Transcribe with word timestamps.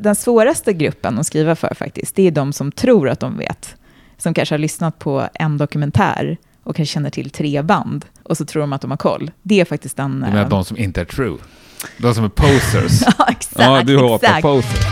Den 0.00 0.14
svåraste 0.14 0.72
gruppen 0.72 1.18
att 1.18 1.26
skriva 1.26 1.56
för 1.56 1.74
faktiskt, 1.74 2.14
det 2.14 2.26
är 2.26 2.30
de 2.30 2.52
som 2.52 2.72
tror 2.72 3.08
att 3.08 3.20
de 3.20 3.38
vet. 3.38 3.76
Som 4.16 4.34
kanske 4.34 4.54
har 4.54 4.58
lyssnat 4.58 4.98
på 4.98 5.28
en 5.34 5.58
dokumentär 5.58 6.36
och 6.62 6.76
kanske 6.76 6.92
känner 6.92 7.10
till 7.10 7.30
tre 7.30 7.62
band 7.62 8.04
och 8.22 8.36
så 8.36 8.44
tror 8.44 8.60
de 8.60 8.72
att 8.72 8.80
de 8.80 8.90
har 8.90 8.98
koll. 8.98 9.30
Det 9.42 9.60
är 9.60 9.64
faktiskt 9.64 9.96
den... 9.96 10.12
Du 10.12 10.18
menar 10.18 10.42
eh, 10.42 10.48
de 10.48 10.64
som 10.64 10.76
inte 10.76 11.00
är 11.00 11.04
true? 11.04 11.38
De 11.96 12.14
som 12.14 12.24
är 12.24 12.28
posers? 12.28 13.02
ja, 13.18 13.26
exakt. 13.28 13.58
ja, 13.58 13.82
du 13.82 13.98
hatar 13.98 14.40
posers. 14.42 14.86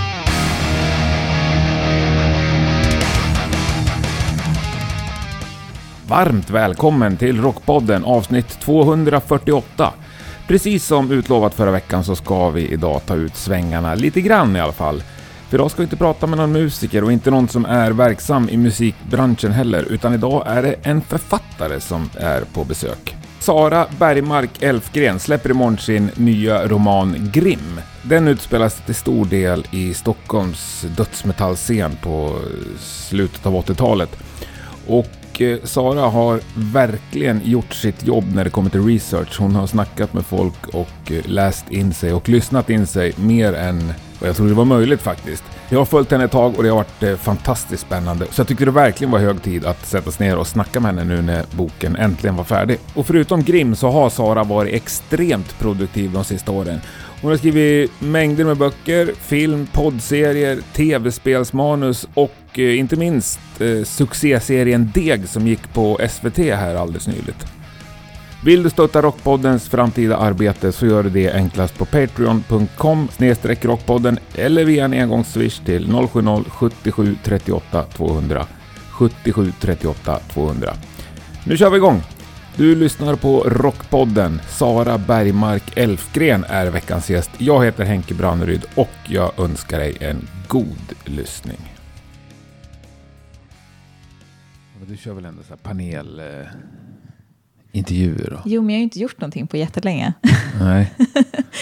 Varmt 6.09 6.50
välkommen 6.50 7.16
till 7.16 7.41
Rockpodden 7.41 8.04
avsnitt 8.04 8.61
248. 8.61 9.93
Precis 10.46 10.86
som 10.86 11.10
utlovat 11.10 11.54
förra 11.54 11.70
veckan 11.70 12.04
så 12.04 12.16
ska 12.16 12.50
vi 12.50 12.68
idag 12.68 13.00
ta 13.06 13.14
ut 13.14 13.36
svängarna 13.36 13.95
lite 13.95 14.20
grann 14.20 14.56
i 14.56 14.60
alla 14.60 14.72
fall. 14.72 15.02
För 15.48 15.56
idag 15.56 15.70
ska 15.70 15.78
vi 15.78 15.84
inte 15.84 15.96
prata 15.96 16.26
med 16.26 16.38
någon 16.38 16.52
musiker 16.52 17.04
och 17.04 17.12
inte 17.12 17.30
någon 17.30 17.48
som 17.48 17.64
är 17.64 17.91
verksam 17.91 18.48
i 18.48 18.56
musikbranschen 18.56 19.52
heller, 19.52 19.82
utan 19.82 20.14
idag 20.14 20.45
är 20.46 20.62
det 20.62 20.74
en 20.82 21.01
författare 21.01 21.80
som 21.80 22.10
är 22.14 22.40
på 22.40 22.64
besök. 22.64 23.16
Sara 23.38 23.87
Bergmark 23.98 24.62
Elfgren 24.62 25.18
släpper 25.20 25.51
imorgon 25.51 25.78
sin 25.78 26.10
nya 26.14 26.68
roman 26.68 27.30
Grim. 27.32 27.80
Den 28.02 28.28
utspelas 28.28 28.74
till 28.87 28.95
stor 28.95 29.24
del 29.24 29.66
i 29.70 29.95
Stockholms 29.95 30.84
dödsmetallscen 30.96 31.96
på 32.02 32.38
slutet 32.80 33.46
av 33.46 33.54
80-talet. 33.54 34.16
Och 34.87 35.06
och 35.36 35.42
eh, 35.42 35.58
Sara 35.64 36.00
har 36.00 36.40
verkligen 36.54 37.40
gjort 37.45 37.74
sitt 37.74 38.06
jobb 38.06 38.24
när 38.34 38.45
det 38.45 38.50
kommer 38.50 38.70
till 38.70 38.86
research. 38.86 39.40
Hon 39.40 39.54
har 39.54 39.66
snackat 39.66 40.14
med 40.14 40.26
folk 40.26 40.66
och 40.66 41.12
eh, 41.12 41.22
läst 41.24 41.70
in 41.70 41.95
sig 41.95 42.12
och 42.12 42.28
lyssnat 42.28 42.70
in 42.70 42.86
sig 42.86 43.12
mer 43.16 43.52
än 43.52 43.92
vad 44.20 44.28
jag 44.28 44.36
trodde 44.36 44.54
var 44.54 44.64
möjligt 44.64 45.02
faktiskt. 45.02 45.45
Jag 45.68 45.78
har 45.78 45.84
följt 45.84 46.10
henne 46.10 46.24
ett 46.24 46.30
tag 46.30 46.56
och 46.56 46.62
det 46.62 46.68
har 46.68 46.76
varit 46.76 47.02
eh, 47.02 47.16
fantastiskt 47.16 47.82
spännande. 47.82 48.26
Så 48.30 48.40
jag 48.40 48.48
tyckte 48.48 48.64
det 48.64 48.70
verkligen 48.70 49.10
var 49.10 49.18
hög 49.18 49.43
tid 49.43 49.65
att 49.65 49.87
sätta 49.87 50.10
sig 50.10 50.26
ner 50.26 50.37
och 50.37 50.46
snacka 50.46 50.80
med 50.80 50.95
henne 50.95 51.04
nu 51.04 51.23
när 51.23 51.45
boken 51.56 51.96
äntligen 51.96 52.37
var 52.37 52.45
färdig. 52.45 52.78
Och 52.95 53.06
förutom 53.06 53.43
Grim 53.43 53.76
så 53.76 53.90
har 53.90 54.10
Sara 54.10 54.45
varit 54.45 54.74
extremt 54.74 55.59
produktiv 55.59 56.12
de 56.12 56.24
sista 56.24 56.52
åren. 56.52 56.80
Hon 57.23 57.30
har 57.30 57.38
skrivit 57.38 57.90
mängder 57.98 58.45
med 58.45 58.56
böcker, 58.56 59.10
film, 59.18 59.66
poddserier, 59.73 60.59
tv-spelsmanus 60.73 62.09
och 62.15 62.32
och 62.57 62.60
eh, 62.60 62.79
inte 62.79 62.96
minst 62.96 63.40
eh, 63.60 63.85
succéserien 63.85 64.91
Deg 64.94 65.28
som 65.28 65.47
gick 65.47 65.72
på 65.72 65.99
SVT 66.10 66.38
här 66.38 66.75
alldeles 66.75 67.06
nyligt. 67.06 67.47
Vill 68.44 68.62
du 68.62 68.71
stötta 68.71 69.03
Rockpoddens 69.03 69.69
framtida 69.69 70.16
arbete 70.16 70.72
så 70.72 70.87
gör 70.87 71.03
du 71.03 71.10
det 71.10 71.32
enklast 71.32 71.78
på 71.78 71.84
patreon.com 71.84 73.09
rockpodden 73.62 74.19
eller 74.34 74.65
via 74.65 74.84
en 74.84 74.93
engångsswish 74.93 75.65
till 75.65 75.87
070-77 75.87 77.16
38 77.25 77.82
200 77.82 78.47
77 78.91 79.53
38 79.60 80.21
200. 80.32 80.75
Nu 81.44 81.56
kör 81.56 81.71
vi 81.71 81.77
igång! 81.77 82.03
Du 82.56 82.75
lyssnar 82.75 83.15
på 83.15 83.41
Rockpodden. 83.47 84.41
Sara 84.49 84.99
Bergmark 84.99 85.78
Elfgren 85.78 86.44
är 86.49 86.66
veckans 86.66 87.10
gäst. 87.10 87.31
Jag 87.38 87.65
heter 87.65 87.84
Henke 87.84 88.15
Branneryd 88.15 88.65
och 88.75 88.97
jag 89.04 89.41
önskar 89.41 89.78
dig 89.78 89.97
en 90.00 90.28
god 90.49 90.93
lyssning. 91.04 91.75
Du 94.88 94.97
kör 94.97 95.12
väl 95.12 95.25
ändå 95.25 95.42
så 95.42 95.48
här 95.48 95.56
panel... 95.56 96.20
Eh? 96.20 96.47
Jo, 98.44 98.62
men 98.62 98.70
jag 98.70 98.76
har 98.76 98.78
ju 98.78 98.82
inte 98.82 98.98
gjort 99.00 99.20
någonting 99.20 99.47
på 99.47 99.56
jättelänge. 99.56 100.12
Nej. 100.60 100.93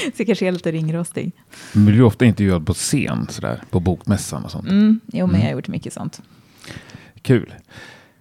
så 0.03 0.13
jag 0.17 0.27
kanske 0.27 0.47
är 0.49 0.53
lite 0.53 0.73
ringrostig. 0.73 1.33
Men 1.73 1.85
blir 1.87 1.97
du 1.97 2.03
ofta 2.03 2.25
intervjuad 2.25 2.67
på 2.67 2.75
scen 2.75 3.27
sådär? 3.31 3.63
På 3.71 3.81
bokmässan 3.81 4.45
och 4.45 4.51
sånt? 4.51 4.69
Mm, 4.69 5.01
jo, 5.07 5.27
men 5.27 5.35
Mm. 5.35 5.41
jag 5.41 5.49
har 5.49 5.53
gjort 5.57 5.69
mycket 5.69 5.93
sånt. 5.93 6.23
Kul. 7.23 7.55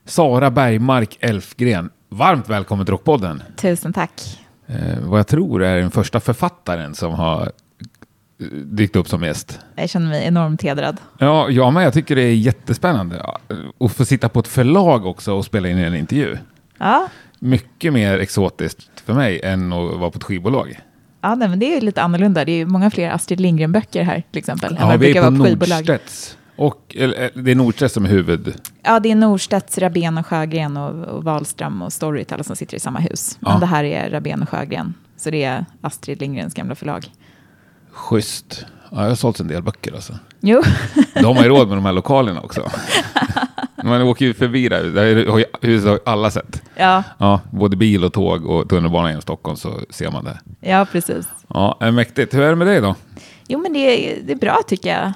Sara 0.06 0.52
Bergmark 0.52 1.18
Elfgren. 1.20 1.90
Varmt 2.10 2.50
välkommen 2.50 2.86
till 2.86 2.92
Rockpodden. 2.92 3.44
Tusen 3.56 3.94
tack. 3.94 4.40
Eh, 4.68 5.00
vad 5.02 5.20
jag 5.20 5.28
tror 5.28 5.64
är 5.64 5.80
den 5.82 5.92
första 5.92 6.20
författaren 6.20 6.96
som 6.96 7.14
har 7.14 7.52
dykt 8.52 8.96
upp 8.96 9.08
som 9.08 9.24
gäst. 9.24 9.60
Jag 9.76 9.90
känner 9.90 10.08
mig 10.08 10.26
enormt 10.28 10.62
hedrad. 10.62 10.98
Ja, 11.18 11.50
jag 11.50 11.74
med. 11.74 11.86
Jag 11.86 11.94
tycker 11.94 12.16
det 12.16 12.22
är 12.22 12.34
jättespännande 12.36 13.26
att 13.80 13.92
få 13.92 14.06
sitta 14.06 14.30
på 14.30 14.40
ett 14.40 14.48
förlag 14.48 15.06
också 15.06 15.34
och 15.34 15.46
spela 15.46 15.70
in 15.70 15.78
en 15.78 15.96
intervju. 15.96 16.38
Ja, 16.78 17.08
Mycket 17.40 17.94
mer 17.94 18.20
exotiskt 18.20 19.00
för 19.06 19.14
mig 19.14 19.42
än 19.44 19.74
att 19.74 20.00
vara 20.00 20.12
på 20.12 20.18
ett 20.18 20.24
skivbolag. 20.24 20.80
ja 21.22 21.36
nej, 21.36 21.48
men 21.50 21.60
det 21.60 21.78
är 21.78 21.82
lite 21.82 22.02
annorlunda. 22.02 22.46
Det 22.46 22.52
är 22.52 22.66
många 22.66 22.92
fler 22.92 23.10
Astrid 23.12 23.40
Lindgren-böcker 23.40 24.04
här 24.04 24.24
till 24.32 24.40
exempel. 24.40 24.78
Ja, 24.80 24.98
vi 24.98 25.18
är 25.18 25.32
på 25.38 25.44
skivbolag. 25.44 25.78
Nordstedts. 25.78 26.38
Och, 26.56 26.96
eller, 27.00 27.24
eh, 27.24 27.30
det 27.36 27.52
är 27.52 27.56
Nordstedts 27.56 27.94
som 27.94 28.06
är 28.06 28.10
huvud. 28.10 28.54
Ja, 28.84 29.00
det 29.00 29.12
är 29.12 29.16
Norstedts, 29.16 29.78
Rabén 29.78 30.18
och 30.18 30.28
Sjögren 30.28 30.78
och, 30.78 31.06
och 31.06 31.24
Wahlström 31.24 31.82
och 31.82 31.94
Storytel 31.94 32.44
som 32.44 32.56
sitter 32.56 32.78
i 32.78 32.80
samma 32.80 33.00
hus. 33.00 33.38
Ja. 33.40 33.50
Men 33.52 33.60
det 33.60 33.66
här 33.66 33.84
är 33.84 34.10
Rabén 34.10 34.42
och 34.42 34.50
Sjögren. 34.50 34.94
Så 35.18 35.30
det 35.30 35.44
är 35.44 35.66
Astrid 35.82 36.20
Lindgrens 36.22 36.54
gamla 36.54 36.76
förlag. 36.76 37.06
Schysst. 37.94 38.66
Ja, 38.92 39.02
jag 39.02 39.08
har 39.10 39.16
sålt 39.16 39.40
en 39.40 39.48
del 39.48 39.64
böcker 39.64 39.94
alltså. 39.94 40.14
Jo, 40.40 40.62
De 41.14 41.38
har 41.38 41.44
ju 41.44 41.50
råd 41.50 41.68
med 41.68 41.78
de 41.78 41.86
här 41.86 41.94
lokalerna 41.94 42.42
också. 42.42 42.72
Man 43.84 44.02
åker 44.02 44.26
ju 44.26 44.34
förbi 44.34 44.70
där, 44.70 44.84
ju 45.06 45.46
huset 45.62 45.88
har 45.88 45.94
ju 45.96 46.00
alla 46.06 46.32
sett. 46.32 46.62
ja, 46.76 47.04
Ja, 47.18 47.40
både 47.52 47.78
bil 47.78 48.04
och 48.04 48.14
tåg 48.14 48.46
och 48.46 48.70
tunnelbana 48.70 49.08
genom 49.08 49.22
Stockholm 49.22 49.58
så 49.58 49.80
ser 49.90 50.12
man 50.12 50.24
det. 50.26 50.40
ja 50.60 50.86
precis. 50.92 51.26
Ja, 51.48 51.78
är 51.80 51.92
mäktigt. 51.92 52.34
Hur 52.34 52.42
är 52.42 52.50
det 52.50 52.56
med 52.56 52.68
dig 52.68 52.82
då? 52.82 52.96
Jo, 53.48 53.60
men 53.60 53.74
det 53.74 53.80
är, 53.80 54.22
det 54.24 54.32
är 54.34 54.38
bra 54.38 54.60
tycker 54.68 54.90
jag. 54.90 55.14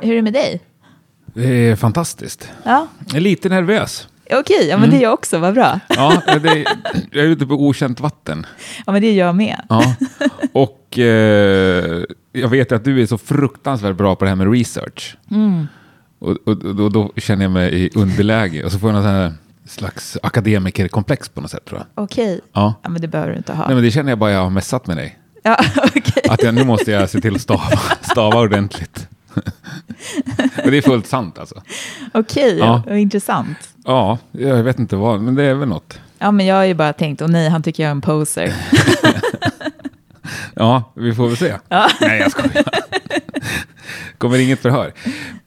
Hur 0.00 0.12
är 0.12 0.16
det 0.16 0.22
med 0.22 0.32
dig? 0.32 0.60
Det 1.26 1.48
är 1.70 1.76
fantastiskt. 1.76 2.48
Ja, 2.64 2.86
Jag 3.06 3.16
är 3.16 3.20
lite 3.20 3.48
nervös. 3.48 4.08
Okej, 4.32 4.66
ja, 4.68 4.76
men 4.76 4.84
Mm. 4.84 4.90
det 4.90 4.96
är 4.96 5.02
jag 5.02 5.12
också, 5.14 5.38
vad 5.38 5.54
bra. 5.54 5.80
Ja, 5.88 6.22
det, 6.42 6.64
jag 7.12 7.24
är 7.24 7.28
ute 7.28 7.46
på 7.46 7.54
okänt 7.54 8.00
vatten. 8.00 8.46
Ja, 8.86 8.92
men 8.92 9.02
det 9.02 9.08
är 9.08 9.14
jag 9.14 9.34
med. 9.36 9.60
Ja. 9.68 9.94
Och 10.52 10.98
eh, 10.98 12.02
jag 12.32 12.48
vet 12.48 12.72
att 12.72 12.84
du 12.84 13.02
är 13.02 13.06
så 13.06 13.18
fruktansvärt 13.18 13.96
bra 13.96 14.16
på 14.16 14.24
det 14.24 14.28
här 14.28 14.36
med 14.36 14.52
research. 14.52 15.16
Mm. 15.30 15.66
Och, 16.18 16.30
och, 16.30 16.64
och 16.64 16.74
då, 16.74 16.88
då 16.88 17.12
känner 17.16 17.44
jag 17.44 17.52
mig 17.52 17.74
i 17.74 17.90
underläge. 17.94 18.64
Och 18.64 18.72
så 18.72 18.78
får 18.78 18.88
jag 18.88 18.94
någon 18.94 19.02
sån 19.02 19.12
här 19.12 19.32
slags 19.66 20.18
akademikerkomplex 20.22 21.28
på 21.28 21.40
något 21.40 21.50
sätt 21.50 21.64
tror 21.64 21.80
jag. 21.94 22.04
Okej, 22.04 22.40
Ja. 22.52 22.74
ja, 22.82 22.88
men 22.88 23.00
det 23.02 23.08
behöver 23.08 23.30
du 23.32 23.36
inte 23.38 23.52
ha. 23.52 23.66
Nej, 23.66 23.74
men 23.74 23.84
det 23.84 23.90
känner 23.90 24.10
jag 24.12 24.18
bara 24.18 24.30
jag 24.30 24.40
har 24.42 24.50
messat 24.50 24.86
med 24.86 24.96
dig. 24.96 25.18
Ja, 25.42 25.56
okej. 25.76 26.22
Att 26.30 26.42
jag, 26.42 26.54
nu 26.54 26.64
måste 26.64 26.90
jag 26.90 27.10
se 27.10 27.20
till 27.20 27.34
att 27.34 27.40
stava, 27.40 27.78
stava 28.00 28.40
ordentligt. 28.40 29.08
och 30.64 30.70
det 30.70 30.76
är 30.76 30.82
fullt 30.82 31.06
sant 31.06 31.38
alltså. 31.38 31.62
Okej, 32.14 32.58
Ja. 32.58 32.82
vad 32.86 32.98
intressant. 32.98 33.58
Ja, 33.84 34.18
jag 34.32 34.62
vet 34.62 34.78
inte 34.78 34.96
vad, 34.96 35.20
men 35.20 35.34
det 35.34 35.44
är 35.44 35.54
väl 35.54 35.68
något. 35.68 36.00
Ja, 36.18 36.30
men 36.30 36.46
jag 36.46 36.56
har 36.56 36.64
ju 36.64 36.74
bara 36.74 36.92
tänkt, 36.92 37.20
och 37.20 37.30
nej, 37.30 37.48
han 37.48 37.62
tycker 37.62 37.82
jag 37.82 37.88
är 37.88 37.92
en 37.92 38.00
poser. 38.00 38.54
Ja, 40.56 40.92
vi 40.96 41.14
får 41.14 41.28
väl 41.28 41.36
se. 41.36 41.54
Ja. 41.68 41.88
Nej, 42.00 42.20
jag 42.20 42.30
skojar. 42.30 42.64
Kommer 44.18 44.38
inget 44.38 44.60
förhör. 44.60 44.92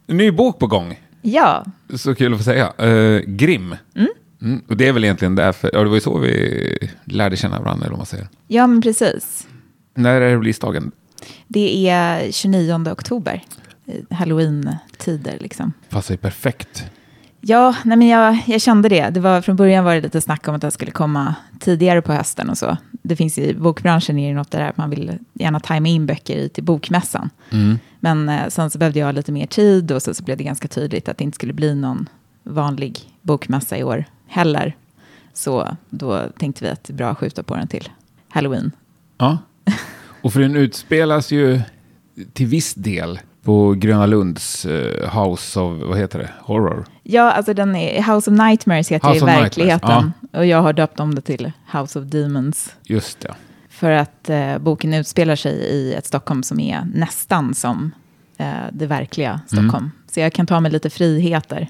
Ny 0.08 0.32
bok 0.32 0.60
på 0.60 0.68
gång. 0.68 1.00
Ja, 1.22 1.66
Så 1.96 2.16
kul 2.16 2.34
att 2.34 2.40
få 2.40 2.44
säga. 2.44 2.74
Uh, 2.88 3.20
Grim. 3.26 3.76
Mm. 4.42 4.62
Och 4.70 4.78
det 4.78 4.88
är 4.88 4.92
väl 4.92 5.04
egentligen 5.04 5.36
därför, 5.36 5.70
ja 5.74 5.80
det 5.80 5.88
var 5.88 5.96
ju 5.96 6.02
så 6.02 6.18
vi 6.18 6.90
lärde 7.06 7.38
känna 7.38 7.60
varandra, 7.60 7.86
eller 7.86 7.92
vad 7.92 8.00
man 8.00 8.06
säger. 8.06 8.28
ja 8.48 8.68
men 8.68 8.82
precis. 8.82 9.48
När 9.96 10.22
är 10.22 10.38
releasedagen? 10.38 10.92
Det 11.48 11.90
är 11.90 12.32
29 12.32 12.92
oktober, 12.92 13.34
eh, 13.34 13.62
halloween-tider 14.10 15.38
liksom. 15.40 15.74
Passar 15.90 16.14
ju 16.14 16.18
perfekt. 16.18 16.86
Ja, 17.42 17.76
nej 17.86 17.98
men 17.98 18.08
jag, 18.08 18.44
jag 18.48 18.62
kände 18.62 18.90
det. 18.90 19.10
det 19.10 19.20
var, 19.20 19.42
från 19.42 19.56
början 19.56 19.84
var 19.86 19.96
det 19.96 20.02
lite 20.02 20.22
snack 20.22 20.48
om 20.48 20.56
att 20.56 20.62
det 20.62 20.72
skulle 20.72 20.92
komma 20.92 21.36
tidigare 21.60 22.02
på 22.02 22.14
hösten 22.14 22.50
och 22.50 22.58
så. 22.58 22.78
Det 22.92 23.16
finns 23.16 23.38
i 23.38 23.54
bokbranschen 23.54 24.18
är 24.18 24.30
det 24.30 24.36
något 24.36 24.52
där 24.52 24.70
att 24.70 24.78
man 24.78 24.90
vill 24.90 25.18
gärna 25.34 25.60
tajma 25.60 25.88
in 25.88 26.06
böcker 26.06 26.38
i 26.38 26.50
till 26.50 26.64
bokmässan. 26.64 27.30
Men 28.00 28.30
eh, 28.30 28.48
sen 28.48 28.70
så 28.70 28.78
behövde 28.78 29.00
jag 29.00 29.16
lite 29.16 29.32
mer 29.32 29.46
tid 29.46 29.92
och 29.92 30.02
så, 30.02 30.14
så 30.14 30.24
blev 30.24 30.38
det 30.38 30.44
ganska 30.44 30.68
tydligt 30.68 31.10
att 31.10 31.18
det 31.18 31.24
inte 31.24 31.36
skulle 31.36 31.54
bli 31.54 31.76
någon 31.76 32.10
vanlig 32.44 33.00
bokmässa 33.22 33.78
i 33.78 33.84
år 33.84 34.06
heller. 34.28 34.76
Så 35.34 35.78
då 35.90 36.24
tänkte 36.40 36.64
vi 36.64 36.70
att 36.70 36.84
det 36.84 36.94
är 36.94 36.96
bra 36.96 37.10
att 37.10 37.18
skjuta 37.18 37.44
på 37.44 37.56
den 37.56 37.68
till 37.68 37.90
halloween. 38.30 38.72
Ja. 39.18 39.38
Och 40.22 40.34
för 40.34 40.40
den 40.40 40.56
utspelas 40.56 41.32
ju 41.32 41.62
till 42.34 42.48
viss 42.48 42.74
del 42.74 43.20
på 43.48 43.74
Gröna 43.74 44.06
Lunds 44.06 44.66
eh, 44.66 45.24
House 45.24 45.60
of, 45.60 45.82
vad 45.82 45.98
heter 45.98 46.20
det, 46.20 46.30
Horror? 46.40 46.86
Ja, 47.04 47.32
alltså 47.32 47.54
den 47.54 47.76
är, 47.76 48.14
House 48.14 48.32
of 48.32 48.38
Nightmares 48.38 48.92
heter 48.92 49.08
House 49.08 49.26
det 49.26 49.32
i 49.32 49.42
verkligheten. 49.42 50.14
Och 50.34 50.46
jag 50.46 50.62
har 50.62 50.74
döpt 50.74 51.00
om 51.00 51.16
det 51.16 51.22
till 51.22 51.52
House 51.74 52.00
of 52.00 52.06
Demons. 52.06 52.74
Just 52.84 53.20
det. 53.20 53.34
För 53.70 53.92
att 53.92 54.30
eh, 54.30 54.58
boken 54.58 54.94
utspelar 54.94 55.36
sig 55.36 55.54
i 55.54 55.94
ett 55.94 56.06
Stockholm 56.06 56.44
som 56.44 56.60
är 56.60 56.88
nästan 56.94 57.54
som 57.54 57.92
eh, 58.38 58.48
det 58.72 58.86
verkliga 58.86 59.42
Stockholm. 59.48 59.92
Så 60.12 60.20
jag 60.20 60.34
kan 60.34 60.48
ta 60.48 60.60
mig 60.60 60.72
lite 60.72 60.90
friheter. 60.90 61.70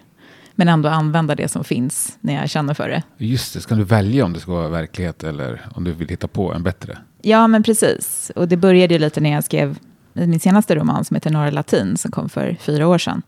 Men 0.56 0.68
ändå 0.68 0.90
använda 0.90 1.36
det 1.36 1.48
som 1.48 1.64
finns 1.64 2.18
när 2.22 2.34
jag 2.34 2.50
känner 2.50 2.74
för 2.74 2.90
det. 2.90 3.04
Just 3.18 3.54
det, 3.54 3.62
ska 3.62 3.76
du 3.76 3.84
välja 3.84 4.26
om 4.26 4.34
det 4.34 4.40
ska 4.40 4.52
vara 4.52 4.70
verklighet 4.70 5.24
eller 5.24 5.62
om 5.76 5.84
du 5.84 5.92
vill 5.92 6.10
hitta 6.10 6.28
på 6.28 6.54
en 6.54 6.64
bättre? 6.64 6.98
Ja, 7.22 7.48
men 7.48 7.64
precis. 7.64 8.32
Och 8.36 8.48
det 8.48 8.58
började 8.58 8.94
ju 8.94 9.00
lite 9.00 9.22
när 9.22 9.32
jag 9.32 9.44
skrev 9.44 9.78
min 10.26 10.40
senaste 10.40 10.76
roman 10.76 11.06
som 11.06 11.16
heter 11.16 11.30
Norra 11.30 11.52
Latin 11.52 11.98
som 11.98 12.12
kom 12.12 12.30
för 12.30 12.58
fyra 12.60 12.88
år 12.88 12.98
sedan. 12.98 13.22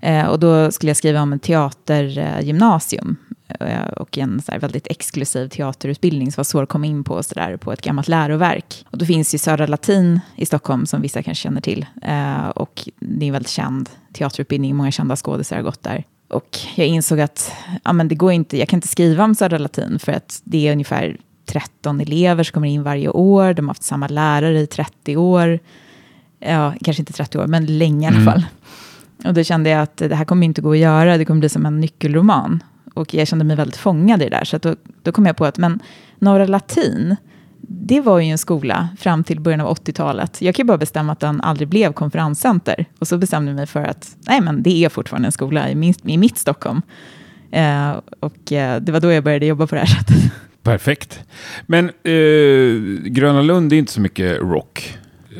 Eh, 0.00 0.26
och 0.26 0.38
då 0.38 0.70
skulle 0.70 0.90
jag 0.90 0.96
skriva 0.96 1.22
om 1.22 1.32
en 1.32 1.38
teatergymnasium 1.38 3.16
eh, 3.60 3.88
och 3.96 4.18
en 4.18 4.42
så 4.42 4.58
väldigt 4.58 4.86
exklusiv 4.86 5.48
teaterutbildning 5.48 6.32
som 6.32 6.40
var 6.40 6.44
svår 6.44 6.62
att 6.62 6.68
komma 6.68 6.86
in 6.86 7.04
på 7.04 7.22
så 7.22 7.34
där, 7.34 7.56
på 7.56 7.72
ett 7.72 7.82
gammalt 7.82 8.08
läroverk. 8.08 8.84
Och 8.90 8.98
då 8.98 9.06
finns 9.06 9.34
ju 9.34 9.38
Södra 9.38 9.66
Latin 9.66 10.20
i 10.36 10.46
Stockholm 10.46 10.86
som 10.86 11.02
vissa 11.02 11.22
kanske 11.22 11.42
känner 11.42 11.60
till. 11.60 11.86
Eh, 12.02 12.48
och 12.48 12.88
det 13.00 13.24
är 13.24 13.28
en 13.28 13.32
väldigt 13.32 13.50
känd 13.50 13.90
teaterutbildning, 14.12 14.76
många 14.76 14.90
kända 14.90 15.16
skådespelare 15.16 15.62
har 15.62 15.70
gått 15.70 15.82
där. 15.82 16.04
Och 16.28 16.58
jag 16.74 16.86
insåg 16.86 17.20
att 17.20 17.52
ja, 17.84 17.92
men 17.92 18.08
det 18.08 18.14
går 18.14 18.32
inte, 18.32 18.58
jag 18.58 18.68
kan 18.68 18.76
inte 18.76 18.88
skriva 18.88 19.24
om 19.24 19.34
Södra 19.34 19.58
Latin 19.58 19.98
för 19.98 20.12
att 20.12 20.40
det 20.44 20.68
är 20.68 20.72
ungefär 20.72 21.16
13 21.46 22.00
elever 22.00 22.44
som 22.44 22.52
kommer 22.52 22.68
in 22.68 22.82
varje 22.82 23.08
år. 23.08 23.54
De 23.54 23.62
har 23.62 23.70
haft 23.70 23.82
samma 23.82 24.08
lärare 24.08 24.60
i 24.60 24.66
30 24.66 25.16
år. 25.16 25.58
Ja, 26.40 26.74
kanske 26.84 27.02
inte 27.02 27.12
30 27.12 27.38
år, 27.38 27.46
men 27.46 27.78
länge 27.78 28.06
i 28.06 28.08
alla 28.08 28.20
mm. 28.20 28.32
fall. 28.32 28.46
Och 29.24 29.34
då 29.34 29.44
kände 29.44 29.70
jag 29.70 29.82
att 29.82 29.96
det 29.96 30.14
här 30.14 30.24
kommer 30.24 30.46
inte 30.46 30.60
gå 30.60 30.72
att 30.72 30.78
göra, 30.78 31.18
det 31.18 31.24
kommer 31.24 31.40
bli 31.40 31.48
som 31.48 31.66
en 31.66 31.80
nyckelroman. 31.80 32.62
Och 32.94 33.14
jag 33.14 33.28
kände 33.28 33.44
mig 33.44 33.56
väldigt 33.56 33.76
fångad 33.76 34.22
i 34.22 34.24
det 34.24 34.30
där, 34.30 34.44
så 34.44 34.58
då, 34.58 34.76
då 35.02 35.12
kom 35.12 35.26
jag 35.26 35.36
på 35.36 35.44
att 35.44 35.58
men 35.58 35.80
Norra 36.18 36.46
Latin, 36.46 37.16
det 37.60 38.00
var 38.00 38.18
ju 38.18 38.30
en 38.30 38.38
skola 38.38 38.88
fram 38.98 39.24
till 39.24 39.40
början 39.40 39.60
av 39.60 39.76
80-talet. 39.76 40.42
Jag 40.42 40.54
kan 40.54 40.62
ju 40.62 40.66
bara 40.66 40.78
bestämma 40.78 41.12
att 41.12 41.20
den 41.20 41.40
aldrig 41.40 41.68
blev 41.68 41.92
konferenscenter. 41.92 42.84
Och 42.98 43.08
så 43.08 43.18
bestämde 43.18 43.50
jag 43.50 43.56
mig 43.56 43.66
för 43.66 43.84
att 43.84 44.16
nej, 44.26 44.40
men 44.40 44.62
det 44.62 44.84
är 44.84 44.88
fortfarande 44.88 45.28
en 45.28 45.32
skola 45.32 45.70
i, 45.70 45.74
min, 45.74 45.94
i 46.04 46.18
mitt 46.18 46.38
Stockholm. 46.38 46.82
Eh, 47.50 47.90
och 48.20 48.52
eh, 48.52 48.80
det 48.80 48.92
var 48.92 49.00
då 49.00 49.12
jag 49.12 49.24
började 49.24 49.46
jobba 49.46 49.66
på 49.66 49.74
det 49.74 49.80
här 49.80 49.86
sättet. 49.86 50.32
Perfekt. 50.62 51.20
Men 51.66 51.84
eh, 51.88 53.10
Gröna 53.10 53.42
Lund 53.42 53.72
är 53.72 53.76
inte 53.76 53.92
så 53.92 54.00
mycket 54.00 54.40
rock. 54.40 54.98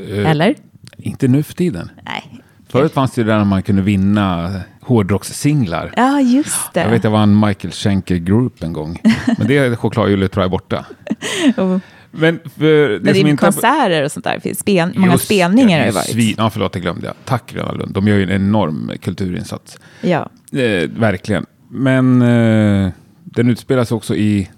Eh, 0.09 0.31
Eller? 0.31 0.55
Inte 0.99 1.29
nu 1.29 1.43
för 1.43 1.55
tiden. 1.55 1.91
Nej. 2.05 2.43
Förut 2.69 2.93
fanns 2.93 3.13
det 3.13 3.21
ju 3.21 3.27
där 3.27 3.45
man 3.45 3.63
kunde 3.63 3.83
vinna 3.83 4.61
hårdrockssinglar. 4.81 5.93
Ja, 5.97 6.21
just 6.21 6.73
det. 6.75 6.81
Jag 6.81 6.91
vet, 6.91 7.05
jag 7.05 7.11
var 7.11 7.23
en 7.23 7.41
Michael 7.41 7.73
Schenker 7.73 8.17
Group 8.17 8.63
en 8.63 8.73
gång. 8.73 9.03
Men 9.39 9.47
det 9.47 9.77
chokladhjulet 9.77 10.33
tror 10.33 10.43
jag 10.43 10.49
är 10.49 10.51
borta. 10.51 10.87
oh. 11.57 11.79
Men, 12.11 12.41
för 12.59 12.89
det, 12.89 13.01
Men 13.03 13.13
det 13.13 13.21
är 13.21 13.27
inte... 13.27 13.45
konserter 13.45 14.05
och 14.05 14.13
sånt 14.13 14.25
där. 14.25 14.41
Finns 14.41 14.59
spel, 14.59 14.93
många 14.97 15.13
Just, 15.13 15.25
spelningar 15.25 15.79
har 15.79 15.87
det 15.87 15.93
varit. 15.93 16.11
Svin, 16.11 16.35
ja, 16.39 16.51
förlåt, 16.51 16.73
det 16.73 16.81
glömde 16.81 17.07
jag. 17.07 17.15
Tack 17.25 17.53
Gröna 17.53 17.73
Lund. 17.73 17.95
De 17.95 18.09
gör 18.09 18.17
ju 18.17 18.23
en 18.23 18.31
enorm 18.31 18.93
kulturinsats. 19.01 19.79
Ja. 20.01 20.31
Eh, 20.53 20.89
verkligen. 20.91 21.47
Men 21.71 22.23
eh, 22.23 22.91
den 23.25 23.51
utspelas 23.51 23.93
också 23.93 24.17
i 24.17 24.51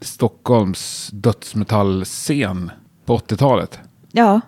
Stockholms 0.00 1.10
dödsmetallscen 1.12 2.70
på 3.06 3.18
80-talet. 3.18 3.80
Ja, 4.12 4.40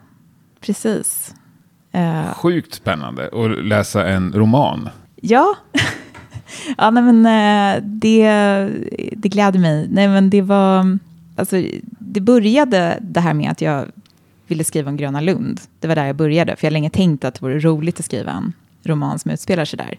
precis. 0.66 1.34
Uh, 1.94 2.34
Sjukt 2.34 2.75
spännande 2.75 3.28
att 3.32 3.64
läsa 3.64 4.08
en 4.08 4.32
roman. 4.32 4.88
Ja, 5.20 5.56
ja 6.76 6.90
nej, 6.90 7.02
men, 7.02 7.26
uh, 7.26 7.82
det, 7.82 8.28
det 9.16 9.28
gläder 9.28 9.58
mig. 9.58 9.88
Nej, 9.90 10.08
men 10.08 10.31
det, 10.31 10.43
var, 10.43 10.99
alltså, 11.37 11.62
det 11.99 12.20
började 12.20 12.99
det 13.00 13.20
här 13.20 13.34
med 13.34 13.50
att 13.50 13.61
jag 13.61 13.87
ville 14.46 14.64
skriva 14.64 14.90
om 14.90 14.96
Gröna 14.96 15.20
Lund. 15.20 15.61
Det 15.81 15.88
var 15.88 15.94
där 15.94 16.06
jag 16.06 16.16
började, 16.16 16.56
för 16.56 16.67
jag 16.67 16.70
har 16.70 16.72
länge 16.72 16.90
tänkt 16.90 17.25
att 17.25 17.34
det 17.34 17.43
vore 17.43 17.58
roligt 17.58 17.99
att 18.00 18.05
skriva 18.05 18.32
en 18.32 18.52
roman 18.82 19.19
som 19.19 19.31
utspelar 19.31 19.64
sig 19.64 19.76
där. 19.76 19.99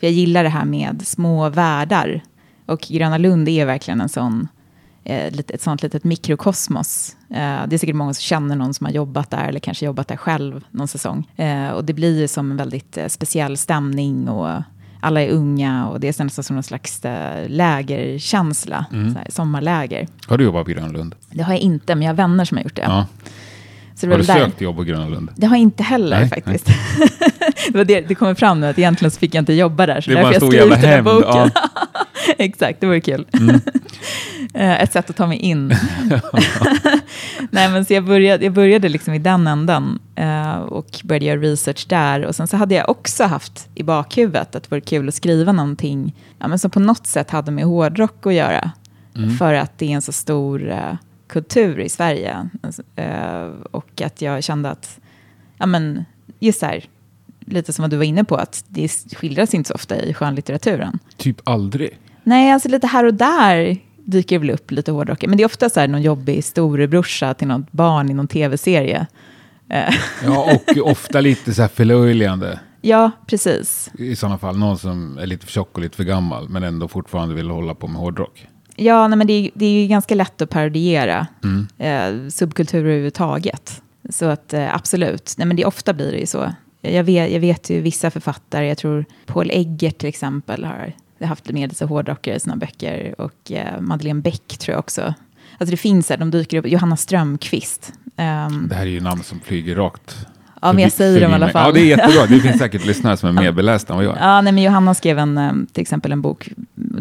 För 0.00 0.06
jag 0.06 0.12
gillar 0.12 0.42
det 0.42 0.48
här 0.48 0.64
med 0.64 1.06
små 1.06 1.48
världar. 1.48 2.20
Och 2.66 2.80
Gröna 2.80 3.18
Lund 3.18 3.48
är 3.48 3.66
verkligen 3.66 4.00
en 4.00 4.08
sån 4.08 4.40
eh, 4.42 4.48
ett 5.06 5.62
sånt 5.62 5.82
litet 5.82 6.04
mikrokosmos. 6.04 7.16
Eh, 7.30 7.36
det 7.36 7.76
är 7.76 7.78
säkert 7.78 7.96
många 7.96 8.14
som 8.14 8.22
känner 8.22 8.56
någon 8.56 8.74
som 8.74 8.86
har 8.86 8.92
jobbat 8.92 9.30
där 9.30 9.48
eller 9.48 9.60
kanske 9.60 9.86
jobbat 9.86 10.08
där 10.08 10.16
själv 10.16 10.64
någon 10.70 10.88
säsong. 10.88 11.30
Eh, 11.36 11.68
och 11.68 11.84
det 11.84 11.92
blir 11.92 12.20
ju 12.20 12.28
som 12.28 12.50
en 12.50 12.56
väldigt 12.56 12.96
eh, 12.96 13.06
speciell 13.06 13.56
stämning 13.56 14.28
och 14.28 14.62
alla 15.00 15.22
är 15.22 15.28
unga 15.28 15.88
och 15.88 16.00
det 16.00 16.08
är 16.20 16.24
nästan 16.24 16.44
som 16.44 16.56
någon 16.56 16.62
slags 16.62 17.04
eh, 17.04 17.48
lägerkänsla, 17.48 18.86
mm. 18.92 19.16
sommarläger. 19.28 20.08
Har 20.26 20.38
du 20.38 20.44
jobbat 20.44 20.64
på 20.64 20.70
Grönlund? 20.70 21.14
Det 21.30 21.42
har 21.42 21.52
jag 21.52 21.60
inte, 21.60 21.94
men 21.94 22.02
jag 22.02 22.08
har 22.08 22.16
vänner 22.16 22.44
som 22.44 22.56
har 22.56 22.62
gjort 22.64 22.76
det. 22.76 22.82
Ja. 22.82 23.06
Så 23.96 24.06
det 24.06 24.12
har 24.12 24.18
du 24.18 24.24
sökt 24.24 24.60
jobb 24.60 24.76
på 24.76 24.84
Gröna 24.84 25.08
Lund? 25.08 25.30
Det 25.36 25.46
har 25.46 25.56
jag 25.56 25.62
inte 25.62 25.82
heller 25.82 26.20
nej, 26.20 26.28
faktiskt. 26.28 26.68
Nej. 26.98 27.08
det, 27.72 27.78
var 27.78 27.84
det, 27.84 28.00
det 28.00 28.14
kommer 28.14 28.34
fram 28.34 28.60
nu 28.60 28.66
att 28.66 28.78
egentligen 28.78 29.10
så 29.10 29.18
fick 29.18 29.34
jag 29.34 29.42
inte 29.42 29.52
jobba 29.52 29.86
där. 29.86 30.00
Så 30.00 30.10
det 30.10 30.18
är 30.18 30.22
bara 30.22 30.34
en 30.34 30.40
stor 30.40 30.54
jävla 30.54 30.76
hämnd. 30.76 31.08
Ja. 31.08 31.50
Exakt, 32.38 32.80
det 32.80 32.86
vore 32.86 33.00
kul. 33.00 33.26
Mm. 33.32 33.60
Eh, 34.54 34.82
ett 34.82 34.92
sätt 34.92 35.10
att 35.10 35.16
ta 35.16 35.26
mig 35.26 35.38
in. 35.38 35.74
Nej, 37.50 37.68
men 37.70 37.84
så 37.84 37.94
jag 37.94 38.04
började, 38.04 38.44
jag 38.44 38.52
började 38.52 38.88
liksom 38.88 39.14
i 39.14 39.18
den 39.18 39.46
änden 39.46 39.98
uh, 40.20 40.56
och 40.56 41.00
började 41.04 41.24
göra 41.24 41.40
research 41.40 41.86
där. 41.88 42.24
Och 42.24 42.36
sen 42.36 42.48
så 42.48 42.56
hade 42.56 42.74
jag 42.74 42.88
också 42.88 43.24
haft 43.24 43.68
i 43.74 43.82
bakhuvudet 43.82 44.54
att 44.54 44.62
det 44.62 44.70
vore 44.70 44.80
kul 44.80 45.08
att 45.08 45.14
skriva 45.14 45.52
någonting 45.52 46.14
ja, 46.38 46.48
men 46.48 46.58
som 46.58 46.70
på 46.70 46.80
något 46.80 47.06
sätt 47.06 47.30
hade 47.30 47.50
med 47.50 47.64
hårdrock 47.64 48.26
att 48.26 48.34
göra. 48.34 48.70
Mm. 49.16 49.36
För 49.36 49.54
att 49.54 49.78
det 49.78 49.86
är 49.86 49.90
en 49.90 50.02
så 50.02 50.12
stor 50.12 50.68
uh, 50.68 50.94
kultur 51.26 51.80
i 51.80 51.88
Sverige. 51.88 52.48
Uh, 52.98 53.62
och 53.70 54.02
att 54.02 54.22
jag 54.22 54.44
kände 54.44 54.70
att, 54.70 55.00
ja 55.58 55.66
men, 55.66 56.04
just 56.38 56.60
så 56.60 56.66
här, 56.66 56.84
lite 57.46 57.72
som 57.72 57.82
vad 57.82 57.90
du 57.90 57.96
var 57.96 58.04
inne 58.04 58.24
på, 58.24 58.36
att 58.36 58.64
det 58.68 58.88
skildras 58.88 59.54
inte 59.54 59.68
så 59.68 59.74
ofta 59.74 59.96
i 59.96 60.14
skönlitteraturen. 60.14 60.98
Typ 61.16 61.40
aldrig? 61.44 61.98
Nej, 62.22 62.52
alltså 62.52 62.68
lite 62.68 62.86
här 62.86 63.04
och 63.04 63.14
där 63.14 63.78
dyker 64.04 64.38
väl 64.38 64.50
upp 64.50 64.70
lite 64.70 64.92
hårdrock. 64.92 65.24
Men 65.26 65.36
det 65.36 65.42
är 65.42 65.46
ofta 65.46 65.70
så 65.70 65.80
här 65.80 65.88
någon 65.88 66.02
jobbig 66.02 66.44
storebrorsa 66.44 67.34
till 67.34 67.48
något 67.48 67.72
barn 67.72 68.10
i 68.10 68.14
någon 68.14 68.28
tv-serie. 68.28 69.06
Eh. 69.70 69.94
ja, 70.24 70.52
och 70.52 70.90
ofta 70.90 71.20
lite 71.20 71.54
så 71.54 71.62
här 71.62 71.68
förlöjligande. 71.68 72.60
Ja, 72.80 73.10
precis. 73.26 73.90
I 73.98 74.16
sådana 74.16 74.38
fall, 74.38 74.58
någon 74.58 74.78
som 74.78 75.18
är 75.18 75.26
lite 75.26 75.46
för 75.46 75.52
tjock 75.52 75.70
och 75.72 75.80
lite 75.82 75.96
för 75.96 76.04
gammal, 76.04 76.48
men 76.48 76.62
ändå 76.62 76.88
fortfarande 76.88 77.34
vill 77.34 77.50
hålla 77.50 77.74
på 77.74 77.88
med 77.88 78.00
hårdrock. 78.00 78.46
Ja, 78.76 79.08
nej, 79.08 79.18
men 79.18 79.26
det 79.26 79.32
är, 79.32 79.50
det 79.54 79.66
är 79.66 79.80
ju 79.80 79.86
ganska 79.86 80.14
lätt 80.14 80.42
att 80.42 80.50
parodiera 80.50 81.26
mm. 81.44 81.66
eh, 81.78 82.30
subkultur 82.30 82.78
överhuvudtaget. 82.78 83.82
Så 84.10 84.24
att 84.24 84.54
eh, 84.54 84.74
absolut, 84.74 85.34
nej, 85.38 85.46
men 85.46 85.56
det, 85.56 85.64
ofta 85.64 85.92
blir 85.92 86.12
det 86.12 86.18
ju 86.18 86.26
så. 86.26 86.52
Jag 86.80 87.04
vet, 87.04 87.32
jag 87.32 87.40
vet 87.40 87.70
ju 87.70 87.80
vissa 87.80 88.10
författare, 88.10 88.68
jag 88.68 88.78
tror 88.78 89.04
Paul 89.26 89.50
Eggert 89.50 89.98
till 89.98 90.08
exempel 90.08 90.64
har 90.64 90.92
haft 91.20 91.50
med 91.50 91.68
lite 91.68 91.84
hårdrockare 91.84 92.36
i 92.36 92.40
sina 92.40 92.56
böcker. 92.56 93.20
Och 93.20 93.52
eh, 93.52 93.80
Madeleine 93.80 94.20
Beck 94.20 94.58
tror 94.58 94.72
jag 94.72 94.78
också. 94.78 95.14
Alltså 95.58 95.70
det 95.70 95.76
finns 95.76 96.10
här, 96.10 96.16
de 96.16 96.30
dyker 96.30 96.58
upp. 96.58 96.66
Johanna 96.66 96.96
Strömqvist. 96.96 97.92
Um, 98.04 98.68
det 98.68 98.74
här 98.74 98.82
är 98.82 98.86
ju 98.86 99.00
namn 99.00 99.22
som 99.22 99.40
flyger 99.40 99.74
rakt. 99.74 100.26
Ja, 100.66 100.72
men 100.72 100.82
jag 100.82 100.92
säger 100.92 101.20
dem 101.20 101.30
i 101.30 101.34
alla 101.34 101.48
fall. 101.48 101.66
Ja, 101.66 101.72
det 101.72 101.80
är 101.80 101.84
jättebra. 101.84 102.26
Det 102.26 102.40
finns 102.40 102.58
säkert 102.58 102.86
lyssnare 102.86 103.16
som 103.16 103.28
är 103.28 103.42
mer 103.42 103.52
belästa 103.52 103.92
än 103.92 103.96
vad 103.96 104.04
jag 104.06 104.16
är. 104.16 104.20
Ja, 104.20 104.40
nej, 104.40 104.52
men 104.52 104.62
Johanna 104.62 104.94
skrev 104.94 105.18
en, 105.18 105.38
eh, 105.38 105.52
till 105.72 105.82
exempel 105.82 106.12
en 106.12 106.22
bok, 106.22 106.48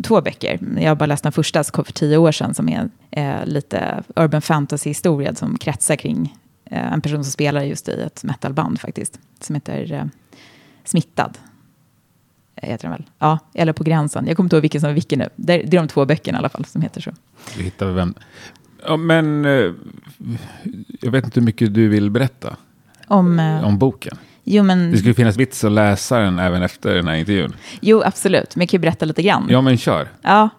två 0.04 0.22
böcker. 0.22 0.60
Jag 0.80 0.90
har 0.90 0.96
bara 0.96 1.06
läst 1.06 1.24
den 1.24 1.32
första, 1.32 1.64
som 1.64 1.72
kom 1.72 1.86
för 1.86 1.94
tio 1.94 2.18
år 2.18 2.32
sedan, 2.32 2.54
som 2.54 2.70
är 2.70 2.90
eh, 3.12 3.46
lite 3.46 4.04
urban 4.16 4.42
fantasy-historia 4.42 5.36
som 5.36 5.58
kretsar 5.58 5.96
kring 5.96 6.36
eh, 6.72 6.94
en 6.94 7.02
person 7.02 7.24
som 7.24 7.32
spelar 7.32 7.64
just 7.64 7.90
i 7.90 8.02
ett 8.02 8.24
metalband 8.24 8.80
faktiskt, 8.80 9.20
som 9.42 9.56
heter 9.56 9.94
eh, 9.94 10.04
Smittad 10.84 11.38
heter 12.62 12.84
den 12.84 12.92
väl? 12.92 13.04
Ja, 13.20 13.40
eller 13.54 13.74
På 13.74 13.84
gränsen. 13.84 14.28
Jag 14.28 14.36
kommer 14.36 14.46
inte 14.46 14.56
ihåg 14.56 14.62
vilken 14.62 14.82
som 14.82 14.90
är 14.90 14.94
vilken 14.94 15.20
nu. 15.20 15.30
Det 15.36 15.54
är, 15.54 15.68
det 15.68 15.78
är 15.78 15.82
de 15.82 15.88
två 15.88 16.06
böckerna 16.06 16.38
i 16.38 16.40
alla 16.40 16.50
fall 16.50 16.66
som 16.66 16.82
heter 16.82 17.02
så. 17.02 17.12
Vi 17.58 17.64
hittar 17.64 17.92
vem. 17.92 18.14
Ja, 18.88 18.98
men 18.98 19.46
eh, 19.46 19.72
jag 21.02 21.12
vet 21.12 21.26
inte 21.26 21.40
hur 21.40 21.46
mycket 21.46 21.74
du 21.74 21.88
vill 21.88 22.10
berätta 22.10 22.56
om, 23.08 23.40
eh, 23.40 23.66
om 23.66 23.78
boken. 23.78 24.18
Jo, 24.44 24.64
men, 24.64 24.92
det 24.92 24.98
skulle 24.98 25.14
finnas 25.14 25.38
vits 25.38 25.64
att 25.64 25.72
läsa 25.72 26.20
den 26.20 26.40
även 26.40 26.62
efter 26.62 26.96
den 26.96 27.08
här 27.08 27.16
intervjun. 27.16 27.56
Jo, 27.82 28.02
absolut. 28.06 28.56
Men 28.56 28.62
jag 28.62 28.70
kan 28.70 28.78
ju 28.78 28.82
berätta 28.82 29.06
lite 29.06 29.22
grann. 29.22 29.48
Ja, 29.50 29.62
men 29.62 29.78
kör. 29.78 30.08
Ja, 30.22 30.50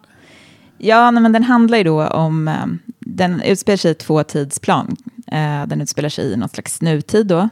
ja 0.79 1.11
nej, 1.11 1.23
men 1.23 1.33
den 1.33 1.43
handlar 1.43 1.79
ju 1.79 1.85
då 1.85 2.07
om... 2.07 2.49
Eh, 2.49 2.67
den 2.99 3.43
utspelar 3.43 3.77
sig 3.77 3.91
i 3.91 3.95
två 3.95 4.23
tidsplan. 4.23 4.97
Eh, 5.27 5.67
den 5.67 5.81
utspelar 5.81 6.09
sig 6.09 6.33
i 6.33 6.37
något 6.37 6.53
slags 6.53 6.83
nutid 6.83 7.27
då 7.27 7.49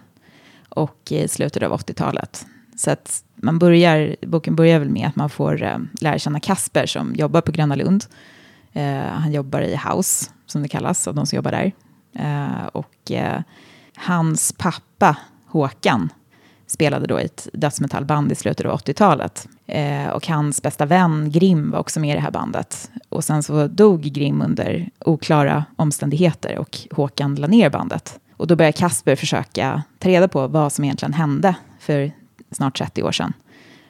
och 0.69 0.99
i 1.11 1.29
slutet 1.29 1.63
av 1.63 1.73
80-talet. 1.73 2.47
Så 2.77 2.91
att 2.91 3.25
man 3.37 3.59
börjar, 3.59 4.17
boken 4.23 4.57
börjar 4.57 4.79
väl 4.79 4.91
med 4.91 5.09
att 5.09 5.17
man 5.17 5.31
får 5.31 5.63
eh, 5.63 5.79
lära 6.01 6.19
känna 6.19 6.41
Kasper 6.41 6.87
som 6.87 7.15
jobbar 7.15 7.41
på 7.41 7.53
Gröna 7.53 7.75
Lund. 7.75 8.05
Eh, 8.73 9.07
han 9.07 9.33
jobbar 9.33 9.61
i 9.61 9.81
House, 9.89 10.31
som 10.47 10.63
det 10.63 10.69
kallas, 10.69 11.09
av 11.09 11.15
de 11.15 11.27
som 11.27 11.37
jobbar 11.37 11.51
där. 11.51 11.73
Eh, 12.15 12.67
och 12.67 13.11
eh, 13.11 13.41
hans 13.97 14.53
pappa, 14.53 15.17
Håkan, 15.47 16.13
spelade 16.67 17.07
då 17.07 17.21
i 17.21 17.25
ett 17.25 17.49
dödsmetallband 17.53 18.33
i 18.33 18.35
slutet 18.35 18.67
av 18.67 18.79
80-talet. 18.79 19.49
Eh, 19.67 20.09
och 20.09 20.29
hans 20.29 20.63
bästa 20.63 20.87
vän 20.87 21.31
Grim 21.31 21.71
var 21.71 21.79
också 21.79 22.01
med 22.01 22.11
i 22.11 22.15
det 22.15 22.21
här 22.21 22.31
bandet. 22.31 22.91
Och 23.09 23.25
sen 23.25 23.43
så 23.43 23.67
dog 23.67 24.03
Grim 24.03 24.43
under 24.43 24.91
oklara 25.01 25.65
omständigheter 25.77 26.59
och 26.59 26.79
Håkan 26.91 27.35
la 27.35 27.47
ner 27.47 27.71
bandet. 27.71 28.21
Och 28.37 28.47
då 28.47 28.57
började 28.57 28.79
Kasper 28.79 29.17
försöka 29.17 29.83
ta 29.99 30.09
reda 30.09 30.29
på 30.29 30.49
vad 30.49 30.73
som 30.73 30.85
egentligen 30.85 31.13
hände. 31.13 31.55
För 31.79 32.13
snart 32.51 32.79
30 32.79 33.03
år 33.03 33.13
sedan. 33.13 33.33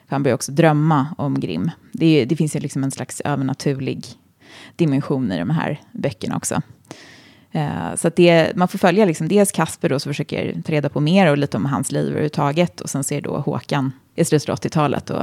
För 0.07 0.15
han 0.15 0.23
började 0.23 0.35
också 0.35 0.51
drömma 0.51 1.07
om 1.17 1.39
Grim. 1.39 1.71
Det, 1.91 2.25
det 2.25 2.35
finns 2.35 2.55
ju 2.55 2.59
liksom 2.59 2.83
en 2.83 2.91
slags 2.91 3.21
övernaturlig 3.21 4.05
dimension 4.75 5.31
i 5.31 5.39
de 5.39 5.49
här 5.49 5.81
böckerna 5.91 6.37
också. 6.37 6.61
Eh, 7.55 7.95
så 7.95 8.07
att 8.07 8.15
det, 8.15 8.51
man 8.55 8.67
får 8.67 8.77
följa 8.77 9.05
liksom 9.05 9.27
dels 9.27 9.51
Kasper 9.51 9.89
då, 9.89 9.99
som 9.99 10.09
försöker 10.09 10.61
ta 10.61 10.71
reda 10.71 10.89
på 10.89 10.99
mer 10.99 11.31
och 11.31 11.37
lite 11.37 11.57
om 11.57 11.65
hans 11.65 11.91
liv 11.91 12.05
överhuvudtaget. 12.07 12.81
Och 12.81 12.89
sen 12.89 13.03
ser 13.03 13.21
då 13.21 13.37
Håkan 13.37 13.91
i 14.15 14.25
slutet 14.25 14.49
av 14.49 14.55
80-talet 14.55 15.09
och 15.09 15.21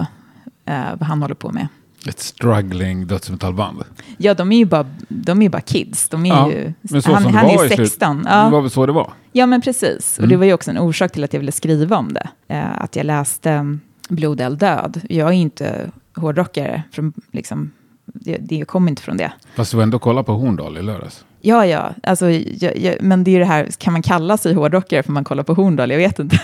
eh, 0.64 0.90
vad 0.98 1.02
han 1.08 1.22
håller 1.22 1.34
på 1.34 1.52
med. 1.52 1.68
Ett 2.08 2.18
struggling 2.18 3.06
dödsmetallband. 3.06 3.82
Ja, 4.16 4.34
de 4.34 4.52
är 4.52 4.56
ju 4.56 4.64
bara, 4.64 4.86
de 5.08 5.42
är 5.42 5.48
bara 5.48 5.60
kids. 5.62 6.08
De 6.08 6.26
är 6.26 6.28
Ja, 6.28 6.50
ju, 6.52 6.72
men 6.80 7.02
så 7.02 7.12
han 7.12 7.22
som 7.22 7.32
det 7.32 7.38
han 7.38 7.46
var 7.46 7.64
är 7.64 7.66
i 7.66 7.68
slut- 7.68 7.88
16. 7.88 8.22
Det 8.22 8.30
Ja. 8.30 8.48
var 8.50 8.60
väl 8.60 8.70
så 8.70 8.86
det 8.86 8.92
var? 8.92 9.12
ja, 9.32 9.46
men 9.46 9.60
precis. 9.60 10.12
Och 10.18 10.24
Mm. 10.24 10.30
det 10.30 10.36
var 10.36 10.44
ju 10.44 10.52
också 10.52 10.70
en 10.70 10.78
orsak 10.78 11.12
till 11.12 11.24
att 11.24 11.32
jag 11.32 11.40
ville 11.40 11.52
skriva 11.52 11.96
om 11.96 12.12
det. 12.12 12.28
Eh, 12.48 12.82
att 12.82 12.96
jag 12.96 13.06
läste 13.06 13.52
um, 13.54 13.80
Blod, 14.08 14.40
eld, 14.40 14.58
död. 14.58 15.00
Jag 15.08 15.28
är 15.28 15.32
inte 15.32 15.90
hårdrockare. 16.16 16.82
Från, 16.92 17.12
liksom, 17.32 17.70
det, 18.04 18.36
det 18.40 18.64
kommer 18.64 18.90
inte 18.90 19.02
från 19.02 19.16
det. 19.16 19.32
Fast 19.54 19.70
du 19.70 19.76
var 19.76 19.82
ändå 19.84 19.98
kolla 19.98 20.22
på 20.22 20.32
Horndal 20.32 20.78
i 20.78 20.82
lördags. 20.82 21.24
Ja, 21.44 21.66
ja, 21.66 21.94
alltså, 22.02 22.30
jag, 22.30 22.76
jag, 22.78 22.96
men 23.00 23.24
det 23.24 23.30
är 23.30 23.38
det 23.38 23.44
här, 23.44 23.68
kan 23.78 23.92
man 23.92 24.02
kalla 24.02 24.36
sig 24.36 24.54
hårdrockare 24.54 25.02
för 25.02 25.12
man 25.12 25.24
kollar 25.24 25.42
på 25.42 25.54
Horndal? 25.54 25.90
Jag 25.90 25.98
vet 25.98 26.18
inte. 26.18 26.40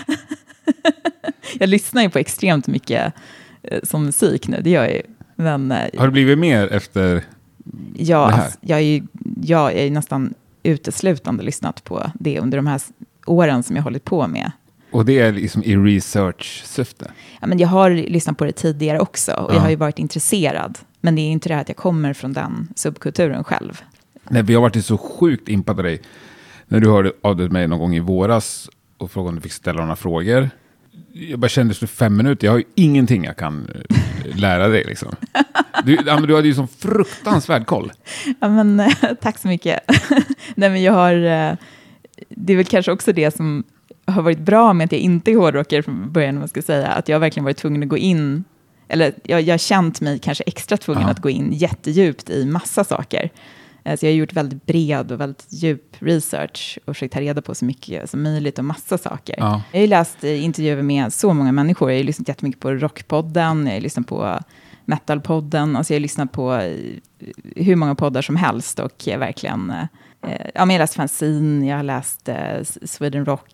jag 1.59 1.69
lyssnar 1.69 2.01
ju 2.01 2.09
på 2.09 2.19
extremt 2.19 2.67
mycket 2.67 3.13
eh, 3.63 3.79
som 3.83 4.05
musik 4.05 4.47
nu, 4.47 4.61
det 4.61 4.69
gör 4.69 4.83
jag 4.83 4.93
ju. 4.93 5.01
Men 5.35 5.71
eh, 5.71 5.89
Har 5.97 6.05
det 6.05 6.11
blivit 6.11 6.37
mer 6.39 6.73
efter... 6.73 7.23
ja, 7.95 8.25
det 8.27 8.33
här? 8.33 8.43
alltså, 8.43 8.57
jag, 8.61 8.79
är 8.79 8.83
ju, 8.83 9.03
jag 9.43 9.73
är 9.73 9.83
ju 9.83 9.89
nästan 9.89 10.33
uteslutande 10.63 11.43
lyssnat 11.43 11.83
på 11.83 12.11
det 12.13 12.39
under 12.39 12.57
de 12.57 12.67
här 12.67 12.81
åren 13.25 13.63
som 13.63 13.75
jag 13.75 13.83
hållit 13.83 14.03
på 14.03 14.27
med. 14.27 14.51
Och 14.91 15.05
det 15.05 15.19
är 15.19 15.31
liksom 15.31 15.63
i 15.63 15.75
research-syfte? 15.75 17.11
Ja, 17.41 17.47
men 17.47 17.59
jag 17.59 17.67
har 17.67 17.91
lyssnat 17.91 18.37
på 18.37 18.45
det 18.45 18.51
tidigare 18.51 18.99
också 18.99 19.31
och 19.31 19.51
Ja. 19.51 19.55
jag 19.55 19.61
har 19.61 19.69
ju 19.69 19.75
varit 19.75 19.99
intresserad. 19.99 20.79
Men 21.01 21.15
det 21.15 21.21
är 21.21 21.31
inte 21.31 21.49
det 21.49 21.55
här 21.55 21.61
att 21.61 21.69
jag 21.69 21.77
kommer 21.77 22.13
från 22.13 22.33
den 22.33 22.67
subkulturen 22.75 23.43
själv. 23.43 23.81
Nej, 24.29 24.43
vi 24.43 24.53
har 24.53 24.61
varit 24.61 24.85
så 24.85 24.97
sjukt 24.97 25.49
impad 25.49 25.75
på 25.75 25.81
dig. 25.81 26.01
När 26.67 26.79
du 26.79 26.89
hörde 26.89 27.11
av 27.21 27.35
dig 27.37 27.49
mig 27.49 27.67
någon 27.67 27.79
gång 27.79 27.95
i 27.95 27.99
våras 27.99 28.69
och 28.97 29.11
frågade 29.11 29.29
om 29.29 29.35
du 29.35 29.41
fick 29.41 29.51
ställa 29.51 29.81
några 29.81 29.95
frågor. 29.95 30.49
Jag 31.11 31.39
bara 31.39 31.49
kände 31.49 31.71
efter 31.71 31.87
fem 31.87 32.17
minuter, 32.17 32.47
jag 32.47 32.51
har 32.51 32.57
ju 32.57 32.65
ingenting 32.75 33.23
jag 33.23 33.37
kan 33.37 33.67
eh, 33.89 34.37
lära 34.37 34.67
dig 34.67 34.83
liksom. 34.87 35.15
Du, 35.83 35.95
du 35.97 36.35
hade 36.35 36.47
ju 36.47 36.53
sån 36.53 36.67
fruktansvärd 36.67 37.65
koll. 37.65 37.91
Ja, 38.39 38.49
men, 38.49 38.79
eh, 38.79 38.93
tack 39.21 39.37
så 39.37 39.47
mycket. 39.47 39.79
Nej, 40.55 40.69
men 40.69 40.83
jag 40.83 40.93
har, 40.93 41.13
eh, 41.13 41.53
det 42.29 42.53
är 42.53 42.57
väl 42.57 42.65
kanske 42.65 42.91
också 42.91 43.13
det 43.13 43.35
som 43.35 43.63
har 44.05 44.21
varit 44.21 44.39
bra 44.39 44.73
med 44.73 44.85
att 44.85 44.91
jag 44.91 45.01
inte 45.01 45.31
är 45.31 45.35
hårdrockare 45.35 45.83
från 45.83 46.11
början, 46.11 46.39
man 46.39 46.47
ska 46.47 46.61
säga. 46.61 46.87
Att 46.87 47.09
jag 47.09 47.15
har 47.15 47.19
verkligen 47.19 47.43
varit 47.43 47.57
tvungen 47.57 47.83
att 47.83 47.89
gå 47.89 47.97
in, 47.97 48.43
eller 48.87 49.13
jag, 49.23 49.41
jag 49.41 49.53
har 49.53 49.57
känt 49.57 50.01
mig 50.01 50.19
kanske 50.19 50.43
extra 50.43 50.77
tvungen 50.77 51.03
Ja. 51.03 51.09
att 51.09 51.19
gå 51.19 51.29
in 51.29 51.53
jättedjupt 51.53 52.29
i 52.29 52.45
massa 52.45 52.83
saker. 52.83 53.29
Eh, 53.83 53.97
Så 53.97 54.05
jag 54.05 54.11
har 54.11 54.15
gjort 54.15 54.33
väldigt 54.33 54.65
bred 54.65 55.11
och 55.11 55.21
väldigt 55.21 55.45
djup 55.49 55.95
research 55.99 56.79
och 56.85 56.95
försökt 56.95 57.13
ta 57.13 57.21
reda 57.21 57.41
på 57.41 57.55
så 57.55 57.65
mycket 57.65 58.09
som 58.09 58.23
möjligt 58.23 58.59
om 58.59 58.67
massa 58.67 58.97
saker. 58.97 59.35
Ja. 59.37 59.61
Jag 59.71 59.79
har 59.79 59.81
ju 59.81 59.87
läst 59.87 60.23
eh, 60.23 60.43
intervjuer 60.43 60.81
med 60.81 61.13
så 61.13 61.33
många 61.33 61.51
människor. 61.51 61.91
Jag 61.91 61.97
har 61.97 62.03
lyssnat 62.03 62.27
jättemycket 62.27 62.61
på 62.61 62.71
Rockpodden, 62.71 63.67
jag 63.67 63.73
har 63.73 63.81
lyssnat 63.81 64.07
på 64.07 64.39
Metalpodden, 64.85 65.75
alltså 65.75 65.93
jag 65.93 65.99
har 65.99 66.01
lyssnat 66.01 66.31
på 66.31 66.53
eh, 66.53 66.77
hur 67.55 67.75
många 67.75 67.95
poddar 67.95 68.21
som 68.21 68.35
helst 68.35 68.79
och 68.79 69.07
jag 69.07 69.19
verkligen, 69.19 69.73
ja 70.53 70.65
men 70.65 70.69
jag 70.69 70.73
har 70.73 70.79
läst 70.79 70.93
fanzine, 70.93 71.67
jag 71.67 71.75
har 71.75 71.83
läst 71.83 72.29
Sweden 72.83 73.25
Rock, 73.25 73.53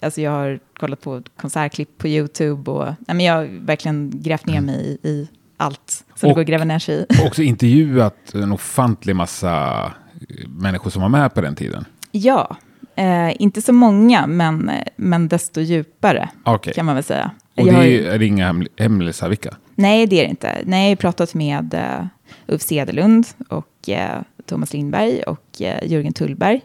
alltså 0.00 0.20
jag 0.20 0.30
har 0.30 0.60
kollat 0.78 1.00
på 1.00 1.22
konsertklipp 1.36 1.98
på 1.98 2.08
YouTube 2.08 2.70
och 2.70 2.86
ja, 3.06 3.14
men 3.14 3.20
jag 3.20 3.34
har 3.34 3.66
verkligen 3.66 4.12
grävt 4.14 4.46
ner 4.46 4.60
mig 4.60 4.98
i, 5.02 5.08
i 5.08 5.28
allt 5.56 6.04
som 6.14 6.26
det 6.26 6.26
Och- 6.26 6.34
går 6.34 6.40
att 6.40 6.46
gräva 6.48 6.64
ner 6.64 6.78
sig 6.78 6.94
i. 6.94 7.06
Och 7.22 7.26
också 7.26 7.42
intervjuat 7.42 8.34
en 8.34 8.52
ofantlig 8.52 9.16
massa 9.16 9.84
eh, 10.28 10.48
människor 10.48 10.90
som 10.90 11.02
var 11.02 11.08
med 11.08 11.34
på 11.34 11.40
den 11.40 11.54
tiden. 11.54 11.84
Ja, 12.12 12.56
eh, 12.96 13.42
inte 13.42 13.62
så 13.62 13.72
många, 13.72 14.26
men, 14.26 14.70
men 14.96 15.28
desto 15.28 15.60
djupare 15.60 16.28
Okej. 16.44 16.72
kan 16.74 16.86
man 16.86 16.94
väl 16.94 17.04
säga. 17.04 17.30
Och 17.56 17.66
Jag 17.66 17.74
det 17.74 17.80
är, 17.80 17.84
ju- 17.84 18.06
är 18.06 18.18
det 18.18 18.26
inga 18.26 18.52
hemli- 18.52 18.68
hemlisar 18.78 19.28
vilka? 19.28 19.54
Nej, 19.74 20.06
det 20.06 20.20
är 20.20 20.24
det 20.24 20.30
inte. 20.30 20.58
Nej, 20.64 20.84
jag 20.84 20.90
har 20.90 20.96
pratat 20.96 21.34
med 21.34 21.74
uh, 21.74 22.06
Ulf 22.46 22.62
Sedelund 22.62 23.26
och 23.48 23.88
eh, 23.88 24.20
Thomas 24.46 24.72
Lindberg 24.72 25.22
och 25.22 25.62
eh, 25.62 25.90
Jörgen 25.92 26.12
Tullberg 26.12 26.60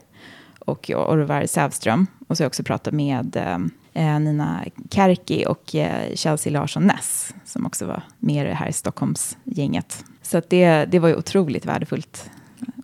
och 0.60 0.90
Orvar 0.96 1.46
Sävström. 1.46 2.08
Och 2.28 2.38
så 2.38 2.42
har 2.42 2.46
jag 2.46 2.50
också 2.50 2.64
pratat 2.64 2.94
med 2.94 3.36
eh, 3.36 3.58
Nina 3.94 4.66
Kärki 4.92 5.46
och 5.48 5.76
eh, 5.76 6.16
Chelsea 6.16 6.54
Larsson 6.54 6.84
Ness 6.84 7.34
som 7.46 7.66
också 7.66 7.86
var 7.86 8.04
med 8.20 8.46
i 8.46 8.50
det 8.50 8.56
här 8.56 8.72
Stockholmsgänget. 8.72 10.06
Så 10.22 10.42
det, 10.48 10.86
det 10.86 11.00
var 11.00 11.08
ju 11.08 11.16
otroligt 11.16 11.66
värdefullt 11.66 12.30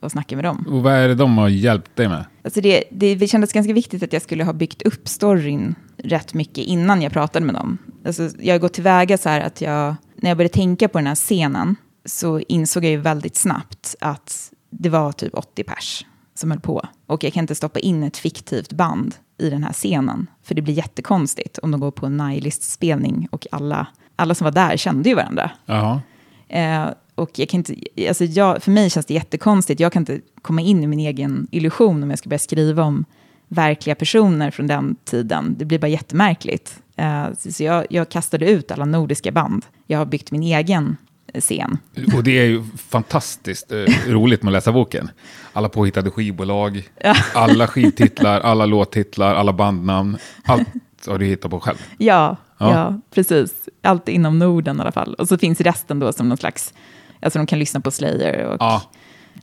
att 0.01 0.11
snacka 0.11 0.35
med 0.35 0.45
dem. 0.45 0.65
Och 0.69 0.83
vad 0.83 0.93
är 0.93 1.07
det 1.07 1.15
de 1.15 1.37
har 1.37 1.49
hjälpt 1.49 1.95
dig 1.95 2.07
med? 2.07 2.25
Alltså 2.43 2.61
det, 2.61 2.83
det, 2.91 3.15
det 3.15 3.27
kändes 3.27 3.53
ganska 3.53 3.73
viktigt 3.73 4.03
att 4.03 4.13
jag 4.13 4.21
skulle 4.21 4.43
ha 4.43 4.53
byggt 4.53 4.81
upp 4.81 5.07
storyn 5.07 5.75
rätt 5.97 6.33
mycket 6.33 6.57
innan 6.65 7.01
jag 7.01 7.11
pratade 7.11 7.45
med 7.45 7.55
dem. 7.55 7.77
Alltså 8.05 8.29
jag 8.39 8.53
har 8.53 8.59
gått 8.59 8.73
tillväga 8.73 9.17
så 9.17 9.29
här 9.29 9.41
att 9.41 9.61
jag, 9.61 9.95
när 10.15 10.29
jag 10.29 10.37
började 10.37 10.53
tänka 10.53 10.87
på 10.87 10.97
den 10.97 11.07
här 11.07 11.15
scenen 11.15 11.75
så 12.05 12.39
insåg 12.39 12.85
jag 12.85 12.91
ju 12.91 12.97
väldigt 12.97 13.35
snabbt 13.35 13.95
att 13.99 14.51
det 14.69 14.89
var 14.89 15.11
typ 15.11 15.33
80 15.33 15.63
pers 15.63 16.05
som 16.35 16.51
höll 16.51 16.59
på. 16.59 16.87
Och 17.05 17.23
jag 17.23 17.33
kan 17.33 17.43
inte 17.43 17.55
stoppa 17.55 17.79
in 17.79 18.03
ett 18.03 18.17
fiktivt 18.17 18.73
band 18.73 19.15
i 19.37 19.49
den 19.49 19.63
här 19.63 19.73
scenen, 19.73 20.27
för 20.43 20.55
det 20.55 20.61
blir 20.61 20.73
jättekonstigt 20.73 21.57
om 21.57 21.71
de 21.71 21.79
går 21.79 21.91
på 21.91 22.05
en 22.05 22.17
Nihilist-spelning 22.17 23.27
och 23.31 23.47
alla, 23.51 23.87
alla 24.15 24.35
som 24.35 24.45
var 24.45 24.51
där 24.51 24.77
kände 24.77 25.09
ju 25.09 25.15
varandra. 25.15 25.51
Jaha. 25.65 26.01
Eh, 26.47 26.87
och 27.15 27.39
jag 27.39 27.49
kan 27.49 27.57
inte, 27.57 27.75
alltså 28.07 28.25
jag, 28.25 28.63
för 28.63 28.71
mig 28.71 28.89
känns 28.89 29.05
det 29.05 29.13
jättekonstigt. 29.13 29.79
Jag 29.79 29.93
kan 29.93 30.01
inte 30.01 30.19
komma 30.41 30.61
in 30.61 30.83
i 30.83 30.87
min 30.87 30.99
egen 30.99 31.47
illusion 31.51 32.03
om 32.03 32.09
jag 32.09 32.19
ska 32.19 32.29
börja 32.29 32.39
skriva 32.39 32.83
om 32.83 33.05
verkliga 33.47 33.95
personer 33.95 34.51
från 34.51 34.67
den 34.67 34.95
tiden. 35.03 35.55
Det 35.57 35.65
blir 35.65 35.79
bara 35.79 35.87
jättemärkligt. 35.87 36.79
Eh, 36.95 37.25
så 37.37 37.63
jag, 37.63 37.85
jag 37.89 38.09
kastade 38.09 38.49
ut 38.49 38.71
alla 38.71 38.85
nordiska 38.85 39.31
band. 39.31 39.65
Jag 39.87 39.97
har 39.97 40.05
byggt 40.05 40.31
min 40.31 40.43
egen 40.43 40.97
scen. 41.39 41.77
Och 42.15 42.23
det 42.23 42.39
är 42.39 42.45
ju 42.45 42.63
fantastiskt 42.89 43.71
eh, 43.71 43.77
roligt 44.07 44.43
med 44.43 44.51
att 44.51 44.53
läsa 44.53 44.71
boken. 44.71 45.09
Alla 45.53 45.69
påhittade 45.69 46.11
skivbolag, 46.11 46.89
alla 47.33 47.67
skivtitlar, 47.67 48.39
alla 48.41 48.65
låttitlar, 48.65 49.35
alla 49.35 49.53
bandnamn. 49.53 50.17
Allt 50.43 50.67
har 51.07 51.17
du 51.19 51.25
hittat 51.25 51.51
på 51.51 51.59
själv. 51.59 51.77
Ja, 51.97 52.35
Ja. 52.57 52.71
ja. 52.73 53.01
precis. 53.11 53.69
Allt 53.83 54.09
inom 54.09 54.39
Norden 54.39 54.77
i 54.77 54.81
alla 54.81 54.91
fall. 54.91 55.13
Och 55.13 55.27
så 55.27 55.37
finns 55.37 55.61
resten 55.61 55.99
då 55.99 56.13
som 56.13 56.29
någon 56.29 56.37
slags, 56.37 56.73
alltså 57.21 57.39
de 57.39 57.45
kan 57.45 57.59
lyssna 57.59 57.79
på 57.79 57.91
Slayer 57.91 58.45
och 58.45 58.57
Ja, 58.59 58.81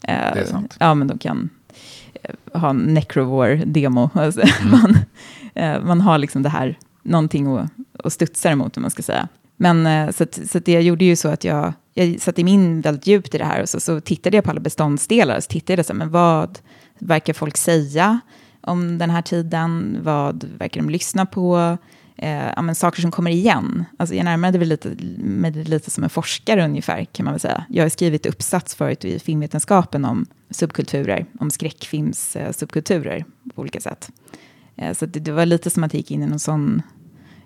Eh, 0.09 0.35
Det 0.35 0.41
är 0.41 0.45
sant. 0.47 0.76
Ja, 0.81 0.95
men 0.95 1.09
de 1.09 1.19
kan 1.19 1.50
eh, 2.23 2.61
ha 2.61 2.71
en 2.71 2.95
Necrovore-demo. 2.95 4.11
Alltså, 4.14 4.41
Mm. 4.62 4.71
man, 4.81 4.99
eh, 5.55 5.83
man 5.85 6.00
har 6.00 6.19
liksom 6.19 6.43
det 6.43 6.49
här, 6.49 6.79
någonting 7.03 7.57
att, 7.59 7.71
att 8.05 8.12
studsa 8.12 8.50
emot, 8.50 8.76
om 8.76 8.81
man 8.83 8.91
ska 8.91 9.03
säga. 9.03 9.29
Men 9.64 9.87
eh, 9.87 10.12
så, 10.12 10.23
att, 10.23 10.40
så 10.50 10.59
att 10.59 10.64
det 10.64 10.73
jag 10.73 10.83
gjorde 10.83 11.04
ju 11.04 11.16
så 11.16 11.28
att 11.28 11.44
jag, 11.44 11.73
jag 11.94 12.21
satte 12.21 12.44
mig 12.44 12.52
in 12.52 12.80
väldigt 12.80 13.06
djupt 13.06 13.35
i 13.35 13.38
det 13.38 13.44
här 13.44 13.62
och 13.62 13.68
så, 13.68 13.80
så 13.80 14.00
tittade 14.00 14.37
jag 14.37 14.44
på 14.44 14.50
alla 14.50 14.61
beståndsdelar. 14.61 15.40
Så 15.40 15.49
tittade 15.49 15.78
jag 15.78 15.87
så 15.87 15.92
här, 15.92 15.99
men 15.99 16.11
vad 16.11 16.59
verkar 16.99 17.33
folk 17.33 17.56
säga 17.56 18.21
om 18.61 18.99
den 18.99 19.11
här 19.11 19.23
tiden? 19.23 19.99
Vad 20.02 20.44
verkar 20.59 20.80
de 20.80 20.90
lyssna 20.90 21.26
på? 21.26 21.78
Eh, 22.16 22.47
ja, 22.56 22.62
men 22.62 22.75
saker 22.75 23.02
som 23.02 23.11
kommer 23.11 23.30
igen. 23.30 23.85
Alltså 23.97 24.14
jag 24.14 24.25
närmade 24.25 24.59
mig 24.59 24.66
lite, 24.66 24.97
mig 25.18 25.50
lite 25.50 25.90
som 25.90 26.04
en 26.04 26.11
forskare 26.11 26.64
ungefär, 26.64 27.04
kan 27.04 27.25
man 27.25 27.33
väl 27.35 27.40
säga. 27.40 27.64
Jag 27.68 27.85
har 27.85 27.88
skrivit 27.88 28.26
uppsats 28.26 28.75
förut 28.75 29.04
i 29.04 29.18
filmvetenskapen 29.18 30.04
om 30.04 30.26
subkulturer, 30.50 31.26
om 31.40 31.50
skräckfilms 31.50 32.37
eh, 32.37 32.52
subkulturer 32.52 33.25
på 33.54 33.62
olika 33.62 33.80
sätt. 33.80 34.11
Eh, 34.76 34.92
så 34.92 35.06
det, 35.06 35.21
det 35.21 35.33
var 35.33 35.47
lite 35.47 35.71
som 35.71 35.85
att 35.85 35.94
jag 35.94 35.99
gick 35.99 36.11
in 36.11 36.23
i 36.23 36.26
någon 36.26 36.38
sån, 36.38 36.83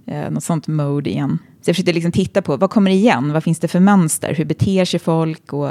eh, 0.07 0.31
något 0.31 0.45
sånt 0.45 0.67
mode 0.69 1.11
igen. 1.11 1.39
Så 1.69 1.71
jag 1.71 1.77
försökte 1.77 1.93
liksom 1.93 2.13
titta 2.13 2.43
på, 2.43 2.57
vad 2.57 2.71
kommer 2.71 2.91
igen? 2.91 3.33
Vad 3.33 3.45
finns 3.45 3.59
det 3.59 3.69
för 3.69 3.81
mönster? 3.81 4.35
Hur 4.35 4.45
beter 4.45 4.85
sig 4.85 5.01
folk? 5.01 5.53
Och, 5.53 5.71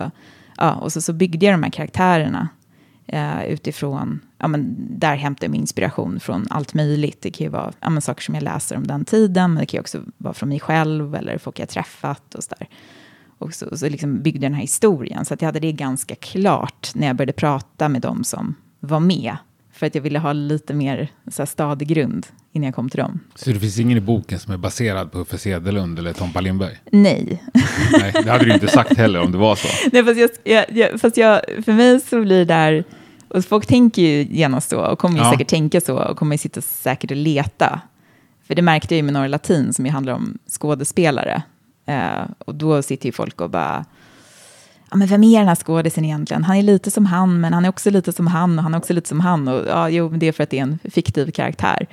ja, 0.58 0.74
och 0.76 0.94
så, 0.94 1.02
så 1.02 1.14
byggde 1.14 1.46
jag 1.46 1.54
de 1.54 1.64
här 1.64 1.72
karaktärerna 1.72 2.50
eh, 3.08 3.46
utifrån, 3.46 4.20
ja, 4.38 4.48
men 4.48 4.76
där 5.00 5.16
hämtar 5.16 5.46
jag 5.46 5.52
min 5.52 5.62
inspiration 5.62 6.20
från 6.20 6.48
allt 6.50 6.74
möjligt. 6.74 7.22
Det 7.22 7.32
kan 7.32 7.44
ju 7.44 7.50
vara 7.50 7.74
ja, 7.80 7.90
men 7.90 8.02
saker 8.02 8.22
som 8.22 8.36
jag 8.36 8.44
läser 8.44 8.78
om 8.78 8.88
den 8.88 9.06
tiden, 9.06 9.54
men 9.54 9.60
det 9.60 9.66
kan 9.66 9.78
ju 9.78 9.82
också 9.82 10.02
vara 10.18 10.34
från 10.34 10.50
mig 10.50 10.60
själv 10.60 11.16
eller 11.16 11.38
folk 11.38 11.60
jag 11.60 11.70
träffat 11.70 12.36
och 12.36 12.44
så 12.44 12.56
där. 12.60 12.68
Och 13.38 13.54
så, 13.54 13.78
så 13.78 13.90
liksom 13.90 14.22
byggde 14.22 14.46
jag 14.46 14.52
den 14.52 14.54
här 14.54 14.62
historien, 14.62 15.26
så 15.26 15.34
att 15.34 15.42
jag 15.42 15.48
hade 15.48 15.60
det 15.60 15.72
ganska 15.72 16.16
klart 16.16 16.92
när 16.96 17.08
jag 17.08 17.16
började 17.16 17.34
prata 17.34 17.90
med 17.90 18.02
dem 18.02 18.24
som 18.24 18.56
var 18.80 19.00
med. 19.00 19.38
För 19.78 19.86
att 19.88 19.96
jag 19.96 20.02
ville 20.02 20.20
ha 20.20 20.34
lite 20.34 20.74
mer 20.74 21.08
så 21.32 21.42
här, 21.42 21.46
stadig 21.48 21.88
grund 21.88 22.28
innan 22.52 22.66
jag 22.66 22.76
kom 22.76 22.90
till 22.90 23.00
dem. 23.00 23.20
så 23.36 23.50
det 23.50 23.60
finns 23.60 23.80
ingen 23.80 23.98
i 23.98 24.02
boken 24.02 24.40
som 24.40 24.54
är 24.54 24.58
baserad 24.58 25.12
på 25.12 25.20
Uffe 25.20 25.38
Sedelund 25.38 26.00
eller 26.00 26.14
Tompa 26.14 26.42
Lindberg? 26.42 26.76
Nej, 26.92 27.44
Nej, 28.00 28.12
det 28.24 28.32
hade 28.32 28.46
du 28.46 28.54
inte 28.54 28.68
sagt 28.68 28.98
heller 28.98 29.22
om 29.22 29.32
det 29.32 29.38
var 29.38 29.56
så. 29.56 29.68
Nej, 29.92 30.04
fast, 30.06 30.18
jag, 30.20 30.30
jag, 30.44 30.66
jag, 30.78 31.02
fast 31.02 31.16
för 31.66 31.74
mig 31.74 32.00
så 32.00 32.22
blir 32.22 32.38
det 32.38 32.46
där, 32.46 32.84
och 33.28 33.46
folk 33.46 33.66
tänker 33.66 34.02
ju 34.02 34.28
genast 34.30 34.70
så, 34.70 34.80
och 34.80 35.00
kommer 35.00 35.18
ju 35.18 35.24
Ja. 35.24 35.32
säkert 35.32 35.48
tänka 35.48 35.82
så, 35.82 35.98
och 36.00 36.18
kommer 36.18 36.34
ju 36.34 36.38
sitta 36.38 36.62
säkert 36.62 37.12
och 37.12 37.18
leta. 37.18 37.82
För 38.48 38.56
det 38.56 38.62
märkte 38.62 38.94
jag 38.96 38.98
ju 38.98 39.04
med 39.04 39.14
Norra 39.14 39.28
Latin, 39.28 39.74
som 39.74 39.86
ju 39.86 39.92
handlar 39.92 40.14
om 40.14 40.38
skådespelare. 40.50 41.42
Eh, 41.86 42.22
och 42.46 42.56
då 42.56 42.82
sitter 42.82 43.06
ju 43.06 43.12
folk 43.12 43.42
och 43.42 43.50
bara, 43.50 43.86
ja, 44.92 44.98
men 44.98 45.08
vem 45.08 45.24
är 45.24 45.40
den 45.40 45.48
här 45.48 45.56
skådisen 45.56 46.06
egentligen? 46.06 46.44
Han 46.44 46.58
är 46.58 46.64
lite 46.64 46.92
som 46.92 47.06
han, 47.06 47.40
men 47.42 47.54
han 47.54 47.66
är 47.66 47.70
också 47.70 47.90
lite 47.90 48.14
som 48.14 48.28
han 48.28 48.58
och 48.58 48.64
han 48.64 48.74
är 48.74 48.78
också 48.78 48.94
lite 48.94 49.10
som 49.10 49.20
han. 49.20 49.48
Och, 49.48 49.68
ja, 49.68 49.90
jo, 49.90 50.10
det 50.10 50.28
är 50.28 50.32
för 50.32 50.44
att 50.44 50.50
det 50.50 50.60
är 50.60 50.64
en 50.64 50.80
fiktiv 50.84 51.32
karaktär. 51.32 51.88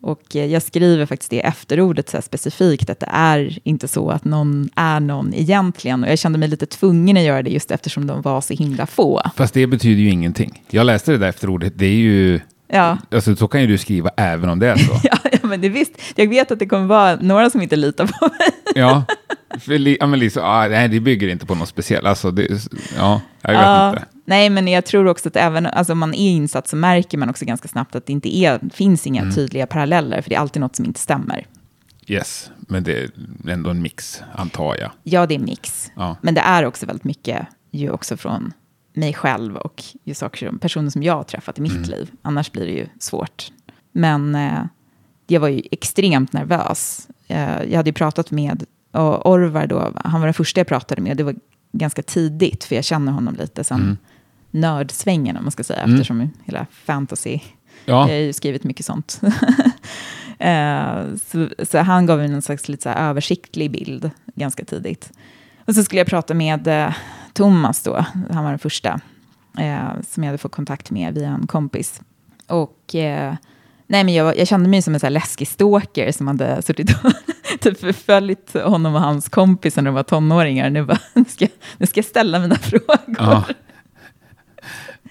Och 0.00 0.36
eh, 0.36 0.44
jag 0.46 0.62
skriver 0.62 1.06
faktiskt 1.06 1.30
det 1.30 1.40
efterordet 1.40 2.08
så 2.08 2.22
specifikt, 2.22 2.90
att 2.90 3.00
det 3.00 3.08
är 3.10 3.58
inte 3.62 3.88
så 3.88 4.10
att 4.10 4.24
någon 4.24 4.68
är 4.74 5.00
någon 5.00 5.34
egentligen. 5.34 6.04
Och 6.04 6.10
jag 6.10 6.18
kände 6.18 6.38
mig 6.38 6.48
lite 6.48 6.66
tvungen 6.66 7.16
att 7.16 7.22
göra 7.22 7.42
det 7.42 7.50
just 7.50 7.70
eftersom 7.70 8.06
de 8.06 8.22
var 8.22 8.40
så 8.40 8.54
himla 8.54 8.86
få. 8.86 9.22
Fast 9.36 9.54
det 9.54 9.66
betyder 9.66 10.02
ju 10.02 10.10
ingenting. 10.10 10.62
Jag 10.70 10.86
läste 10.86 11.12
det 11.12 11.18
där 11.18 11.28
efterordet, 11.28 11.72
det 11.76 11.86
är 11.86 11.94
ju... 11.94 12.40
Ja. 12.68 12.98
Alltså, 13.10 13.36
så 13.36 13.48
kan 13.48 13.60
ju 13.60 13.66
du 13.66 13.78
skriva 13.78 14.10
även 14.16 14.50
om 14.50 14.58
det 14.58 14.68
är 14.68 14.76
så. 14.76 15.00
ja, 15.32 15.38
men 15.42 15.60
det 15.60 15.68
visst. 15.68 15.92
Jag 16.14 16.28
vet 16.28 16.50
att 16.50 16.58
det 16.58 16.66
kommer 16.66 16.86
vara 16.86 17.16
några 17.16 17.50
som 17.50 17.62
inte 17.62 17.76
litar 17.76 18.06
på 18.06 18.28
mig. 18.38 18.48
ja, 18.74 19.04
för, 19.60 19.88
ja, 20.00 20.06
men 20.06 20.18
liksom, 20.18 20.42
ah, 20.44 20.68
nej, 20.68 20.88
det 20.88 21.00
bygger 21.00 21.28
inte 21.28 21.46
på 21.46 21.54
något 21.54 21.68
speciellt. 21.68 22.06
Alltså, 22.06 22.30
det, 22.30 22.68
ja, 22.96 23.20
jag 23.40 23.50
vet 23.50 23.60
ja, 23.60 23.90
inte. 23.90 24.04
Nej, 24.24 24.50
men 24.50 24.68
jag 24.68 24.84
tror 24.84 25.06
också 25.06 25.28
att 25.28 25.36
även 25.36 25.66
alltså, 25.66 25.92
om 25.92 25.98
man 25.98 26.14
är 26.14 26.30
insatt 26.30 26.68
så 26.68 26.76
märker 26.76 27.18
man 27.18 27.30
också 27.30 27.44
ganska 27.44 27.68
snabbt 27.68 27.94
att 27.94 28.06
det 28.06 28.12
inte 28.12 28.36
är, 28.36 28.60
finns 28.72 29.06
inga 29.06 29.22
mm. 29.22 29.34
tydliga 29.34 29.66
paralleller, 29.66 30.22
för 30.22 30.30
det 30.30 30.36
är 30.36 30.40
alltid 30.40 30.60
något 30.60 30.76
som 30.76 30.84
inte 30.84 31.00
stämmer. 31.00 31.46
Yes, 32.06 32.50
men 32.58 32.84
det 32.84 32.98
är 32.98 33.10
ändå 33.48 33.70
en 33.70 33.82
mix, 33.82 34.22
antar 34.34 34.76
jag. 34.80 34.90
Ja, 35.02 35.26
det 35.26 35.34
är 35.34 35.38
en 35.38 35.44
mix. 35.44 35.90
Ja. 35.96 36.16
Men 36.20 36.34
det 36.34 36.40
är 36.40 36.64
också 36.64 36.86
väldigt 36.86 37.04
mycket 37.04 37.46
ju 37.70 37.90
också 37.90 38.16
från 38.16 38.52
mig 38.96 39.14
själv 39.14 39.56
och 39.56 39.84
ju 40.04 40.14
saker 40.14 40.48
som 40.48 40.58
personer 40.58 40.90
som 40.90 41.02
jag 41.02 41.14
har 41.14 41.22
träffat 41.22 41.58
i 41.58 41.62
mitt 41.62 41.72
mm. 41.72 41.90
liv. 41.90 42.10
Annars 42.22 42.52
blir 42.52 42.66
det 42.66 42.72
ju 42.72 42.86
svårt. 42.98 43.50
Men 43.92 44.34
eh, 44.34 44.64
jag 45.26 45.40
var 45.40 45.48
ju 45.48 45.62
extremt 45.70 46.32
nervös. 46.32 47.08
Eh, 47.28 47.62
jag 47.62 47.76
hade 47.76 47.90
ju 47.90 47.94
pratat 47.94 48.30
med 48.30 48.64
och 48.92 49.30
Orvar 49.30 49.66
då, 49.66 49.92
han 50.04 50.20
var 50.20 50.26
den 50.26 50.34
första 50.34 50.60
jag 50.60 50.66
pratade 50.66 51.02
med. 51.02 51.16
Det 51.16 51.22
var 51.22 51.34
ganska 51.72 52.02
tidigt, 52.02 52.64
för 52.64 52.74
jag 52.74 52.84
känner 52.84 53.12
honom 53.12 53.34
lite 53.34 53.64
sen 53.64 53.80
mm. 53.80 53.96
nördsvängen, 54.50 55.36
om 55.36 55.44
man 55.44 55.50
ska 55.50 55.64
säga, 55.64 55.82
mm. 55.82 55.94
eftersom 55.94 56.30
hela 56.44 56.66
fantasy, 56.70 57.40
ja. 57.84 58.08
jag 58.08 58.16
har 58.16 58.22
ju 58.22 58.32
skrivit 58.32 58.64
mycket 58.64 58.86
sånt. 58.86 59.20
uh, 59.22 61.16
så, 61.26 61.48
så, 61.68 61.78
han 61.78 62.06
gav 62.06 62.18
mig 62.18 62.32
en 62.32 62.42
slags 62.42 62.68
lite 62.68 62.90
översiktlig 62.90 63.70
bild 63.70 64.10
ganska 64.34 64.64
tidigt. 64.64 65.12
Och 65.64 65.74
så 65.74 65.84
skulle 65.84 66.00
jag 66.00 66.08
prata 66.08 66.34
med 66.34 66.68
uh, 66.68 66.94
Thomas 67.36 67.82
då, 67.82 68.04
han 68.30 68.44
var 68.44 68.50
den 68.50 68.58
första, 68.58 69.00
uh, 69.60 70.02
som 70.08 70.22
jag 70.22 70.28
hade 70.28 70.38
fått 70.38 70.52
kontakt 70.52 70.90
med 70.90 71.14
via 71.14 71.28
en 71.28 71.46
kompis. 71.46 72.00
Och 72.46 72.94
nej, 73.86 74.04
men 74.04 74.14
jag, 74.14 74.38
jag, 74.38 74.48
kände 74.48 74.68
mig 74.68 74.82
som 74.82 74.94
en 74.94 75.00
så 75.00 75.06
här 75.06 75.10
läskig 75.10 75.48
stalker 75.48 76.12
som 76.12 76.26
hade 76.26 76.62
suttit 76.62 76.90
och 77.04 77.12
typ 77.60 77.80
förföljt 77.80 78.54
honom 78.54 78.94
och 78.94 79.00
hans 79.00 79.28
kompisar 79.28 79.82
när 79.82 79.88
de 79.88 79.94
var 79.94 80.02
tonåringar. 80.02 80.70
Nu, 80.70 80.84
bara, 80.84 80.98
nu, 81.14 81.24
ska, 81.28 81.46
nu 81.78 81.86
ska 81.86 81.98
jag 81.98 82.04
ställa 82.04 82.38
mina 82.38 82.54
frågor. 82.62 83.16
Ja. 83.18 83.44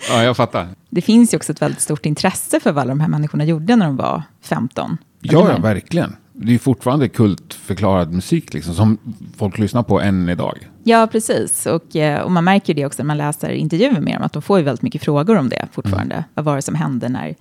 ja, 0.09 0.23
jag 0.23 0.37
fattar. 0.37 0.67
Det 0.89 1.01
finns 1.01 1.33
ju 1.33 1.37
också 1.37 1.51
ett 1.51 1.61
väldigt 1.61 1.81
stort 1.81 2.05
intresse 2.05 2.59
för 2.59 2.71
vad 2.71 2.81
alla 2.81 2.89
de 2.89 2.99
här 2.99 3.07
människorna 3.07 3.45
gjorde 3.45 3.75
när 3.75 3.85
de 3.85 3.97
var 3.97 4.23
15. 4.41 4.97
Ja, 5.21 5.51
ja, 5.51 5.57
verkligen. 5.57 6.15
Det 6.37 6.53
är 6.53 6.59
fortfarande 6.59 7.09
kultförklarad 7.09 8.13
musik 8.13 8.53
liksom, 8.53 8.73
som 8.73 8.97
folk 9.37 9.57
lyssnar 9.57 9.83
på 9.83 10.01
än 10.01 10.29
idag. 10.29 10.69
Ja, 10.83 11.07
precis. 11.11 11.65
Och, 11.65 11.95
eh, 11.95 12.21
och 12.21 12.31
man 12.31 12.43
märker 12.43 12.73
det 12.73 12.85
också 12.85 13.03
när 13.03 13.07
man 13.07 13.17
läser 13.17 13.49
intervjuer 13.49 13.99
med 13.99 14.15
dem, 14.15 14.23
att 14.23 14.33
de 14.33 14.41
får 14.41 14.57
ju 14.57 14.63
väldigt 14.63 14.81
mycket 14.81 15.03
frågor 15.03 15.37
om 15.37 15.49
det 15.49 15.67
fortfarande. 15.71 16.15
Mm. 16.15 16.25
Vad 16.33 16.45
var 16.45 16.55
det 16.55 16.61
som 16.61 16.75
hände 16.75 17.09
när 17.09 17.35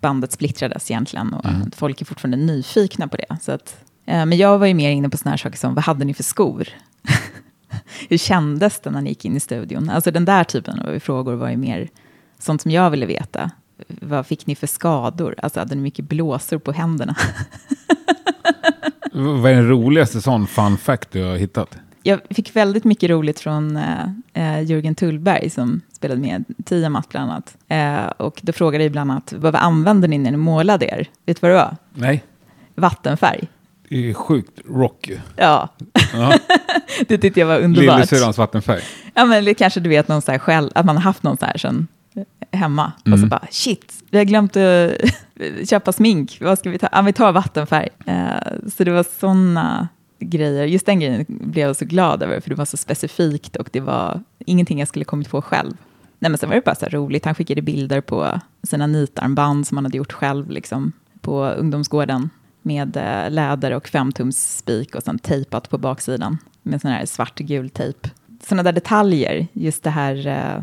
bandet 0.00 0.32
splittrades 0.32 0.90
egentligen? 0.90 1.34
Och 1.34 1.46
mm. 1.46 1.70
folk 1.70 2.00
är 2.00 2.04
fortfarande 2.04 2.36
nyfikna 2.36 3.08
på 3.08 3.16
det. 3.16 3.36
Så 3.40 3.52
att, 3.52 3.84
Eh, 4.06 4.26
men 4.26 4.38
jag 4.38 4.58
var 4.58 4.66
ju 4.66 4.74
mer 4.74 4.90
inne 4.90 5.08
på 5.08 5.16
sådana 5.16 5.30
här 5.30 5.38
saker 5.38 5.58
som, 5.58 5.74
vad 5.74 5.84
hade 5.84 6.04
ni 6.04 6.14
för 6.14 6.22
skor? 6.22 6.68
Hur 8.08 8.18
kändes 8.18 8.80
det 8.80 8.90
när 8.90 9.00
ni 9.00 9.10
gick 9.10 9.24
in 9.24 9.36
i 9.36 9.40
studion? 9.40 9.90
Alltså 9.90 10.10
den 10.10 10.24
där 10.24 10.44
typen 10.44 10.80
av 10.80 10.98
frågor 10.98 11.34
var 11.34 11.50
ju 11.50 11.56
mer 11.56 11.88
sånt 12.38 12.62
som 12.62 12.70
jag 12.70 12.90
ville 12.90 13.06
veta. 13.06 13.50
Vad 13.86 14.26
fick 14.26 14.46
ni 14.46 14.54
för 14.54 14.66
skador? 14.66 15.34
Alltså 15.38 15.60
hade 15.60 15.74
ni 15.74 15.80
mycket 15.80 16.04
blåsor 16.04 16.58
på 16.58 16.72
händerna? 16.72 17.16
vad 19.12 19.52
är 19.52 19.54
den 19.54 19.68
roligaste 19.68 20.20
sån 20.20 20.46
fun 20.46 20.76
fact 20.76 21.10
du 21.12 21.24
har 21.24 21.36
hittat? 21.36 21.78
Jag 22.02 22.20
fick 22.30 22.56
väldigt 22.56 22.84
mycket 22.84 23.10
roligt 23.10 23.40
från 23.40 23.76
uh, 23.76 24.62
Jörgen 24.64 24.94
Tullberg 24.94 25.50
som 25.50 25.80
spelade 25.92 26.20
med 26.20 26.44
Tiamat 26.64 27.08
bland 27.08 27.30
annat. 27.30 27.56
Uh, 27.72 28.10
och 28.26 28.40
då 28.42 28.52
frågade 28.52 28.84
jag 28.84 28.92
bland 28.92 29.10
annat, 29.10 29.32
vad 29.36 29.54
använde 29.54 30.08
ni 30.08 30.18
när 30.18 30.30
ni 30.30 30.36
målade 30.36 30.86
er? 30.86 31.08
Vet 31.26 31.40
du 31.40 31.40
vad 31.40 31.50
det 31.50 31.54
var? 31.54 31.76
Nej. 31.94 32.24
Vattenfärg. 32.74 33.48
Det 33.88 34.10
är 34.10 34.14
sjukt 34.14 34.60
rock 34.68 35.10
Ja, 35.36 35.68
ja. 36.12 36.38
det 37.08 37.18
tyckte 37.18 37.40
jag 37.40 37.46
var 37.46 37.60
underbart. 37.60 37.94
Lillasyrrans 37.94 38.38
vattenfärg. 38.38 38.82
Ja, 39.14 39.24
men 39.24 39.44
det 39.44 39.54
kanske 39.54 39.80
du 39.80 39.88
vet 39.88 40.08
någon 40.08 40.22
så 40.22 40.32
här 40.32 40.38
själv, 40.38 40.70
att 40.74 40.86
man 40.86 40.96
har 40.96 41.02
haft 41.02 41.22
någon 41.22 41.36
så 41.36 41.46
här 41.46 41.58
sen 41.58 41.86
hemma. 42.50 42.92
Mm. 43.04 43.12
Och 43.12 43.18
så 43.18 43.24
mm. 43.24 43.28
bara, 43.28 43.46
shit, 43.50 44.04
vi 44.10 44.18
har 44.18 44.24
glömt 44.24 44.56
att 44.56 45.68
köpa 45.68 45.92
smink. 45.92 46.38
Vad 46.40 46.58
ska 46.58 46.70
vi 46.70 46.78
ta? 46.78 46.88
Ja, 46.92 47.02
vi 47.02 47.12
tar 47.12 47.32
vattenfärg. 47.32 47.88
Uh, 48.08 48.68
så 48.76 48.84
det 48.84 48.90
var 48.90 49.06
sådana 49.20 49.88
grejer. 50.20 50.64
Just 50.64 50.86
den 50.86 51.00
grejen 51.00 51.24
blev 51.28 51.66
jag 51.66 51.76
så 51.76 51.84
glad 51.84 52.22
över, 52.22 52.40
för 52.40 52.50
det 52.50 52.56
var 52.56 52.64
så 52.64 52.76
specifikt 52.76 53.56
och 53.56 53.68
det 53.72 53.80
var 53.80 54.20
ingenting 54.46 54.78
jag 54.78 54.88
skulle 54.88 55.04
kommit 55.04 55.30
på 55.30 55.42
själv. 55.42 55.76
Nej, 56.18 56.30
men 56.30 56.38
sen 56.38 56.48
var 56.48 56.56
det 56.56 56.64
bara 56.64 56.74
så 56.74 56.86
roligt. 56.86 57.24
Han 57.24 57.34
skickade 57.34 57.62
bilder 57.62 58.00
på 58.00 58.40
sina 58.62 58.86
nitarmband 58.86 59.66
som 59.66 59.76
han 59.76 59.84
hade 59.84 59.96
gjort 59.98 60.12
själv 60.12 60.50
liksom, 60.50 60.92
på 61.20 61.44
ungdomsgården 61.44 62.30
med 62.62 62.96
eh, 62.96 63.30
läder 63.30 63.70
och 63.70 63.88
femtums 63.88 64.56
spik 64.56 64.94
och 64.94 65.02
sen 65.02 65.18
tejpat 65.18 65.70
på 65.70 65.78
baksidan 65.78 66.38
med 66.62 66.80
sån 66.80 66.90
här 66.90 67.06
svartgul 67.06 67.70
tejp. 67.70 68.08
Sådana 68.42 68.62
där 68.62 68.72
detaljer, 68.72 69.46
just 69.52 69.82
det 69.82 69.90
här 69.90 70.26
uh, 70.26 70.62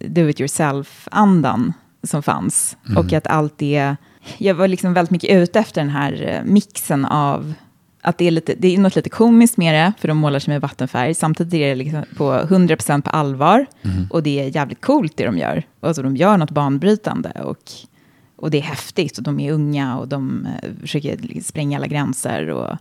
do 0.00 0.28
it 0.28 0.40
yourself-andan 0.40 1.72
som 2.02 2.22
fanns. 2.22 2.76
Mm. 2.86 2.96
Och 2.96 3.12
att 3.12 3.26
allt 3.26 3.58
det, 3.58 3.96
jag 4.38 4.54
var 4.54 4.68
liksom 4.68 4.94
väldigt 4.94 5.10
mycket 5.10 5.36
ute 5.36 5.58
efter 5.58 5.80
den 5.80 5.90
här 5.90 6.42
mixen 6.44 7.04
av 7.04 7.52
att 8.00 8.18
det 8.18 8.26
är, 8.26 8.30
lite, 8.30 8.54
det 8.58 8.74
är 8.74 8.78
något 8.78 8.96
lite 8.96 9.10
komiskt 9.10 9.56
med 9.56 9.74
det, 9.74 9.92
för 10.00 10.08
de 10.08 10.16
målar 10.18 10.38
sig 10.38 10.52
med 10.54 10.60
vattenfärg. 10.60 11.14
Samtidigt 11.14 11.54
är 11.54 11.68
det 11.68 11.74
liksom 11.74 12.02
på 12.16 12.32
100% 12.32 13.02
på 13.02 13.10
allvar. 13.10 13.66
Mm. 13.82 14.06
Och 14.10 14.22
det 14.22 14.40
är 14.40 14.56
jävligt 14.56 14.80
coolt 14.80 15.16
det 15.16 15.24
de 15.24 15.38
gör. 15.38 15.62
Alltså 15.80 16.02
de 16.02 16.16
gör 16.16 16.36
något 16.36 16.50
banbrytande. 16.50 17.30
Och 17.30 17.72
och 18.38 18.50
det 18.50 18.58
är 18.58 18.62
häftigt 18.62 19.18
och 19.18 19.24
de 19.24 19.40
är 19.40 19.52
unga 19.52 19.98
och 19.98 20.08
de 20.08 20.46
eh, 20.62 20.70
försöker 20.80 21.40
spränga 21.40 21.78
alla 21.78 21.86
gränser. 21.86 22.50
Och, 22.50 22.76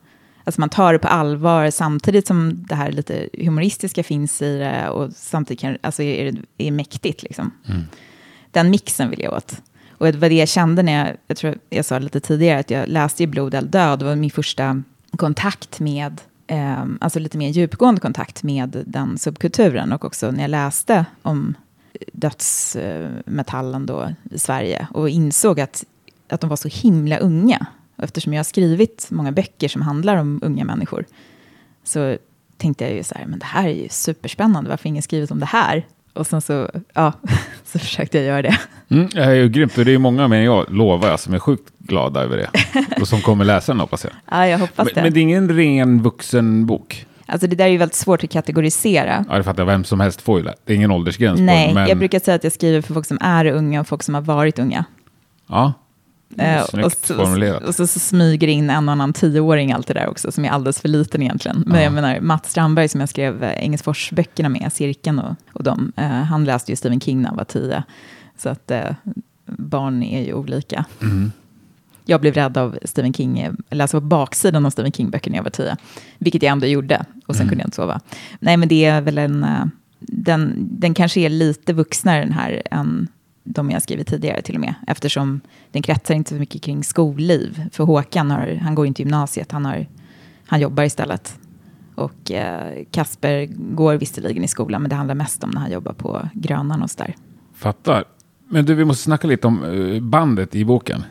alltså 0.48 0.62
man 0.62 0.70
tar 0.70 0.94
det 0.94 1.00
på 1.00 1.08
allvar 1.08 1.70
samtidigt 1.70 2.28
som 2.28 2.66
det 2.70 2.76
här 2.76 2.92
lite 2.92 3.30
humoristiska 3.34 4.04
finns 4.04 4.42
i 4.42 4.58
det 4.58 4.90
och 4.90 5.12
samtidigt 5.16 5.62
kan, 5.62 5.78
alltså 5.82 6.04
är 6.04 6.32
det 6.32 6.42
är 6.58 6.72
mäktigt. 6.72 7.24
Liksom. 7.24 7.52
Mm. 7.66 7.84
Den 8.52 8.70
mixen 8.70 9.10
vill 9.10 9.22
jag 9.22 9.34
åt. 9.34 9.62
Och 9.92 10.06
det 10.06 10.18
var 10.18 10.30
det 10.30 10.36
jag 10.36 10.48
kände 10.48 10.84
när 10.84 11.06
jag, 11.06 11.18
jag 11.28 11.38
tror 11.38 11.58
jag 11.70 11.86
sa 11.86 12.00
lite 12.00 12.20
tidigare, 12.20 12.60
att 12.60 12.70
jag 12.70 12.88
läste 12.88 13.24
i 13.24 13.28
Blod 13.28 13.54
eller 13.54 13.68
död, 13.68 14.00
det 14.00 14.06
var 14.06 14.16
min 14.16 14.32
första 14.32 14.84
kontakt 15.18 15.80
med, 15.80 16.22
eh, 16.48 16.86
alltså 17.00 17.20
lite 17.20 17.38
mer 17.38 17.50
djupgående 17.50 18.02
kontakt 18.02 18.44
med 18.44 18.84
den 18.88 19.18
subkulturen. 19.18 19.94
Och 19.94 20.06
också 20.06 20.32
när 20.32 20.42
jag 20.42 20.50
läste 20.50 21.06
om 21.22 21.54
dödsmetallen 22.12 23.86
då 23.86 24.14
i 24.32 24.40
Sverige 24.40 24.88
och 24.94 25.10
insåg 25.10 25.60
att, 25.60 25.84
att 26.30 26.42
de 26.42 26.50
var 26.50 26.58
så 26.58 26.68
himla 26.68 27.18
unga. 27.18 27.68
Eftersom 27.98 28.34
jag 28.34 28.40
har 28.40 28.44
skrivit 28.44 29.08
många 29.12 29.32
böcker 29.32 29.68
som 29.68 29.82
handlar 29.82 30.18
om 30.18 30.40
unga 30.44 30.66
människor 30.66 31.06
så 31.84 32.18
tänkte 32.58 32.84
jag 32.84 32.94
ju 32.94 33.04
så 33.04 33.16
här, 33.16 33.26
men 33.26 33.40
det 33.40 33.46
här 33.46 33.68
är 33.68 33.74
ju 33.74 33.90
superspännande, 33.90 34.70
varför 34.70 34.84
har 34.84 34.90
ingen 34.90 35.04
skrivit 35.04 35.32
om 35.32 35.40
det 35.40 35.46
här? 35.46 35.86
Och 36.14 36.28
sen 36.28 36.42
så, 36.42 36.70
ja, 36.94 37.14
så 37.66 37.80
försökte 37.80 38.18
jag 38.18 38.28
göra 38.28 38.42
det. 38.42 38.60
Mm, 38.90 39.10
det 39.14 39.24
är 39.24 39.34
ju 39.34 39.50
grymt, 39.50 39.76
det 39.76 39.94
är 39.94 39.98
många 39.98 40.28
men 40.28 40.44
jag 40.44 40.72
lovar 40.72 41.10
jag 41.10 41.20
som 41.20 41.34
är 41.34 41.40
sjukt 41.40 41.74
glada 41.80 42.22
över 42.22 42.38
det. 42.38 42.50
Och 43.02 43.08
som 43.08 43.22
kommer 43.22 43.46
läsa 43.46 43.72
den 43.72 43.80
hoppas 43.80 44.04
jag. 44.04 44.14
Ja, 44.32 44.48
jag 44.48 44.58
hoppas 44.60 44.86
men, 44.86 44.96
det. 44.96 45.02
Men 45.02 45.14
det 45.14 45.20
är 45.20 45.22
ingen 45.22 45.50
ren 45.50 46.02
vuxenbok? 46.02 47.06
Alltså 47.26 47.48
det 47.48 47.56
där 47.56 47.66
är 47.66 47.70
ju 47.70 47.78
väldigt 47.78 47.96
svårt 47.96 48.24
att 48.24 48.30
kategorisera. 48.30 49.26
Ja, 49.30 49.38
det 49.38 49.44
fattar 49.44 49.62
jag. 49.62 49.68
Vem 49.68 49.84
som 49.84 50.00
helst 50.00 50.22
får 50.22 50.40
ju 50.40 50.46
det. 50.46 50.54
Det 50.66 50.74
är 50.74 50.78
ingen 50.78 50.92
åldersgräns 50.92 51.40
Nej, 51.40 51.68
på 51.68 51.74
men... 51.74 51.88
jag 51.88 51.98
brukar 51.98 52.20
säga 52.20 52.36
att 52.36 52.44
jag 52.44 52.54
skriver 52.54 52.82
för 52.82 52.94
folk 52.94 53.06
som 53.06 53.18
är 53.22 53.46
unga 53.46 53.82
och 53.82 53.88
folk 53.88 54.04
som 54.04 54.16
har 54.16 54.22
varit 54.22 54.60
unga. 54.60 54.86
Ja, 55.48 55.74
eh, 56.38 56.62
och, 56.84 56.92
så, 56.92 57.16
formulerat. 57.16 57.64
och 57.64 57.76
så, 57.76 57.88
så 57.88 58.00
smyger 58.00 58.48
in 58.48 58.70
en 58.70 58.90
och 58.90 58.92
annan 58.92 59.14
tioåring 59.14 59.72
allt 59.72 59.88
det 59.88 59.94
där 59.94 60.10
också, 60.10 60.32
som 60.32 60.46
är 60.46 60.50
alldeles 60.50 60.82
för 60.82 60.90
liten 60.90 61.22
egentligen. 61.22 61.64
Men 61.66 61.78
ja. 61.78 61.84
jag 61.84 61.94
menar, 61.94 62.20
Mats 62.20 62.50
Strandberg 62.50 62.88
som 62.88 63.00
jag 63.00 63.10
skrev 63.10 63.44
eh, 63.44 63.64
Engelsfors-böckerna 63.64 64.50
med, 64.50 64.74
Cirkeln 64.74 65.20
och, 65.20 65.36
och 65.54 65.64
dem, 65.64 65.92
eh, 65.96 66.08
han 66.08 66.46
läste 66.46 66.72
ju 66.72 66.76
Stephen 66.76 67.00
King 67.00 67.22
när 67.22 67.28
han 67.30 67.38
var 67.38 67.44
tio. 67.44 67.84
Så 68.38 68.50
att 68.50 68.72
eh, 68.72 68.90
barn 69.46 70.04
är 70.04 70.22
ju 70.22 70.34
olika. 70.34 70.86
Mm 71.02 71.32
jag 72.08 72.22
blev 72.22 72.34
rädd 72.34 72.58
av 72.58 72.80
Stephen 72.84 73.14
King, 73.14 73.50
läsa 73.70 74.02
på 74.02 74.06
baksidan 74.06 74.66
av 74.66 74.70
Stephen 74.70 74.92
King-böcker 74.92 75.32
när 75.32 75.38
jag 75.38 75.44
var 75.44 75.52
tio. 75.52 75.78
Vilket 76.18 76.44
jag 76.44 76.52
ändå 76.52 76.68
gjorde, 76.68 77.06
och 77.26 77.36
sen 77.36 77.42
mm. 77.42 77.50
kunde 77.50 77.62
jag 77.62 77.68
inte 77.68 77.76
sova. 77.76 78.02
Nej, 78.40 78.58
men 78.58 78.68
det 78.68 78.86
är 78.86 79.02
väl 79.02 79.18
en... 79.18 79.44
Eh, 79.44 79.66
den, 80.00 80.68
den 80.72 80.94
kanske 80.94 81.20
är 81.20 81.30
lite 81.30 81.74
vuxnare 81.74 82.20
den 82.20 82.32
här 82.32 82.62
än 82.72 83.08
de 83.48 83.72
jag 83.72 83.82
skrivit 83.82 84.08
tidigare 84.08 84.42
till 84.42 84.56
och 84.56 84.62
med. 84.62 84.74
Eftersom 84.88 85.42
den 85.72 85.82
kretsar 85.82 86.16
inte 86.16 86.30
så 86.30 86.36
mycket 86.36 86.62
kring 86.62 86.84
skolliv. 86.84 87.70
För 87.72 87.84
Håkan, 87.84 88.32
har, 88.32 88.60
han 88.62 88.76
går 88.76 88.88
inte 88.88 89.02
gymnasiet, 89.02 89.52
han, 89.52 89.66
har, 89.66 89.88
han 90.46 90.60
jobbar 90.60 90.84
istället. 90.84 91.40
Och 91.96 92.32
eh, 92.32 92.84
Kasper 92.92 93.46
går 93.76 93.96
visserligen 93.96 94.44
i 94.44 94.48
skolan, 94.48 94.82
men 94.82 94.90
det 94.90 94.96
handlar 94.96 95.16
mest 95.16 95.44
om 95.44 95.50
när 95.50 95.62
han 95.62 95.72
jobbar 95.72 95.94
på 95.94 96.30
Grönan 96.34 96.84
och 96.84 96.92
sådär. 96.92 97.16
Fattar. 97.56 98.04
Men 98.50 98.66
du, 98.66 98.76
vi 98.76 98.86
måste 98.86 99.04
snacka 99.04 99.28
lite 99.28 99.48
om 99.48 99.64
eh, 99.64 100.02
bandet 100.02 100.56
i 100.56 100.66
boken. 100.66 101.04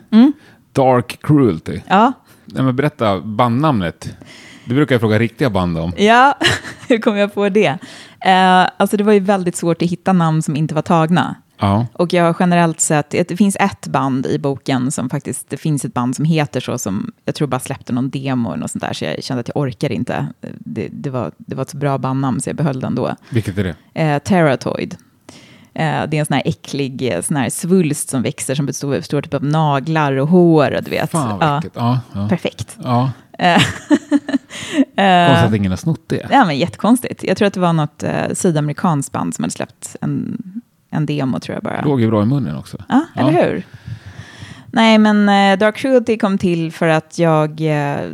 Dark 0.73 1.19
Cruelty. 1.21 1.79
Ja, 1.87 2.13
Nej, 2.45 2.63
men 2.63 2.75
berätta 2.75 3.21
bandnamnet. 3.21 4.17
Det 4.65 4.73
brukar 4.73 4.95
jag 4.95 5.01
fråga 5.01 5.19
riktiga 5.19 5.49
band 5.49 5.77
om. 5.77 5.93
ja. 5.97 6.37
hur 6.87 6.97
kom 6.97 7.17
jag 7.17 7.33
på 7.33 7.49
det? 7.49 7.77
Eh, 8.25 8.69
alltså 8.77 8.97
det 8.97 9.03
var 9.03 9.13
ju 9.13 9.19
väldigt 9.19 9.55
svårt 9.55 9.81
att 9.81 9.89
hitta 9.89 10.13
namn 10.13 10.41
som 10.41 10.55
inte 10.55 10.75
var 10.75 10.81
tagna. 10.81 11.35
Ja. 11.59 11.85
Och 11.93 12.13
jag 12.13 12.23
har 12.23 12.35
generellt 12.39 12.79
sett, 12.79 13.09
det 13.09 13.37
finns 13.37 13.57
ett 13.59 13.87
band 13.87 14.25
i 14.25 14.39
boken 14.39 14.91
som 14.91 15.09
faktiskt, 15.09 15.49
det 15.49 15.57
finns 15.57 15.85
ett 15.85 15.93
band 15.93 16.15
som 16.15 16.25
heter 16.25 16.59
så 16.59 16.77
som, 16.77 17.11
jag 17.25 17.35
tror 17.35 17.47
bara 17.47 17.59
släppte 17.59 17.93
någon 17.93 18.09
demo 18.09 18.55
något 18.55 18.71
sånt 18.71 18.83
där, 18.83 18.93
så 18.93 19.05
jag 19.05 19.23
kände 19.23 19.41
att 19.41 19.47
jag 19.47 19.57
orkar 19.57 19.91
inte. 19.91 20.27
Det, 20.59 20.87
det, 20.91 21.09
var, 21.09 21.31
det 21.37 21.55
var 21.55 21.61
ett 21.61 21.69
så 21.69 21.77
bra 21.77 21.97
bandnamn 21.97 22.41
så 22.41 22.49
jag 22.49 22.55
behöll 22.55 22.79
den 22.79 22.95
då. 22.95 23.15
Vilket 23.29 23.57
är 23.57 23.63
det? 23.63 24.01
Eh, 24.01 24.19
Terratoid. 24.19 24.95
Eh, 25.73 26.07
det 26.07 26.17
är 26.17 26.19
en 26.19 26.25
sån 26.25 26.33
här 26.33 26.43
äcklig 26.45 27.13
eh, 27.13 27.21
sån 27.21 27.37
här 27.37 27.49
svulst 27.49 28.09
som 28.09 28.21
växer 28.21 28.55
som 28.55 28.65
består, 28.65 28.89
består 28.89 29.21
typ 29.21 29.33
av 29.33 29.43
naglar 29.43 30.13
och 30.13 30.27
hår. 30.27 30.75
och 30.75 30.83
Du 30.83 30.91
vet. 30.91 31.11
Fan 31.11 31.39
vad 31.39 31.49
ja. 31.49 31.61
Ja, 31.73 31.99
ja. 32.13 32.29
perfekt. 32.29 32.77
ja. 32.83 33.11
Eh, 33.39 33.61
Konstigt 35.27 35.47
att 35.47 35.53
ingen 35.53 35.71
har 35.71 35.77
snott 35.77 36.03
det. 36.07 36.27
Ja, 36.31 36.45
men 36.45 36.57
jättekonstigt. 36.57 37.23
Jag 37.23 37.37
tror 37.37 37.47
att 37.47 37.53
det 37.53 37.59
var 37.59 37.73
något 37.73 38.03
eh, 38.03 38.33
sydamerikanskt 38.33 39.11
band 39.11 39.35
som 39.35 39.43
hade 39.43 39.51
släppt 39.51 39.95
en, 40.01 40.41
en 40.97 41.05
demo, 41.05 41.39
tror 41.39 41.55
jag 41.55 41.63
bara. 41.63 41.81
Låg 41.81 42.01
ju 42.01 42.07
bra 42.07 42.23
i 42.23 42.25
munnen 42.25 42.55
också. 42.55 42.77
Ja, 42.89 43.05
eller 43.15 43.31
hur? 43.31 43.63
Nej, 44.71 44.97
men 44.97 45.29
eh, 45.29 45.59
Dark 45.59 45.75
Cruelty 45.75 46.17
kom 46.17 46.37
till 46.37 46.71
för 46.71 46.87
att 46.87 47.19
jag... 47.19 47.61
Eh, 47.61 48.11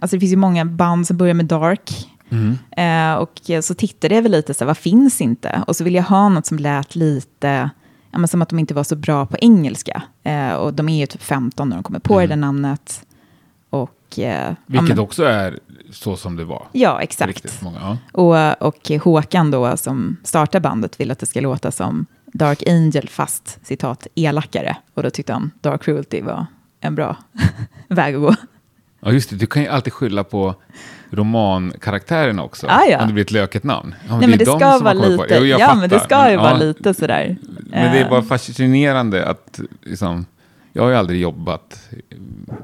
alltså 0.00 0.16
det 0.16 0.20
finns 0.20 0.32
ju 0.32 0.36
många 0.36 0.64
band 0.64 1.06
som 1.06 1.16
börjar 1.16 1.34
med 1.34 1.46
Dark. 1.46 2.08
Mm. 2.30 2.58
Eh, 2.70 3.18
och 3.18 3.64
så 3.64 3.74
tittade 3.74 4.14
jag 4.14 4.22
väl 4.22 4.32
lite, 4.32 4.54
så 4.54 4.64
här, 4.64 4.66
vad 4.66 4.78
finns 4.78 5.20
inte? 5.20 5.62
Och 5.66 5.76
så 5.76 5.84
ville 5.84 5.98
jag 5.98 6.04
ha 6.04 6.28
något 6.28 6.46
som 6.46 6.58
lät 6.58 6.96
lite, 6.96 7.70
ja, 8.10 8.18
men 8.18 8.28
som 8.28 8.42
att 8.42 8.48
de 8.48 8.58
inte 8.58 8.74
var 8.74 8.84
så 8.84 8.96
bra 8.96 9.26
på 9.26 9.36
engelska. 9.40 10.02
Eh, 10.22 10.52
och 10.52 10.74
de 10.74 10.88
är 10.88 11.00
ju 11.00 11.06
typ 11.06 11.22
15 11.22 11.68
när 11.68 11.76
de 11.76 11.82
kommer 11.82 11.98
på 11.98 12.20
det 12.20 12.26
där 12.26 12.36
namnet. 12.36 13.06
Och, 14.18 14.24
eh, 14.24 14.54
Vilket 14.66 14.88
men, 14.88 14.98
också 14.98 15.24
är 15.24 15.58
så 15.92 16.16
som 16.16 16.36
det 16.36 16.44
var. 16.44 16.66
ja, 16.72 17.00
exakt. 17.02 17.62
Många. 17.62 17.78
Ja. 17.80 17.98
Och, 18.60 18.66
och 18.68 18.90
Håkan 19.04 19.50
då, 19.50 19.76
som 19.76 20.16
startar 20.24 20.60
bandet, 20.60 21.00
vill 21.00 21.10
att 21.10 21.18
det 21.18 21.26
ska 21.26 21.40
låta 21.40 21.70
som 21.70 22.06
Dark 22.26 22.62
Angel, 22.68 23.08
fast 23.08 23.58
citat 23.66 24.06
elakare. 24.14 24.76
Och 24.94 25.02
då 25.02 25.10
tyckte 25.10 25.32
han 25.32 25.50
Dark 25.60 25.82
Cruelty 25.82 26.22
var 26.22 26.46
en 26.80 26.94
bra 26.94 27.16
väg 27.88 28.14
att 28.14 28.20
gå. 28.20 28.34
ja, 29.00 29.12
just 29.12 29.30
det. 29.30 29.36
Du 29.36 29.46
kan 29.46 29.62
ju 29.62 29.68
alltid 29.68 29.92
skylla 29.92 30.24
på 30.24 30.54
romankaraktärerna 31.10 32.42
också. 32.42 32.66
Ah, 32.66 32.84
ja. 32.90 33.00
Om 33.00 33.06
det 33.06 33.12
blir 33.14 33.24
ett 33.24 33.30
löket 33.30 33.64
namn. 33.64 33.94
Ja, 34.08 34.18
Nej, 34.18 34.28
men 34.28 34.38
det 34.38 34.44
är 34.44 34.46
de 34.46 34.58
ska 34.58 34.78
vara 34.78 34.92
lite, 34.92 35.26
Jo, 35.30 35.44
ja, 35.44 35.74
men 35.74 35.88
det 35.90 36.00
ska 36.00 36.30
ju 36.30 36.36
Men, 36.36 36.44
vara 36.44 36.50
ja, 36.52 36.58
lite 36.58 36.94
sådär. 36.94 37.36
Men 37.42 37.92
det 37.92 37.98
är 37.98 38.04
Eh, 38.04 38.10
bara 38.10 38.22
fascinerande 38.22 39.26
att 39.26 39.60
liksom, 39.82 40.26
jag 40.76 40.82
har 40.82 40.90
ju 40.90 40.96
aldrig 40.96 41.20
jobbat 41.20 41.88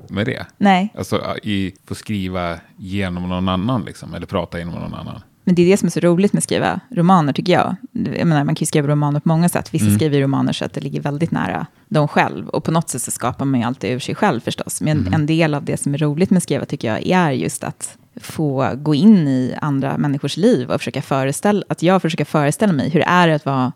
med 0.08 0.26
det. 0.26 0.46
Nej, 0.58 0.92
Alltså 0.98 1.36
i, 1.42 1.72
få 1.86 1.94
skriva 1.94 2.56
genom 2.76 3.28
någon 3.28 3.48
annan 3.48 3.84
liksom, 3.84 4.14
eller 4.14 4.26
prata 4.26 4.58
genom 4.58 4.74
någon 4.74 4.94
annan. 4.94 5.20
men 5.44 5.54
det 5.54 5.62
är 5.62 5.66
det 5.70 5.76
som 5.76 5.86
är 5.86 5.90
så 5.90 6.00
roligt 6.00 6.32
med 6.32 6.38
att 6.38 6.44
skriva 6.44 6.80
romaner, 6.90 7.32
tycker 7.32 7.52
jag. 7.52 7.76
jag 7.92 8.26
menar, 8.26 8.44
man 8.44 8.54
kan 8.54 8.60
ju 8.62 8.66
skriva 8.66 8.88
romaner 8.88 9.20
på 9.20 9.28
många 9.28 9.48
sätt. 9.48 9.74
Vissa 9.74 9.84
Mm. 9.86 9.98
skriver 9.98 10.20
romaner 10.20 10.52
så 10.52 10.64
att 10.64 10.72
det 10.72 10.80
ligger 10.80 11.00
väldigt 11.00 11.30
nära 11.30 11.66
dem 11.88 12.08
själv. 12.08 12.48
Och 12.48 12.64
på 12.64 12.70
något 12.70 12.88
sätt 12.88 13.02
så 13.02 13.10
skapar 13.10 13.44
man 13.44 13.60
ju 13.60 13.66
alltid 13.66 13.90
ur 13.90 13.98
sig 13.98 14.14
själv 14.14 14.40
förstås. 14.40 14.80
Men 14.80 14.98
Mm. 14.98 15.12
en 15.14 15.26
del 15.26 15.54
av 15.54 15.64
det 15.64 15.76
som 15.76 15.94
är 15.94 15.98
roligt 15.98 16.30
med 16.30 16.36
att 16.36 16.42
skriva, 16.42 16.64
tycker 16.64 16.88
jag, 16.88 17.06
är 17.06 17.30
just 17.30 17.64
att 17.64 17.96
få 18.20 18.70
gå 18.76 18.94
in 18.94 19.28
i 19.28 19.54
andra 19.60 19.98
människors 19.98 20.36
liv 20.36 20.70
och 20.70 20.80
försöka 20.80 21.02
föreställa, 21.02 21.62
att 21.68 21.82
jag 21.82 22.02
försöker 22.02 22.24
föreställa 22.24 22.72
mig 22.72 22.90
hur 22.90 23.00
det 23.00 23.06
är 23.06 23.28
att 23.28 23.44
vara 23.46 23.72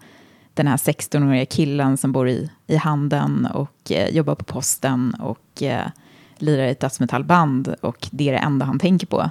den 0.54 0.66
här 0.66 0.76
16-åriga 0.76 1.46
killen 1.46 1.96
som 1.96 2.12
bor 2.12 2.28
i, 2.28 2.50
i 2.66 2.76
Handen 2.76 3.48
och 3.54 3.92
eh, 3.92 4.08
jobbar 4.08 4.34
på 4.34 4.44
posten 4.44 5.14
och 5.20 5.62
eh, 5.62 5.86
lirar 6.38 6.64
i 6.64 6.70
ett 6.70 6.80
dödsmetallband 6.80 7.74
och 7.80 8.08
det 8.10 8.28
är 8.28 8.32
det 8.32 8.38
enda 8.38 8.66
han 8.66 8.78
tänker 8.78 9.06
på. 9.06 9.30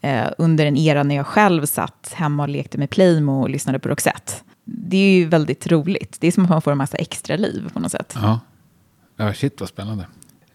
Eh, 0.00 0.26
under 0.38 0.66
en 0.66 0.76
era 0.76 1.02
när 1.02 1.14
jag 1.14 1.26
själv 1.26 1.66
satt 1.66 2.12
hemma 2.14 2.42
och 2.42 2.48
lekte 2.48 2.78
med 2.78 2.90
Playmo 2.90 3.42
och 3.42 3.50
lyssnade 3.50 3.78
på 3.78 3.88
Roxette. 3.88 4.32
Det 4.64 4.96
är 4.96 5.12
ju 5.18 5.24
väldigt 5.24 5.66
roligt. 5.66 6.16
Det 6.20 6.26
är 6.26 6.32
som 6.32 6.44
att 6.44 6.50
man 6.50 6.62
får 6.62 6.72
en 6.72 6.78
massa 6.78 6.96
extra 6.96 7.36
liv 7.36 7.70
på 7.72 7.80
något 7.80 7.92
sätt. 7.92 8.14
Ja, 8.16 8.40
ja 9.16 9.34
shit 9.34 9.60
vad 9.60 9.68
spännande. 9.68 10.06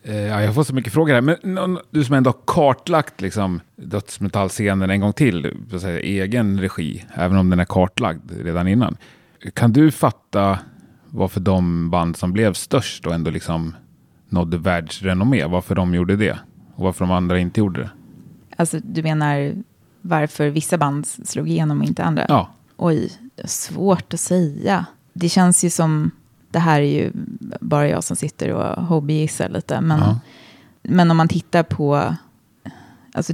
Eh, 0.04 0.16
ja, 0.16 0.42
jag 0.42 0.56
får 0.56 0.64
så 0.64 0.76
mycket 0.76 0.94
frågor 0.94 1.14
här. 1.14 1.38
Men 1.44 1.80
du 1.92 2.04
som 2.04 2.16
ändå 2.16 2.30
har 2.30 2.38
kartlagt 2.46 3.22
liksom, 3.22 3.62
dödsmetallscenen 3.76 4.90
en 4.90 5.00
gång 5.00 5.14
till, 5.14 5.58
säga, 5.82 6.00
egen 6.00 6.60
regi, 6.60 7.06
även 7.14 7.38
om 7.38 7.50
den 7.50 7.60
är 7.60 7.66
kartlagd 7.66 8.32
redan 8.44 8.68
innan. 8.68 8.98
Kan 9.54 9.74
du 9.74 9.92
fatta 9.92 10.60
varför 11.10 11.40
de 11.40 11.90
band 11.90 12.18
som 12.18 12.34
blev 12.34 12.54
störst 12.54 13.08
och 13.08 13.14
ändå 13.14 13.32
liksom 13.32 13.76
nådde 14.30 14.58
världsrenommé, 14.58 15.46
varför 15.46 15.76
de 15.76 15.94
gjorde 15.96 16.16
det? 16.16 16.38
Och 16.76 16.84
varför 16.84 17.06
de 17.06 17.12
andra 17.12 17.40
inte 17.40 17.60
gjorde 17.60 17.82
det? 17.82 17.90
Alltså, 18.58 18.80
du 18.84 19.04
menar 19.04 19.54
varför 20.02 20.50
vissa 20.50 20.78
band 20.78 21.08
slog 21.08 21.50
igenom 21.50 21.80
och 21.82 21.86
inte 21.88 22.04
andra? 22.04 22.26
Ja, 22.30 22.50
Oj, 22.78 23.12
svårt 23.46 24.14
att 24.14 24.20
säga. 24.20 24.86
Det 25.14 25.30
känns 25.30 25.64
ju 25.64 25.70
som, 25.70 26.12
det 26.52 26.60
här 26.60 26.82
är 26.82 27.04
ju 27.04 27.12
bara 27.62 27.88
jag 27.88 28.04
som 28.04 28.16
sitter 28.16 28.50
och 28.54 28.84
hobbygissar 28.86 29.50
lite, 29.50 29.82
men, 29.82 30.00
Ja. 30.00 30.20
men 30.84 31.12
om 31.12 31.18
man 31.18 31.28
tittar 31.28 31.64
på, 31.64 32.16
alltså 33.14 33.34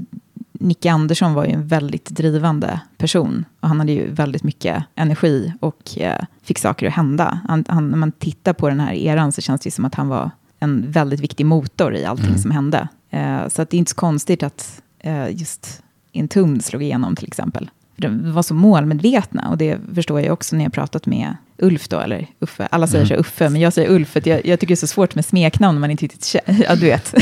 Nicke 0.61 0.91
Andersson 0.91 1.33
var 1.33 1.45
ju 1.45 1.51
en 1.51 1.67
väldigt 1.67 2.09
drivande 2.09 2.79
person 2.97 3.45
och 3.59 3.67
han 3.67 3.79
hade 3.79 3.91
ju 3.91 4.11
väldigt 4.11 4.43
mycket 4.43 4.83
energi 4.95 5.53
och 5.59 5.97
eh, 5.97 6.23
fick 6.43 6.59
saker 6.59 6.87
att 6.87 6.93
hända. 6.93 7.39
Han, 7.47 7.65
han, 7.67 7.89
när 7.89 7.97
man 7.97 8.11
tittar 8.11 8.53
på 8.53 8.69
den 8.69 8.79
här 8.79 8.93
eran 8.93 9.31
så 9.31 9.41
känns 9.41 9.61
det 9.61 9.67
ju 9.67 9.71
som 9.71 9.85
att 9.85 9.95
han 9.95 10.07
var 10.07 10.31
en 10.59 10.91
väldigt 10.91 11.19
viktig 11.19 11.45
motor 11.45 11.95
i 11.95 12.05
allting 12.05 12.25
Mm. 12.27 12.37
som 12.39 12.51
hände. 12.51 12.87
Eh, 13.09 13.47
så 13.47 13.61
att 13.61 13.69
det 13.69 13.77
är 13.77 13.79
inte 13.79 13.89
så 13.91 13.95
konstigt 13.95 14.43
att 14.43 14.81
eh, 14.99 15.29
just 15.29 15.83
Entombed 16.13 16.65
slog 16.65 16.83
igenom 16.83 17.15
till 17.15 17.27
exempel. 17.27 17.69
De 17.95 18.33
var 18.33 18.41
så 18.41 18.53
målmedvetna 18.53 19.49
och 19.49 19.57
det 19.57 19.77
förstår 19.95 20.21
jag 20.21 20.33
också 20.33 20.55
när 20.55 20.63
jag 20.63 20.73
pratat 20.73 21.05
med 21.05 21.35
Ulf 21.61 21.87
då, 21.87 21.99
eller 21.99 22.27
Uffe. 22.39 22.67
Alla 22.71 22.87
säger 22.87 23.05
Mm. 23.05 23.15
så 23.17 23.19
Uffe, 23.21 23.49
men 23.49 23.61
jag 23.61 23.73
säger 23.73 23.89
Ulf 23.91 24.09
för 24.09 24.27
jag, 24.27 24.45
jag 24.45 24.59
tycker 24.59 24.71
det 24.71 24.73
är 24.73 24.75
så 24.75 24.87
svårt 24.87 25.15
med 25.15 25.25
smeknamn 25.25 25.75
när 25.75 25.79
man 25.79 25.91
inte 25.91 26.03
riktigt 26.03 26.25
känner, 26.25 26.63
ja 26.69 26.75
du 26.75 26.85
vet. 26.85 27.13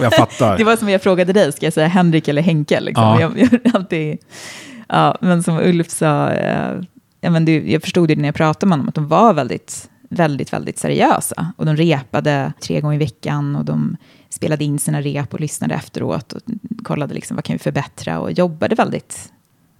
jag 0.00 0.14
fattar. 0.14 0.56
Det 0.58 0.64
var 0.64 0.76
som 0.76 0.88
jag 0.88 1.02
frågade 1.02 1.32
dig, 1.32 1.52
ska 1.52 1.66
jag 1.66 1.72
säga 1.72 1.86
Henrik 1.88 2.28
eller 2.28 2.42
Henke? 2.42 2.80
Liksom. 2.80 3.04
Ja. 3.04 3.20
Jag, 3.20 3.38
jag, 3.38 3.74
alltid, 3.74 4.18
ja, 4.88 5.18
men 5.20 5.42
som 5.42 5.58
Ulf 5.58 5.90
sa, 5.90 6.30
eh, 6.30 6.80
ja, 7.20 7.30
men 7.30 7.44
det, 7.44 7.60
jag 7.70 7.82
förstod 7.82 8.08
det 8.08 8.16
när 8.16 8.28
jag 8.28 8.34
pratade 8.34 8.66
med 8.68 8.72
honom, 8.78 8.88
att 8.88 8.94
de 8.94 9.08
var 9.08 9.34
väldigt, 9.34 9.90
väldigt, 10.08 10.52
väldigt 10.52 10.78
seriösa. 10.78 11.52
Och 11.56 11.66
de 11.66 11.76
repade 11.76 12.52
tre 12.60 12.80
gånger 12.80 12.94
i 12.94 12.98
veckan 12.98 13.56
och 13.56 13.64
de 13.64 13.96
spelade 14.30 14.64
in 14.64 14.78
sina 14.78 15.00
rep 15.00 15.34
och 15.34 15.40
lyssnade 15.40 15.74
efteråt 15.74 16.32
och 16.32 16.40
kollade 16.84 17.14
liksom, 17.14 17.34
vad 17.36 17.44
kan 17.44 17.54
vi 17.54 17.58
förbättra 17.58 18.20
och 18.20 18.32
jobbade 18.32 18.74
väldigt, 18.74 19.32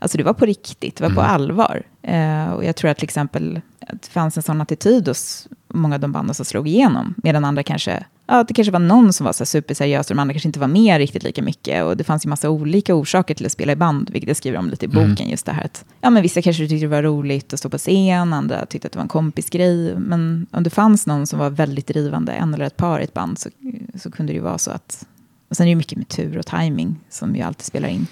alltså 0.03 0.19
det 0.19 0.25
var 0.25 0.33
på 0.33 0.47
riktigt, 0.47 0.97
det 0.97 1.05
var 1.05 1.15
på 1.15 1.21
Mm. 1.21 1.33
allvar. 1.33 1.83
Eh, 2.03 2.53
och 2.53 2.65
jag 2.65 2.77
tror 2.77 2.91
att 2.91 2.97
till 2.97 3.05
exempel 3.05 3.61
att 3.81 4.03
det 4.03 4.09
fanns 4.09 4.37
en 4.37 4.43
sån 4.43 4.61
attityd 4.61 5.09
hos 5.09 5.49
många 5.69 5.95
av 5.95 6.01
de 6.01 6.12
banden 6.12 6.35
som 6.35 6.45
slog 6.45 6.69
igenom, 6.69 7.15
medan 7.23 7.45
andra 7.45 7.62
kanske, 7.62 8.05
ja 8.27 8.45
det 8.45 8.55
kanske 8.55 8.73
var 8.73 8.79
någon 8.79 9.12
som 9.12 9.25
var 9.27 9.33
så 9.33 9.47
superseriös 9.47 10.11
och 10.11 10.17
de 10.17 10.21
andra 10.21 10.33
kanske 10.35 10.49
inte 10.49 10.61
var 10.61 10.67
med 10.69 10.99
riktigt 10.99 11.23
lika 11.23 11.43
mycket. 11.43 11.85
Och 11.85 11.97
det 11.97 12.05
fanns 12.05 12.27
ju 12.27 12.29
massa 12.29 12.51
olika 12.51 12.95
orsaker 12.95 13.35
till 13.35 13.47
att 13.47 13.53
spela 13.53 13.73
i 13.73 13.77
band, 13.77 14.11
vilket 14.11 14.29
jag 14.29 14.37
skriver 14.37 14.59
om 14.59 14.71
lite 14.71 14.85
i 14.85 14.88
boken, 14.88 15.17
Mm. 15.19 15.31
just 15.31 15.47
det 15.47 15.53
här 15.53 15.65
att, 15.65 15.85
ja 16.01 16.11
men 16.11 16.23
vissa 16.23 16.43
kanske 16.43 16.62
tyckte 16.69 16.85
det 16.85 16.91
var 16.91 17.03
roligt 17.03 17.53
att 17.53 17.59
stå 17.59 17.69
på 17.69 17.79
scen, 17.79 18.33
andra 18.33 18.67
tyckte 18.67 18.87
att 18.87 18.93
det 18.93 18.99
var 18.99 19.03
en 19.03 19.09
kompisgrej, 19.09 19.95
men 19.97 20.47
om 20.51 20.62
det 20.62 20.71
fanns 20.71 21.07
någon 21.07 21.27
som 21.27 21.38
var 21.38 21.51
väldigt 21.51 21.87
drivande, 21.87 22.33
en 22.33 22.55
eller 22.55 22.65
ett 22.65 22.77
par 22.77 23.01
i 23.01 23.05
ett 23.05 23.15
band, 23.15 23.38
så, 23.38 23.49
så 23.95 24.11
kunde 24.11 24.33
det 24.33 24.37
ju 24.37 24.43
vara 24.43 24.59
så 24.59 24.71
att, 24.71 25.07
och 25.49 25.57
sen 25.57 25.65
är 25.65 25.67
det 25.67 25.71
ju 25.71 25.77
mycket 25.77 25.99
med 25.99 26.09
tur 26.09 26.38
och 26.38 26.47
timing 26.47 26.97
som 27.11 27.37
ju 27.37 27.43
alltid 27.43 27.65
spelar 27.65 27.88
in. 27.88 28.07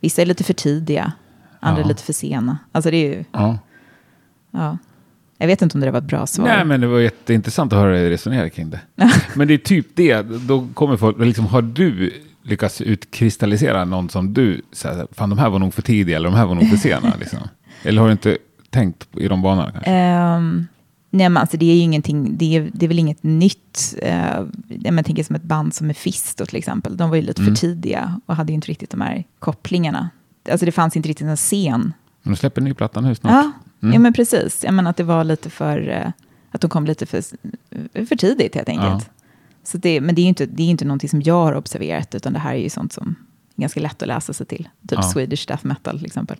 Vissa 0.00 0.22
är 0.22 0.26
lite 0.26 0.44
för 0.44 0.54
tidiga, 0.54 1.12
andra 1.60 1.80
Ja. 1.80 1.84
är 1.84 1.88
lite 1.88 2.02
för 2.02 2.12
sena. 2.12 2.58
Alltså 2.72 2.90
det 2.90 2.96
är 2.96 3.16
ju, 3.16 3.24
Ja. 3.32 3.58
ja. 4.50 4.78
Jag 5.38 5.46
vet 5.46 5.62
inte 5.62 5.74
om 5.78 5.80
det 5.80 5.90
var 5.90 5.98
ett 5.98 6.04
bra 6.04 6.26
svar. 6.26 6.46
Nej, 6.46 6.64
men 6.64 6.80
det 6.80 6.86
var 6.86 6.98
jätteintressant 7.00 7.72
att 7.72 7.78
höra 7.78 7.90
dig 7.92 8.10
resonera 8.10 8.50
kring 8.50 8.70
det. 8.70 8.80
men 9.34 9.48
det 9.48 9.54
är 9.54 9.58
typ 9.58 9.86
det, 9.94 10.22
då 10.22 10.68
kommer 10.74 10.96
folk, 10.96 11.18
liksom, 11.18 11.46
har 11.46 11.62
du 11.62 12.12
lyckats 12.42 12.80
utkristallisera 12.80 13.84
någon 13.84 14.08
som 14.10 14.34
du, 14.34 14.62
så 14.72 14.88
här, 14.88 15.06
fan 15.12 15.30
de 15.30 15.38
här 15.38 15.50
var 15.50 15.58
nog 15.58 15.74
för 15.74 15.82
tidiga 15.82 16.16
eller 16.16 16.30
de 16.30 16.36
här 16.36 16.46
var 16.46 16.54
nog 16.54 16.70
för 16.70 16.76
sena? 16.76 17.12
liksom. 17.20 17.38
Eller 17.82 18.00
har 18.00 18.08
du 18.08 18.12
inte 18.12 18.38
tänkt 18.70 19.08
i 19.16 19.28
de 19.28 19.42
banorna 19.42 19.72
kanske? 19.72 19.90
Nej, 21.10 21.28
men 21.28 21.36
alltså 21.40 21.56
det 21.56 21.66
är 21.70 21.74
ju 21.74 21.80
ingenting, 21.80 22.36
det 22.38 22.56
är, 22.56 22.70
det 22.74 22.86
är 22.86 22.88
väl 22.88 22.98
inget 22.98 23.22
nytt. 23.22 23.94
Uh, 24.02 24.46
jag 24.68 25.04
tänker 25.06 25.22
som 25.24 25.36
ett 25.36 25.42
band 25.42 25.74
som 25.74 25.86
Mephisto 25.86 26.46
till 26.46 26.56
exempel. 26.56 26.96
De 26.96 27.10
var 27.10 27.16
ju 27.16 27.22
lite 27.22 27.42
Mm. 27.42 27.54
för 27.54 27.60
tidiga 27.60 28.20
och 28.26 28.36
hade 28.36 28.52
ju 28.52 28.54
inte 28.54 28.68
riktigt 28.68 28.90
de 28.90 29.00
här 29.00 29.24
kopplingarna. 29.38 30.10
Alltså 30.50 30.66
det 30.66 30.72
fanns 30.72 30.96
inte 30.96 31.08
riktigt 31.08 31.26
en 31.26 31.36
scen. 31.36 31.92
De 32.22 32.36
släpper 32.36 32.60
en 32.60 32.64
ny 32.64 32.74
platta 32.74 33.00
nu 33.00 33.14
snart. 33.14 33.32
Ja, 33.32 33.52
Mm. 33.82 33.94
ja, 33.94 34.00
men 34.00 34.12
precis. 34.12 34.64
Jag 34.64 34.74
menar 34.74 34.90
att 34.90 34.96
det 34.96 35.04
var 35.04 35.24
lite 35.24 35.50
för, 35.50 35.88
eh, 35.88 36.10
att 36.50 36.60
de 36.60 36.70
kom 36.70 36.86
lite 36.86 37.06
för, 37.06 37.22
för 38.06 38.16
tidigt 38.16 38.54
helt 38.54 38.68
enkelt. 38.68 39.10
Så 39.64 39.78
det, 39.78 40.00
men 40.00 40.14
det 40.14 40.20
är 40.20 40.22
ju 40.22 40.28
inte, 40.28 40.46
det 40.46 40.62
är 40.62 40.66
inte 40.66 40.84
någonting 40.84 41.08
som 41.08 41.22
jag 41.22 41.34
har 41.34 41.54
observerat, 41.54 42.14
utan 42.14 42.32
det 42.32 42.38
här 42.38 42.52
är 42.54 42.58
ju 42.62 42.70
sånt 42.70 42.92
som 42.92 43.14
ganska 43.56 43.80
lätt 43.80 44.02
att 44.02 44.08
läsa 44.08 44.32
sig 44.32 44.46
till. 44.46 44.68
Typ 44.88 44.92
Ja. 44.92 45.02
Swedish 45.02 45.46
death 45.48 45.66
metal 45.66 45.96
till 45.98 46.06
exempel. 46.06 46.36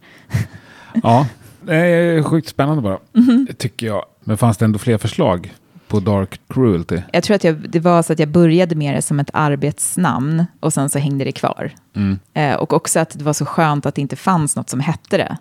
Ja, 1.03 1.27
det 1.63 1.77
är 1.77 2.23
sjukt 2.23 2.49
spännande 2.49 2.83
bara, 2.83 2.99
Mhm. 3.13 3.47
tycker 3.59 3.87
jag. 3.87 4.05
Men 4.21 4.39
fanns 4.39 4.57
det 4.59 4.65
ändå 4.65 4.79
fler 4.79 4.99
förslag 4.99 5.55
på 5.89 6.01
Dark 6.01 6.41
Cruelty? 6.49 6.99
Jag 7.13 7.23
tror 7.23 7.35
att 7.35 7.45
jag, 7.45 7.71
det 7.71 7.81
var 7.81 8.03
så 8.03 8.13
att 8.13 8.19
jag 8.19 8.29
började 8.29 8.75
med 8.75 8.95
det 8.95 9.03
som 9.03 9.21
ett 9.21 9.31
arbetsnamn 9.33 10.45
och 10.61 10.73
sen 10.73 10.91
så 10.91 10.99
hängde 10.99 11.25
det 11.25 11.33
kvar. 11.33 11.71
Mm. 11.97 12.19
Eh, 12.35 12.55
och 12.55 12.73
också 12.73 13.01
att 13.01 13.19
det 13.19 13.25
var 13.25 13.33
så 13.33 13.45
skönt 13.47 13.87
att 13.87 13.95
det 13.95 14.01
inte 14.01 14.17
fanns 14.17 14.57
något 14.57 14.71
som 14.71 14.81
hette 14.81 15.17
det. 15.17 15.37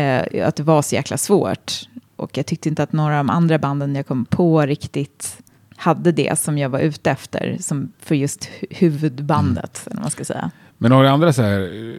Eh, 0.00 0.46
att 0.48 0.56
det 0.56 0.62
var 0.62 0.82
så 0.82 0.94
jäkla 0.94 1.16
svårt. 1.18 1.72
Och 2.16 2.36
jag 2.38 2.46
tyckte 2.46 2.68
inte 2.68 2.82
att 2.82 2.92
några 2.92 3.18
av 3.20 3.24
de 3.26 3.30
andra 3.30 3.58
banden 3.58 3.94
jag 3.94 4.06
kom 4.06 4.24
på 4.24 4.60
riktigt 4.62 5.38
hade 5.76 6.12
det 6.12 6.38
som 6.38 6.58
jag 6.58 6.68
var 6.68 6.78
ute 6.78 7.10
efter, 7.10 7.56
som 7.60 7.92
för 8.00 8.14
just 8.14 8.48
hu- 8.60 8.66
huvudbandet, 8.70 9.82
eller 9.86 9.96
vad 9.96 10.02
man 10.04 10.10
ska 10.10 10.24
säga. 10.24 10.50
Men 10.78 10.92
har 10.92 11.02
du 11.02 11.08
andra 11.08 11.32
så 11.32 11.42
här 11.42 11.60
eh, 11.60 11.94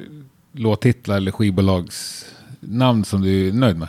låttitlar 0.52 1.18
eller 1.18 1.32
skivbolagsnamn 2.66 3.06
som 3.06 3.22
du 3.22 3.48
är 3.48 3.54
nöjd 3.54 3.78
med? 3.78 3.88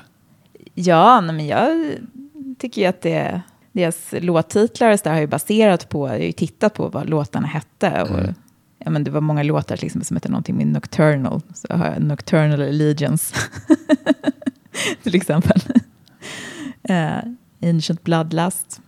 Ja, 0.75 1.21
men 1.21 1.47
jag 1.47 1.95
tycker 2.59 2.83
ju 2.83 2.87
att 2.89 3.01
det, 3.03 3.41
deras 3.73 4.15
låttitlar 4.21 4.91
och 4.93 4.99
så 4.99 5.05
där 5.05 5.13
har 5.13 5.21
ju 5.21 5.27
baserat 5.27 5.89
på, 5.89 6.07
jag 6.07 6.13
har 6.13 6.19
ju 6.19 6.33
tittat 6.33 6.75
på 6.75 6.89
vad 6.89 7.09
låtarna 7.09 7.47
hette. 7.47 8.03
Och, 8.03 8.19
Mm. 8.19 8.35
ja, 8.79 8.91
men 8.91 9.05
det 9.05 9.11
var 9.11 9.21
många 9.21 9.43
låtar 9.43 9.85
exempel 9.85 10.05
som 10.07 10.17
hette 10.17 10.29
någonting 10.29 10.57
med 10.57 10.67
Nocturnal. 10.67 11.41
Så 11.55 11.75
har 11.77 11.87
jag 11.87 12.03
Nocturnal 12.03 12.63
Allegiance. 12.63 13.35
till 15.03 15.15
exempel. 15.15 15.61
Eh, 16.89 17.19
Ancient 17.63 18.03
Bloodlust. 18.03 18.81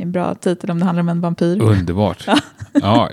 En 0.00 0.12
bra 0.12 0.34
titel 0.34 0.70
om 0.70 0.78
det 0.78 0.84
handlar 0.84 1.00
om 1.00 1.08
en 1.08 1.20
vampyr. 1.20 1.62
Underbart. 1.62 2.24
ja, 2.26 2.40
ja. 2.72 3.08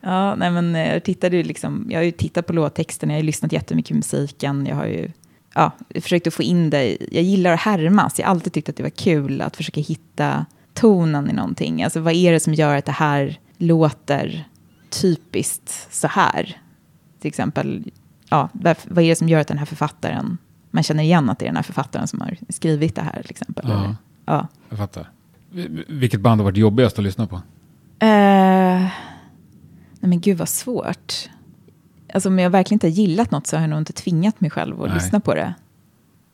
Ja, 0.00 0.34
nej 0.34 0.50
men 0.50 0.74
eh, 0.76 0.92
jag 0.92 1.04
tittade 1.04 1.36
ju 1.36 1.42
liksom, 1.42 1.86
jag 1.90 1.98
har 1.98 2.04
ju 2.04 2.10
tittat 2.10 2.46
på 2.46 2.52
låttexterna, 2.52 3.12
jag 3.12 3.16
har 3.16 3.22
ju 3.22 3.26
lyssnat 3.26 3.52
jättemycket 3.52 3.88
på 3.90 3.96
musiken, 3.96 4.66
jag 4.66 4.76
har 4.76 4.86
ju 4.86 5.10
ja, 5.54 5.70
försökt 6.00 6.26
att 6.26 6.34
få 6.34 6.42
in 6.42 6.70
det, 6.70 6.96
jag 7.10 7.22
gillar 7.22 7.52
att 7.52 7.60
härmas, 7.60 8.18
jag 8.18 8.26
har 8.26 8.30
alltid 8.30 8.52
tyckt 8.52 8.68
att 8.68 8.76
det 8.76 8.82
var 8.82 8.90
kul 8.90 9.40
att 9.40 9.56
försöka 9.56 9.80
hitta 9.80 10.46
tonen 10.74 11.30
i 11.30 11.32
någonting. 11.32 11.82
Alltså 11.82 12.00
vad 12.00 12.14
är 12.14 12.32
det 12.32 12.40
som 12.40 12.54
gör 12.54 12.76
att 12.76 12.84
det 12.84 12.92
här 12.92 13.38
låter 13.58 14.48
typiskt 14.90 15.88
så 15.90 16.08
här? 16.08 16.56
Till 17.20 17.28
exempel, 17.28 17.90
ja, 18.28 18.48
vad 18.52 19.04
är 19.04 19.08
det 19.08 19.16
som 19.16 19.28
gör 19.28 19.40
att 19.40 19.48
den 19.48 19.58
här 19.58 19.66
författaren, 19.66 20.38
man 20.70 20.82
känner 20.82 21.02
igen 21.02 21.30
att 21.30 21.38
det 21.38 21.44
är 21.44 21.48
den 21.48 21.56
här 21.56 21.62
författaren 21.62 22.08
som 22.08 22.20
har 22.20 22.36
skrivit 22.48 22.94
det 22.96 23.02
här 23.02 23.22
till 23.22 23.30
exempel. 23.30 23.64
Ja. 23.68 23.74
Eller, 23.84 23.96
ja. 24.24 24.48
Jag 24.68 24.78
fattar. 24.78 25.10
Vi- 25.50 25.84
Vilket 25.88 26.20
band 26.20 26.40
har 26.40 26.44
varit 26.44 26.56
jobbigast 26.56 26.98
att 26.98 27.04
lyssna 27.04 27.26
på? 27.26 27.36
Eh, 27.98 28.10
nej 28.80 28.90
men 30.00 30.20
gud 30.20 30.38
vad 30.38 30.48
svårt. 30.48 31.28
Alltså 32.12 32.28
om 32.28 32.38
jag 32.38 32.50
verkligen 32.50 32.74
inte 32.76 32.86
har 32.86 32.92
gillat 32.92 33.30
något 33.30 33.46
så 33.46 33.56
har 33.56 33.60
jag 33.60 33.70
nog 33.70 33.78
inte 33.78 33.92
tvingat 33.92 34.40
mig 34.40 34.50
själv 34.50 34.82
att 34.82 34.88
Nej. 34.88 34.94
lyssna 34.98 35.20
på 35.20 35.34
det. 35.34 35.54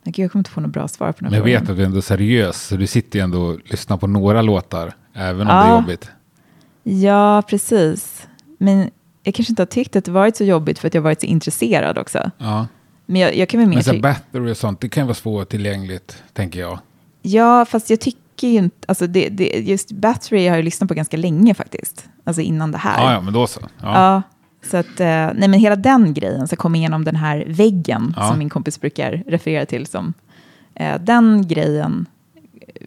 Jag 0.04 0.14
kommer 0.32 0.40
inte 0.40 0.50
få 0.50 0.60
något 0.60 0.70
bra 0.72 0.88
svar 0.88 1.12
på 1.12 1.18
den 1.24 1.30
Men 1.30 1.32
jag 1.38 1.44
frågan. 1.44 1.60
vet 1.62 1.70
att 1.70 1.76
du 1.76 1.82
är 1.82 1.86
ändå 1.86 2.02
seriös, 2.02 2.66
så 2.66 2.76
du 2.76 2.86
sitter 2.86 3.18
ju 3.18 3.22
ändå 3.22 3.40
och 3.42 3.58
lyssnar 3.64 3.96
på 3.96 4.06
några 4.06 4.42
låtar, 4.42 4.92
även 5.14 5.40
om 5.40 5.56
Ja. 5.56 5.62
det 5.64 5.68
är 5.70 5.74
jobbigt. 5.80 6.10
Ja, 6.82 7.42
precis. 7.48 8.26
Men 8.58 8.90
jag 9.22 9.34
kanske 9.34 9.52
inte 9.52 9.62
har 9.62 9.66
tyckt 9.66 9.96
att 9.96 10.04
det 10.04 10.10
varit 10.10 10.36
så 10.36 10.44
jobbigt 10.44 10.78
för 10.78 10.88
att 10.88 10.94
jag 10.94 11.02
varit 11.02 11.20
så 11.20 11.26
intresserad 11.26 11.98
också. 11.98 12.30
Ja. 12.38 12.66
Men 13.06 13.20
jag, 13.20 13.36
jag 13.36 13.48
kan 13.48 13.60
väl 13.60 13.68
mer 13.68 13.74
Men 13.76 13.84
så 13.84 13.98
battery 13.98 14.52
och 14.52 14.56
sånt, 14.56 14.80
det 14.80 14.88
kan 14.88 15.06
vara 15.06 15.14
svårtillgängligt, 15.14 16.22
tänker 16.32 16.60
jag. 16.60 16.78
Ja, 17.22 17.64
fast 17.64 17.90
jag 17.90 18.00
tycker 18.00 18.48
ju 18.48 18.58
inte... 18.58 18.76
Alltså 18.88 19.06
det, 19.06 19.28
det, 19.28 19.44
just 19.44 19.92
Battery 19.92 20.48
har 20.48 20.56
jag 20.56 20.64
lyssnat 20.64 20.88
på 20.88 20.94
ganska 20.94 21.16
länge 21.16 21.54
faktiskt. 21.54 22.08
Alltså 22.24 22.42
innan 22.42 22.72
det 22.72 22.78
här. 22.78 23.04
Ja, 23.04 23.12
ja, 23.12 23.20
men 23.20 23.32
då 23.34 23.46
så. 23.46 23.60
Ja. 23.60 23.68
Ja, 23.94 24.22
så 24.68 24.76
att, 24.76 25.00
eh, 25.00 25.06
nej 25.06 25.48
men 25.48 25.52
hela 25.52 25.76
den 25.76 26.14
grejen, 26.14 26.48
så 26.48 26.56
kom 26.56 26.74
igenom 26.74 27.04
den 27.04 27.16
här 27.16 27.44
väggen 27.48 28.14
Ja. 28.16 28.28
som 28.28 28.38
min 28.38 28.48
kompis 28.48 28.80
brukar 28.80 29.22
referera 29.26 29.66
till 29.66 29.86
som, 29.86 30.12
eh, 30.74 31.00
den 31.00 31.48
grejen 31.48 32.06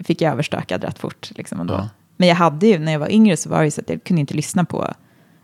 fick 0.04 0.22
jag 0.22 0.32
överstökad 0.32 0.84
rätt 0.84 1.00
fort. 1.00 1.30
Liksom 1.36 1.60
ändå. 1.60 1.74
Ja. 1.74 1.90
Men 2.18 2.28
jag 2.28 2.36
hade 2.36 2.68
ju, 2.68 2.80
när 2.80 2.92
jag 2.92 3.00
var 3.00 3.12
yngre 3.12 3.38
så 3.38 3.50
var 3.50 3.64
det 3.64 3.72
så 3.72 3.82
att 3.82 3.90
jag 3.90 4.04
kunde 4.04 4.20
inte 4.20 4.34
lyssna 4.34 4.66
på, 4.66 4.82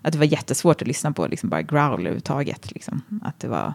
att 0.02 0.12
det 0.14 0.18
var 0.18 0.26
jättesvårt 0.26 0.82
att 0.82 0.88
lyssna 0.88 1.12
på 1.12 1.28
liksom 1.28 1.50
bara 1.50 1.62
growl 1.62 2.00
överhuvudtaget. 2.00 2.72
Liksom. 2.72 3.02
Att, 3.24 3.40
det 3.40 3.48
var, 3.48 3.74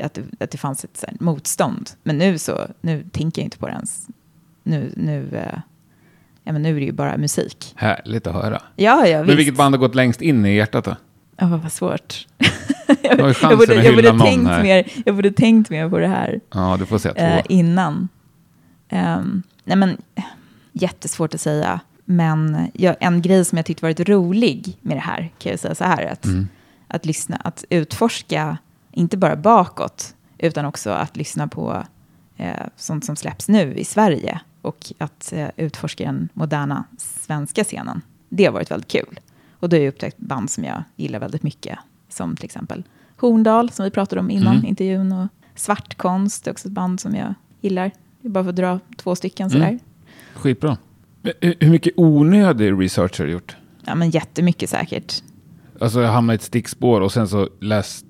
att, 0.00 0.14
det, 0.14 0.22
att 0.40 0.50
det 0.50 0.58
fanns 0.58 0.84
ett 0.84 0.96
så 0.96 1.06
här, 1.06 1.16
motstånd. 1.20 1.90
Men 2.02 2.18
nu 2.18 2.38
så, 2.38 2.58
nu 2.80 3.04
tänker 3.12 3.42
jag 3.42 3.46
inte 3.46 3.58
på 3.58 3.66
det 3.66 3.72
ens. 3.72 4.06
Nu, 4.62 4.92
nu, 4.96 5.28
eh, 5.32 5.58
ja, 6.44 6.52
men 6.52 6.62
nu 6.62 6.70
är 6.76 6.80
det 6.80 6.86
ju 6.86 6.92
bara 6.92 7.16
musik. 7.16 7.72
Härligt 7.76 8.26
att 8.26 8.34
höra. 8.34 8.62
Ja, 8.76 9.06
ja, 9.06 9.18
Men 9.18 9.26
visst. 9.26 9.38
vilket 9.38 9.56
band 9.56 9.74
har 9.74 9.80
gått 9.80 9.94
längst 9.94 10.22
in 10.22 10.46
i 10.46 10.54
hjärtat 10.56 10.84
då? 10.84 10.96
Ja, 11.36 11.46
vad 11.46 11.72
svårt. 11.72 12.26
Ju 12.38 13.18
chansen 13.18 13.50
jag, 13.50 13.58
borde, 13.58 13.74
jag, 13.74 13.94
borde 13.94 14.18
tänkt 14.24 14.48
här. 14.48 14.62
mer, 14.62 14.92
jag 15.06 15.14
borde 15.14 15.30
tänkt 15.30 15.70
mer 15.70 15.88
på 15.90 15.98
det 15.98 16.06
här 16.08 16.40
Ja, 16.54 16.76
du 16.78 16.86
får 16.86 16.98
två. 16.98 17.08
eh, 17.08 17.42
innan. 17.48 18.08
Ehm, 18.88 19.42
nej 19.64 19.76
men, 19.76 19.96
jättesvårt 20.72 21.34
att 21.34 21.40
säga. 21.40 21.80
Men 22.04 22.68
jag, 22.72 22.96
en 23.00 23.22
grej 23.22 23.44
som 23.44 23.56
jag 23.58 23.66
tyckte 23.66 23.84
varit 23.84 24.00
rolig 24.08 24.78
med 24.80 24.96
det 24.96 25.00
här, 25.00 25.30
kan 25.38 25.50
jag 25.50 25.60
säga 25.60 25.74
så 25.74 25.84
här, 25.84 26.06
att, 26.06 26.24
Mm. 26.24 26.48
att 26.88 27.06
lyssna, 27.06 27.36
att 27.36 27.64
utforska, 27.70 28.58
inte 28.92 29.16
bara 29.16 29.36
bakåt, 29.36 30.14
utan 30.38 30.64
också 30.64 30.90
att 30.90 31.16
lyssna 31.16 31.48
på 31.48 31.84
eh, 32.36 32.66
sånt 32.76 33.04
som 33.04 33.16
släpps 33.16 33.48
nu 33.48 33.74
i 33.74 33.84
Sverige 33.84 34.40
och 34.62 34.92
att 34.98 35.32
eh, 35.32 35.48
utforska 35.56 36.04
den 36.04 36.28
moderna 36.32 36.84
svenska 36.98 37.64
scenen. 37.64 38.02
Det 38.28 38.44
har 38.44 38.52
varit 38.52 38.70
väldigt 38.70 38.90
kul. 38.90 39.20
Och 39.60 39.68
då 39.68 39.76
har 39.76 39.82
jag 39.82 39.88
upptäckt 39.88 40.18
band 40.18 40.50
som 40.50 40.64
jag 40.64 40.82
gillar 40.96 41.18
väldigt 41.18 41.42
mycket, 41.42 41.78
som 42.08 42.36
till 42.36 42.44
exempel 42.44 42.82
Horndal, 43.16 43.70
som 43.70 43.84
vi 43.84 43.90
pratade 43.90 44.20
om 44.20 44.30
innan 44.30 44.54
Mm. 44.54 44.66
intervjun, 44.66 45.12
och 45.12 45.28
Svartkonst, 45.54 46.44
det 46.44 46.50
är 46.50 46.52
också 46.52 46.68
ett 46.68 46.74
band 46.74 47.00
som 47.00 47.14
jag 47.14 47.34
gillar. 47.60 47.90
Är 48.22 48.28
bara 48.28 48.44
för 48.44 48.50
att 48.50 48.56
dra 48.56 48.80
två 48.96 49.14
stycken 49.16 49.50
sådär. 49.50 49.68
Mm. 49.68 49.80
Skitbra. 50.34 50.76
Men 51.22 51.32
Hur 51.40 51.54
hur 51.60 51.70
mycket 51.70 51.92
onödig 51.96 52.72
research 52.80 53.18
har 53.18 53.26
du 53.26 53.32
gjort? 53.32 53.56
Ja, 53.84 53.94
men 53.94 54.10
jättemycket 54.10 54.70
säkert. 54.70 55.22
Alltså 55.80 56.00
jag 56.00 56.12
hamnar 56.12 56.34
i 56.34 56.36
ett 56.36 56.42
stickspår 56.42 57.00
och 57.00 57.12
sen 57.12 57.28
så 57.28 57.48
läst 57.60 58.06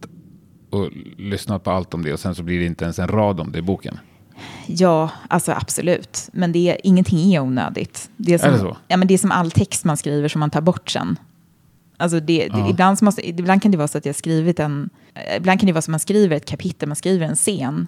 och 0.70 0.88
lyssnat 1.18 1.64
på 1.64 1.70
allt 1.70 1.94
om 1.94 2.02
det 2.04 2.12
och 2.12 2.20
sen 2.20 2.35
så 2.35 2.42
blir 2.42 2.59
det 2.59 2.66
inte 2.66 2.85
ens 2.85 2.98
en 2.98 3.09
rad 3.09 3.40
om 3.40 3.52
det 3.52 3.59
i 3.59 3.62
boken. 3.62 3.98
Ja, 4.66 5.11
alltså 5.28 5.52
absolut. 5.52 6.28
Men 6.32 6.52
det 6.52 6.70
är, 6.70 6.76
ingenting 6.87 7.35
är 7.35 7.40
onödigt. 7.40 8.11
Det 8.16 8.35
är, 8.35 8.38
som, 8.38 8.48
Är 8.48 8.52
det 8.52 8.59
så? 8.59 8.76
Ja, 8.88 8.96
men 8.96 9.09
det 9.09 9.14
är 9.14 9.18
som 9.18 9.30
all 9.32 9.50
text 9.50 9.85
man 9.85 9.96
skriver 9.96 10.28
som 10.28 10.40
man 10.40 10.50
tar 10.50 10.61
bort 10.61 10.90
sen. 10.90 11.18
Alltså 11.96 12.20
det, 12.20 12.48
Ja. 12.52 12.70
ibland, 12.70 13.02
måste, 13.02 13.28
ibland 13.28 13.62
kan 13.62 13.70
det 13.70 13.78
vara 13.78 13.88
så 13.88 13.98
att 13.98 14.06
jag 14.06 14.14
skrivit 14.14 14.61
en... 14.61 14.90
Ibland 15.37 15.61
kan 15.61 15.66
det 15.66 15.72
vara 15.72 15.82
så 15.82 15.90
att 15.90 15.92
man 15.92 16.00
skriver 16.00 16.37
ett 16.37 16.46
kapitel, 16.46 16.88
man 16.88 16.96
skriver 16.96 17.26
en 17.26 17.35
scen. 17.37 17.87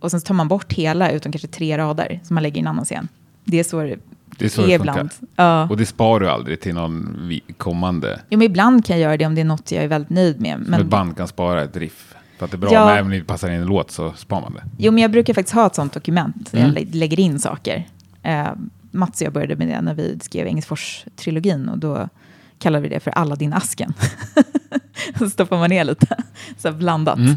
Och 0.00 0.10
sen 0.10 0.20
så 0.20 0.26
tar 0.26 0.34
man 0.34 0.48
bort 0.48 0.72
hela, 0.72 1.10
utom 1.10 1.32
kanske 1.32 1.48
tre 1.48 1.78
rader, 1.78 2.20
som 2.24 2.34
man 2.34 2.42
lägger 2.42 2.56
i 2.56 2.60
en 2.60 2.66
annan 2.66 2.84
scen. 2.84 3.08
Det 3.44 3.60
är 3.60 3.64
så 3.64 3.82
det, 3.82 3.96
Det 4.38 4.44
är 4.44 4.48
så 4.48 4.62
är 4.62 4.66
det 4.66 4.72
ibland. 4.72 5.10
Ja. 5.36 5.68
Och 5.68 5.76
det 5.76 5.86
sparar 5.86 6.20
du 6.20 6.28
aldrig 6.30 6.60
till 6.60 6.74
någon 6.74 7.30
kommande. 7.56 8.20
Jo, 8.30 8.38
men 8.38 8.46
ibland 8.46 8.84
kan 8.84 8.96
jag 8.96 9.02
göra 9.02 9.16
det 9.16 9.26
om 9.26 9.34
det 9.34 9.40
är 9.40 9.44
något 9.44 9.72
jag 9.72 9.84
är 9.84 9.88
väldigt 9.88 10.10
nöjd 10.10 10.40
med. 10.40 10.54
Som 10.62 10.70
Men, 10.70 10.80
ett 10.80 10.86
band 10.86 11.16
kan 11.16 11.28
spara 11.28 11.62
ett 11.64 11.76
riff. 11.76 12.14
För 12.38 12.44
att 12.44 12.50
det 12.50 12.54
är 12.54 12.58
bra, 12.58 12.72
Ja. 12.72 12.84
men 12.84 12.94
även 12.94 13.04
om 13.04 13.10
det 13.18 13.24
passar 13.24 13.50
in 13.50 13.60
en 13.60 13.66
låt 13.66 13.90
så 13.90 14.12
sparar 14.12 14.40
man 14.42 14.52
det. 14.54 14.62
Jo, 14.78 14.92
men 14.92 15.02
jag 15.02 15.10
brukar 15.10 15.34
faktiskt 15.34 15.54
ha 15.54 15.66
ett 15.66 15.74
sånt 15.74 15.92
dokument 15.92 16.52
där 16.52 16.58
Mm. 16.58 16.74
jag 16.74 16.84
lä- 16.84 16.98
lägger 16.98 17.20
in 17.20 17.38
saker. 17.38 17.86
Eh, 18.22 18.46
Mats 18.90 19.20
och 19.20 19.26
jag 19.26 19.32
började 19.32 19.56
med 19.56 19.68
det 19.68 19.80
när 19.80 19.94
vi 19.94 20.18
skrev 20.22 20.46
Engelsfors-trilogin 20.46 21.68
och 21.70 21.78
då 21.78 22.08
kallade 22.58 22.82
vi 22.82 22.88
det 22.88 23.00
för 23.00 23.10
Aladdin-asken. 23.10 23.92
så 25.18 25.30
stoppar 25.30 25.58
man 25.58 25.70
ner 25.70 25.84
lite, 25.84 26.16
så 26.56 26.72
blandat. 26.72 27.18
Mm. 27.18 27.36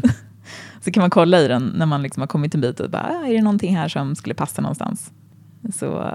Så 0.80 0.90
kan 0.90 1.00
man 1.00 1.10
kolla 1.10 1.40
i 1.40 1.48
den 1.48 1.72
när 1.76 1.86
man 1.86 2.02
liksom 2.02 2.20
har 2.20 2.26
kommit 2.26 2.54
en 2.54 2.60
bit 2.60 2.80
och 2.80 2.90
bara, 2.90 3.02
ah, 3.02 3.26
är 3.26 3.34
det 3.34 3.42
någonting 3.42 3.76
här 3.76 3.88
som 3.88 4.16
skulle 4.16 4.34
passa 4.34 4.62
någonstans? 4.62 5.12
Så, 5.74 6.10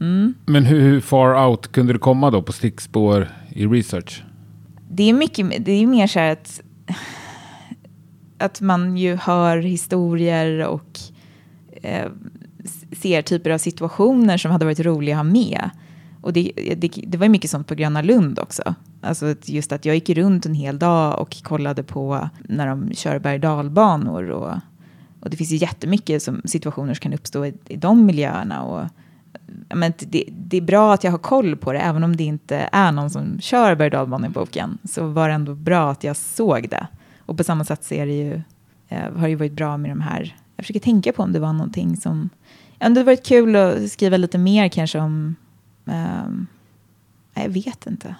mm. 0.00 0.34
Men 0.46 0.64
hur, 0.64 0.80
hur 0.80 1.00
far 1.00 1.48
out 1.48 1.72
kunde 1.72 1.92
du 1.92 1.98
komma 1.98 2.30
då 2.30 2.42
på 2.42 2.52
stickspår 2.52 3.28
i 3.48 3.66
research? 3.66 4.22
det 4.88 5.08
är 5.08 5.12
mycket, 5.12 5.64
det 5.64 5.72
är 5.72 5.86
mer 5.86 6.06
så 6.06 6.18
här 6.18 6.32
att, 6.32 6.60
att 8.38 8.60
man 8.60 8.96
ju 8.96 9.16
hör 9.16 9.58
historier 9.58 10.66
och 10.66 10.98
eh, 11.82 12.10
ser 13.00 13.22
typer 13.22 13.50
av 13.50 13.58
situationer 13.58 14.38
som 14.38 14.50
hade 14.50 14.64
varit 14.64 14.80
roliga 14.80 15.14
att 15.14 15.26
ha 15.26 15.32
med. 15.32 15.70
Och 16.20 16.32
det, 16.32 16.52
det, 16.76 16.90
det 17.06 17.18
var 17.18 17.24
ju 17.24 17.30
mycket 17.30 17.50
sånt 17.50 17.66
på 17.66 17.74
Gröna 17.74 18.02
Lund 18.02 18.38
också. 18.38 18.74
Alltså 19.00 19.34
just 19.44 19.72
att 19.72 19.84
jag 19.84 19.94
gick 19.94 20.10
runt 20.10 20.46
en 20.46 20.54
hel 20.54 20.78
dag 20.78 21.20
och 21.20 21.42
kollade 21.42 21.82
på 21.82 22.28
när 22.42 22.66
de 22.66 22.94
kör 22.94 23.18
berg 23.18 23.34
och 23.34 23.40
dalbanor 23.40 24.30
och, 24.30 24.54
och 25.20 25.30
det 25.30 25.36
finns 25.36 25.50
ju 25.50 25.56
jättemycket 25.56 26.22
som, 26.22 26.42
situationer 26.44 26.94
som 26.94 27.00
kan 27.00 27.14
uppstå 27.14 27.46
i, 27.46 27.54
i 27.68 27.76
de 27.76 28.06
miljöerna. 28.06 28.62
Och, 28.62 28.86
men 29.74 29.92
det, 29.98 30.24
det 30.28 30.56
är 30.56 30.60
bra 30.60 30.94
att 30.94 31.04
jag 31.04 31.10
har 31.10 31.18
koll 31.18 31.56
på 31.56 31.72
det, 31.72 31.78
även 31.78 32.04
om 32.04 32.16
det 32.16 32.24
inte 32.24 32.68
är 32.72 32.92
någon 32.92 33.10
som 33.10 33.40
kör 33.40 33.74
berg 33.74 33.96
och 33.96 34.24
i 34.24 34.28
boken, 34.28 34.78
så 34.84 35.06
var 35.06 35.28
det 35.28 35.34
ändå 35.34 35.54
bra 35.54 35.90
att 35.90 36.04
jag 36.04 36.16
såg 36.16 36.68
det. 36.70 36.86
Och 37.18 37.36
på 37.36 37.44
samma 37.44 37.64
sätt 37.64 37.84
så 37.84 37.94
är 37.94 38.06
det 38.06 38.12
ju, 38.12 38.42
eh, 38.88 39.12
har 39.16 39.22
det 39.22 39.28
ju 39.28 39.34
varit 39.34 39.52
bra 39.52 39.76
med 39.76 39.90
de 39.90 40.00
här, 40.00 40.36
jag 40.56 40.64
försöker 40.64 40.80
tänka 40.80 41.12
på 41.12 41.22
om 41.22 41.32
det 41.32 41.40
var 41.40 41.52
någonting 41.52 41.96
som, 41.96 42.28
ja, 42.68 42.76
det 42.78 42.84
hade 42.84 43.02
varit 43.02 43.26
kul 43.26 43.56
att 43.56 43.90
skriva 43.90 44.16
lite 44.16 44.38
mer 44.38 44.68
kanske 44.68 44.98
om, 44.98 45.36
nej, 47.34 47.44
jag 47.46 47.50
vet 47.50 47.86
inte. 47.86 48.14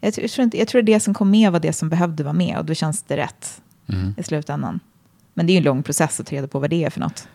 Jag, 0.00 0.14
tror- 0.14 0.22
jag, 0.24 0.30
tror 0.30 0.44
inte, 0.44 0.58
jag 0.58 0.68
tror 0.68 0.82
det 0.82 1.00
som 1.00 1.14
kom 1.14 1.30
med 1.30 1.52
var 1.52 1.60
det 1.60 1.72
som 1.72 1.88
behövde 1.88 2.22
vara 2.24 2.32
med 2.34 2.58
och 2.58 2.64
då 2.64 2.74
känns 2.74 3.02
det 3.02 3.16
rätt 3.16 3.62
Mm. 3.88 4.14
i 4.18 4.22
slutändan. 4.22 4.80
Men 5.34 5.46
det 5.46 5.50
är 5.50 5.54
ju 5.54 5.58
en 5.58 5.64
lång 5.64 5.82
process 5.82 6.20
att 6.20 6.26
ta 6.26 6.36
reda 6.36 6.48
på 6.48 6.58
vad 6.58 6.70
det 6.70 6.84
är 6.84 6.90
för 6.90 7.00
något. 7.00 7.28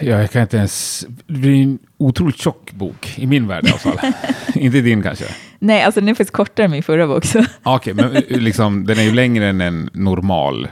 Ja, 0.00 0.20
jag 0.20 0.30
kan 0.30 0.42
inte 0.42 0.56
ens... 0.56 1.06
Det 1.26 1.32
blir 1.34 1.62
en 1.62 1.78
otroligt 1.96 2.36
tjock 2.38 2.72
bok, 2.72 3.18
i 3.18 3.26
min 3.26 3.46
värld 3.48 3.64
i 3.66 3.68
alla 3.70 3.78
fall. 3.78 4.12
inte 4.54 4.80
din 4.80 5.02
kanske? 5.02 5.24
Nej, 5.58 5.82
alltså 5.82 6.00
den 6.00 6.08
är 6.08 6.12
faktiskt 6.14 6.30
kortare 6.32 6.64
än 6.64 6.70
min 6.70 6.82
förra 6.82 7.06
bok. 7.06 7.24
Okej, 7.62 7.94
men 7.94 8.16
eh, 8.16 8.22
liksom, 8.28 8.86
den 8.86 8.98
är 8.98 9.02
ju 9.02 9.12
längre 9.12 9.48
än 9.48 9.60
en 9.60 9.90
normal. 9.92 10.68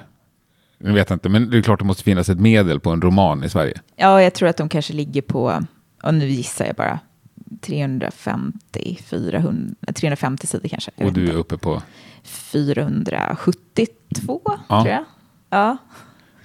Jag 0.78 0.92
vet 0.92 1.10
inte, 1.10 1.28
men 1.28 1.50
det 1.50 1.58
är 1.58 1.62
klart 1.62 1.78
det 1.78 1.84
måste 1.84 2.02
finnas 2.02 2.28
ett 2.28 2.40
medel 2.40 2.80
på 2.80 2.90
en 2.90 3.02
roman 3.02 3.44
i 3.44 3.48
Sverige. 3.50 3.80
Ja, 3.96 4.22
jag 4.22 4.34
tror 4.34 4.48
att 4.48 4.56
de 4.56 4.68
kanske 4.68 4.92
ligger 4.92 5.22
på, 5.22 5.64
och 6.02 6.14
nu 6.14 6.28
gissar 6.28 6.64
jag 6.66 6.74
bara, 6.76 6.98
350, 7.60 8.98
400, 9.06 9.74
350 9.94 10.46
sidor 10.46 10.68
kanske. 10.68 10.90
Och 10.96 11.12
du 11.12 11.20
är 11.22 11.26
inte. 11.26 11.36
uppe 11.36 11.56
på... 11.58 11.82
472, 12.22 14.40
Ja. 14.68 14.82
tror 14.82 14.94
jag. 14.94 15.04
Ja, 15.50 15.76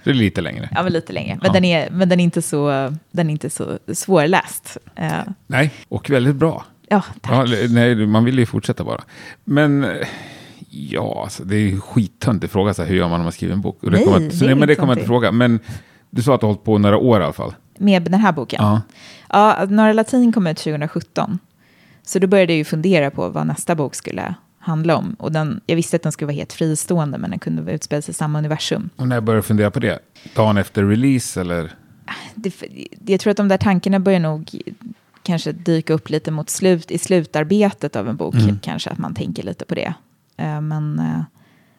Det 0.04 0.10
är 0.10 0.14
lite 0.14 0.40
längre. 0.40 0.68
ja 0.74 0.82
men 0.82 0.92
lite 0.92 1.12
längre. 1.12 1.34
Men, 1.34 1.40
Ja. 1.46 1.52
den, 1.52 1.64
är, 1.64 1.90
men 1.90 2.08
den, 2.08 2.20
är 2.20 2.24
inte 2.24 2.42
så, 2.42 2.92
den 3.10 3.28
är 3.28 3.32
inte 3.32 3.50
så 3.50 3.78
svårläst. 3.94 4.76
Eh, 4.96 5.12
Nej, 5.46 5.72
och 5.88 6.10
väldigt 6.10 6.36
bra. 6.36 6.64
ja, 6.88 7.04
tack. 7.20 7.48
Ja, 7.50 7.56
nej, 7.70 8.06
man 8.06 8.24
vill 8.24 8.38
ju 8.38 8.46
fortsätta 8.46 8.84
bara. 8.84 9.02
Men 9.44 9.84
eh, 9.84 10.06
ja, 10.70 11.20
alltså, 11.22 11.44
det 11.44 11.56
är 11.56 11.60
ju 11.60 11.80
skittöntig 11.80 12.50
fråga, 12.50 12.74
så 12.74 12.82
här, 12.82 12.88
hur 12.88 12.96
gör 12.96 13.08
man 13.08 13.20
om 13.20 13.24
man 13.24 13.32
skriver 13.32 13.54
en 13.54 13.60
bok? 13.60 13.82
Och 13.82 13.90
det 13.90 13.96
Nej, 13.96 14.06
kommer, 14.06 14.30
så, 14.30 14.36
det 14.36 14.46
nej, 14.46 14.54
men 14.54 14.68
det 14.68 14.74
kommer 14.74 14.92
jag 14.92 14.98
inte 14.98 15.06
fråga. 15.06 15.32
Men 15.32 15.60
du 16.10 16.22
sa 16.22 16.34
att 16.34 16.40
du 16.40 16.46
har 16.46 16.52
hållit 16.52 16.64
på 16.64 16.78
några 16.78 16.98
år 16.98 17.20
i 17.20 17.24
alla 17.24 17.32
fall. 17.32 17.54
Med 17.78 18.02
den 18.02 18.20
här 18.20 18.32
boken? 18.32 18.58
Ja. 18.64 18.80
Ja, 19.32 19.66
Norra 19.68 19.92
Latin 19.92 20.32
kom 20.32 20.46
ut 20.46 20.56
2017. 20.56 21.38
Så 22.02 22.18
då 22.18 22.26
började 22.26 22.52
jag 22.52 22.58
ju 22.58 22.64
fundera 22.64 23.10
på 23.10 23.28
vad 23.28 23.46
nästa 23.46 23.74
bok 23.74 23.94
skulle 23.94 24.34
handla 24.58 24.96
om. 24.96 25.16
Och 25.18 25.32
den, 25.32 25.60
jag 25.66 25.76
visste 25.76 25.96
att 25.96 26.02
den 26.02 26.12
skulle 26.12 26.26
vara 26.26 26.36
helt 26.36 26.52
fristående, 26.52 27.18
men 27.18 27.30
den 27.30 27.38
kunde 27.38 27.72
utspela 27.72 28.02
sig 28.02 28.12
i 28.12 28.14
samma 28.14 28.38
universum. 28.38 28.90
Och 28.96 29.08
när 29.08 29.16
jag 29.16 29.24
började 29.24 29.42
fundera 29.42 29.70
på 29.70 29.80
det, 29.80 29.98
dagen 30.34 30.56
efter 30.56 30.84
release 30.84 31.40
eller? 31.40 31.72
Det, 32.34 32.54
jag 33.06 33.20
tror 33.20 33.30
att 33.30 33.36
de 33.36 33.48
där 33.48 33.58
tankarna 33.58 34.00
börjar 34.00 34.20
nog 34.20 34.62
kanske 35.22 35.52
dyka 35.52 35.92
upp 35.92 36.10
lite 36.10 36.30
mot 36.30 36.50
slut, 36.50 36.90
i 36.90 36.98
slutarbetet 36.98 37.96
av 37.96 38.08
en 38.08 38.16
bok. 38.16 38.34
Mm. 38.34 38.58
Kanske 38.62 38.90
att 38.90 38.98
man 38.98 39.14
tänker 39.14 39.42
lite 39.42 39.64
på 39.64 39.74
det. 39.74 39.94
Eh, 40.36 40.60
Men, 40.60 40.98
eh, 40.98 41.22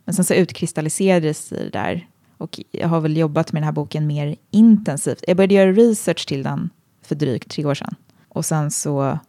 men 0.06 0.16
sen 0.16 0.26
så 0.26 0.34
utkristalliserades 0.34 1.50
det 1.50 1.70
där. 1.70 2.08
Och 2.38 2.60
jag 2.72 2.88
har 2.88 3.02
väl 3.02 3.18
jobbat 3.18 3.54
med 3.54 3.62
den 3.62 3.66
här 3.66 3.72
boken 3.72 4.08
mer 4.08 4.36
intensivt. 4.52 5.24
Jag 5.28 5.38
började 5.38 5.54
göra 5.54 5.72
research 5.72 6.28
till 6.28 6.44
den 6.44 6.70
för 7.12 7.16
drygt 7.16 7.52
tre 7.52 7.66
år 7.66 7.74
sedan. 7.74 7.96
Och 8.30 8.46
sen 8.46 8.72
så, 8.72 9.20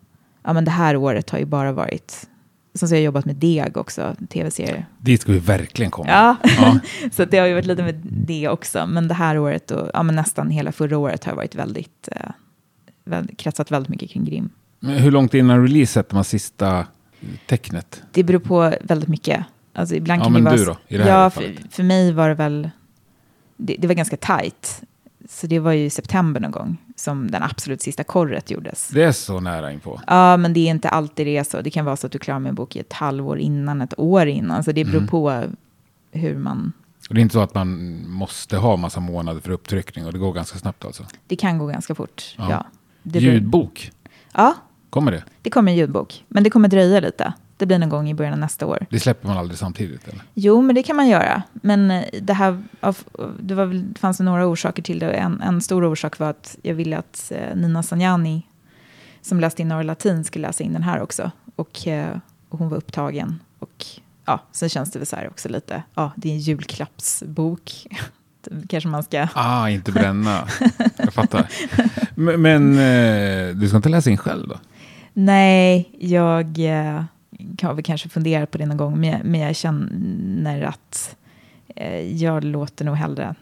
ja 0.43 0.53
men 0.53 0.65
det 0.65 0.71
här 0.71 0.97
året 0.97 1.31
har 1.31 1.39
ju 1.39 1.45
bara 1.45 1.73
varit, 1.73 2.29
sen 2.75 2.89
så 2.89 2.95
har 2.95 2.99
jag 2.99 3.05
jobbat 3.05 3.25
med 3.25 3.37
Deg 3.37 3.77
också, 3.77 4.17
tv-serier. 4.29 4.87
Dit 4.99 5.21
ska 5.21 5.33
vi 5.33 5.39
verkligen 5.39 5.91
komma. 5.91 6.09
Ja, 6.11 6.37
Ja. 6.45 6.79
så 7.13 7.25
det 7.25 7.39
har 7.39 7.47
ju 7.47 7.55
varit 7.55 7.67
lite 7.67 7.83
med 7.83 8.01
det 8.05 8.49
också. 8.49 8.87
Men 8.87 9.09
det 9.09 9.15
här 9.15 9.39
året 9.39 9.71
och 9.71 9.91
ja, 9.95 10.03
men 10.03 10.15
nästan 10.15 10.51
hela 10.51 10.73
förra 10.73 10.99
året 10.99 11.25
har 11.25 11.35
varit 11.35 11.55
väldigt, 11.55 12.09
eh, 13.07 13.23
kretsat 13.37 13.71
väldigt 13.71 13.89
mycket 13.89 14.11
kring 14.11 14.25
Grim. 14.25 14.51
Men 14.81 14.95
hur 14.99 15.11
långt 15.11 15.35
innan 15.35 15.63
release 15.63 15.93
sätter 15.93 16.15
man 16.15 16.25
sista 16.25 16.87
tecknet? 17.47 18.03
Det 18.13 18.23
beror 18.25 18.41
på 18.41 18.75
väldigt 18.83 19.09
mycket. 19.09 19.45
Alltså 19.73 19.95
ibland 19.95 20.21
Ja, 20.21 20.25
kan 20.25 20.33
men 20.33 20.45
det 20.45 20.51
vara... 20.51 20.59
du 20.59 20.65
då, 20.65 20.77
i 20.89 20.97
det 20.97 21.05
här 21.05 21.11
ja, 21.23 21.31
för, 21.31 21.55
för 21.71 21.83
mig 21.83 22.13
var 22.13 22.29
det 22.29 22.35
väl... 22.35 22.71
Det, 23.57 23.77
det 23.79 23.87
var 23.87 23.95
ganska 23.95 24.17
tajt. 24.17 24.83
Så 25.29 25.47
det 25.47 25.59
var 25.59 25.73
ju 25.73 25.85
i 25.85 25.91
september 25.91 26.41
någon 26.41 26.51
gång 26.51 26.77
som 26.97 27.31
den 27.31 27.43
absolut 27.43 27.83
sista 27.83 28.05
korret 28.05 28.51
gjordes. 28.51 28.89
Det 28.89 29.03
är 29.03 29.13
så 29.13 29.41
nära 29.41 29.73
inpå. 29.73 30.01
Ja, 30.07 30.37
men 30.37 30.53
det 30.53 30.61
är 30.61 30.71
inte 30.71 30.89
alltid 30.89 31.27
det 31.27 31.37
är 31.37 31.45
så. 31.45 31.61
Det 31.63 31.71
kan 31.71 31.85
vara 31.85 31.97
så 31.97 32.07
att 32.07 32.13
du 32.13 32.19
klarar 32.19 32.41
med 32.41 32.49
en 32.51 32.55
bok 32.55 32.77
i 32.77 32.79
ett 32.81 32.93
halvår 32.93 33.39
innan, 33.39 33.81
ett 33.81 33.99
år 33.99 34.27
innan. 34.27 34.65
Så 34.65 34.73
det 34.73 34.85
beror 34.85 34.97
Mm. 34.97 35.09
på 35.09 35.45
hur 36.13 36.37
man... 36.37 36.73
Och 37.09 37.15
det 37.15 37.21
är 37.21 37.23
inte 37.23 37.33
så 37.33 37.41
att 37.41 37.55
man 37.55 38.01
måste 38.11 38.57
ha 38.57 38.77
massa 38.77 39.01
månader 39.01 39.41
för 39.41 39.51
upptryckning 39.51 40.07
och 40.07 40.13
det 40.13 40.19
går 40.19 40.33
ganska 40.33 40.59
snabbt 40.59 40.85
alltså. 40.85 41.07
Det 41.27 41.37
kan 41.37 41.59
gå 41.59 41.67
ganska 41.67 41.95
fort. 41.95 42.35
Ja. 42.39 42.51
Ja. 42.51 42.67
Ljudbok, 43.21 43.91
Ja, 44.33 44.55
kommer 44.91 45.13
det? 45.13 45.25
det 45.43 45.51
kommer 45.51 45.73
en 45.73 45.79
ljudbok. 45.79 46.25
Men 46.29 46.45
det 46.45 46.51
kommer 46.51 46.69
dröja 46.69 47.01
lite. 47.01 47.33
Det 47.63 47.67
blir 47.67 47.79
någon 47.79 47.89
gång 47.89 48.11
i 48.11 48.15
början 48.15 48.33
av 48.33 48.39
nästa 48.39 48.67
år. 48.67 48.87
Det 48.91 49.01
släpper 49.01 49.29
man 49.29 49.37
aldrig 49.37 49.59
samtidigt 49.59 50.09
eller? 50.09 50.23
Jo, 50.35 50.63
men 50.63 50.75
det 50.75 50.83
kan 50.83 50.97
man 50.97 51.09
göra. 51.09 51.43
Men 51.53 51.91
eh, 51.91 52.05
det, 52.23 52.33
här, 52.33 52.63
det, 53.39 53.55
var 53.55 53.67
det 53.67 53.99
fanns 53.99 54.21
några 54.21 54.47
orsaker 54.47 54.83
till 54.83 54.99
det. 54.99 55.13
En, 55.13 55.41
en 55.41 55.61
stor 55.61 55.85
orsak 55.85 56.19
var 56.19 56.31
att 56.31 56.57
jag 56.63 56.75
ville 56.75 56.99
att 56.99 57.33
eh, 57.35 57.57
Nina 57.57 57.83
Sanjani, 57.83 58.43
som 59.21 59.41
läste 59.41 59.63
in 59.63 59.69
Norra 59.69 59.83
Latin, 59.83 60.25
skulle 60.25 60.47
läsa 60.47 60.65
in 60.65 60.73
den 60.73 60.83
här 60.83 61.01
också. 61.01 61.31
Och, 61.57 61.87
eh, 61.87 62.17
och 62.49 62.59
hon 62.59 62.69
var 62.69 62.77
upptagen. 62.77 63.41
Och 63.59 63.87
ja, 64.25 64.41
sen 64.53 64.69
känns 64.69 64.91
det 64.91 64.99
väl 64.99 65.07
så 65.07 65.17
här 65.17 65.29
också 65.29 65.49
lite, 65.49 65.83
ja, 65.95 66.13
det 66.17 66.29
är 66.29 66.33
en 66.33 66.41
julklappsbok. 66.41 67.87
Kanske 68.69 68.89
man 68.89 69.03
ska... 69.03 69.29
Ah, 69.35 69.69
inte 69.69 69.93
bränna. 69.93 70.49
Jag 70.97 71.15
fattar. 71.15 71.49
Men, 72.15 72.43
men 72.43 72.73
eh, 72.73 73.55
du 73.57 73.69
ska 73.69 73.77
inte 73.77 73.89
läsa 73.89 74.11
in 74.11 74.19
själv 74.19 74.49
då? 74.49 74.57
Nej, 75.13 75.91
jag 75.99 76.59
eh, 76.59 77.05
har 77.63 77.75
väl 77.75 77.85
kanske 77.85 78.09
funderat 78.09 78.51
på 78.51 78.59
det 78.59 78.67
någon 78.67 78.77
gång, 78.77 79.01
men 79.01 79.11
jag, 79.11 79.25
men 79.25 79.41
jag 79.41 79.57
känner 79.57 80.63
att 80.63 81.17
eh, 81.77 82.01
jag 82.23 82.45
låter 82.45 82.85
nog 82.85 82.97
hellre 82.97 83.35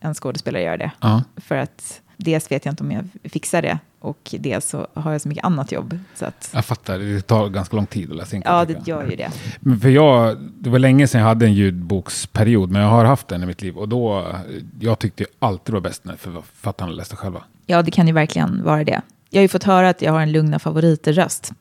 en 0.00 0.14
skådespelare 0.14 0.62
göra 0.62 0.76
det. 0.76 0.90
Ja. 1.00 1.22
För 1.36 1.56
att 1.56 2.00
dels 2.16 2.50
vet 2.50 2.64
jag 2.64 2.72
inte 2.72 2.84
om 2.84 2.92
jag 2.92 3.08
fixar 3.24 3.62
det 3.62 3.78
och 4.00 4.34
dels 4.38 4.68
så 4.68 4.86
har 4.94 5.12
jag 5.12 5.20
så 5.20 5.28
mycket 5.28 5.44
annat 5.44 5.72
jobb. 5.72 5.98
Så 6.14 6.24
att, 6.24 6.50
Jag 6.54 6.64
fattar, 6.64 6.98
det 6.98 7.20
tar 7.22 7.48
ganska 7.48 7.76
lång 7.76 7.86
tid 7.86 8.10
att 8.10 8.16
läsa 8.16 8.36
in. 8.36 8.42
ja, 8.44 8.64
det 8.64 8.86
gör 8.86 9.10
ju 9.10 9.16
det. 9.16 9.30
Men 9.60 9.80
För 9.80 9.88
jag, 9.88 10.36
det 10.58 10.70
var 10.70 10.78
länge 10.78 11.08
sedan 11.08 11.20
jag 11.20 11.28
hade 11.28 11.46
en 11.46 11.54
ljudboksperiod, 11.54 12.70
men 12.70 12.82
jag 12.82 12.88
har 12.88 13.04
haft 13.04 13.28
den 13.28 13.42
i 13.42 13.46
mitt 13.46 13.62
liv. 13.62 13.76
Och 13.76 13.88
då, 13.88 14.26
jag 14.80 14.98
tyckte 14.98 15.24
alltid 15.38 15.66
det 15.74 15.76
var 15.76 15.80
bäst 15.80 16.04
när 16.04 16.16
författarna 16.16 16.92
läste 16.92 17.16
själva. 17.16 17.42
Ja, 17.66 17.82
det 17.82 17.90
kan 17.90 18.06
ju 18.06 18.12
verkligen 18.12 18.64
vara 18.64 18.84
det. 18.84 19.02
Jag 19.30 19.38
har 19.38 19.42
ju 19.42 19.48
fått 19.48 19.64
höra 19.64 19.88
att 19.88 20.02
jag 20.02 20.12
har 20.12 20.20
en 20.20 20.32
lugna 20.32 20.58
favoriter-röst. 20.58 21.52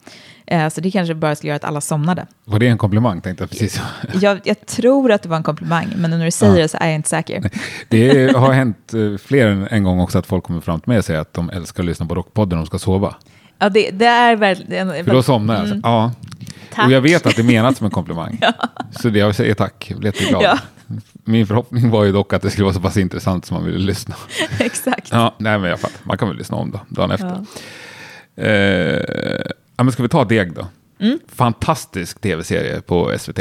Eh, 0.48 0.70
så 0.70 0.82
det 0.82 0.92
kanske 0.92 1.16
bara 1.16 1.36
skulle 1.36 1.48
göra 1.50 1.56
att 1.56 1.64
alla 1.64 1.82
somnade. 1.82 2.28
Var 2.46 2.60
det 2.60 2.68
en 2.68 2.78
komplimang 2.78 3.22
tänkte 3.22 3.44
jag 3.44 3.50
precis. 3.50 3.82
Jag, 4.22 4.40
jag 4.44 4.66
tror 4.66 5.12
att 5.12 5.22
det 5.24 5.30
var 5.30 5.38
en 5.38 5.44
komplimang, 5.44 5.88
men 5.98 6.12
när 6.12 6.26
du 6.26 6.32
säger 6.32 6.54
Ja. 6.56 6.62
det 6.62 6.68
så 6.68 6.78
är 6.82 6.86
jag 6.86 6.96
inte 6.96 7.10
säker. 7.10 7.52
Det 7.90 8.36
har 8.36 8.54
hänt 8.54 8.94
eh, 8.94 9.18
fler 9.18 9.48
än 9.48 9.68
en 9.68 9.84
gång 9.84 10.00
också 10.00 10.20
att 10.20 10.28
folk 10.28 10.44
kommer 10.44 10.62
fram 10.62 10.80
till 10.80 10.90
mig 10.90 10.98
och 10.98 11.06
säger 11.06 11.20
att 11.20 11.34
de 11.34 11.50
älskar 11.50 11.84
att 11.84 11.88
lyssna 11.88 12.06
på 12.06 12.16
Rockpodden 12.16 12.58
när 12.58 12.66
de 12.66 12.68
ska 12.68 12.80
sova. 12.80 13.16
Ja, 13.60 13.70
det, 13.70 13.92
det 13.92 14.06
är 14.06 14.36
verkligen... 14.36 15.06
För 15.06 15.14
då 15.14 15.24
somnar 15.24 15.56
jag. 15.56 15.66
Mm. 15.66 15.82
Ja. 15.84 16.12
Tack. 16.74 16.86
Och 16.86 16.92
jag 16.92 17.02
vet 17.02 17.26
att 17.26 17.36
det 17.36 17.42
är 17.42 17.44
menat 17.44 17.78
som 17.78 17.86
en 17.86 17.92
komplimang. 17.92 18.40
Så 19.02 19.10
det 19.10 19.20
jag 19.20 19.36
säger 19.36 19.54
tack, 19.54 19.88
jag 19.90 20.00
blir 20.00 20.12
jätteglad. 20.14 20.44
Ja. 20.44 20.58
Min 21.24 21.48
förhoppning 21.48 21.90
var 21.90 22.04
ju 22.04 22.12
dock 22.12 22.34
att 22.34 22.42
det 22.42 22.50
skulle 22.50 22.64
vara 22.64 22.74
så 22.74 22.82
pass 22.82 22.98
intressant 22.98 23.46
som 23.46 23.56
man 23.56 23.66
ville 23.66 23.78
lyssna. 23.80 24.16
Exakt. 24.60 25.10
Ja, 25.12 25.36
nej 25.40 25.60
men 25.60 25.70
jag 25.70 25.80
fattar. 25.80 26.00
Man 26.04 26.18
kan 26.18 26.28
väl 26.28 26.38
lyssna 26.38 26.58
om 26.58 26.72
då, 26.72 26.80
dagen 26.90 27.12
efter. 27.12 27.46
Ja. 28.36 28.44
Eh, 28.44 29.42
ja, 29.78 29.84
men 29.84 29.92
ska 29.92 30.04
vi 30.04 30.10
ta 30.10 30.26
Deg 30.26 30.54
då? 30.54 30.68
Mm. 31.00 31.20
Fantastisk 31.28 32.22
tv-serie 32.22 32.82
på 32.82 33.14
SVT. 33.20 33.40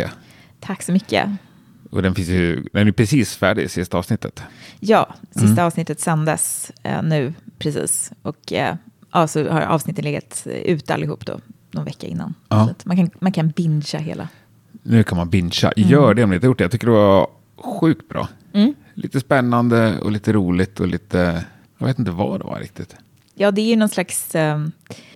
Tack 0.60 0.82
så 0.82 0.92
mycket. 0.92 1.28
Och 1.90 2.02
den, 2.02 2.14
finns 2.14 2.28
ju, 2.28 2.64
den 2.72 2.88
är 2.88 2.92
precis 2.92 3.36
färdig, 3.36 3.70
sista 3.70 3.98
avsnittet. 3.98 4.42
Ja, 4.80 5.14
sista 5.30 5.46
Mm. 5.46 5.64
avsnittet 5.66 6.00
sändes 6.00 6.72
eh, 6.82 7.02
nu 7.02 7.34
precis. 7.58 8.12
Och 8.22 8.52
eh, 8.52 8.74
ja, 9.12 9.26
så 9.26 9.48
har 9.50 9.60
avsnitten 9.60 10.04
legat 10.04 10.46
eh, 10.46 10.52
ute 10.52 10.94
allihop 10.94 11.26
då, 11.26 11.40
någon 11.70 11.84
vecka 11.84 12.06
innan. 12.06 12.34
Ja. 12.48 12.74
Man, 12.84 12.96
kan, 12.96 13.10
man 13.18 13.32
kan 13.32 13.48
bingea 13.48 14.00
hela. 14.00 14.28
Nu 14.86 15.02
kan 15.02 15.18
man 15.18 15.30
bingea. 15.30 15.72
Gör 15.76 16.14
det 16.14 16.24
om 16.24 16.30
ni 16.30 16.36
inte 16.36 16.46
gjort 16.46 16.58
det. 16.58 16.64
Jag 16.64 16.70
tycker 16.70 16.86
det 16.86 16.92
var 16.92 17.26
sjukt 17.80 18.08
bra. 18.08 18.28
Mm. 18.52 18.74
Lite 18.94 19.20
spännande 19.20 19.98
och 20.02 20.10
lite 20.10 20.32
roligt 20.32 20.80
och 20.80 20.86
lite... 20.86 21.44
Jag 21.78 21.86
vet 21.86 21.98
inte 21.98 22.10
vad 22.10 22.40
det 22.40 22.44
var 22.44 22.58
riktigt. 22.58 22.96
Ja, 23.34 23.50
det 23.50 23.60
är 23.60 23.66
ju 23.66 23.76
någon 23.76 23.88
slags... 23.88 24.34
Eh, 24.34 24.60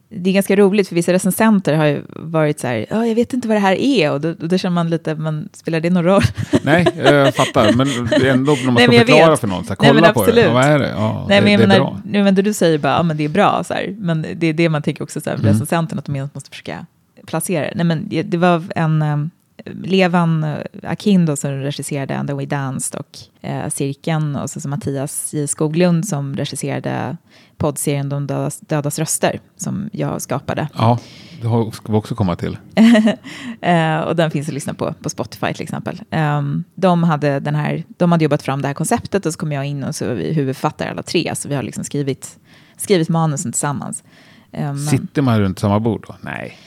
det 0.09 0.31
är 0.31 0.35
ganska 0.35 0.57
roligt, 0.57 0.89
för 0.89 0.95
vissa 0.95 1.13
recensenter 1.13 1.75
har 1.75 1.85
ju 1.87 2.03
varit 2.17 2.61
så 2.61 2.67
här, 2.67 2.87
"Ja, 2.91 3.07
jag 3.07 3.15
vet 3.15 3.33
inte 3.33 3.49
vad 3.49 3.57
det 3.57 3.61
här 3.61 3.75
är, 3.81 4.13
och 4.13 4.21
då, 4.21 4.35
då 4.35 4.59
känner 4.59 4.75
man 4.75 4.91
lite, 4.91 5.15
men 5.15 5.49
spelar 5.53 5.81
det 5.81 5.91
någon 5.91 6.05
roll? 6.05 6.23
Nej, 6.63 6.87
jag 6.97 7.35
fattar. 7.35 7.73
Men 7.73 7.89
det 8.11 8.29
är 8.29 8.33
ändå 8.33 8.53
när 8.53 8.65
man 8.67 8.75
Nej, 8.75 8.87
ska 8.89 8.99
förklara 8.99 9.31
vet. 9.31 9.41
för 9.41 9.47
någon. 9.49 9.65
Så 9.65 9.69
här, 9.69 9.77
Nej, 9.81 9.91
kolla 9.91 10.01
men 10.01 10.15
på 10.15 10.27
det. 10.27 10.41
Ja, 10.41 10.53
vad 10.53 10.65
är 10.65 10.79
det? 10.79 10.89
Ja, 10.89 11.27
Nej, 11.29 11.41
det, 11.41 11.45
men 11.45 11.59
det 11.59 11.65
är 11.65 11.69
menar, 11.69 11.77
bra. 11.81 12.01
nu, 12.05 12.25
men 12.25 12.35
du 12.35 12.53
säger 12.55 12.79
bara, 12.79 12.93
ja 12.93 13.03
men 13.03 13.17
det 13.17 13.25
är 13.25 13.29
bra, 13.29 13.65
så 13.65 13.75
här. 13.75 13.95
men 13.99 14.27
det 14.37 14.47
är 14.47 14.53
det 14.53 14.69
man 14.69 14.83
tänker 14.83 15.03
också, 15.05 15.21
så 15.21 15.31
här, 15.31 15.37
Mm. 15.37 15.47
recensenten, 15.53 15.99
att 15.99 16.05
de 16.05 16.29
måste 16.35 16.51
försöka 16.51 16.87
placera 17.27 17.65
det. 17.65 17.73
Nej, 17.77 17.85
men 17.85 18.09
det 18.31 18.37
var 18.39 18.63
en, 18.77 19.03
eh, 19.03 19.17
Levan 19.65 20.45
eh, 20.45 20.59
Akin 20.83 21.27
då, 21.27 21.37
som 21.37 21.51
regisserade 21.51 22.17
And 22.17 22.29
the 22.29 22.35
Way 22.35 22.47
Danced 22.47 23.01
och 23.01 23.19
eh, 23.49 23.69
Cirkeln, 23.69 24.37
och 24.37 24.51
så, 24.51 24.61
så 24.61 24.69
Mattias 24.69 25.35
J. 25.35 25.47
Skoglund 25.47 26.09
som 26.09 26.37
regisserade 26.37 27.17
poddserien 27.57 28.09
De 28.09 28.27
dödas, 28.27 28.61
dödas 28.61 28.99
röster, 28.99 29.41
som 29.57 29.91
jag 29.93 30.23
skapade. 30.23 30.69
Ja, 30.75 30.99
det 31.43 31.47
har- 31.49 31.71
ska 31.71 31.93
vi 31.93 31.99
också 31.99 32.15
komma 32.15 32.37
till. 32.37 32.57
Eh, 33.63 33.99
och 34.01 34.17
den 34.17 34.31
finns 34.31 34.49
att 34.49 34.55
lyssna 34.55 34.75
på 34.75 34.95
på 35.03 35.11
Spotify 35.11 35.53
till 35.55 35.63
exempel. 35.63 36.01
Ehm, 36.11 36.65
de, 36.75 37.03
hade 37.03 37.41
den 37.41 37.55
här, 37.55 37.85
de 37.97 38.13
hade 38.13 38.25
jobbat 38.25 38.43
fram 38.43 38.63
det 38.63 38.69
här 38.69 38.75
konceptet 38.75 39.27
och 39.27 39.33
så 39.33 39.39
kom 39.39 39.53
jag 39.53 39.65
in 39.67 39.85
och 39.85 39.95
så 39.95 40.05
är 40.05 40.15
vi 40.15 40.33
huvudförfattare 40.33 40.91
alla 40.91 41.03
tre. 41.03 41.33
Så 41.37 41.49
vi 41.49 41.55
har 41.55 41.63
liksom 41.63 41.85
skrivit, 41.85 42.39
skrivit 42.77 43.09
manusen 43.09 43.53
tillsammans. 43.53 44.05
Ehm, 44.53 44.67
men, 44.67 44.79
Sitter 44.79 45.23
man 45.23 45.41
runt 45.41 45.59
samma 45.59 45.81
bord 45.81 46.05
då? 46.09 46.17
Nej. 46.21 46.59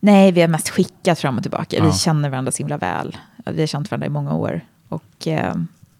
Nej, 0.00 0.32
vi 0.32 0.40
har 0.40 0.48
mest 0.48 0.68
skickat 0.68 1.18
fram 1.18 1.36
och 1.36 1.42
tillbaka. 1.42 1.76
Ja. 1.76 1.84
Vi 1.86 1.92
känner 1.92 2.28
varandra 2.30 2.52
så 2.52 2.58
himla 2.58 2.76
väl. 2.76 3.16
Vi 3.46 3.60
har 3.62 3.66
känt 3.66 3.90
varandra 3.90 4.06
i 4.06 4.10
många 4.10 4.34
år. 4.34 4.60
Och, 4.88 5.26
eh, 5.26 5.54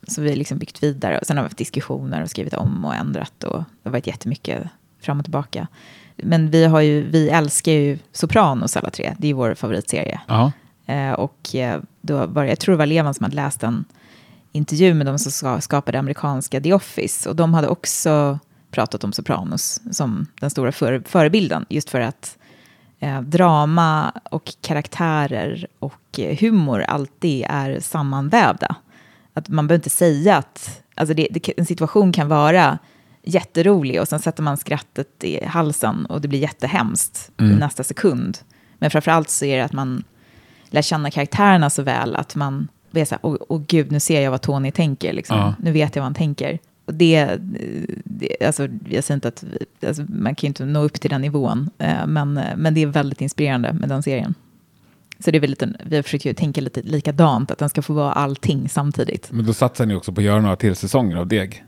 så 0.08 0.20
vi 0.22 0.28
har 0.28 0.36
liksom 0.36 0.58
byggt 0.58 0.82
vidare. 0.82 1.18
Och 1.18 1.26
sen 1.26 1.36
har 1.36 1.44
vi 1.44 1.46
haft 1.46 1.56
diskussioner 1.58 2.22
och 2.22 2.30
skrivit 2.30 2.54
om 2.54 2.84
och 2.84 2.94
ändrat. 2.94 3.44
Och 3.44 3.58
det 3.58 3.88
har 3.88 3.90
varit 3.90 4.06
jättemycket 4.06 4.62
fram 5.00 5.18
och 5.18 5.24
tillbaka. 5.24 5.66
Men 6.16 6.50
vi, 6.50 6.64
har 6.64 6.80
ju, 6.80 7.02
vi 7.10 7.28
älskar 7.28 7.72
ju 7.72 7.98
Sopranos 8.12 8.76
alla 8.76 8.90
tre. 8.90 9.14
Det 9.18 9.28
är 9.28 9.34
vår 9.34 9.54
favoritserie. 9.54 10.20
Ja. 10.26 10.52
Eh, 10.86 11.12
och 11.12 11.54
eh, 11.54 11.80
då 12.00 12.26
var, 12.26 12.42
det- 12.42 12.48
jag 12.48 12.58
tror 12.58 12.72
det 12.72 12.78
var 12.78 12.86
Levan 12.86 13.14
som 13.14 13.24
hade 13.24 13.36
läst 13.36 13.62
en 13.62 13.84
intervju 14.52 14.94
med 14.94 15.06
de 15.06 15.18
som 15.18 15.32
ska, 15.32 15.60
skapade 15.60 15.98
amerikanska 15.98 16.60
The 16.60 16.72
Office. 16.72 17.28
Och 17.28 17.36
de 17.36 17.54
hade 17.54 17.68
också 17.68 18.38
pratat 18.70 19.04
om 19.04 19.12
Sopranos 19.12 19.80
som 19.92 20.26
den 20.40 20.50
stora 20.50 20.72
före, 20.72 21.02
förebilden. 21.04 21.66
Just 21.68 21.90
för 21.90 22.00
att 22.00 22.38
eh, 23.00 23.20
drama 23.20 24.12
och 24.30 24.52
karaktärer 24.60 25.66
och 25.78 26.18
eh, 26.18 26.38
humor 26.38 26.80
alltid 26.80 27.46
är 27.48 27.80
sammanvävda. 27.80 28.76
Att 29.32 29.48
man 29.48 29.66
behöver 29.66 29.78
inte 29.78 29.90
säga 29.90 30.36
att 30.36 30.82
alltså 30.94 31.14
det, 31.14 31.28
det, 31.30 31.52
en 31.56 31.66
situation 31.66 32.12
kan 32.12 32.28
vara 32.28 32.78
jätterolig 33.22 34.00
och 34.00 34.08
sen 34.08 34.20
sätter 34.20 34.42
man 34.42 34.56
skrattet 34.56 35.24
i 35.24 35.44
halsen 35.44 36.06
och 36.06 36.20
det 36.20 36.28
blir 36.28 36.38
jättehemskt 36.38 37.30
i 37.40 37.44
nästa 37.44 37.84
sekund. 37.84 38.38
Men 38.78 38.90
framförallt 38.90 39.30
så 39.30 39.44
är 39.44 39.56
det 39.56 39.64
att 39.64 39.72
man 39.72 40.04
lär 40.70 40.82
känna 40.82 41.10
karaktärerna 41.10 41.70
så 41.70 41.82
väl 41.82 42.16
att 42.16 42.34
man 42.34 42.68
blir 42.90 43.04
så 43.04 43.14
här, 43.14 43.20
åh, 43.22 43.36
åh 43.48 43.62
gud, 43.68 43.92
nu 43.92 44.00
ser 44.00 44.20
jag 44.20 44.30
vad 44.30 44.42
Tony 44.42 44.70
tänker, 44.70 45.12
liksom. 45.12 45.38
Ja. 45.38 45.54
nu 45.58 45.72
vet 45.72 45.96
jag 45.96 46.02
vad 46.02 46.06
han 46.06 46.14
tänker. 46.14 46.58
Och 46.86 46.94
det, 46.94 47.38
det 48.04 48.46
alltså, 48.46 48.68
jag 48.88 49.04
säger 49.04 49.16
inte 49.16 49.28
att, 49.28 49.44
alltså, 49.86 50.04
man 50.08 50.34
kan 50.34 50.46
inte 50.48 50.64
nå 50.64 50.82
upp 50.82 51.00
till 51.00 51.10
den 51.10 51.20
nivån, 51.20 51.70
eh, 51.78 52.06
men, 52.06 52.38
eh, 52.38 52.56
men 52.56 52.74
det 52.74 52.82
är 52.82 52.86
väldigt 52.86 53.20
inspirerande 53.20 53.72
med 53.72 53.88
den 53.88 54.02
serien. 54.02 54.34
Så 55.18 55.30
det 55.30 55.38
är 55.38 55.40
väl 55.40 55.50
lite, 55.50 55.72
vi 55.84 55.96
har 55.96 56.02
försökt 56.02 56.24
ju 56.24 56.34
tänka 56.34 56.60
lite 56.60 56.82
likadant, 56.82 57.50
att 57.50 57.58
den 57.58 57.68
ska 57.68 57.82
få 57.82 57.92
vara 57.92 58.12
allting 58.12 58.68
samtidigt. 58.68 59.28
Men 59.32 59.46
då 59.46 59.54
satsar 59.54 59.86
ni 59.86 59.94
också 59.94 60.12
på 60.12 60.20
att 60.20 60.24
göra 60.24 60.40
några 60.40 60.56
till 60.56 60.76
säsonger 60.76 61.16
av 61.16 61.26
Deg. 61.26 61.64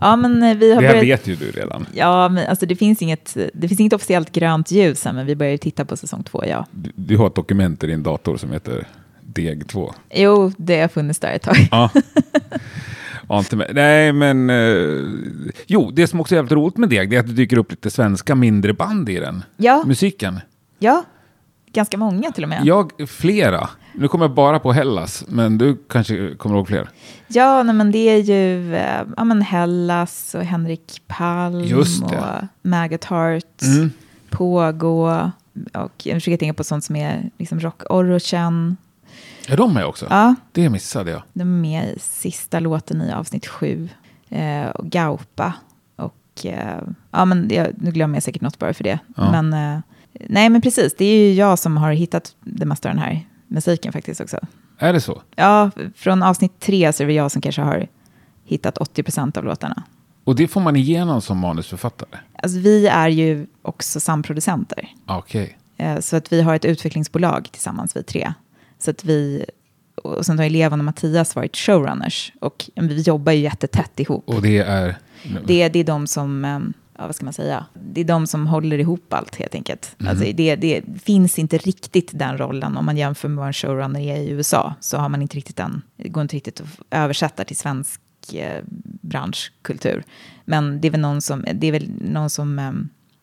Ja, 0.00 0.16
men 0.16 0.42
eh, 0.42 0.56
vi 0.56 0.74
har 0.74 0.82
Det 0.82 0.88
här 0.88 0.94
börjat... 0.94 1.20
vet 1.20 1.28
ju 1.28 1.36
du 1.36 1.50
redan. 1.50 1.86
Ja, 1.94 2.28
men 2.28 2.46
alltså 2.46 2.66
det 2.66 2.76
finns, 2.76 3.02
inget, 3.02 3.36
det 3.54 3.68
finns 3.68 3.80
inget 3.80 3.92
officiellt 3.92 4.32
grönt 4.32 4.70
ljus 4.70 5.06
än, 5.06 5.14
men 5.14 5.26
vi 5.26 5.36
börjar 5.36 5.52
ju 5.52 5.58
titta 5.58 5.84
på 5.84 5.96
säsong 5.96 6.22
två, 6.22 6.44
ja. 6.46 6.66
Du, 6.70 6.92
du 6.94 7.16
har 7.16 7.26
ett 7.26 7.34
dokument 7.34 7.84
i 7.84 7.86
din 7.86 8.02
dator 8.02 8.36
som 8.36 8.52
heter 8.52 8.86
Deg 9.20 9.68
2. 9.68 9.94
Jo, 10.14 10.52
det 10.56 10.80
har 10.80 10.88
funnits 10.88 11.18
där 11.18 11.32
ett 11.32 11.42
tag. 11.42 11.56
Ja. 11.70 11.90
Ja. 13.30 13.44
Nej, 13.72 14.12
men... 14.12 14.50
Eh, 14.50 15.52
jo, 15.66 15.90
det 15.90 16.06
som 16.06 16.20
också 16.20 16.34
är 16.34 16.36
jävligt 16.36 16.52
roligt 16.52 16.76
med 16.76 16.88
Deg 16.88 17.10
det 17.10 17.16
är 17.16 17.20
att 17.20 17.26
det 17.26 17.32
dyker 17.32 17.58
upp 17.58 17.70
lite 17.70 17.90
svenska 17.90 18.34
mindre 18.34 18.72
band 18.74 19.08
i 19.08 19.16
den. 19.16 19.44
Ja, 19.56 19.82
Musiken. 19.86 20.40
ja. 20.78 21.04
Ganska 21.72 21.96
många 21.96 22.32
till 22.32 22.42
och 22.42 22.48
med. 22.48 22.60
Jag, 22.64 22.92
flera. 23.08 23.68
Nu 23.94 24.08
kommer 24.08 24.24
jag 24.24 24.34
bara 24.34 24.58
på 24.58 24.72
Hellas, 24.72 25.24
men 25.28 25.58
du 25.58 25.76
kanske 25.88 26.34
kommer 26.34 26.56
ihåg 26.56 26.66
fler? 26.68 26.88
Ja, 27.28 27.62
nej, 27.62 27.74
men 27.74 27.90
det 27.92 27.98
är 27.98 28.16
ju 28.18 28.74
eh, 28.74 29.02
ja, 29.16 29.24
men 29.24 29.42
Hellas 29.42 30.34
och 30.34 30.42
Henrik 30.44 31.02
Palm 31.06 31.60
Just 31.60 32.08
det. 32.08 32.18
och 32.18 32.68
Maggot 32.68 33.04
Heart, 33.04 33.62
Mm. 33.62 33.90
Pågå 34.30 35.28
och 35.74 35.92
jag 36.02 36.14
försöker 36.14 36.36
tänka 36.36 36.54
på 36.54 36.64
sånt 36.64 36.84
som 36.84 36.96
är 36.96 37.30
liksom 37.38 37.60
Rock 37.60 37.82
Orochan. 37.90 38.76
Är 39.48 39.56
de 39.56 39.74
med 39.74 39.86
också? 39.86 40.06
Ja, 40.10 40.34
Det 40.52 40.68
missade 40.68 41.10
jag. 41.10 41.22
de 41.32 41.40
är 41.40 41.44
med 41.44 41.84
i 41.96 41.98
sista 41.98 42.60
låten 42.60 43.02
i 43.02 43.12
avsnitt 43.12 43.46
sju. 43.46 43.88
Eh, 44.28 44.66
och 44.68 44.86
Gaupa. 44.90 45.52
Och 45.96 46.46
eh, 46.46 46.80
ja, 47.10 47.24
men 47.24 47.48
jag, 47.50 47.66
nu 47.76 47.90
glömmer 47.90 48.16
jag 48.16 48.22
säkert 48.22 48.42
något 48.42 48.58
bara 48.58 48.74
för 48.74 48.84
det. 48.84 48.98
Ja. 49.16 49.42
Men 49.42 49.52
eh, 49.76 49.80
nej, 50.28 50.48
men 50.50 50.60
precis, 50.60 50.94
det 50.98 51.04
är 51.04 51.18
ju 51.28 51.32
jag 51.34 51.58
som 51.58 51.76
har 51.76 51.92
hittat 51.92 52.34
det 52.40 52.66
mesta 52.66 52.88
av 52.88 52.94
den 52.94 53.04
här 53.04 53.26
musiken 53.48 53.92
faktiskt 53.92 54.20
också. 54.20 54.38
Är 54.78 54.92
det 54.92 55.00
så? 55.00 55.22
Ja, 55.36 55.70
från 55.94 56.22
avsnitt 56.22 56.60
tre 56.60 56.92
så 56.92 57.02
är 57.02 57.06
det 57.06 57.12
jag 57.12 57.30
som 57.32 57.42
kanske 57.42 57.62
har 57.62 57.86
hittat 58.44 58.78
80 58.78 59.02
procent 59.02 59.36
av 59.36 59.44
låtarna. 59.44 59.82
Och 60.24 60.36
det 60.36 60.48
får 60.48 60.60
man 60.60 60.76
igenom 60.76 61.20
som 61.20 61.38
manusförfattare? 61.38 62.18
Alltså 62.42 62.58
vi 62.58 62.86
är 62.86 63.08
ju 63.08 63.46
också 63.62 64.00
samproducenter. 64.00 64.88
Ah, 65.06 65.18
Okej. 65.18 65.58
Eh, 65.76 66.00
Så 66.00 66.16
att 66.16 66.32
vi 66.32 66.42
har 66.42 66.54
ett 66.54 66.64
utvecklingsbolag 66.64 67.48
tillsammans, 67.52 67.96
vi 67.96 68.02
tre. 68.02 68.32
Så 68.80 68.90
att 68.90 69.04
vi, 69.04 69.44
och 69.94 70.26
sen 70.26 70.38
har 70.38 70.46
Elevan 70.46 70.80
och 70.80 70.84
Mattias 70.84 71.36
varit 71.36 71.56
showrunners. 71.56 72.32
Och 72.40 72.70
vi 72.74 73.00
jobbar 73.00 73.32
ju 73.32 73.38
jättetätt 73.38 74.00
ihop. 74.00 74.28
Och 74.28 74.42
det 74.42 74.58
är... 74.58 74.96
Det, 75.46 75.68
det 75.68 75.78
är 75.78 75.84
de 75.84 76.06
som, 76.06 76.44
eh, 76.44 76.58
ja, 76.98 77.06
vad 77.06 77.14
ska 77.14 77.24
man 77.24 77.32
säga, 77.32 77.66
det 77.74 78.00
är 78.00 78.04
de 78.04 78.26
som 78.26 78.46
håller 78.46 78.78
ihop 78.78 79.12
allt 79.12 79.36
helt 79.36 79.54
enkelt. 79.54 79.96
Alltså 80.06 80.24
det, 80.34 80.56
det 80.56 80.82
finns 81.02 81.38
inte 81.38 81.58
riktigt 81.58 82.10
den 82.12 82.38
rollen 82.38 82.76
om 82.76 82.84
man 82.84 82.96
jämför 82.96 83.28
med 83.28 83.38
vad 83.38 83.46
en 83.46 83.52
showrunner 83.52 84.00
är 84.00 84.16
i 84.16 84.30
USA. 84.30 84.74
Så 84.80 84.96
har 84.96 85.08
man 85.08 85.22
inte 85.22 85.36
riktigt 85.36 85.56
den, 85.56 85.82
det 85.96 86.08
går 86.08 86.22
inte 86.22 86.36
riktigt 86.36 86.60
att 86.60 86.68
översätta 86.90 87.44
till 87.44 87.56
svensk 87.56 88.00
eh, 88.32 88.62
branschkultur. 89.00 90.04
Men 90.44 90.80
det 90.80 90.88
är 90.88 90.92
väl 90.92 91.00
någon 91.00 91.22
som, 91.22 91.44
det 91.54 91.66
är 91.66 91.72
väl 91.72 91.90
någon 92.00 92.30
som, 92.30 92.58
eh, 92.58 92.72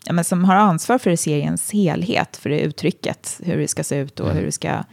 ja, 0.06 0.14
men 0.14 0.24
som 0.24 0.46
har 0.46 0.56
ansvar 0.56 0.98
för 0.98 1.16
seriens 1.16 1.72
helhet, 1.72 2.38
för 2.38 2.50
det 2.50 2.60
uttrycket, 2.60 3.42
hur 3.44 3.58
det 3.58 3.68
ska 3.68 3.84
se 3.84 3.98
ut 3.98 4.20
och 4.20 4.32
hur 4.32 4.46
det 4.46 4.52
ska 4.52 4.84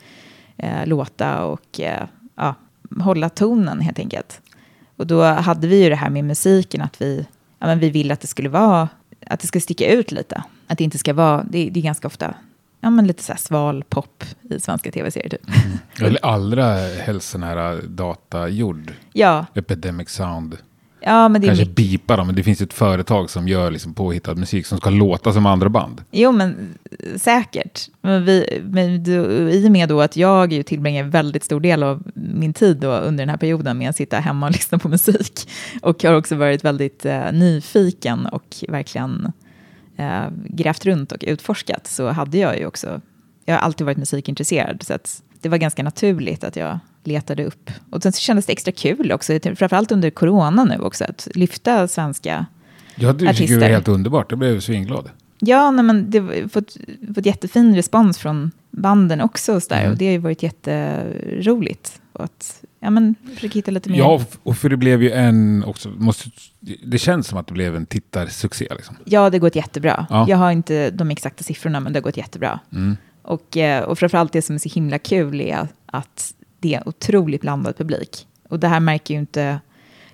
eh, 0.57 0.87
låta 0.87 1.45
och 1.45 1.81
eh, 1.81 2.07
ja, 2.37 2.55
hålla 3.01 3.29
tonen 3.29 3.81
helt 3.81 3.99
enkelt. 3.99 4.41
Och 4.97 5.07
då 5.07 5.23
hade 5.23 5.67
vi 5.67 5.83
ju 5.83 5.89
det 5.89 5.97
här 5.97 6.11
med 6.11 6.25
musiken, 6.25 6.83
att 6.83 7.01
vi, 7.01 7.27
ja, 7.59 7.67
men 7.67 7.79
vi 7.79 7.91
ville 7.91 8.15
att 8.15 8.21
det 8.21 8.27
skulle 8.27 8.49
vara, 8.49 8.89
att 9.27 9.41
det 9.41 9.47
ska 9.47 9.61
sticka 9.61 9.93
ut 9.93 10.13
lite. 10.13 10.43
Att 10.67 10.79
det 10.79 10.85
inte 10.85 10.99
ska 10.99 11.13
vara, 11.15 11.45
det, 11.51 11.71
det 11.71 11.81
är 11.81 11.85
ganska 11.85 12.07
ofta, 12.07 12.35
ja 12.81 12.91
men 12.91 13.07
lite 13.07 13.23
så 13.23 13.33
här 13.33 13.39
sval 13.39 13.85
pop 13.89 14.25
i 14.43 14.61
svenska 14.61 14.91
tv-serier 14.91 15.29
typ. 15.29 15.41
Eller 16.01 16.25
allra 16.25 16.75
helst 16.77 17.31
sån 17.31 17.43
här 17.43 17.83
datagjord. 17.89 18.93
Ja, 19.13 19.47
Epidemic 19.55 20.09
Sound. 20.11 20.57
Ja 21.07 21.29
men 21.29 21.41
det 21.41 21.47
Kanske 21.47 21.65
mycket, 21.65 21.77
bipa 21.77 22.17
dem, 22.17 22.27
men 22.27 22.37
det 22.37 22.43
finns 22.43 22.61
ett 22.61 22.73
företag 22.73 23.31
som 23.31 23.49
gör 23.49 23.71
liksom 23.71 23.95
påhittad 23.95 24.35
musik 24.35 24.67
som 24.67 24.79
ska 24.79 24.91
låta 24.91 25.33
som 25.33 25.47
andra 25.47 25.69
band. 25.69 26.05
jo 26.11 26.33
men 26.33 26.75
eh, 26.91 27.19
säkert. 27.19 27.89
Men, 28.01 28.25
vi, 28.25 28.63
men 28.65 29.05
då, 29.05 29.13
i 29.51 29.67
och 29.69 29.73
med 29.73 29.89
då 29.89 30.01
att 30.01 30.17
jag 30.17 30.53
ju 30.53 30.63
tillbringar 30.63 31.05
väldigt 31.05 31.45
stor 31.45 31.61
del 31.61 31.83
av 31.83 32.03
min 32.15 32.53
tid 32.53 32.77
då 32.77 32.93
under 32.93 33.23
den 33.23 33.31
här 33.31 33.37
perioden 33.37 33.79
med 33.79 33.91
att 33.91 33.97
sitta 33.97 34.19
hemma 34.19 34.47
och 34.47 34.53
lyssna 34.59 34.79
på 34.79 34.89
musik. 34.89 35.49
Och 35.83 36.03
har 36.03 36.15
också 36.15 36.37
varit 36.37 36.65
väldigt 36.65 37.07
eh, 37.07 37.33
nyfiken 37.33 38.27
och 38.27 38.57
verkligen 38.69 39.33
eh, 39.97 40.25
grävt 40.45 40.85
runt 40.85 41.13
och 41.13 41.25
utforskat 41.27 41.87
så 41.87 42.11
hade 42.11 42.39
jag 42.39 42.59
ju 42.59 42.67
också, 42.67 43.01
jag 43.45 43.55
har 43.55 43.61
alltid 43.61 43.85
varit 43.85 43.99
musikintresserad 43.99 44.83
så 44.83 44.95
att 44.95 45.23
det 45.45 45.49
var 45.51 45.59
ganska 45.59 45.83
naturligt 45.83 46.45
att 46.45 46.57
jag 46.57 46.79
letade 47.05 47.45
upp. 47.45 47.71
Och 47.91 48.03
sen 48.03 48.13
så 48.13 48.21
kändes 48.21 48.47
det 48.47 48.53
extra 48.53 48.73
kul 48.73 49.13
också, 49.13 49.39
framförallt 49.57 49.93
under 49.93 50.11
corona 50.11 50.65
nu 50.65 50.79
också, 50.79 51.05
att 51.05 51.29
lyfta 51.35 51.89
svenska 51.89 52.47
Jag 52.95 53.19
tycker 53.19 53.25
det 53.25 53.31
Artister. 53.31 53.61
var 53.61 53.69
helt 53.69 53.89
underbart, 53.89 54.27
jag 54.33 54.39
blev 54.39 54.61
svinglad. 54.61 55.11
Ja, 55.39 55.71
nej, 55.71 55.85
men 55.85 56.11
det 56.11 56.19
har 56.19 56.49
fått, 56.49 56.77
fått 57.15 57.27
jättefin 57.27 57.75
respons 57.77 58.19
från 58.19 58.51
banden 58.71 59.21
också. 59.21 59.55
Och, 59.55 59.63
så 59.63 59.69
där, 59.69 59.81
Mm. 59.81 59.93
och 59.93 59.99
det 59.99 60.05
har 60.07 60.13
ju 60.13 60.19
varit 60.19 60.43
jätteroligt. 60.43 62.01
Och 62.13 62.25
att, 62.25 62.63
ja, 62.81 62.91
men, 62.91 63.15
försöka 63.35 63.55
hitta 63.55 63.71
lite 63.71 63.91
mer. 63.91 63.99
Ja, 63.99 64.21
och 64.43 64.57
för 64.57 64.69
det 64.69 64.77
blev 64.77 65.03
ju 65.03 65.11
en 65.11 65.65
också, 65.65 65.89
måste, 65.97 66.31
det 66.85 66.99
känns 66.99 67.27
som 67.29 67.39
att 67.39 67.47
det 67.47 67.53
blev 67.53 67.77
en 67.77 67.87
tittarsuccé 67.87 68.69
liksom. 68.77 68.97
Ja, 69.05 69.31
det 69.31 69.37
har 69.37 69.41
gått 69.41 69.57
jättebra. 69.57 70.07
Ja. 70.11 70.27
Jag 70.29 70.37
har 70.37 70.51
inte 70.51 70.91
de 70.91 71.11
exakta 71.11 71.45
siffrorna, 71.45 71.81
men 71.81 71.93
det 71.93 71.97
har 71.97 72.03
gått 72.05 72.17
jättebra. 72.17 72.61
Mm. 72.73 72.97
Och, 73.25 73.57
eh, 73.57 73.83
och 73.85 73.99
framförallt 73.99 74.33
det 74.33 74.43
som 74.43 74.55
är 74.55 74.59
så 74.59 74.69
himla 74.69 74.99
kul 74.99 75.41
är 75.41 75.69
att 75.87 76.35
det 76.61 76.75
är 76.75 76.89
otroligt 76.89 77.41
blandad 77.41 77.77
publik. 77.77 78.27
Och 78.49 78.61
det 78.61 78.69
här 78.69 78.81
märker 78.81 79.15
ju 79.15 79.21
inte 79.21 79.61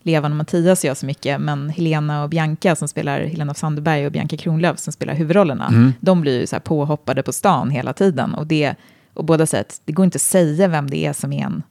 Levan 0.03 0.33
och 0.33 0.37
Mattias 0.37 0.85
gör 0.85 0.95
så 0.95 1.07
mycket, 1.07 1.41
men 1.41 1.69
Helena 1.71 2.23
och 2.23 2.29
Bianca 2.29 2.77
som 2.77 2.89
spelar, 2.89 3.21
Helena 3.21 3.55
Sandberg 3.55 4.07
och 4.07 4.13
Bianca 4.13 4.37
Kronlöf 4.37 4.79
som 4.79 4.93
spelar 4.93 5.15
huvudrollerna, 5.15 5.67
Mm. 5.69 5.93
de 6.01 6.21
blir 6.21 6.41
ju 6.41 6.47
så 6.47 6.57
här 6.57 6.61
påhoppade 6.61 7.23
på 7.23 7.33
stan 7.33 7.71
hela 7.71 7.93
tiden. 7.93 8.35
Och, 8.35 8.47
det, 8.47 8.75
och 9.15 9.25
båda 9.25 9.47
säger 9.47 9.65
att 9.65 9.81
det 9.85 9.93
går 9.93 10.05
inte 10.05 10.17
att 10.17 10.23
säga 10.23 10.69
vem 10.69 10.91
det 10.91 11.07
är 11.07 11.13
som 11.13 11.33
är 11.33 11.45
en 11.45 11.63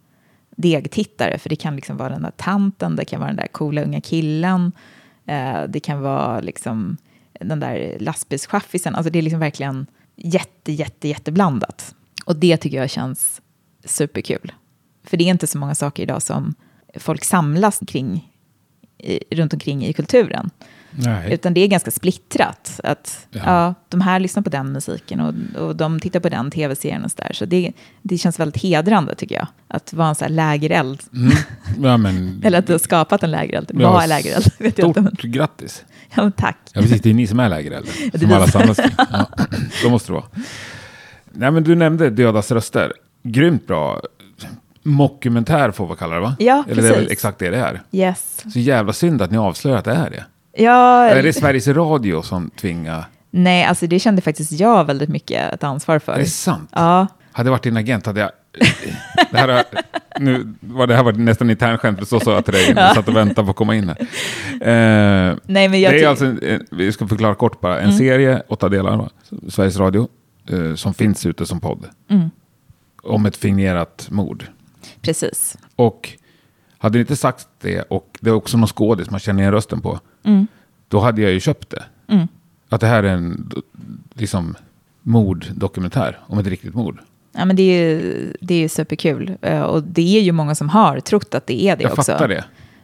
degtittare, 0.55 1.37
för 1.39 1.49
det 1.49 1.55
kan 1.55 1.75
liksom 1.75 1.97
vara 1.97 2.09
den 2.09 2.21
där 2.21 2.31
tanten, 2.37 2.95
det 2.95 3.05
kan 3.05 3.19
vara 3.19 3.29
den 3.29 3.37
där 3.37 3.47
coola 3.47 3.83
unga 3.83 4.01
killen, 4.01 4.71
eh, 5.25 5.63
det 5.69 5.79
kan 5.79 6.01
vara 6.01 6.39
liksom 6.39 6.97
den 7.39 7.59
där 7.59 7.97
lastbilschaffisen, 7.99 8.95
alltså 8.95 9.11
det 9.11 9.19
är 9.19 9.23
liksom 9.23 9.39
verkligen 9.39 9.85
jätte, 10.23 10.71
jätte, 10.71 11.07
jätteblandat. 11.07 11.95
Och 12.25 12.35
det 12.35 12.57
tycker 12.57 12.77
jag 12.77 12.89
känns 12.89 13.41
superkul. 13.85 14.51
För 15.03 15.17
det 15.17 15.23
är 15.23 15.29
inte 15.29 15.47
så 15.47 15.57
många 15.57 15.75
saker 15.75 16.03
idag 16.03 16.21
som 16.21 16.55
folk 16.95 17.23
samlas 17.23 17.79
kring, 17.87 18.33
i, 18.97 19.35
runt 19.35 19.53
omkring 19.53 19.85
i 19.85 19.93
kulturen. 19.93 20.49
Nej. 20.91 21.33
Utan 21.33 21.53
det 21.53 21.61
är 21.61 21.67
ganska 21.67 21.91
splittrat. 21.91 22.79
Att 22.83 23.27
Ja. 23.31 23.39
ja. 23.45 23.73
de 23.89 24.01
här 24.01 24.19
lyssnar 24.19 24.43
på 24.43 24.49
den 24.49 24.71
musiken 24.71 25.19
och, 25.19 25.61
och 25.61 25.75
de 25.75 25.99
tittar 25.99 26.19
på 26.19 26.29
den 26.29 26.51
tv-serien 26.51 27.03
och 27.05 27.11
så 27.11 27.17
där. 27.21 27.33
Så 27.33 27.45
det, 27.45 27.71
det 28.01 28.17
känns 28.17 28.39
väldigt 28.39 28.63
hedrande 28.63 29.15
tycker 29.15 29.35
jag. 29.35 29.47
Att 29.67 29.93
vara 29.93 30.07
en 30.09 30.15
sån 30.15 30.25
här 30.25 30.33
lägereld. 30.33 31.01
Mm. 31.13 31.31
Ja, 31.81 31.97
men, 31.97 32.41
Eller 32.45 32.59
att 32.59 32.67
du 32.67 32.73
har 32.73 32.79
skapat 32.79 33.23
en 33.23 33.31
lägereld. 33.31 33.71
Ja, 33.73 33.91
Vad 33.91 34.03
är 34.03 34.07
lägereld? 34.07 34.51
Vet 34.59 34.77
jag 34.77 34.87
inte. 34.87 35.01
Stort 35.01 35.21
grattis. 35.21 35.83
Ja, 36.15 36.21
men 36.23 36.31
tack. 36.31 36.57
Ja, 36.73 36.81
precis, 36.81 37.01
det 37.01 37.09
är 37.09 37.13
ni 37.13 37.27
som 37.27 37.39
är 37.39 37.49
lägerelden. 37.49 37.93
Som 38.19 38.31
alla 38.33 38.47
samlas 38.47 38.79
ja, 38.97 39.29
Så 39.81 39.89
måste 39.89 40.09
det 40.09 40.13
vara. 40.13 40.25
Nej, 41.31 41.51
men 41.51 41.63
du 41.63 41.75
nämnde 41.75 42.09
Dödas 42.09 42.51
röster. 42.51 42.93
Grymt 43.23 43.67
bra 43.67 44.01
mockumentär 44.83 45.71
får 45.71 45.87
vi 45.87 45.95
kalla 45.95 46.15
det 46.15 46.21
va? 46.21 46.35
Ja, 46.39 46.63
Eller 46.69 46.81
det 46.81 46.87
är 46.87 46.91
väl 46.91 46.93
precis. 46.99 47.11
exakt 47.11 47.39
det 47.39 47.49
det 47.49 47.57
är. 47.57 47.81
Yes. 47.91 48.43
Så 48.53 48.59
jävla 48.59 48.93
synd 48.93 49.21
att 49.21 49.31
ni 49.31 49.37
avslöjar 49.37 49.77
att 49.77 49.85
det 49.85 49.91
är 49.93 50.09
det. 50.09 50.23
Ja, 50.53 51.05
Är 51.09 51.23
det 51.23 51.33
Sveriges 51.33 51.67
Radio 51.67 52.21
som 52.21 52.49
tvingar? 52.49 53.05
nej, 53.31 53.63
alltså 53.63 53.87
det 53.87 53.99
kände 53.99 54.21
faktiskt 54.21 54.51
jag 54.51 54.85
väldigt 54.85 55.09
mycket 55.09 55.53
ett 55.53 55.63
ansvar 55.63 55.99
för. 55.99 56.13
Är 56.13 56.19
det 56.19 56.25
sant? 56.25 56.69
Ja, 56.73 57.07
Hade 57.31 57.47
jag 57.47 57.51
varit 57.51 57.63
din 57.63 57.77
agent 57.77 58.05
hade 58.05 58.19
jag... 58.19 58.31
Det 59.31 59.37
här, 59.37 59.63
nu 60.19 60.53
var 60.59 60.87
det 60.87 60.95
här 60.95 61.03
var 61.03 61.11
nästan 61.13 61.49
internskämt, 61.49 62.07
så 62.07 62.19
sa 62.19 62.33
jag 62.33 62.45
till 62.45 62.53
dig 62.53 62.73
när 62.73 62.81
jag 62.81 62.95
satt 62.95 63.07
och 63.07 63.15
väntade 63.15 63.45
på 63.45 63.49
att 63.51 63.55
komma 63.55 63.75
in 63.75 63.89
här. 63.89 63.97
Eh, 65.31 65.37
nej 65.45 65.69
men 65.69 65.81
jag 65.81 65.93
det 65.93 66.03
är 66.03 66.07
alltså, 66.07 66.25
en, 66.25 66.65
vi 66.71 66.91
ska 66.91 67.07
förklara 67.07 67.35
kort 67.35 67.61
bara, 67.61 67.77
en 67.79 67.83
Mm. 67.85 67.97
serie, 67.97 68.43
åtta 68.47 68.69
delar, 68.69 68.97
va? 68.97 69.09
Sveriges 69.49 69.77
Radio, 69.77 70.07
eh, 70.49 70.75
som 70.75 70.93
finns 70.93 71.25
ute 71.25 71.45
som 71.45 71.59
podd. 71.59 71.85
Mm. 72.09 72.29
Om 73.03 73.25
ett 73.25 73.37
fingerat 73.37 74.07
mord. 74.11 74.43
Precis. 75.01 75.57
Och 75.75 76.09
hade 76.77 76.97
ni 76.97 76.99
inte 76.99 77.15
sagt 77.15 77.47
det, 77.61 77.81
och 77.81 78.17
det 78.21 78.29
är 78.29 78.33
också 78.33 78.57
någon 78.57 78.67
skådis 78.67 79.09
man 79.09 79.19
känner 79.19 79.41
igen 79.41 79.51
rösten 79.53 79.81
på, 79.81 79.99
Mm. 80.23 80.47
då 80.87 80.99
hade 80.99 81.21
jag 81.21 81.31
ju 81.31 81.39
köpt 81.39 81.69
det. 81.69 81.83
Mm. 82.13 82.27
Att 82.69 82.81
det 82.81 82.87
här 82.87 83.03
är 83.03 83.13
en 83.13 83.51
liksom, 84.13 84.55
morddokumentär 85.01 86.19
om 86.27 86.39
ett 86.39 86.47
riktigt 86.47 86.73
mord. 86.75 86.99
Ja, 87.31 87.45
men 87.45 87.55
det 87.55 87.63
är 87.63 87.89
ju, 87.89 88.33
det 88.41 88.53
är 88.53 88.59
ju 88.59 88.69
superkul. 88.69 89.37
Eh, 89.41 89.61
Och 89.61 89.83
det 89.83 90.17
är 90.17 90.21
ju 90.21 90.31
många 90.31 90.55
som 90.55 90.69
har 90.69 90.99
trott 90.99 91.35
att 91.35 91.47
det 91.47 91.63
är 91.63 91.75
det 91.77 91.83
Jag 91.83 91.91
också. 91.91 92.11
fattar 92.11 92.27
det. 92.27 92.43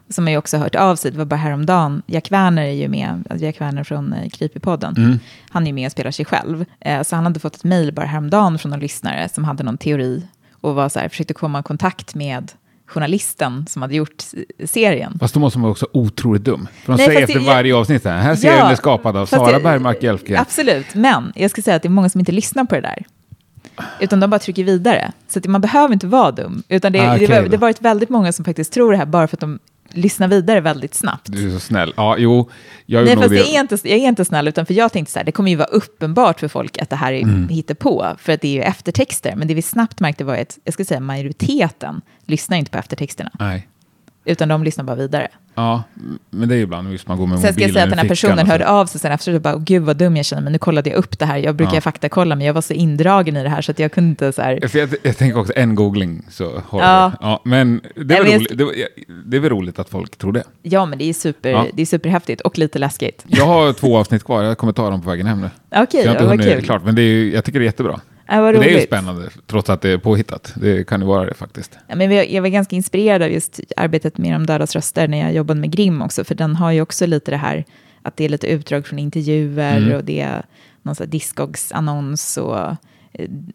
Som 0.09 0.27
ju 0.27 0.38
också 0.38 0.57
hört 0.57 0.75
av 0.75 0.95
sig. 0.95 1.11
Det 1.11 1.17
var 1.17 1.25
bara 1.25 1.36
häromdagen. 1.36 2.01
Jack 2.07 2.31
Werner 2.31 2.61
är 2.63 2.71
ju 2.71 2.88
med. 2.88 3.23
alltså 3.29 3.45
Jack 3.45 3.61
Werner 3.61 3.83
från 3.83 4.13
eh, 4.13 4.29
Creepypodden. 4.29 4.95
Mm. 4.97 5.19
Han 5.49 5.63
är 5.63 5.67
ju 5.67 5.73
med 5.73 5.86
och 5.86 5.91
spelar 5.91 6.11
sig 6.11 6.25
själv. 6.25 6.65
Eh, 6.79 7.01
Så 7.03 7.15
han 7.15 7.25
hade 7.25 7.39
fått 7.39 7.55
ett 7.55 7.63
mejl 7.63 7.91
bara 7.93 8.05
häromdagen 8.05 8.59
från 8.59 8.69
någon 8.69 8.79
lyssnare 8.79 9.29
som 9.29 9.43
hade 9.43 9.63
någon 9.63 9.77
teori. 9.77 10.27
Och 10.51 10.75
var 10.75 10.89
så 10.89 10.99
här, 10.99 11.09
försökte 11.09 11.33
komma 11.33 11.59
i 11.59 11.63
kontakt 11.63 12.15
med 12.15 12.51
journalisten 12.88 13.65
som 13.69 13.81
hade 13.81 13.95
gjort 13.95 14.23
serien. 14.65 15.17
Fast 15.19 15.33
då 15.33 15.39
måste 15.39 15.59
man 15.59 15.63
vara 15.63 15.71
också 15.71 15.88
otroligt 15.93 16.43
dum. 16.43 16.67
För 16.83 16.93
de 16.93 16.97
Nej, 16.97 17.05
säger 17.07 17.21
efter 17.21 17.39
det- 17.39 17.45
varje 17.45 17.75
avsnitt 17.75 18.05
här, 18.05 18.17
här 18.17 18.36
serien 18.36 18.57
Ja, 18.59 18.71
är 18.71 18.75
skapad 18.75 19.17
av 19.17 19.25
Sara 19.25 19.59
Bergmark 19.59 20.03
Hjelfgren. 20.03 20.39
Absolut, 20.41 20.95
men 20.95 21.31
jag 21.36 21.51
ska 21.51 21.61
säga 21.61 21.75
att 21.75 21.81
det 21.81 21.88
är 21.88 21.89
många 21.89 22.09
som 22.09 22.19
inte 22.19 22.31
lyssnar 22.31 22.63
på 22.65 22.75
det 22.75 22.81
där. 22.81 23.05
Utan 23.99 24.19
de 24.19 24.29
bara 24.29 24.39
trycker 24.39 24.63
vidare. 24.63 25.11
Så 25.27 25.39
att 25.39 25.45
man 25.45 25.61
behöver 25.61 25.93
inte 25.93 26.07
vara 26.07 26.31
dum. 26.31 26.63
Utan 26.69 26.91
det, 26.91 26.99
Ah, 26.99 27.17
det, 27.17 27.27
det 27.27 27.36
har 27.36 27.57
varit 27.57 27.81
väldigt 27.81 28.09
många 28.09 28.31
som 28.33 28.45
faktiskt 28.45 28.73
tror 28.73 28.91
det 28.91 28.97
här 28.97 29.05
bara 29.05 29.27
för 29.27 29.36
att 29.36 29.41
de 29.41 29.59
lyssnar 29.97 30.27
vidare 30.27 30.61
väldigt 30.61 30.93
snabbt. 30.95 31.31
Du 31.31 31.47
är 31.47 31.53
så 31.53 31.59
snäll. 31.59 31.93
Ja, 31.97 32.15
jo, 32.17 32.49
jag 32.85 33.05
Nej, 33.05 33.15
fast 33.15 33.29
det. 33.29 33.35
jag 33.35 33.47
är, 33.47 33.59
inte, 33.59 33.77
jag 33.83 33.99
är 33.99 34.07
inte 34.07 34.25
snäll, 34.25 34.47
utan 34.47 34.65
för 34.65 34.73
jag 34.73 34.91
tänkte 34.93 35.11
så 35.13 35.19
här, 35.19 35.23
det 35.25 35.31
kommer 35.31 35.49
ju 35.49 35.55
vara 35.55 35.67
uppenbart 35.67 36.39
för 36.39 36.47
folk 36.47 36.77
att 36.77 36.89
det 36.89 36.95
här 36.95 37.13
är 37.13 37.21
Mm. 37.23 37.47
på 37.79 38.15
för 38.19 38.33
att 38.33 38.41
det 38.41 38.47
är 38.47 38.53
ju 38.53 38.61
eftertexter. 38.61 39.35
Men 39.35 39.47
det 39.47 39.53
vi 39.53 39.61
snabbt 39.61 39.99
märkte 39.99 40.23
var 40.23 40.35
att, 40.35 40.57
jag 40.63 40.73
ska 40.73 40.85
säga 40.85 40.99
majoriteten 40.99 42.01
lyssnar 42.25 42.57
inte 42.57 42.71
på 42.71 42.77
eftertexterna, 42.77 43.31
Nej. 43.39 43.67
Utan 44.26 44.47
de 44.49 44.63
lyssnar 44.63 44.86
bara 44.86 44.95
vidare. 44.95 45.28
Ja, 45.55 45.84
men 46.30 46.49
det 46.49 46.55
är 46.55 46.57
ju 46.57 46.63
ibland 46.63 46.91
just 46.91 47.07
man 47.07 47.17
går 47.17 47.28
med 47.28 47.39
Sen 47.39 47.53
ska 47.53 47.61
jag 47.61 47.67
mobilen 47.67 47.73
säga 47.73 47.84
att 47.84 47.89
den 47.89 47.99
här 47.99 48.07
personen 48.07 48.47
hörde 48.47 48.67
av 48.69 48.86
sig 48.86 48.99
sen 49.01 49.11
efteråt 49.11 49.36
och 49.36 49.41
bara, 49.41 49.55
"Åh, 49.55 49.61
gud 49.63 49.84
vad 49.84 49.97
dum 49.97 50.15
jag 50.17 50.26
känner 50.26 50.41
mig, 50.43 50.51
nu 50.51 50.57
kollade 50.57 50.89
jag 50.89 50.97
upp 50.97 51.19
det 51.19 51.26
här. 51.26 51.38
Jag 51.38 51.55
brukar 51.55 51.73
Ja. 51.76 51.82
faktakolla, 51.82 52.36
men 52.36 52.45
jag 52.47 52.53
var 52.53 52.61
så 52.61 52.73
indragen 52.73 53.38
i 53.38 53.43
det 53.43 53.49
här 53.49 53.61
så 53.61 53.71
att 53.71 53.80
jag 53.80 53.91
kunde 53.91 54.09
inte 54.09 54.34
så 54.34 54.41
här, 54.41 54.67
För 54.67 54.80
jag, 54.80 54.89
jag 55.03 55.17
tänker 55.17 55.39
också 55.39 55.53
en 55.55 55.76
googling 55.76 56.21
så 56.30 56.61
har 56.67 56.82
Ja. 56.82 57.11
det. 57.11 57.17
Ja, 57.21 57.41
men 57.45 57.82
det 57.95 58.15
är, 58.17 58.23
väl 58.23 58.34
roligt, 58.34 58.57
det, 58.57 58.63
var- 58.63 58.73
det 59.26 59.38
är 59.38 59.41
väl 59.41 59.49
roligt 59.49 59.80
att 59.80 59.89
folk 59.89 60.17
tror 60.17 60.32
det. 60.34 60.43
ja 60.61 60.86
men 60.86 60.97
det 60.99 61.05
är, 61.09 61.13
super, 61.13 61.49
Ja. 61.49 61.65
det 61.73 61.82
är 61.82 61.86
superhäftigt 61.86 62.41
och 62.41 62.57
lite 62.57 62.80
läskigt. 62.80 63.23
Jag 63.28 63.45
har 63.45 63.73
två 63.73 63.97
avsnitt 63.97 64.23
kvar, 64.23 64.43
jag 64.43 64.57
kommer 64.57 64.73
ta 64.73 64.89
dem 64.89 65.01
på 65.01 65.09
vägen 65.09 65.26
hem 65.28 65.41
nu. 65.41 65.49
Okej, 65.84 66.03
ja, 66.05 66.26
vad 66.28 66.43
kul. 66.43 66.61
klart, 66.61 66.84
men 66.86 66.95
det 66.95 67.01
är, 67.01 67.34
jag 67.34 67.45
tycker 67.45 67.59
det 67.59 67.63
är 67.63 67.67
jättebra. 67.67 67.99
Ja, 68.28 68.41
vad 68.41 68.53
Men 68.53 68.61
det 68.61 68.67
är 68.67 68.69
ju 68.69 68.76
roligt. 68.76 68.88
spännande, 68.88 69.30
trots 69.47 69.69
att 69.69 69.82
det 69.82 69.89
är 69.89 69.97
påhittat. 69.97 70.53
Det 70.55 70.88
kan 70.88 71.01
ju 71.01 71.07
vara 71.07 71.26
det 71.26 71.34
faktiskt. 71.34 71.78
Ja, 71.88 71.95
men 71.95 72.11
jag 72.11 72.30
jag 72.32 72.41
var 72.41 72.49
ganska 72.49 72.76
inspirerad 72.76 73.21
av 73.21 73.30
just 73.32 73.59
arbetet 73.78 74.17
med 74.17 74.34
de 74.34 74.45
dödas 74.45 74.76
röster 74.76 75.07
när 75.07 75.17
jag 75.21 75.34
jobbade 75.34 75.59
med 75.59 75.71
Grim 75.71 76.01
också, 76.01 76.23
för 76.23 76.36
den 76.36 76.55
har 76.55 76.71
ju 76.71 76.82
också 76.82 77.05
lite 77.05 77.32
det 77.32 77.38
här 77.38 77.65
att 78.01 78.17
det 78.17 78.26
är 78.26 78.30
lite 78.30 78.47
utdrag 78.47 78.88
från 78.88 78.99
intervjuer 78.99 79.78
Mm. 79.78 79.95
och 79.97 80.03
det 80.03 80.21
är 80.21 80.45
någon 80.82 80.95
sån 80.95 81.05
här 81.05 81.11
Discogs-annons 81.11 82.38
och 82.38 82.59
eh, 82.59 82.76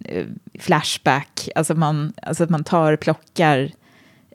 eh, 0.04 0.24
Flashback, 0.58 1.48
alltså, 1.54 1.74
man, 1.74 2.12
alltså 2.22 2.44
att 2.44 2.50
man 2.50 2.64
tar, 2.64 2.96
plockar, 2.96 3.70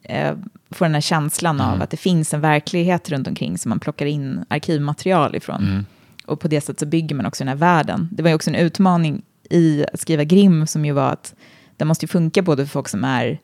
eh, 0.04 0.34
får 0.72 0.86
den 0.86 0.94
här 0.94 1.02
känslan 1.02 1.60
Mm. 1.60 1.74
av 1.74 1.82
att 1.82 1.90
det 1.90 1.98
finns 1.98 2.34
en 2.34 2.42
verklighet 2.42 3.10
runt 3.10 3.28
omkring 3.28 3.58
som 3.58 3.70
man 3.70 3.80
plockar 3.80 4.06
in 4.06 4.46
arkivmaterial 4.48 5.36
ifrån. 5.36 5.64
Mm. 5.64 5.86
Och 6.26 6.40
på 6.40 6.48
det 6.48 6.62
sättet 6.62 6.80
så 6.80 6.86
bygger 6.86 7.16
man 7.16 7.26
också 7.26 7.44
den 7.44 7.48
här 7.50 7.56
världen. 7.56 8.10
Det 8.12 8.24
var 8.24 8.30
ju 8.30 8.36
också 8.36 8.50
en 8.50 8.56
utmaning 8.56 9.22
i 9.50 9.86
att 9.94 10.00
skriva 10.00 10.24
Grim 10.24 10.68
som 10.68 10.86
ju 10.86 10.92
var 10.92 11.10
att 11.10 11.36
det 11.78 11.86
måste 11.86 12.06
ju 12.06 12.08
funka 12.08 12.42
både 12.42 12.66
för 12.66 12.72
folk 12.72 12.90
som, 12.90 13.04
är, 13.04 13.40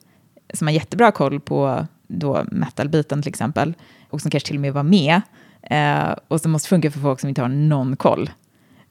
som 0.54 0.68
har 0.68 0.74
jättebra 0.74 1.12
koll 1.12 1.40
på 1.40 1.88
då 2.08 2.46
metalbiten 2.52 3.22
till 3.22 3.30
exempel 3.30 3.74
och 4.10 4.22
som 4.22 4.32
kanske 4.32 4.48
till 4.48 4.58
och 4.58 4.62
med 4.62 4.74
var 4.74 4.84
med. 4.84 5.22
Eh, 5.62 6.16
och 6.28 6.42
som 6.42 6.52
måste 6.52 6.70
funka 6.70 6.92
för 6.92 7.00
folk 7.00 7.20
som 7.20 7.30
inte 7.30 7.42
har 7.42 7.50
någon 7.50 7.96
koll. 7.96 8.30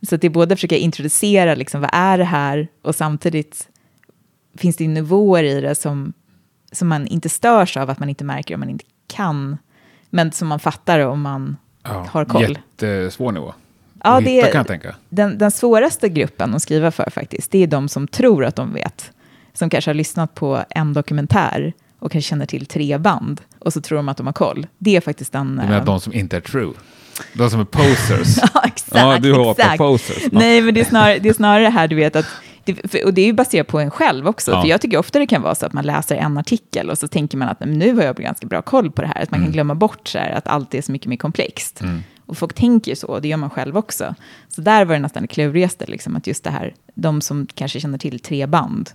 Så 0.03 0.15
att 0.15 0.21
det 0.21 0.27
är 0.27 0.31
både 0.31 0.53
att 0.53 0.59
försöka 0.59 0.77
introducera 0.77 1.55
liksom, 1.55 1.81
vad 1.81 1.91
är 1.93 2.19
det 2.19 2.25
här 2.25 2.69
och 2.83 2.95
samtidigt 2.95 3.69
finns 4.57 4.77
det 4.77 4.89
nivåer 4.89 5.45
i 5.45 5.61
det 5.61 5.75
som, 5.75 6.13
som 6.73 6.89
man 6.89 7.07
inte 7.07 7.29
störs 7.29 7.77
av 7.77 7.91
att 7.91 7.99
man 7.99 8.09
inte 8.09 8.25
märker 8.25 8.55
om 8.55 8.61
man 8.61 8.71
inte 8.71 8.85
kan. 9.07 9.59
Men 10.11 10.33
som 10.33 10.49
man 10.49 10.61
fattar 10.61 11.01
om 11.01 11.21
man 11.21 11.57
Ja, 11.83 12.07
har 12.11 12.25
koll. 12.25 12.43
Jättesvår 12.43 13.33
nivå. 13.33 13.55
Ja, 14.05 14.21
det 14.21 14.41
är- 14.41 14.43
kan 14.53 14.59
jag 14.59 14.67
tänka. 14.67 14.95
Den, 15.09 15.39
den 15.39 15.51
svåraste 15.51 16.09
gruppen 16.09 16.55
att 16.55 16.63
skriva 16.63 16.91
för 16.91 17.11
faktiskt, 17.11 17.51
det 17.51 17.63
är 17.63 17.67
de 17.67 17.89
som 17.89 18.09
tror 18.09 18.45
att 18.45 18.57
de 18.57 18.73
vet. 18.75 19.11
Som 19.53 19.71
kanske 19.71 19.89
har 19.91 19.95
lyssnat 19.95 20.35
på 20.35 20.65
en 20.71 20.93
dokumentär 20.93 21.73
och 21.99 22.13
kanske 22.13 22.29
känner 22.29 22.47
till 22.47 22.67
tre 22.67 22.99
band 22.99 23.41
och 23.59 23.73
så 23.73 23.81
tror 23.81 23.97
de 23.99 24.09
att 24.09 24.17
de 24.17 24.27
har 24.27 24.33
koll. 24.33 24.67
Det 24.79 24.97
är 24.97 25.01
faktiskt 25.01 25.33
den... 25.33 25.49
Du 25.49 25.55
menar 25.55 25.79
eh, 25.79 25.85
de 25.85 26.01
som 26.01 26.13
inte 26.13 26.37
är 26.37 26.41
true? 26.41 26.73
De 27.35 27.51
som 27.51 27.61
är 27.61 27.65
posers? 27.65 28.37
ja, 28.55 28.63
exakt. 28.65 28.95
ja, 28.95 29.19
du 29.19 29.35
hatar 29.35 29.51
exakt. 29.63 29.79
posers. 29.79 30.23
Ja. 30.23 30.29
Nej, 30.33 30.63
men 30.63 30.75
det 30.75 30.81
är 30.81 30.85
snarare 30.85 31.19
det, 31.19 31.29
är 31.29 31.33
snarare 31.33 31.63
det 31.65 31.71
här 31.71 31.89
du 31.89 31.97
vet 31.97 32.17
att 32.17 32.27
det, 32.65 32.91
för, 32.91 33.05
och 33.05 33.15
det 33.15 33.23
är 33.23 33.27
ju 33.27 33.33
baserat 33.33 33.67
på 33.67 33.79
en 33.81 33.91
själv 33.91 34.29
också. 34.29 34.51
Ja. 34.51 34.61
För 34.63 34.69
jag 34.69 34.81
tycker 34.81 34.97
ofta 34.99 35.19
det 35.19 35.27
kan 35.27 35.43
vara 35.43 35.55
så 35.55 35.67
att 35.67 35.73
man 35.73 35.85
läser 35.87 36.17
en 36.17 36.39
artikel 36.39 36.91
och 36.91 36.99
så 36.99 37.09
tänker 37.09 37.39
man 37.39 37.49
att 37.49 37.61
"Men 37.61 37.79
nu 37.79 37.95
har 37.97 38.03
jag 38.03 38.17
ganska 38.17 38.47
bra 38.47 38.63
koll 38.63 38.91
på 38.91 39.03
det 39.03 39.09
här. 39.09 39.23
Att 39.23 39.31
man 39.31 39.41
kan 39.43 39.53
glömma 39.53 39.75
bort 39.75 40.09
så 40.09 40.19
här, 40.19 40.31
att 40.31 40.47
allt 40.49 40.75
är 40.75 40.83
så 40.83 40.93
mycket 40.93 41.09
mer 41.09 41.17
komplext. 41.17 41.81
Mm. 41.81 42.03
Och 42.31 42.39
folk 42.39 42.55
tänker 42.55 42.91
ju 42.93 42.97
så, 42.97 43.07
och 43.07 43.23
det 43.23 43.29
gör 43.29 43.37
man 43.37 43.51
själv 43.51 43.77
också. 43.77 44.15
Så 44.49 44.61
där 44.61 44.85
var 44.85 44.95
det 44.95 45.01
nästan 45.01 45.23
det 45.23 45.27
klurigaste, 45.29 45.87
liksom, 45.87 46.17
att 46.17 46.27
just 46.27 46.45
det 46.45 46.51
här, 46.51 46.75
de 46.95 47.21
som 47.21 47.47
kanske 47.55 47.81
känner 47.81 47.99
till 47.99 48.21
tre 48.21 48.47
band, 48.47 48.91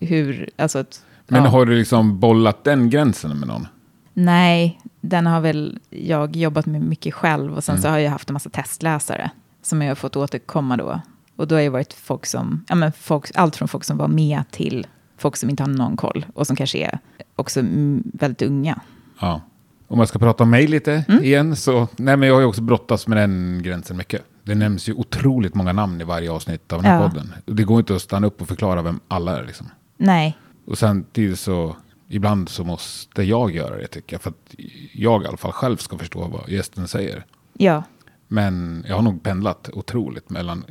hur, 0.00 0.50
alltså 0.56 0.78
att, 0.78 1.04
Men 1.26 1.44
ja. 1.44 1.50
har 1.50 1.66
du 1.66 1.78
liksom 1.78 2.20
bollat 2.20 2.64
den 2.64 2.90
gränsen 2.90 3.38
med 3.38 3.48
någon? 3.48 3.66
Nej, 4.14 4.80
den 5.00 5.26
har 5.26 5.40
väl 5.40 5.78
jag 5.90 6.36
jobbat 6.36 6.66
med 6.66 6.82
mycket 6.82 7.14
själv 7.14 7.54
och 7.56 7.64
sen 7.64 7.72
Mm. 7.74 7.82
så 7.82 7.88
har 7.88 7.98
jag 7.98 8.10
haft 8.10 8.28
en 8.30 8.32
massa 8.34 8.50
testläsare 8.50 9.30
som 9.62 9.82
jag 9.82 9.90
har 9.90 9.94
fått 9.94 10.16
återkomma 10.16 10.76
då. 10.76 11.00
Och 11.36 11.48
då 11.48 11.54
har 11.54 11.62
det 11.62 11.68
varit 11.68 11.92
folk 11.92 12.26
som, 12.26 12.64
ja 12.68 12.74
men 12.74 12.92
folk, 12.92 13.30
allt 13.34 13.56
från 13.56 13.68
folk 13.68 13.84
som 13.84 13.96
var 13.96 14.08
med 14.08 14.42
till 14.50 14.86
folk 15.16 15.36
som 15.36 15.50
inte 15.50 15.62
har 15.62 15.68
någon 15.70 15.96
koll 15.96 16.26
och 16.34 16.46
som 16.46 16.56
kanske 16.56 16.78
är 16.78 16.98
också 17.36 17.60
väldigt 18.12 18.42
unga. 18.42 18.80
Ja. 19.20 19.40
Om 19.90 19.98
jag 19.98 20.08
ska 20.08 20.18
prata 20.18 20.42
om 20.44 20.50
mig 20.50 20.66
lite 20.66 21.04
Mm. 21.08 21.24
igen 21.24 21.56
så, 21.56 21.88
nej 21.96 22.16
men 22.16 22.28
jag 22.28 22.34
har 22.34 22.40
ju 22.40 22.46
också 22.46 22.62
brottats 22.62 23.06
med 23.06 23.18
den 23.18 23.60
gränsen 23.62 23.96
mycket. 23.96 24.22
Det 24.42 24.54
nämns 24.54 24.88
ju 24.88 24.92
otroligt 24.92 25.54
många 25.54 25.72
namn 25.72 26.00
i 26.00 26.04
varje 26.04 26.30
avsnitt 26.30 26.72
av 26.72 26.82
den 26.82 26.90
här 26.92 27.02
Ja. 27.02 27.08
podden. 27.08 27.34
Det 27.44 27.64
går 27.64 27.78
inte 27.78 27.94
att 27.96 28.02
stanna 28.02 28.26
upp 28.26 28.40
och 28.42 28.48
förklara 28.48 28.82
vem 28.82 29.00
alla 29.08 29.38
är 29.38 29.44
liksom. 29.44 29.66
Nej, 29.96 30.38
Och 30.66 30.78
samtidigt 30.78 31.38
så, 31.38 31.76
ibland 32.08 32.48
så 32.48 32.64
måste 32.64 33.22
jag 33.22 33.50
göra 33.54 33.76
det 33.76 33.86
tycker 33.86 34.14
jag. 34.14 34.22
För 34.22 34.30
att 34.30 34.54
jag 34.92 35.22
i 35.22 35.26
alla 35.26 35.36
fall 35.36 35.52
själv 35.52 35.76
ska 35.76 35.98
förstå 35.98 36.28
vad 36.28 36.48
gästen 36.48 36.88
säger. 36.88 37.24
ja, 37.52 37.82
Men 38.28 38.84
jag 38.88 38.94
har 38.96 39.02
nog 39.02 39.22
pendlat 39.22 39.70
otroligt 39.72 40.30
mellan, 40.30 40.64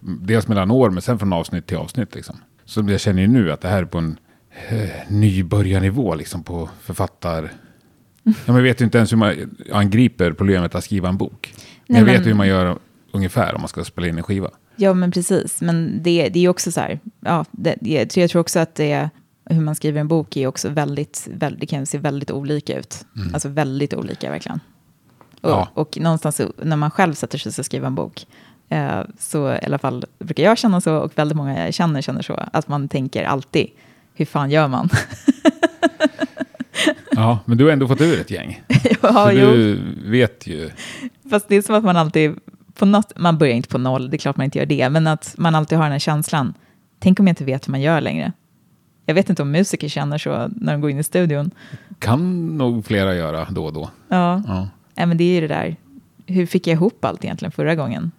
dels 0.00 0.48
mellan 0.48 0.70
år 0.70 0.90
men 0.90 1.02
sen 1.02 1.18
från 1.18 1.32
avsnitt 1.32 1.66
till 1.66 1.76
avsnitt 1.76 2.14
liksom. 2.14 2.36
Så 2.64 2.84
jag 2.88 3.00
känner 3.00 3.22
ju 3.22 3.28
nu 3.28 3.52
att 3.52 3.60
det 3.60 3.68
här 3.68 3.78
är 3.82 3.84
på 3.84 3.98
en 3.98 4.18
eh, 4.68 4.88
nybörjarnivå 5.08 6.14
liksom 6.14 6.42
på 6.42 6.68
författar... 6.80 7.52
Ja, 8.24 8.32
men 8.46 8.56
jag 8.56 8.62
vet 8.62 8.80
ju 8.80 8.84
inte 8.84 8.98
ens 8.98 9.12
hur 9.12 9.16
man 9.16 9.56
angriper 9.72 10.32
problemet 10.32 10.74
att 10.74 10.84
skriva 10.84 11.08
en 11.08 11.16
bok. 11.16 11.54
Men 11.56 11.62
Nej, 11.86 12.00
jag 12.00 12.06
vet 12.06 12.14
men- 12.20 12.24
hur 12.28 12.34
man 12.34 12.48
gör 12.48 12.78
ungefär 13.12 13.54
om 13.54 13.60
man 13.60 13.68
ska 13.68 13.84
spela 13.84 14.06
in 14.08 14.16
en 14.16 14.22
skiva. 14.22 14.50
ja 14.76 14.94
men 14.94 15.10
precis. 15.10 15.60
Men 15.60 16.02
det, 16.02 16.28
det 16.28 16.38
är 16.38 16.42
ju 16.42 16.48
också 16.48 16.72
så 16.72 16.80
här, 16.80 17.00
ja, 17.20 17.44
det, 17.50 17.74
det, 17.80 18.16
jag 18.16 18.30
tror 18.30 18.40
också 18.40 18.58
att 18.58 18.74
det 18.74 19.10
hur 19.50 19.60
man 19.60 19.74
skriver 19.74 20.00
en 20.00 20.08
bok 20.08 20.36
är 20.36 20.46
också 20.46 20.68
väldigt, 20.68 21.28
väldigt 21.30 21.60
det 21.60 21.66
kan 21.66 21.86
se 21.86 21.98
väldigt 21.98 22.30
olika 22.30 22.78
ut. 22.78 23.06
Alltså 23.32 23.48
väldigt 23.48 23.94
olika 23.94 24.30
verkligen. 24.30 24.60
Och, 25.40 25.50
Ja. 25.50 25.68
och 25.74 25.98
någonstans 26.00 26.40
när 26.62 26.76
man 26.76 26.90
själv 26.90 27.14
sätter 27.14 27.38
sig 27.38 27.52
och 27.58 27.64
skriver 27.66 27.86
en 27.86 27.94
bok, 27.94 28.26
eh, 28.68 29.00
så 29.18 29.52
i 29.52 29.58
alla 29.66 29.78
fall 29.78 30.04
brukar 30.18 30.42
jag 30.42 30.58
känna 30.58 30.80
så, 30.80 30.94
och 30.96 31.12
väldigt 31.18 31.36
många 31.36 31.64
jag 31.64 31.74
känner 31.74 32.02
känner 32.02 32.22
så, 32.22 32.40
att 32.52 32.68
man 32.68 32.88
tänker 32.88 33.24
alltid, 33.24 33.66
hur 34.14 34.24
fan 34.26 34.50
gör 34.50 34.68
man? 34.68 34.88
Ja, 37.10 37.38
men 37.44 37.58
du 37.58 37.64
har 37.64 37.72
ändå 37.72 37.88
fått 37.88 38.00
ur 38.00 38.20
ett 38.20 38.30
gäng. 38.30 38.62
ja, 39.02 39.30
så 39.30 39.32
jo. 39.32 39.46
du 39.46 39.80
vet 40.04 40.46
ju. 40.46 40.70
Fast 41.30 41.48
det 41.48 41.56
är 41.56 41.62
som 41.62 41.74
att 41.74 41.84
man 41.84 41.96
alltid, 41.96 42.34
på 42.74 42.86
något, 42.86 43.12
man 43.16 43.38
börjar 43.38 43.54
inte 43.54 43.68
på 43.68 43.78
noll, 43.78 44.10
det 44.10 44.16
är 44.16 44.18
klart 44.18 44.36
man 44.36 44.44
inte 44.44 44.58
gör 44.58 44.66
det, 44.66 44.88
men 44.88 45.06
att 45.06 45.34
man 45.38 45.54
alltid 45.54 45.78
har 45.78 45.84
den 45.84 45.92
här 45.92 45.98
känslan, 45.98 46.54
Tänk 47.04 47.20
om 47.20 47.26
jag 47.26 47.32
inte 47.32 47.44
vet 47.44 47.68
hur 47.68 47.70
man 47.70 47.80
gör 47.80 48.00
längre. 48.00 48.32
Jag 49.06 49.14
vet 49.14 49.30
inte 49.30 49.42
om 49.42 49.50
musiker 49.50 49.88
känner 49.88 50.18
så 50.18 50.48
när 50.56 50.72
de 50.72 50.80
går 50.80 50.90
in 50.90 50.98
i 50.98 51.02
studion. 51.02 51.50
Kan 51.98 52.46
nog 52.58 52.86
flera 52.86 53.14
göra 53.14 53.46
då 53.50 53.64
och 53.64 53.72
då. 53.72 53.90
Ja, 54.08 54.42
Ja. 54.46 54.68
Nej, 54.94 55.06
men 55.06 55.16
det 55.16 55.24
är 55.24 55.34
ju 55.34 55.40
det 55.40 55.54
där. 55.54 55.76
Hur 56.26 56.46
fick 56.46 56.66
jag 56.66 56.74
ihop 56.74 57.04
allt 57.04 57.24
egentligen 57.24 57.52
förra 57.52 57.74
gången? 57.74 58.10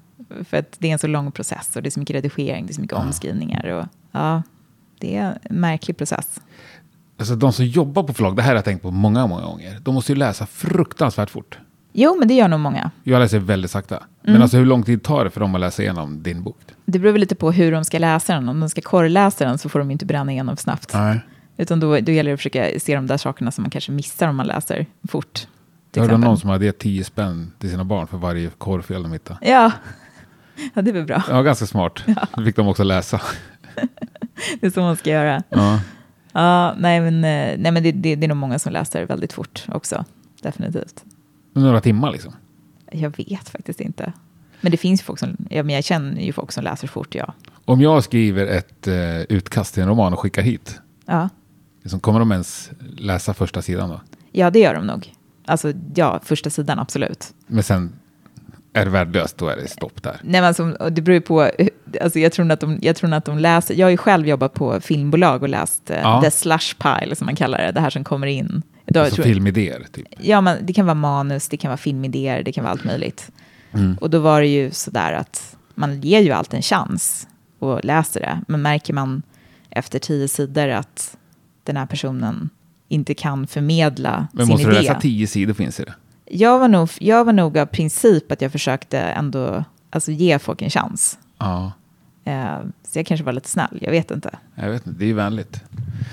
För 0.44 0.58
att 0.58 0.76
det 0.80 0.88
är 0.88 0.92
en 0.92 1.00
så 1.00 1.08
lång 1.08 1.32
process 1.32 1.76
och 1.76 1.82
det 1.82 1.90
är 1.90 1.92
så 1.92 2.00
mycket 2.00 2.16
redigering, 2.16 2.66
det 2.66 2.72
är 2.72 2.74
så 2.74 2.82
mycket 2.82 2.98
omskrivningar. 2.98 3.66
Och, 3.66 3.86
ja, 4.12 4.44
det 5.00 5.16
är 5.16 5.38
en 5.44 5.60
märklig 5.60 5.98
process. 5.98 6.42
Alltså 7.18 7.36
de 7.36 7.54
som 7.54 7.66
jobbar 7.66 8.04
på 8.04 8.14
förlag, 8.14 8.36
det 8.36 8.42
här 8.42 8.50
har 8.50 8.56
jag 8.56 8.66
tänkt 8.66 8.82
på 8.82 8.92
många, 8.92 9.28
många 9.28 9.46
gånger. 9.46 9.80
De 9.80 9.94
måste 9.94 10.12
ju 10.12 10.18
läsa 10.18 10.46
fruktansvärt 10.46 11.30
fort. 11.30 11.60
Jo, 11.94 12.16
men 12.20 12.28
det 12.28 12.34
gör 12.34 12.48
nog 12.48 12.60
många. 12.60 12.92
Jag 13.04 13.20
läser 13.20 13.40
väldigt 13.40 13.72
sakta. 13.72 13.96
Mm. 13.96 14.08
Men 14.22 14.42
alltså 14.42 14.58
hur 14.58 14.66
lång 14.66 14.84
tid 14.84 15.04
tar 15.04 15.24
det 15.24 15.30
för 15.30 15.40
dem 15.40 15.56
att 15.56 15.62
läsa 15.62 15.82
igenom 15.82 16.24
din 16.24 16.44
bok? 16.44 16.58
Det 16.86 17.00
beror 17.00 17.12
väl 17.12 17.20
lite 17.20 17.36
på 17.36 17.52
hur 17.52 17.72
de 17.72 17.86
ska 17.86 18.00
läsa 18.00 18.34
den. 18.34 18.50
Om 18.50 18.60
de 18.60 18.70
ska 18.70 18.82
korrläsa 18.82 19.46
den 19.46 19.58
så 19.58 19.70
får 19.70 19.80
de 19.80 19.92
inte 19.92 20.06
bränna 20.06 20.32
igenom 20.32 20.58
snabbt. 20.58 20.94
Nej. 20.94 21.20
Utan 21.58 21.80
då, 21.80 22.00
då 22.00 22.12
gäller 22.12 22.30
det 22.30 22.34
att 22.34 22.40
försöka 22.40 22.80
se 22.80 22.96
de 22.96 23.08
där 23.08 23.18
sakerna 23.18 23.52
som 23.52 23.62
man 23.62 23.72
kanske 23.72 23.92
missar 23.92 24.28
om 24.28 24.36
man 24.36 24.48
läser 24.48 24.86
fort. 25.10 25.48
Jag 25.94 26.04
hörde 26.04 26.18
någon 26.18 26.38
som 26.38 26.50
hade 26.50 26.66
gett 26.66 26.80
10 26.80 27.04
spänn 27.04 27.52
till 27.60 27.70
sina 27.70 27.84
barn 27.84 28.08
för 28.08 28.18
varje 28.18 28.50
korvfel 28.50 29.04
de 29.04 29.12
hittade. 29.12 29.40
Ja. 29.42 29.72
ja, 30.74 30.82
det 30.82 30.92
är 30.92 30.94
väl 30.94 31.06
bra. 31.06 31.24
Ja, 31.30 31.42
ganska 31.42 31.66
smart. 31.66 32.04
Det 32.38 32.46
fick 32.46 32.56
de 32.56 32.68
också 32.68 32.84
läsa. 32.84 33.22
Det 34.60 34.68
är 34.68 34.72
så 34.72 34.82
man 34.82 34.96
ska 34.96 35.10
göra. 35.10 35.44
Ja. 35.50 35.80
Ja, 36.36 36.76
nej, 36.78 37.02
men, 37.02 37.16
eh, 37.16 37.60
nej, 37.60 37.72
men 37.72 37.84
det, 37.84 37.92
det, 37.92 38.16
det 38.16 38.26
är 38.26 38.28
nog 38.28 38.38
många 38.38 38.60
som 38.60 38.74
läser 38.74 39.06
väldigt 39.06 39.34
fort 39.34 39.66
också. 39.68 40.06
Definitivt. 40.42 41.04
Några 41.54 41.82
timmar 41.82 42.12
liksom. 42.12 42.34
Jag 42.92 43.18
vet 43.18 43.50
faktiskt 43.50 43.82
inte. 43.82 44.14
Men 44.62 44.72
det 44.72 44.78
finns 44.78 45.02
folk 45.02 45.20
som, 45.20 45.38
ja, 45.50 45.64
men 45.64 45.76
jag 45.76 45.84
känner 45.84 46.22
ju 46.22 46.34
folk 46.34 46.52
som 46.52 46.64
läser 46.64 46.88
fort, 46.88 47.16
ja. 47.16 47.34
Om 47.66 47.82
jag 47.82 48.04
skriver 48.04 48.48
ett 48.48 48.88
eh, 48.88 49.22
utkast 49.22 49.74
till 49.74 49.84
en 49.84 49.90
roman 49.90 50.14
och 50.14 50.20
skickar 50.20 50.42
hit, 50.42 50.80
Ja, 51.06 51.30
liksom, 51.82 52.00
kommer 52.00 52.20
de 52.20 52.32
ens 52.32 52.72
läsa 52.98 53.34
första 53.34 53.62
sidan 53.62 53.90
då? 53.90 54.02
ja 54.32 54.50
det 54.50 54.60
gör 54.60 54.74
de 54.74 54.88
nog. 54.88 55.14
Alltså, 55.46 55.74
ja, 55.96 56.20
första 56.24 56.50
sidan, 56.50 56.80
absolut. 56.80 57.34
Men 57.48 57.64
sen 57.64 57.94
är 58.76 58.86
det 58.86 58.92
värdelöst, 58.92 59.38
då 59.38 59.48
är 59.48 59.56
det 59.56 59.68
stopp 59.68 60.04
där. 60.04 60.20
Nej, 60.24 60.42
men 60.42 60.44
alltså, 60.44 60.90
det 60.90 61.02
beror 61.02 61.20
på, 61.20 61.50
alltså, 62.02 62.20
jag, 62.20 62.32
tror 62.32 62.52
att 62.52 62.60
de, 62.60 62.80
jag 62.82 62.96
tror 62.96 63.14
att 63.14 63.26
de 63.26 63.38
läser, 63.40 63.76
jag 63.76 63.86
har 63.86 63.92
ju 63.92 63.98
själv 63.98 64.28
jobbat 64.28 64.54
på 64.54 64.82
filmbolag 64.82 65.44
och 65.44 65.50
läst 65.50 65.90
eh, 65.90 66.00
Ja. 66.02 66.22
the 66.24 66.32
slush 66.32 66.76
pile, 66.78 67.16
som 67.16 67.26
man 67.26 67.36
kallar 67.36 67.58
det, 67.58 67.72
det 67.72 67.80
här 67.82 67.90
som 67.90 68.04
kommer 68.04 68.28
in. 68.28 68.62
Då, 68.86 69.00
Alltså 69.00 69.16
tror, 69.16 69.26
filmidéer, 69.26 69.86
typ. 69.92 70.08
ja, 70.20 70.42
men 70.42 70.58
det 70.66 70.74
kan 70.74 70.86
vara 70.86 70.96
manus, 70.96 71.48
det 71.50 71.58
kan 71.58 71.70
vara 71.70 71.78
filmidéer, 71.78 72.44
det 72.44 72.52
kan 72.52 72.64
vara 72.64 72.72
allt 72.72 72.84
möjligt. 72.84 73.32
Mm. 73.74 73.98
Och 74.02 74.10
då 74.10 74.20
var 74.20 74.42
det 74.42 74.48
ju 74.48 74.72
sådär 74.72 75.14
att 75.14 75.56
man 75.76 76.02
ger 76.02 76.20
ju 76.22 76.32
allt 76.32 76.54
en 76.54 76.62
chans 76.62 77.28
och 77.60 77.86
läser 77.86 78.20
det. 78.20 78.40
Men 78.48 78.62
märker 78.62 78.94
man 78.94 79.22
efter 79.70 80.00
tio 80.00 80.28
sidor 80.28 80.68
att 80.70 81.18
den 81.64 81.78
här 81.78 81.86
personen 81.86 82.50
inte 82.88 83.14
kan 83.14 83.48
förmedla 83.48 84.28
Men 84.34 84.46
sin 84.46 84.54
måste 84.54 84.68
idé. 84.68 84.76
du 84.78 84.82
läsa 84.82 85.00
tio 85.00 85.28
sidor 85.28 85.54
finns 85.54 85.78
det. 85.78 85.94
Jag, 86.26 86.60
var 86.60 86.68
nog, 86.68 86.90
jag 87.00 87.26
var 87.26 87.34
nog 87.34 87.58
av 87.58 87.66
princip 87.66 88.32
att 88.32 88.42
jag 88.42 88.52
försökte 88.52 89.00
ändå 89.00 89.64
alltså, 89.90 90.12
ge 90.12 90.40
folk 90.40 90.62
en 90.62 90.70
chans. 90.70 91.20
Ja, 91.38 91.72
Eh, 92.26 92.60
så 92.84 93.00
jag 93.00 93.06
kanske 93.06 93.24
var 93.24 93.34
lite 93.34 93.50
snäll, 93.50 93.80
jag 93.82 93.92
vet 93.92 94.12
inte. 94.12 94.38
jag 94.56 94.70
vet 94.70 94.88
inte, 94.88 95.00
det 95.00 95.10
är 95.10 95.14
vänligt. 95.14 95.64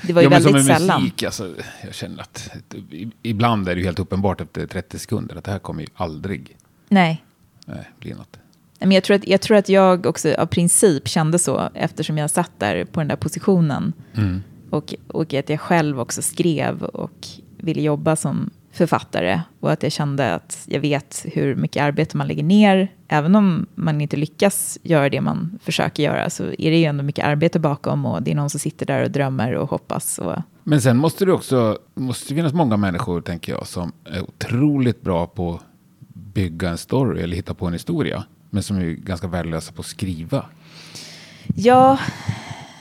Det 0.07 0.13
var 0.13 0.23
ju 0.23 0.27
ja, 0.27 0.31
men 0.31 0.43
som 0.43 0.53
väldigt 0.53 0.69
med 0.69 0.77
sällan. 0.79 1.03
musik, 1.03 1.23
alltså, 1.23 1.55
jag 1.85 1.95
känner 1.95 2.23
att 2.23 2.51
ibland 3.23 3.69
är 3.69 3.75
det 3.75 3.81
ju 3.81 3.87
helt 3.87 3.99
uppenbart 3.99 4.41
efter 4.41 4.67
30 4.67 4.99
sekunder 4.99 5.37
att 5.37 5.45
det 5.45 5.51
här 5.51 5.59
kommer 5.59 5.83
ju 5.83 5.89
aldrig 5.95 6.57
Nej. 6.89 7.25
nej, 7.67 7.91
bli 7.99 8.15
något. 8.15 8.39
Men 8.79 8.93
jag 8.93 9.05
tror, 9.05 9.17
att, 9.17 9.29
jag 9.29 9.41
tror 9.41 9.57
att 9.57 9.69
jag 9.69 10.07
också 10.07 10.35
av 10.35 10.47
princip 10.47 11.09
kände 11.09 11.39
så 11.39 11.71
eftersom 11.75 12.19
jag 12.19 12.31
satt 12.31 12.51
där 12.59 12.85
på 12.85 13.01
den 13.01 13.09
där 13.09 13.17
positionen. 13.17 13.93
Mm. 14.15 14.43
Och, 14.71 14.95
och 15.09 15.35
att 15.35 15.49
jag 15.49 15.61
själv 15.61 16.01
också 16.01 16.23
skrev 16.23 16.83
och 16.83 17.29
ville 17.57 17.83
jobba 17.83 18.17
som 18.17 18.51
författare. 18.73 19.41
Och 19.61 19.73
att 19.73 19.83
jag 19.83 19.93
kände 19.93 20.35
att 20.35 20.63
jag 20.67 20.81
vet 20.81 21.27
hur 21.33 21.55
mycket 21.55 21.83
arbete 21.83 22.17
man 22.17 22.29
lägger 22.29 22.43
ner. 22.43 22.93
Även 23.09 23.35
om 23.37 23.67
man 23.75 24.01
inte 24.01 24.17
lyckas 24.17 24.79
göra 24.83 25.09
det 25.09 25.21
man 25.21 25.59
försöker 25.63 26.03
göra 26.03 26.31
så 26.31 26.45
är 26.45 26.71
det 26.71 26.77
ju 26.79 26.85
ändå 26.85 27.03
mycket 27.05 27.25
arbete 27.25 27.59
bakom. 27.59 28.07
Och 28.07 28.23
det 28.23 28.31
är 28.31 28.35
någon 28.35 28.51
som 28.51 28.61
sitter 28.61 28.87
där 28.87 29.03
och 29.05 29.11
drömmer 29.11 29.53
och 29.55 29.71
hoppas. 29.71 30.19
Och, 30.19 30.37
Men 30.63 30.81
sen 30.81 30.97
måste 30.97 31.25
det 31.25 31.33
också 31.33 31.79
måste 31.95 32.35
finnas 32.35 32.53
många 32.53 32.77
människor, 32.77 33.21
tänker 33.21 33.53
jag, 33.53 33.67
som 33.67 33.93
är 34.05 34.21
otroligt 34.23 35.03
bra 35.03 35.27
på 35.27 35.55
att 35.55 35.63
bygga 36.15 36.71
en 36.71 36.79
story 36.79 37.23
eller 37.23 37.37
hitta 37.37 37.55
på 37.55 37.67
en 37.67 37.73
historia. 37.73 38.25
Men 38.51 38.63
som 38.63 38.77
är 38.77 38.83
ganska 38.85 39.27
värdelösa 39.27 39.73
på 39.73 39.81
att 39.81 39.87
skriva. 39.87 40.47
ja, 41.55 41.99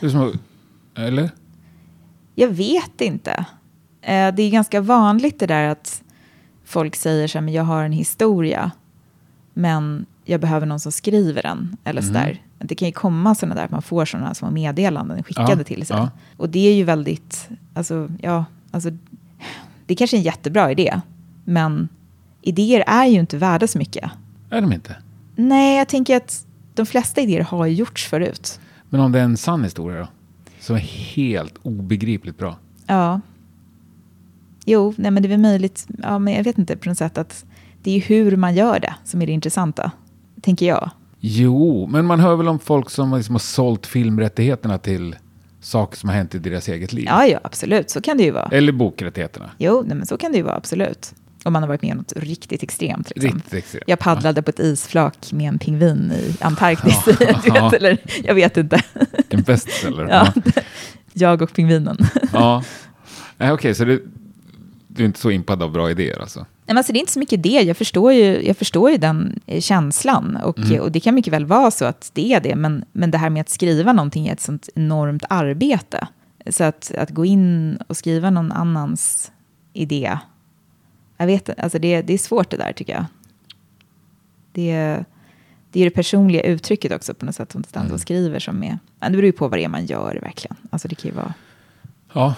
att- 0.02 0.34
eller? 0.96 1.30
Jag 2.36 2.48
vet 2.48 3.02
inte. 3.02 3.46
Eh, 4.02 4.34
Det 4.36 4.44
är 4.44 4.50
ganska 4.52 4.82
vanligt 4.82 5.40
det 5.40 5.48
där 5.48 5.68
att 5.70 6.04
folk 6.66 6.96
säger 6.96 7.28
så 7.28 7.38
här, 7.38 7.46
men 7.46 7.54
jag 7.54 7.64
har 7.64 7.84
en 7.84 7.92
historia, 7.92 8.72
men 9.54 10.06
jag 10.26 10.42
behöver 10.42 10.66
någon 10.68 10.80
som 10.80 10.92
skriver 10.92 11.42
den. 11.44 11.78
Eller 11.84 12.02
så 12.02 12.14
där. 12.14 12.42
Det 12.60 12.76
kan 12.76 12.88
ju 12.88 12.92
komma 12.92 13.36
sådana 13.36 13.56
där, 13.56 13.66
att 13.66 13.72
man 13.72 13.82
får 13.82 14.06
sådana 14.06 14.34
små 14.34 14.52
meddelanden 14.52 15.24
skickade 15.24 15.52
Ja, 15.58 15.64
till 15.64 15.86
sig. 15.86 15.98
ja. 15.98 16.10
Och 16.38 16.50
det 16.50 16.68
är 16.68 16.74
ju 16.74 16.84
väldigt, 16.84 17.50
alltså, 17.74 18.10
ja, 18.22 18.46
alltså, 18.72 18.90
det 19.86 19.94
är 19.94 19.96
kanske 19.96 20.16
är 20.18 20.20
en 20.20 20.24
jättebra 20.24 20.72
idé, 20.72 21.02
men 21.46 21.90
idéer 22.42 22.84
är 22.88 23.06
ju 23.06 23.20
inte 23.20 23.38
värda 23.38 23.68
så 23.68 23.78
mycket. 23.78 24.12
Är 24.50 24.62
de 24.62 24.74
inte? 24.74 24.96
Nej, 25.36 25.78
jag 25.78 25.88
tänker 25.88 26.18
att 26.18 26.46
de 26.74 26.86
flesta 26.86 27.22
idéer 27.22 27.42
har 27.44 27.66
ju 27.66 27.74
gjorts 27.74 28.08
förut. 28.08 28.60
Men 28.90 29.02
om 29.02 29.12
det 29.12 29.20
är 29.20 29.24
en 29.24 29.38
sann 29.38 29.64
historia 29.64 30.00
då? 30.00 30.08
Som 30.60 30.76
är 30.76 30.80
helt 31.16 31.54
obegripligt 31.64 32.38
bra. 32.38 32.58
Ja. 32.88 33.22
Jo, 34.66 34.94
nej 34.98 35.12
men 35.12 35.24
det 35.24 35.28
är 35.28 35.30
väl 35.30 35.40
möjligt. 35.40 35.88
Ja, 36.04 36.20
men 36.20 36.34
jag 36.34 36.44
vet 36.44 36.58
inte 36.58 36.78
på 36.78 36.90
något 36.90 36.98
sätt 36.98 37.18
att 37.18 37.46
det 37.84 37.96
är 37.98 38.02
hur 38.02 38.36
man 38.36 38.56
gör 38.56 38.80
det 38.80 38.96
som 39.04 39.22
är 39.22 39.26
det 39.26 39.32
intressanta, 39.32 39.92
tänker 40.42 40.66
jag. 40.66 40.90
Jo, 41.20 41.88
men 41.88 42.06
man 42.06 42.20
hör 42.20 42.36
väl 42.36 42.48
om 42.48 42.60
folk 42.60 42.90
som 42.90 43.16
liksom 43.18 43.36
har 43.36 43.40
sålt 43.40 43.88
filmrättigheterna 43.88 44.78
till 44.78 45.16
saker 45.62 45.98
som 45.98 46.10
har 46.10 46.16
hänt 46.16 46.36
i 46.36 46.40
deras 46.40 46.70
eget 46.70 46.94
liv. 46.94 47.06
Ja, 47.06 47.26
ja, 47.26 47.40
absolut, 47.44 47.90
så 47.90 48.02
kan 48.02 48.18
det 48.18 48.24
ju 48.24 48.32
vara. 48.32 48.50
Eller 48.52 48.72
bokrättigheterna. 48.72 49.50
Jo, 49.58 49.84
nej, 49.88 49.98
men 49.98 50.06
så 50.06 50.18
kan 50.18 50.32
det 50.32 50.38
ju 50.38 50.44
vara, 50.44 50.56
absolut. 50.56 51.14
Om 51.44 51.54
man 51.54 51.64
har 51.64 51.68
varit 51.68 51.82
med 51.82 51.92
om 51.92 51.98
något 51.98 52.14
riktigt 52.16 52.64
extremt. 52.64 53.12
Liksom. 53.16 53.32
Riktigt 53.38 53.54
extremt. 53.54 53.84
Jag 53.88 54.00
paddlade 54.00 54.42
på 54.42 54.50
ett 54.50 54.60
isflak 54.60 55.32
med 55.32 55.48
en 55.48 55.60
pingvin 55.60 56.12
i 56.12 56.36
Antarktis. 56.44 56.98
Ja, 57.08 57.14
du 57.20 57.26
vet, 57.26 57.46
ja. 57.46 57.72
eller, 57.76 57.98
jag 58.24 58.36
vet 58.36 58.58
inte. 58.58 58.82
En 59.30 59.42
bestseller. 59.42 60.08
Ja. 60.10 60.34
Ja. 60.36 60.52
Jag 61.14 61.42
och 61.42 61.54
pingvinen. 61.54 61.98
ja. 62.34 62.64
Okej, 63.40 63.76
så 63.76 63.86
det, 63.86 64.00
du 64.96 65.04
är 65.04 65.06
inte 65.08 65.20
så 65.20 65.32
impad 65.32 65.64
av 65.64 65.72
bra 65.72 65.92
idéer 65.92 66.20
alltså? 66.22 66.40
Nej, 66.40 66.48
men 66.66 66.78
alltså, 66.78 66.94
det 66.94 66.98
är 67.00 67.02
inte 67.02 67.12
så 67.12 67.20
mycket 67.20 67.44
det. 67.44 67.50
Jag 67.62 67.78
förstår 67.78 68.14
ju, 68.14 68.46
jag 68.48 68.58
förstår 68.58 68.92
ju 68.92 68.98
den 68.98 69.40
eh, 69.46 69.62
känslan. 69.62 70.36
Och, 70.44 70.58
Mm. 70.60 70.82
och 70.82 70.92
det 70.92 71.00
kan 71.00 71.16
mycket 71.16 71.34
väl 71.34 71.46
vara 71.46 71.72
så 71.72 71.86
att 71.86 72.12
det 72.14 72.34
är 72.34 72.40
det. 72.42 72.56
Men, 72.56 72.86
men 72.92 73.12
det 73.12 73.18
här 73.18 73.30
med 73.30 73.42
att 73.42 73.50
skriva 73.50 73.94
någonting 73.94 74.28
är 74.28 74.34
ett 74.34 74.42
sånt 74.42 74.70
enormt 74.76 75.24
arbete. 75.30 76.08
Så 76.50 76.64
att, 76.64 76.92
att 76.98 77.10
gå 77.10 77.26
in 77.26 77.76
och 77.88 77.98
skriva 77.98 78.30
någon 78.30 78.52
annans 78.52 79.32
idé. 79.74 80.18
Jag 81.18 81.26
vet 81.26 81.60
alltså 81.60 81.80
det, 81.80 82.02
det 82.02 82.14
är 82.14 82.18
svårt 82.18 82.50
det 82.50 82.58
där 82.58 82.74
tycker 82.74 82.94
jag. 82.94 83.06
Det, 84.52 85.04
det 85.72 85.80
är 85.80 85.84
det 85.86 85.90
personliga 85.92 86.42
uttrycket 86.44 86.92
också 86.92 87.14
på 87.14 87.26
något 87.26 87.36
sätt 87.36 87.52
som 87.52 87.64
Mm. 87.76 87.98
skriver 88.00 88.40
som 88.40 88.64
är... 88.64 88.80
Men 89.00 89.12
det 89.12 89.16
beror 89.18 89.26
ju 89.26 89.32
på 89.32 89.48
vad 89.48 89.60
det 89.60 89.64
är 89.64 89.68
man 89.70 89.86
gör 89.86 90.20
verkligen. 90.22 90.58
Alltså 90.70 90.88
det 90.88 90.96
kan 90.96 91.12
ju 91.12 91.16
vara... 91.18 91.34
Ja, 92.14 92.36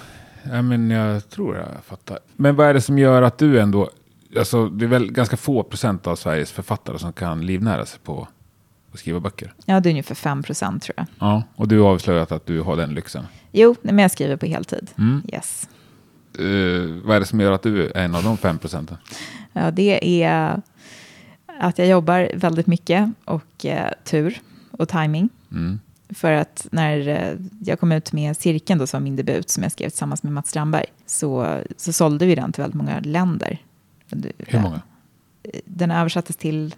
ja 0.51 0.61
men 0.61 0.91
jag 0.91 1.29
tror 1.29 1.55
jag 1.55 1.67
fattar. 1.85 2.19
Men 2.35 2.55
vad 2.55 2.67
är 2.67 2.73
det 2.73 2.81
som 2.81 2.97
gör 2.97 3.21
att 3.21 3.37
du 3.37 3.59
ändå... 3.59 3.89
Alltså, 4.37 4.69
det 4.69 4.85
är 4.85 4.89
väl 4.89 5.11
ganska 5.11 5.37
få 5.37 5.63
procent 5.63 6.07
av 6.07 6.15
Sveriges 6.15 6.51
författare 6.51 6.99
som 6.99 7.13
kan 7.13 7.45
livnära 7.45 7.85
sig 7.85 7.99
på 8.03 8.27
att 8.93 8.99
skriva 8.99 9.19
böcker. 9.19 9.53
Ja, 9.65 9.79
det 9.79 9.89
är 9.89 9.91
ungefär 9.91 10.15
5 10.15 10.43
procent 10.43 10.83
tror 10.83 10.93
jag. 10.97 11.05
Ja, 11.19 11.43
och 11.55 11.67
du 11.67 11.79
har 11.79 11.89
avslöjat 11.89 12.31
att 12.31 12.45
du 12.45 12.61
har 12.61 12.77
den 12.77 12.93
lyxen. 12.93 13.25
Jo, 13.51 13.75
men 13.81 13.99
jag 13.99 14.11
skriver 14.11 14.35
på 14.35 14.45
heltid. 14.45 14.91
Mm. 14.97 15.21
Yes. 15.33 15.69
Eh, 16.39 17.05
vad 17.05 17.15
är 17.15 17.19
det 17.19 17.25
som 17.25 17.39
gör 17.39 17.51
att 17.51 17.63
du 17.63 17.87
är 17.87 17.97
en 17.97 18.15
av 18.15 18.23
de 18.23 18.37
fem 18.37 18.57
procenten? 18.57 18.97
Ja, 19.53 19.71
det 19.71 20.23
är 20.23 20.61
att 21.59 21.77
jag 21.77 21.87
jobbar 21.87 22.31
väldigt 22.35 22.67
mycket 22.67 23.11
och 23.25 23.65
eh, 23.65 23.91
tur 24.03 24.41
och 24.71 24.89
timing. 24.89 25.29
Mm. 25.51 25.79
För 26.09 26.31
att 26.31 26.67
när 26.71 27.07
eh, 27.07 27.37
jag 27.59 27.79
kom 27.79 27.91
ut 27.91 28.13
med 28.13 28.37
Cirkeln, 28.37 28.79
då, 28.79 28.87
som 28.87 28.99
var 28.99 29.03
min 29.03 29.15
debut, 29.15 29.49
som 29.49 29.63
jag 29.63 29.71
skrev 29.71 29.89
tillsammans 29.89 30.23
med 30.23 30.33
Mats 30.33 30.49
Strandberg, 30.49 30.85
så, 31.05 31.59
så 31.77 31.93
sålde 31.93 32.25
vi 32.25 32.35
den 32.35 32.51
till 32.51 32.61
väldigt 32.61 32.77
många 32.77 32.99
länder. 32.99 33.57
Hur 34.37 34.59
många? 34.59 34.81
Den 35.65 35.91
översattes 35.91 36.35
till... 36.35 36.75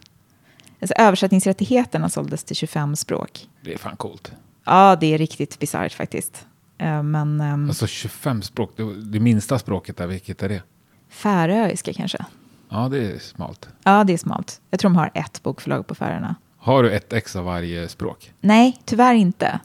Alltså 0.82 0.94
översättningsrättigheterna 0.98 2.10
såldes 2.10 2.44
till 2.44 2.56
25 2.56 2.96
språk. 2.96 3.50
Det 3.62 3.74
är 3.74 3.78
fan 3.78 3.96
coolt. 3.96 4.32
Ja, 4.66 4.96
det 5.00 5.14
är 5.14 5.18
riktigt 5.18 5.60
bisarrt 5.60 5.94
faktiskt. 5.94 6.46
Eh, 6.78 7.04
Men 7.04 7.42
um, 7.42 7.70
Alltså 7.70 7.88
25 7.88 8.42
språk, 8.42 8.72
det, 8.76 9.02
det 9.02 9.20
minsta 9.20 9.60
språket 9.60 9.98
där, 9.98 10.08
vilket 10.08 10.44
är 10.44 10.50
det? 10.50 10.64
färöiska 11.10 11.94
kanske? 11.94 12.26
Ja, 12.70 12.90
det 12.90 13.12
är 13.12 13.20
smalt. 13.20 13.70
Ja, 13.84 14.04
det 14.04 14.14
är 14.14 14.18
smalt. 14.18 14.62
Jag 14.70 14.80
tror 14.80 14.90
de 14.92 14.96
har 14.96 15.12
ett 15.14 15.44
bokförlag 15.44 15.88
på 15.88 15.96
Färöarna. 15.96 16.36
Har 16.66 16.84
du 16.84 16.92
ett 16.92 17.14
ex 17.14 17.36
av 17.36 17.46
varje 17.46 17.90
språk? 17.90 18.34
Nej, 18.42 18.78
tyvärr 18.86 19.14
inte. 19.14 19.60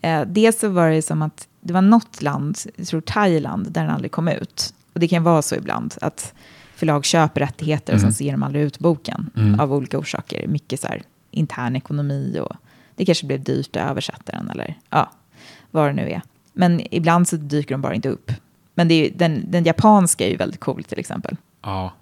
Eh, 0.00 0.22
dels 0.26 0.58
så 0.58 0.68
var 0.68 0.90
det 0.90 1.02
som 1.02 1.22
att 1.22 1.48
det 1.60 1.72
var 1.72 1.82
något 1.82 2.22
land, 2.22 2.58
jag 2.76 2.86
tror 2.86 3.00
Thailand, 3.00 3.70
där 3.70 3.80
den 3.80 3.90
aldrig 3.90 4.10
kom 4.10 4.28
ut. 4.28 4.74
Och 4.92 5.00
det 5.00 5.08
kan 5.08 5.22
vara 5.22 5.42
så 5.42 5.54
ibland, 5.54 5.94
att 6.00 6.34
förlag 6.74 7.04
köper 7.04 7.40
rättigheter 7.40 7.94
och 7.94 8.00
sen 8.00 8.14
så 8.14 8.24
ger 8.24 8.32
de 8.32 8.42
aldrig 8.42 8.64
ut 8.64 8.78
boken 8.78 9.30
av 9.60 9.72
olika 9.72 9.98
orsaker. 9.98 10.46
Mycket 10.46 10.80
så 10.80 10.86
här 10.86 11.02
intern 11.30 11.76
ekonomi 11.76 12.38
och 12.40 12.56
det 12.94 13.04
kanske 13.04 13.26
blev 13.26 13.42
dyrt 13.42 13.76
att 13.76 13.90
översätta 13.90 14.32
den 14.32 14.50
eller 14.50 14.78
ja, 14.90 15.10
vad 15.70 15.88
det 15.88 15.92
nu 15.92 16.10
är. 16.10 16.22
Men 16.52 16.94
ibland 16.94 17.28
så 17.28 17.36
dyker 17.36 17.74
de 17.74 17.80
bara 17.80 17.94
inte 17.94 18.08
upp. 18.08 18.32
Men 18.74 18.90
är 18.90 19.10
den, 19.14 19.44
den 19.50 19.64
japanska 19.64 20.26
är 20.26 20.30
ju 20.30 20.36
väldigt 20.36 20.60
cool 20.60 20.84
till 20.84 20.98
exempel. 20.98 21.36
Ja, 21.62 21.92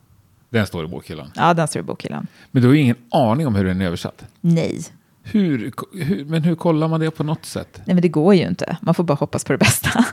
den 0.55 0.67
står 0.67 0.85
i 0.85 0.89
bokhyllan. 0.89 1.31
Ja, 1.35 1.55
den 1.55 1.69
står 1.69 1.81
i 1.81 1.83
bokhyllan. 1.83 2.27
Men 2.51 2.63
du 2.63 2.69
har 2.69 2.75
ju 2.75 2.81
ingen 2.81 2.97
aning 3.11 3.47
om 3.47 3.55
hur 3.55 3.65
den 3.65 3.81
är 3.81 3.87
översatt. 3.87 4.25
Nej. 4.41 4.81
Hur, 5.23 5.73
hur, 5.93 6.25
men 6.25 6.43
hur 6.43 6.55
kollar 6.55 6.89
man 6.89 7.01
det 7.01 7.11
på 7.11 7.25
något 7.25 7.45
sätt? 7.45 7.81
Nej, 7.85 7.95
men 7.95 8.03
det 8.03 8.09
går 8.09 8.35
ju 8.35 8.47
inte. 8.47 8.77
Man 8.81 8.95
får 8.95 9.05
bara 9.05 9.15
hoppas 9.15 9.45
på 9.45 9.53
det 9.53 9.59
bästa. 9.59 10.05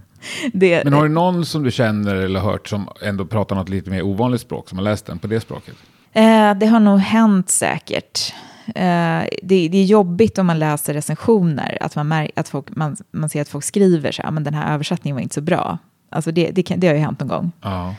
det, 0.52 0.84
Men 0.84 0.92
har 0.92 1.02
du 1.02 1.08
någon 1.08 1.46
som 1.46 1.62
du 1.62 1.70
känner 1.70 2.14
eller 2.14 2.40
hört 2.40 2.68
som 2.68 2.88
ändå 3.02 3.24
pratar 3.24 3.56
något 3.56 3.68
lite 3.68 3.90
mer 3.90 4.02
ovanligt 4.02 4.40
språk, 4.40 4.68
som 4.68 4.78
har 4.78 4.84
läst 4.84 5.06
den 5.06 5.18
på 5.18 5.26
det 5.26 5.40
språket? 5.40 5.74
Eh, 6.12 6.54
det 6.54 6.66
har 6.66 6.80
nog 6.80 6.98
hänt 6.98 7.50
säkert. 7.50 8.34
Eh, 8.66 9.22
det, 9.42 9.68
det 9.68 9.78
är 9.78 9.84
jobbigt 9.84 10.38
om 10.38 10.46
man 10.46 10.58
läser 10.58 10.94
recensioner, 10.94 11.78
att 11.80 11.96
man, 11.96 12.08
mär, 12.08 12.30
att 12.36 12.48
folk, 12.48 12.66
man, 12.76 12.96
man 13.10 13.28
ser 13.28 13.42
att 13.42 13.48
folk 13.48 13.64
skriver 13.64 14.12
så 14.12 14.22
här, 14.22 14.30
men 14.30 14.44
den 14.44 14.54
här 14.54 14.74
översättningen 14.74 15.14
var 15.14 15.22
inte 15.22 15.34
så 15.34 15.40
bra. 15.40 15.78
Alltså 16.10 16.32
det, 16.32 16.50
det, 16.50 16.62
kan, 16.62 16.80
det 16.80 16.86
har 16.86 16.94
ju 16.94 17.00
hänt 17.00 17.20
någon 17.20 17.28
gång. 17.28 17.52
Ja. 17.62 17.94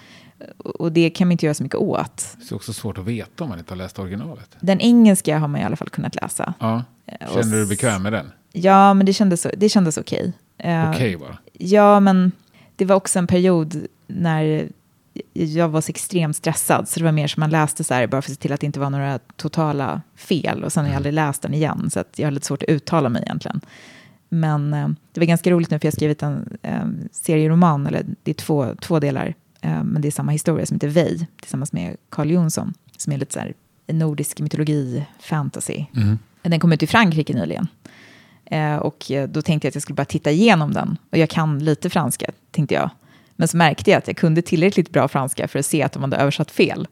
Och 0.57 0.91
det 0.91 1.09
kan 1.09 1.27
man 1.27 1.31
inte 1.31 1.45
göra 1.45 1.53
så 1.53 1.63
mycket 1.63 1.79
åt. 1.79 2.37
Det 2.39 2.51
är 2.51 2.55
också 2.55 2.73
svårt 2.73 2.97
att 2.97 3.05
veta 3.05 3.43
om 3.43 3.49
man 3.49 3.59
inte 3.59 3.71
har 3.71 3.77
läst 3.77 3.99
originalet. 3.99 4.55
Den 4.59 4.81
engelska 4.81 5.37
har 5.37 5.47
man 5.47 5.61
i 5.61 5.63
alla 5.63 5.75
fall 5.75 5.89
kunnat 5.89 6.15
läsa. 6.15 6.53
Ja. 6.59 6.83
Eh, 7.05 7.27
Känner 7.33 7.43
du 7.51 7.57
dig 7.57 7.67
bekväm 7.67 8.03
med 8.03 8.13
den? 8.13 8.31
Ja, 8.51 8.93
men 8.93 9.05
det 9.05 9.13
kändes, 9.13 9.47
det 9.57 9.69
kändes 9.69 9.97
okej. 9.97 10.33
Eh, 10.57 10.89
Okej 10.89 11.17
bara. 11.17 11.37
Ja, 11.53 11.99
men 11.99 12.31
det 12.75 12.85
var 12.85 12.95
också 12.95 13.19
en 13.19 13.27
period 13.27 13.87
när 14.07 14.69
jag 15.33 15.69
var 15.69 15.81
så 15.81 15.89
extremt 15.89 16.35
stressad. 16.35 16.87
Så 16.89 16.99
det 16.99 17.05
var 17.05 17.11
mer 17.11 17.27
som 17.27 17.39
man 17.41 17.49
läste 17.49 17.83
så 17.83 17.93
här 17.93 18.07
bara 18.07 18.21
för 18.21 18.31
att 18.31 18.35
se 18.35 18.41
till 18.41 18.53
att 18.53 18.59
det 18.59 18.65
inte 18.65 18.79
var 18.79 18.89
några 18.89 19.19
totala 19.35 20.01
fel. 20.15 20.63
Och 20.63 20.73
sen 20.73 20.83
har 20.83 20.89
jag 20.91 20.95
aldrig 20.95 21.13
läst 21.13 21.41
den 21.41 21.53
igen. 21.53 21.89
Så 21.93 22.03
jag 22.15 22.27
har 22.27 22.31
lite 22.31 22.45
svårt 22.45 22.63
att 22.63 22.69
uttala 22.69 23.09
mig 23.09 23.21
egentligen. 23.21 23.61
Men 24.29 24.73
eh, 24.73 24.87
det 25.11 25.19
var 25.19 25.25
ganska 25.25 25.51
roligt 25.51 25.69
nu 25.71 25.79
för 25.79 25.85
jag 25.85 25.91
har 25.91 25.95
skrivit 25.95 26.23
en 26.23 26.57
eh, 26.61 26.85
serieroman. 27.11 27.87
Eller 27.87 28.05
det 28.23 28.31
är 28.31 28.35
två, 28.35 28.75
två 28.81 28.99
delar. 28.99 29.33
Eh, 29.61 29.83
men 29.83 30.01
det 30.01 30.07
är 30.07 30.11
samma 30.11 30.31
historia 30.31 30.65
som 30.65 30.75
heter 30.75 30.87
Vej. 30.87 31.27
Tillsammans 31.41 31.73
med 31.73 31.97
Carl 32.09 32.31
Jonsson. 32.31 32.73
Som 32.97 33.13
är 33.13 33.17
lite 33.17 33.33
så 33.33 33.39
här 33.39 33.53
nordisk 33.87 34.39
mytologi, 34.39 35.05
fantasy. 35.19 35.85
Den 36.41 36.59
kom 36.59 36.73
ut 36.73 36.83
i 36.83 36.87
Frankrike 36.87 37.33
nyligen. 37.33 37.67
Eh, 38.45 38.75
och 38.75 39.11
då 39.29 39.41
tänkte 39.41 39.65
jag 39.65 39.71
att 39.71 39.75
jag 39.75 39.81
skulle 39.81 39.95
bara 39.95 40.05
titta 40.05 40.31
igenom 40.31 40.73
den. 40.73 40.97
Och 41.09 41.17
jag 41.17 41.29
kan 41.29 41.59
lite 41.59 41.89
franska, 41.89 42.31
tänkte 42.51 42.75
jag. 42.75 42.89
Men 43.35 43.47
så 43.47 43.57
märkte 43.57 43.91
jag 43.91 43.97
att 43.97 44.07
jag 44.07 44.17
kunde 44.17 44.41
tillräckligt 44.41 44.89
bra 44.89 45.07
franska 45.07 45.47
för 45.47 45.59
att 45.59 45.65
se 45.65 45.83
att 45.83 45.91
de 45.91 46.03
hade 46.03 46.17
översatt 46.17 46.51
fel 46.51 46.87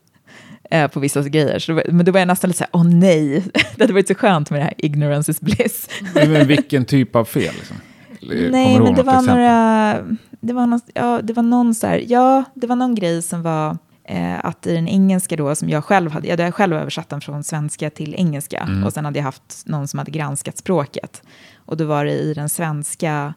eh, 0.72 0.88
på 0.88 1.00
vissa 1.00 1.22
grejer. 1.22 1.60
Så 1.60 1.72
då, 1.72 1.82
men 1.92 2.06
då 2.06 2.12
var 2.12 2.20
jag 2.20 2.28
nästan 2.28 2.48
lite 2.48 2.58
så 2.58 2.64
här, 2.64 2.70
åh 2.74 2.84
nej, 2.84 3.44
det 3.76 3.84
hade 3.84 3.94
varit 3.94 4.08
så 4.08 4.16
skönt 4.16 4.50
med 4.50 4.60
det 4.60 4.64
här 4.64 4.74
ignorance 4.78 5.32
is 5.32 5.42
bliss. 5.42 5.90
Men 6.14 6.48
vilken 6.48 6.86
typ 6.86 7.16
av 7.16 7.26
fel? 7.26 7.54
Liksom? 7.56 7.78
Nej, 8.22 8.80
men 8.80 8.96
det 8.96 9.04
var 9.04 9.14
exempel? 9.14 9.36
några, 9.36 10.18
det 10.40 10.54
var, 10.54 10.68
någon, 10.68 10.82
ja, 10.94 11.22
det 11.24 11.34
var 11.34 11.44
någon 11.44 11.76
så 11.76 11.88
här, 11.88 12.04
ja, 12.08 12.44
det 12.54 12.68
var 12.68 12.76
någon 12.76 12.96
grej 12.96 13.22
som 13.22 13.42
var 13.42 13.78
eh, 14.04 14.46
att 14.46 14.68
i 14.68 14.76
den 14.76 14.88
engelska 14.88 15.36
då, 15.36 15.56
som 15.56 15.70
jag 15.70 15.84
själv 15.84 16.12
hade, 16.12 16.28
jag 16.28 16.38
hade 16.38 16.52
själv 16.52 16.76
översatt 16.76 17.10
den 17.10 17.22
från 17.22 17.44
svenska 17.44 17.90
till 17.90 18.16
engelska. 18.16 18.70
Och 18.86 18.94
sen 18.94 19.06
hade 19.06 19.20
jag 19.20 19.24
haft 19.24 19.64
någon 19.66 19.88
som 19.88 19.98
hade 19.98 20.12
granskat 20.12 20.58
språket. 20.58 21.22
Och 21.56 21.78
då 21.78 21.86
var 21.86 22.06
det 22.06 22.12
i 22.12 22.34
den 22.34 22.50
svenska 22.50 23.34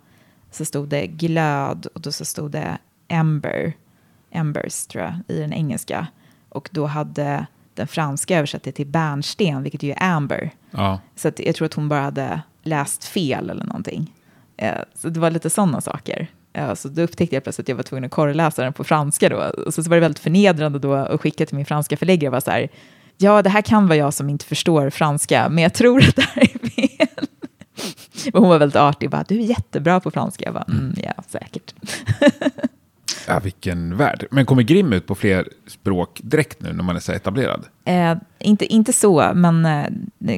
så 0.50 0.64
stod 0.64 0.88
det 0.88 1.06
glöd 1.06 1.86
och 1.94 2.00
då 2.00 2.12
så 2.12 2.24
stod 2.24 2.50
det 2.50 2.78
ember, 3.08 3.72
embers 4.30 4.86
tror 4.86 5.04
jag, 5.04 5.14
i 5.36 5.40
den 5.40 5.52
engelska. 5.52 6.06
Och 6.48 6.68
då 6.72 6.86
hade 6.86 7.46
den 7.74 7.86
franska 7.86 8.38
översatt 8.38 8.62
det 8.62 8.72
till 8.72 8.86
bärnsten, 8.86 9.62
vilket 9.62 9.82
ju 9.82 9.90
är 9.90 10.02
amber. 10.02 10.50
Ja. 10.70 11.00
Så 11.16 11.28
att 11.28 11.38
jag 11.38 11.54
tror 11.54 11.66
att 11.66 11.74
hon 11.74 11.88
bara 11.88 12.00
hade 12.00 12.42
läst 12.62 13.04
fel 13.04 13.50
eller 13.50 13.64
någonting. 13.64 14.14
Eh, 14.56 14.78
så 14.94 15.08
det 15.08 15.20
var 15.20 15.30
lite 15.30 15.50
sådana 15.50 15.80
saker. 15.80 16.28
Eh, 16.52 16.74
så 16.74 16.88
då 16.88 17.02
upptäckte 17.02 17.36
jag 17.36 17.42
plötsligt 17.42 17.64
att 17.64 17.68
jag 17.68 17.76
var 17.76 17.82
tvungen 17.82 18.04
att 18.04 18.10
korreläsa 18.10 18.62
den 18.62 18.72
på 18.72 18.84
franska 18.84 19.28
då. 19.28 19.36
Och 19.66 19.74
så, 19.74 19.82
så 19.82 19.90
var 19.90 19.96
det 19.96 20.00
väldigt 20.00 20.18
förnedrande 20.18 20.78
då 20.78 20.94
att 20.94 21.20
skicka 21.20 21.46
till 21.46 21.56
min 21.56 21.66
franska 21.66 21.96
förläggare 21.96 22.28
och 22.28 22.32
vara 22.32 22.40
så 22.40 22.50
här, 22.50 22.68
ja 23.18 23.42
det 23.42 23.50
här 23.50 23.62
kan 23.62 23.88
vara 23.88 23.96
jag 23.96 24.14
som 24.14 24.30
inte 24.30 24.44
förstår 24.44 24.90
franska, 24.90 25.48
men 25.48 25.62
jag 25.62 25.74
tror 25.74 26.02
att 26.08 26.16
det 26.16 26.22
här 26.22 26.42
är 26.42 26.68
fel. 26.68 27.26
Och 28.32 28.40
hon 28.40 28.48
var 28.48 28.58
väldigt 28.58 28.76
artig, 28.76 29.10
bara, 29.10 29.24
du 29.28 29.34
är 29.34 29.44
jättebra 29.44 30.00
på 30.00 30.10
franska. 30.10 30.44
Jag 30.44 30.54
bara, 30.54 30.64
mm, 30.68 30.94
ja, 31.02 31.22
säkert. 31.28 31.74
ja, 33.26 33.40
vilken 33.40 33.96
värld. 33.96 34.26
Men 34.30 34.46
kommer 34.46 34.62
Grim 34.62 34.92
ut 34.92 35.06
på 35.06 35.14
fler 35.14 35.48
språk 35.66 36.20
direkt 36.22 36.62
nu 36.62 36.72
när 36.72 36.84
man 36.84 36.96
är 36.96 37.00
så 37.00 37.12
etablerad? 37.12 37.64
Eh, 37.84 38.14
inte, 38.38 38.64
inte 38.64 38.92
så, 38.92 39.32
men 39.34 39.66
eh, 39.66 39.86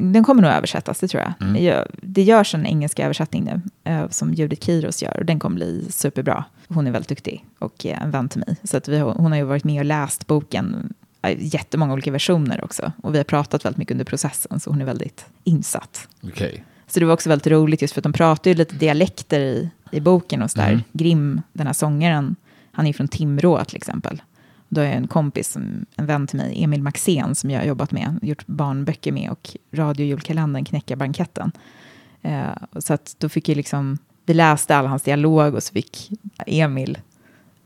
den 0.01 0.25
kommer 0.25 0.43
nog 0.43 0.51
översättas, 0.51 1.01
det 1.01 1.09
tror 1.09 1.23
jag. 1.23 1.61
jag. 1.61 1.87
Det 2.03 2.23
görs 2.23 2.55
en 2.55 2.67
engelsk 2.67 3.01
översättning 3.01 3.45
nu, 3.45 3.61
eh, 3.93 4.09
som 4.09 4.35
Judith 4.35 4.67
Kiros 4.67 5.03
gör, 5.03 5.17
och 5.17 5.25
den 5.25 5.39
kommer 5.39 5.57
bli 5.57 5.87
superbra. 5.91 6.45
Hon 6.69 6.87
är 6.87 6.91
väldigt 6.91 7.09
duktig 7.09 7.45
och 7.59 7.87
eh, 7.87 8.03
en 8.03 8.11
vän 8.11 8.29
till 8.29 8.43
mig. 8.47 8.57
Så 8.65 8.77
att 8.77 8.89
vi 8.89 8.99
hon 8.99 9.33
har 9.33 9.37
ju 9.37 9.45
varit 9.45 9.65
med 9.65 9.79
och 9.79 9.85
läst 9.85 10.27
boken, 10.27 10.95
eh, 11.23 11.37
jättemånga 11.39 11.93
olika 11.93 12.11
versioner 12.11 12.65
också. 12.65 12.93
Och 13.03 13.15
vi 13.15 13.19
har 13.19 13.25
pratat 13.25 13.65
väldigt 13.65 13.79
mycket 13.79 13.93
under 13.93 14.05
processen, 14.05 14.61
så 14.61 14.71
hon 14.71 14.81
är 14.81 14.85
väldigt 14.85 15.27
insatt. 15.45 16.09
Okej. 16.23 16.65
Så 16.87 17.01
det 17.01 17.07
var 17.07 17.13
också 17.13 17.29
väldigt 17.29 17.47
roligt 17.47 17.83
just 17.83 17.95
för 17.95 18.01
att 18.01 18.05
de 18.05 18.13
pratar 18.13 18.51
ju 18.51 18.57
lite 18.57 18.75
dialekter 18.75 19.41
i, 19.41 19.71
i 19.91 20.01
boken 20.01 20.43
och 20.43 20.51
sådär. 20.51 20.81
Grim, 20.93 21.41
den 21.53 21.67
här 21.67 21.75
sångaren, 21.75 22.37
han 22.75 22.87
är 22.87 22.93
från 22.93 23.09
Timrå 23.09 23.65
till 23.65 23.77
exempel. 23.77 24.23
Då 24.69 24.81
har 24.81 24.87
jag 24.87 24.97
en 24.97 25.09
kompis, 25.09 25.57
en 25.57 25.87
vän 25.97 26.27
till 26.27 26.37
mig, 26.37 26.65
Emil 26.65 26.83
Maxén, 26.83 27.35
som 27.35 27.51
jag 27.51 27.61
har 27.61 27.67
jobbat 27.67 27.93
med, 27.93 28.19
gjort 28.23 28.47
barnböcker 28.47 29.13
med 29.13 29.31
och 29.31 29.57
radiojulkalendern 29.73 30.65
Knäcka 30.65 30.97
banketten. 30.97 31.53
Eh, 32.23 32.45
så 32.79 32.95
att 32.95 33.17
då 33.19 33.29
fick 33.29 33.49
jag 33.49 33.57
liksom, 33.57 33.99
vi 34.27 34.35
läste 34.35 34.77
all 34.77 34.87
hans 34.87 35.03
dialog 35.03 35.55
och 35.55 35.63
så 35.63 35.73
fick 35.73 36.11
Emil 36.47 36.99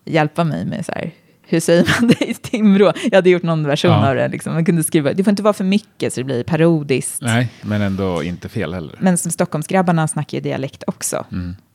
hjälpa 0.05 0.45
mig 0.45 0.65
med 0.67 0.87
så 0.87 0.93
här, 0.93 1.11
hur 1.43 1.61
säger 1.61 1.95
man 2.01 2.09
det 2.19 2.31
i 2.31 2.35
Timrå? 2.35 2.93
Jag 3.05 3.15
hade 3.15 3.31
gjort 3.31 3.43
någon 3.43 3.65
version 3.67 3.91
Ja. 3.91 4.09
av 4.09 4.15
det. 4.15 4.29
Liksom. 4.29 4.53
Man 4.55 4.65
kunde 4.65 4.85
skriva, 4.85 5.13
det 5.13 5.25
får 5.25 5.31
inte 5.31 5.43
vara 5.43 5.53
för 5.55 5.65
mycket 5.65 6.13
så 6.13 6.21
det 6.21 6.25
blir 6.25 6.45
parodiskt. 6.45 7.23
Nej, 7.23 7.53
men 7.63 7.83
ändå 7.83 8.23
inte 8.23 8.49
fel 8.49 8.75
heller. 8.75 8.97
Men 9.01 9.19
som 9.19 9.31
Stockholmsgrabbarna 9.33 10.09
snackar 10.09 10.39
ju 10.39 10.43
dialekt 10.43 10.83
också. 10.87 11.27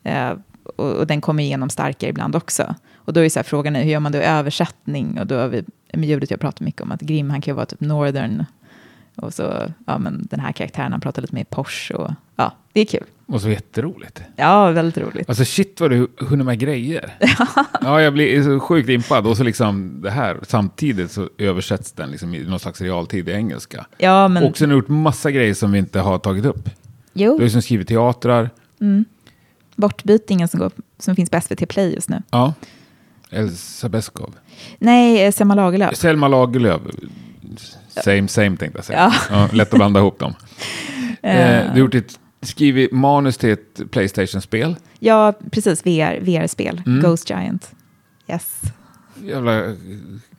Eh, 0.04 0.32
och, 0.76 0.92
och 0.92 1.08
den 1.08 1.22
kommer 1.22 1.44
igenom 1.44 1.70
starkare 1.70 2.10
ibland 2.10 2.36
också. 2.36 2.76
Och 3.06 3.14
då 3.14 3.20
är 3.20 3.30
så 3.30 3.40
här, 3.40 3.44
frågan 3.44 3.76
är, 3.76 3.84
hur 3.84 3.92
gör 3.92 4.00
man 4.00 4.12
då 4.12 4.18
översättning? 4.18 5.20
Och 5.20 5.28
då 5.28 5.36
har 5.36 5.48
vi, 5.48 5.64
med 5.94 6.10
ljudet 6.10 6.32
jag 6.32 6.40
pratar 6.40 6.66
mycket 6.66 6.82
om 6.82 6.92
att 6.92 7.02
Grim, 7.02 7.30
han 7.30 7.42
kan 7.42 7.52
ju 7.52 7.56
vara 7.56 7.66
typ 7.66 7.80
northern. 7.80 8.46
Och 9.16 9.34
så, 9.34 9.54
ja 9.86 9.98
men 9.98 10.28
den 10.32 10.40
här 10.40 10.52
karaktären, 10.52 10.92
han 10.92 11.02
pratar 11.02 11.22
lite 11.22 11.36
mer 11.36 11.44
Porsche 11.44 11.94
och 11.94 12.12
ja, 12.36 12.54
det 12.74 12.82
är 12.82 12.86
kul. 12.86 13.04
Och 13.26 13.42
så 13.42 13.50
jätteroligt. 13.50 14.22
Ja, 14.36 14.72
väldigt 14.72 14.98
roligt. 14.98 15.30
Alltså 15.30 15.46
shit 15.46 15.82
vad 15.82 15.92
du 15.92 16.08
hunnit 16.18 16.46
med 16.46 16.60
grejer. 16.60 17.14
ja, 17.82 18.02
jag 18.02 18.14
blir 18.14 18.44
så 18.44 18.60
sjukt 18.60 18.90
impad. 18.90 19.28
Och 19.28 19.38
så 19.38 19.44
liksom 19.44 20.02
det 20.02 20.12
här, 20.12 20.40
samtidigt 20.48 21.12
så 21.12 21.30
översätts 21.38 21.92
den 21.92 22.12
liksom 22.12 22.36
i 22.36 22.44
någon 22.44 22.60
slags 22.60 22.82
realtid 22.82 23.30
i 23.30 23.32
engelska. 23.32 23.86
Ja, 23.98 24.28
men 24.28 24.44
Och 24.44 24.58
sen 24.58 24.70
har 24.70 24.76
du 24.76 24.80
gjort 24.80 24.90
massa 24.90 25.32
grejer 25.32 25.54
som 25.54 25.72
vi 25.72 25.80
inte 25.80 26.00
har 26.00 26.20
tagit 26.20 26.46
upp. 26.46 26.66
Du 26.66 26.72
jo, 27.24 27.32
har 27.34 27.40
liksom 27.40 27.62
skrivit 27.62 27.88
teatrar. 27.88 28.50
Bortbytingen 29.76 30.48
som, 30.48 30.60
går, 30.60 30.72
som 31.00 31.16
finns 31.16 31.30
på 31.30 31.42
SVT 31.42 31.70
Play 31.70 31.94
just 31.94 32.10
nu. 32.10 32.22
Ja. 32.32 32.54
Elsa 33.34 33.90
Beskow. 33.90 34.34
Nej, 34.80 35.26
eh, 35.26 35.32
Selma 35.32 35.56
Lagerlöf. 35.56 35.96
Selma 35.96 36.28
Lagerlöf. 36.28 36.82
Same, 38.04 38.28
same 38.28 38.58
tänkte 38.58 38.78
jag 38.78 38.86
säga. 38.86 39.14
Ja. 39.30 39.38
Ja, 39.40 39.50
lätt 39.52 39.74
att 39.74 39.78
blanda 39.78 40.00
ihop 40.00 40.20
dem. 40.20 40.34
Eh, 41.26 41.74
du 41.74 41.82
har 41.82 41.96
ett, 41.96 42.20
skrivit 42.42 42.92
manus 42.92 43.38
till 43.38 43.50
ett 43.50 43.92
Playstation-spel. 43.92 44.76
Ja, 45.00 45.34
precis, 45.52 45.86
VR, 45.86 46.20
VR-spel. 46.22 46.82
Ghost 46.86 47.30
Giant. 47.30 47.72
Yes. 48.28 48.62
Jävla 49.24 49.76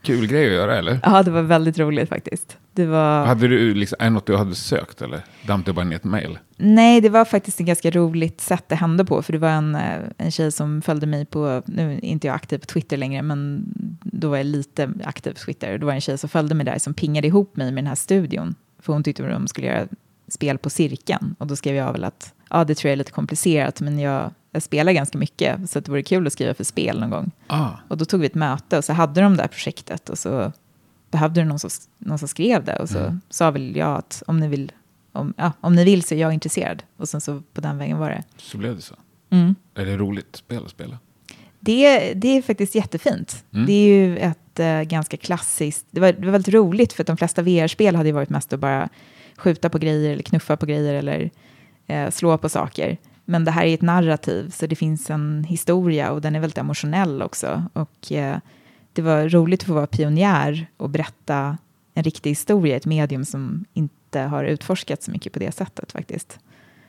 kul 0.01 0.27
grej 0.27 0.47
att 0.47 0.53
göra, 0.53 0.77
eller? 0.77 0.99
Ja, 1.03 1.23
det 1.23 1.31
var 1.31 1.41
väldigt 1.41 1.79
roligt 1.79 2.09
faktiskt. 2.09 2.57
Det 2.73 2.85
var... 2.85 3.25
Hade 3.25 3.47
du 3.47 3.73
liksom, 3.73 3.95
är 3.99 4.03
det 4.03 4.09
något 4.09 4.25
du 4.25 4.35
hade 4.35 4.55
sökt 4.55 5.01
eller 5.01 5.21
damp 5.47 5.65
du 5.65 5.73
bara 5.73 5.85
ner 5.85 5.95
ett 5.95 6.03
mail? 6.03 6.39
Nej, 6.57 7.01
det 7.01 7.09
var 7.09 7.25
faktiskt 7.25 7.59
ett 7.59 7.65
ganska 7.65 7.91
roligt 7.91 8.41
sätt 8.41 8.63
det 8.67 8.75
hände 8.75 9.05
på. 9.05 9.21
För 9.21 9.33
det 9.33 9.39
var 9.39 9.49
en, 9.49 9.75
eh, 9.75 9.99
en 10.17 10.31
tjej 10.31 10.51
som 10.51 10.81
följde 10.81 11.07
mig 11.07 11.25
på, 11.25 11.61
nu 11.65 11.93
är 11.93 12.05
inte 12.05 12.27
jag 12.27 12.35
aktiv 12.35 12.57
på 12.57 12.65
Twitter 12.65 12.97
längre, 12.97 13.21
men 13.21 13.63
då 14.03 14.29
var 14.29 14.37
jag 14.37 14.45
lite 14.45 14.93
aktiv 15.03 15.31
på 15.31 15.39
Twitter. 15.39 15.77
Då 15.77 15.85
var 15.85 15.93
det 15.93 15.97
en 15.97 16.01
tjej 16.01 16.17
som 16.17 16.29
följde 16.29 16.55
mig 16.55 16.65
där 16.65 16.79
som 16.79 16.93
pingade 16.93 17.27
ihop 17.27 17.55
mig 17.57 17.71
med 17.71 17.83
den 17.83 17.87
här 17.87 17.95
studion. 17.95 18.55
För 18.79 18.93
hon 18.93 19.03
tyckte 19.03 19.23
att 19.23 19.31
de 19.31 19.47
skulle 19.47 19.67
göra 19.67 19.87
spel 20.27 20.57
på 20.57 20.69
cirkeln. 20.69 21.35
Och 21.37 21.47
då 21.47 21.55
skrev 21.55 21.75
jag 21.75 21.91
väl 21.91 22.03
att, 22.03 22.33
ja 22.49 22.63
det 22.63 22.75
tror 22.75 22.89
jag 22.89 22.93
är 22.93 22.97
lite 22.97 23.11
komplicerat, 23.11 23.81
men 23.81 23.99
jag, 23.99 24.31
jag 24.55 24.63
spelar 24.63 24.91
ganska 24.91 25.17
mycket, 25.17 25.69
så 25.69 25.79
det 25.79 25.91
vore 25.91 26.03
kul 26.03 26.27
att 26.27 26.33
skriva 26.33 26.53
för 26.53 26.63
spel 26.63 26.99
någon 26.99 27.09
gång. 27.09 27.31
Ah, 27.47 27.69
Och 27.87 27.97
då 27.97 28.05
tog 28.05 28.19
vi 28.19 28.25
ett 28.25 28.35
möte 28.35 28.77
och 28.77 28.83
så 28.85 28.93
hade 28.93 29.21
de 29.21 29.35
det 29.37 29.43
här 29.43 29.47
projektet 29.47 30.09
och 30.09 30.19
så 30.19 30.51
behövde 31.11 31.41
det 31.41 31.45
någon 31.45 31.59
som, 31.59 31.69
någon 31.97 32.19
som 32.19 32.27
skrev 32.27 32.63
det. 32.63 32.75
Och 32.79 32.89
så 32.89 33.17
sa 33.29 33.51
väl 33.51 33.75
jag 33.75 33.97
att 33.97 34.23
om 34.27 34.39
ni 34.39 34.47
vill 34.47 34.71
om, 35.11 35.33
ja, 35.37 35.51
om 35.61 35.75
ni 35.75 35.83
vill 35.83 36.03
så 36.03 36.15
är 36.15 36.19
jag 36.19 36.33
intresserad. 36.33 36.83
Och 36.97 37.09
sen 37.09 37.21
så 37.21 37.41
på 37.53 37.61
den 37.61 37.77
vägen 37.77 37.97
var 37.97 38.09
det. 38.09 38.23
Så 38.37 38.57
blev 38.57 38.75
det 38.75 38.81
så. 38.81 38.95
Mm. 39.29 39.55
Är 39.75 39.85
det 39.85 39.97
roligt 39.97 40.35
spel 40.35 40.63
att 40.65 40.71
spela? 40.71 40.99
Det, 41.59 42.13
det 42.13 42.27
är 42.37 42.41
faktiskt 42.41 42.75
jättefint. 42.75 43.43
Mm. 43.53 43.65
Det 43.65 43.73
är 43.73 43.87
ju 43.87 44.17
ett 44.17 44.59
eh, 44.59 44.81
ganska 44.81 45.17
klassiskt, 45.17 45.85
det 45.91 45.99
var, 45.99 46.13
det 46.13 46.25
var 46.25 46.31
väldigt 46.31 46.53
roligt 46.53 46.93
för 46.93 47.03
att 47.03 47.07
de 47.07 47.17
flesta 47.17 47.41
VR-spel 47.41 47.95
hade 47.95 48.09
ju 48.09 48.13
varit 48.13 48.29
mest 48.29 48.53
att 48.53 48.59
bara 48.59 48.89
skjuta 49.37 49.69
på 49.69 49.77
grejer 49.77 50.11
eller 50.11 50.23
knuffa 50.23 50.57
på 50.57 50.65
grejer 50.65 50.93
eller 50.93 51.29
eh, 51.87 52.09
slå 52.09 52.37
på 52.37 52.49
saker. 52.49 52.97
Men 53.25 53.45
det 53.45 53.51
här 53.51 53.65
är 53.65 53.73
ett 53.73 53.81
narrativ, 53.81 54.49
så 54.49 54.67
det 54.67 54.75
finns 54.75 55.09
en 55.09 55.43
historia 55.43 56.11
och 56.11 56.21
den 56.21 56.35
är 56.35 56.39
väldigt 56.39 56.57
emotionell 56.57 57.21
också. 57.21 57.63
Och 57.73 58.11
eh, 58.11 58.37
det 58.93 59.01
var 59.01 59.29
roligt 59.29 59.61
att 59.61 59.67
få 59.67 59.73
vara 59.73 59.87
pionjär 59.87 60.67
och 60.77 60.89
berätta 60.89 61.57
en 61.93 62.03
riktig 62.03 62.31
historia 62.31 62.73
i 62.73 62.77
ett 62.77 62.85
medium 62.85 63.25
som 63.25 63.65
inte 63.73 64.19
har 64.19 64.43
utforskats 64.43 65.05
så 65.05 65.11
mycket 65.11 65.33
på 65.33 65.39
det 65.39 65.51
sättet 65.51 65.91
faktiskt. 65.91 66.39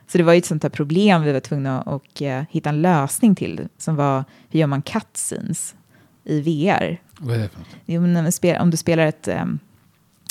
Så 0.06 0.18
det 0.18 0.24
var 0.24 0.32
ju 0.32 0.38
ett 0.38 0.46
sånt 0.46 0.62
här 0.62 0.70
problem 0.70 1.22
vi 1.22 1.32
var 1.32 1.40
tvungna 1.40 1.80
att 1.80 1.86
och, 1.86 2.22
eh, 2.22 2.44
hitta 2.50 2.68
en 2.68 2.82
lösning 2.82 3.34
till, 3.34 3.68
som 3.78 3.96
var 3.96 4.24
hur 4.50 4.60
gör 4.60 4.66
man 4.66 4.82
cutscenes 4.82 5.74
i 6.24 6.40
VR? 6.40 7.00
Vad 7.18 7.36
är 7.36 7.38
det 7.38 7.48
för 7.48 7.58
något? 7.58 7.68
Jo, 7.86 8.00
men 8.00 8.60
om 8.60 8.70
du 8.70 8.76
spelar 8.76 9.06
ett, 9.06 9.28
ehm, 9.28 9.58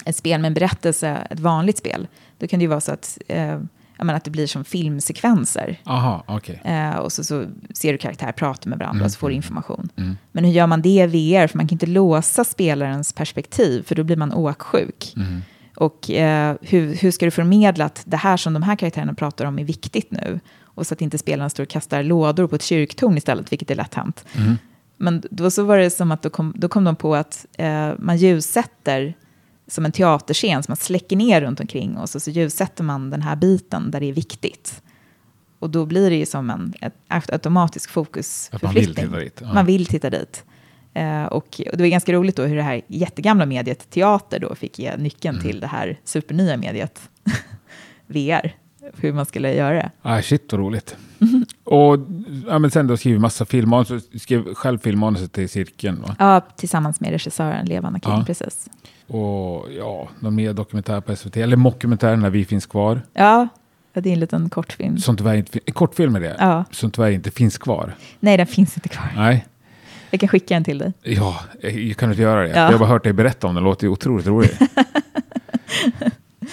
ett 0.06 0.16
spel 0.16 0.42
med 0.42 0.48
en 0.48 0.54
berättelse, 0.54 1.28
ett 1.30 1.40
vanligt 1.40 1.78
spel, 1.78 2.08
då 2.38 2.48
kan 2.48 2.60
det 2.60 2.64
ju 2.64 2.70
vara 2.70 2.82
så 2.82 2.92
att, 2.92 3.18
eh, 3.28 3.62
menar, 4.04 4.14
att 4.14 4.24
det 4.24 4.32
blir 4.32 4.48
som 4.48 4.64
filmsekvenser. 4.66 5.80
Aha, 5.86 6.24
okej. 6.28 6.62
Eh, 6.66 6.96
och 6.96 7.12
så, 7.12 7.24
så 7.24 7.46
ser 7.74 7.92
du 7.92 7.98
karaktärer 7.98 8.32
prata 8.32 8.70
med 8.70 8.80
varandra 8.80 8.96
Mm. 9.00 9.06
och 9.06 9.12
så 9.12 9.18
får 9.20 9.30
du 9.30 9.36
information. 9.36 9.90
Mm. 9.96 10.18
Men 10.32 10.46
hur 10.46 10.52
gör 10.52 10.68
man 10.68 10.82
det 10.82 10.90
i 11.04 11.08
VR? 11.08 11.48
För 11.48 11.58
man 11.58 11.68
kan 11.68 11.76
inte 11.76 11.86
låsa 11.86 12.44
spelarens 12.44 13.14
perspektiv, 13.14 13.84
för 13.84 13.96
då 13.96 14.04
blir 14.04 14.18
man 14.18 14.34
åksjuk. 14.34 15.14
Mm. 15.16 15.42
Och 15.76 16.10
eh, 16.12 16.56
hur, 16.62 16.96
hur 16.96 17.12
ska 17.12 17.26
du 17.26 17.32
förmedla 17.32 17.86
att 17.86 18.04
det 18.06 18.18
här 18.18 18.38
som 18.38 18.54
de 18.54 18.64
här 18.64 18.76
karaktärerna 18.76 19.14
pratar 19.14 19.46
om 19.46 19.60
är 19.60 19.64
viktigt 19.64 20.12
nu? 20.12 20.40
Och 20.64 20.88
så 20.88 20.94
att 20.94 21.02
inte 21.02 21.18
spelarna 21.18 21.50
står 21.50 21.64
och 21.64 21.70
kastar 21.70 22.04
lådor 22.04 22.48
på 22.48 22.56
ett 22.56 22.64
kyrktorn 22.64 23.18
istället, 23.18 23.52
vilket 23.52 23.72
är 23.72 23.76
lätt 23.76 23.94
hänt. 23.94 24.26
Mm. 24.38 24.58
Men 24.98 25.24
då 25.32 25.52
så 25.52 25.64
var 25.64 25.78
det 25.78 25.90
som 25.90 26.12
att 26.12 26.22
då 26.22 26.30
kom, 26.30 26.54
då 26.58 26.68
kom 26.68 26.84
de 26.84 26.96
på 26.96 27.16
att 27.16 27.46
eh, 27.58 27.92
man 27.98 28.18
ljussätter 28.18 29.14
som 29.68 29.86
en 29.86 29.92
teaterscen, 29.92 30.64
så 30.64 30.72
man 30.72 30.78
släcker 30.78 31.16
ner 31.16 31.42
runt 31.42 31.60
omkring 31.60 31.98
och 31.98 32.10
så, 32.10 32.20
så 32.20 32.32
ljussätter 32.32 32.84
man 32.84 33.10
den 33.10 33.22
här 33.22 33.36
biten 33.36 33.92
där 33.92 34.00
det 34.00 34.06
är 34.10 34.14
viktigt. 34.14 34.82
Och 35.60 35.70
då 35.70 35.86
blir 35.86 36.10
det 36.10 36.16
ju 36.16 36.26
som 36.26 36.50
en 36.50 36.74
ett, 36.82 36.94
aut- 37.10 37.32
automatisk 37.34 37.90
Att 37.90 37.96
man 37.96 38.04
vill 38.04 38.06
fokusförflyttning. 38.14 38.96
titta 39.06 39.20
dit. 39.20 39.40
Ja. 39.42 39.54
Man 39.54 39.66
vill 39.66 39.86
titta 39.86 40.10
dit. 40.10 40.44
Eh, 40.94 41.24
och, 41.24 41.62
och 41.72 41.78
det 41.78 41.84
var 41.84 41.88
ganska 41.88 42.14
roligt 42.14 42.36
då 42.36 42.44
hur 42.44 42.56
det 42.56 42.62
här 42.64 42.82
jättegamla 42.88 43.46
mediet 43.46 43.90
teater 43.90 44.40
då 44.40 44.56
fick 44.56 44.80
ge 44.80 44.98
nyckeln 44.98 45.36
Mm. 45.36 45.48
till 45.48 45.60
det 45.60 45.68
här 45.68 46.00
supernya 46.04 46.58
mediet 46.58 47.10
VR. 48.08 48.56
Hur 48.98 49.14
man 49.14 49.26
skulle 49.26 49.54
göra 49.54 49.74
det. 49.74 49.92
Ah, 50.02 50.22
shit 50.22 50.52
vad 50.52 50.62
roligt. 50.62 50.96
Och 51.66 51.98
ja, 52.48 52.60
men 52.60 52.72
sen 52.72 52.88
då 52.88 52.98
skriver 52.98 53.20
massa 53.20 53.46
filmmanus, 53.46 54.04
skrev 54.22 54.54
själv 54.54 54.80
filmmanuset 54.80 55.32
till 55.34 55.50
cirkeln. 55.50 56.02
Va? 56.02 56.16
Ja, 56.20 56.42
tillsammans 56.56 57.00
med 57.00 57.10
regissören 57.12 57.66
Levan 57.66 57.96
Akin, 57.96 58.12
Ja. 58.12 58.24
precis. 58.28 58.70
Och 59.08 59.68
ja, 59.78 60.10
någon 60.20 60.36
mer 60.36 60.54
dokumentär 60.54 61.02
på 61.02 61.16
SVT, 61.16 61.38
eller 61.38 61.58
mockumentär 61.58 62.16
när 62.16 62.30
vi 62.30 62.46
finns 62.46 62.66
kvar. 62.66 63.02
Ja, 63.14 63.48
det 63.94 64.10
är 64.10 64.14
en 64.14 64.20
liten 64.20 64.50
kortfilm. 64.50 64.98
Som 64.98 65.18
tyvärr 65.18 65.36
inte, 65.36 65.60
en 65.66 65.74
kortfilm 65.74 66.16
är 66.16 66.20
det, 66.20 66.36
Ja. 66.40 66.64
som 66.72 66.92
tyvärr 66.92 67.12
inte 67.12 67.32
finns 67.32 67.58
kvar. 67.58 67.96
Nej, 68.20 68.38
den 68.38 68.48
finns 68.48 68.78
inte 68.78 68.90
kvar. 68.90 69.12
Nej, 69.16 69.46
Jag 70.12 70.20
kan 70.20 70.30
skicka 70.30 70.54
den 70.54 70.64
till 70.64 70.78
dig. 70.78 70.94
ja, 71.04 71.40
jag 71.62 71.98
kan 71.98 72.10
inte 72.10 72.22
göra 72.22 72.42
det. 72.42 72.50
Ja. 72.50 72.56
Jag 72.56 72.72
har 72.72 72.80
bara 72.80 72.90
hört 72.90 73.04
dig 73.04 73.14
berätta 73.14 73.48
om 73.48 73.56
den, 73.56 73.64
det 73.64 73.70
låter 73.70 73.88
ju 73.88 73.92
otroligt 73.92 74.28
roligt. 74.28 74.60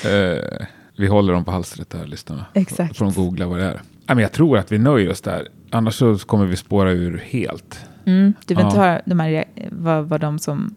Eh, 0.04 0.66
vi 0.96 1.06
håller 1.06 1.32
dem 1.32 1.44
på 1.44 1.50
halstret 1.50 1.90
där, 1.90 2.06
lyssnarna. 2.06 2.44
Exakt. 2.54 2.96
Får 2.96 3.04
de 3.04 3.14
googla 3.14 3.46
vad 3.46 3.58
det 3.58 3.64
är. 3.64 3.80
Men 4.06 4.18
jag 4.18 4.32
tror 4.32 4.58
att 4.58 4.72
vi 4.72 4.78
nöjer 4.78 5.10
oss 5.10 5.20
där. 5.20 5.48
Annars 5.70 5.94
så 5.94 6.18
kommer 6.18 6.46
vi 6.46 6.56
spåra 6.56 6.90
ur 6.90 7.18
helt. 7.26 7.80
Mm, 8.04 8.32
du 8.46 8.54
vill 8.54 8.62
Ja. 8.62 8.66
inte 8.68 8.78
höra 8.80 9.00
de 9.04 9.20
här, 9.20 9.44
vad, 9.70 10.04
vad 10.08 10.20
de 10.20 10.38
som 10.38 10.74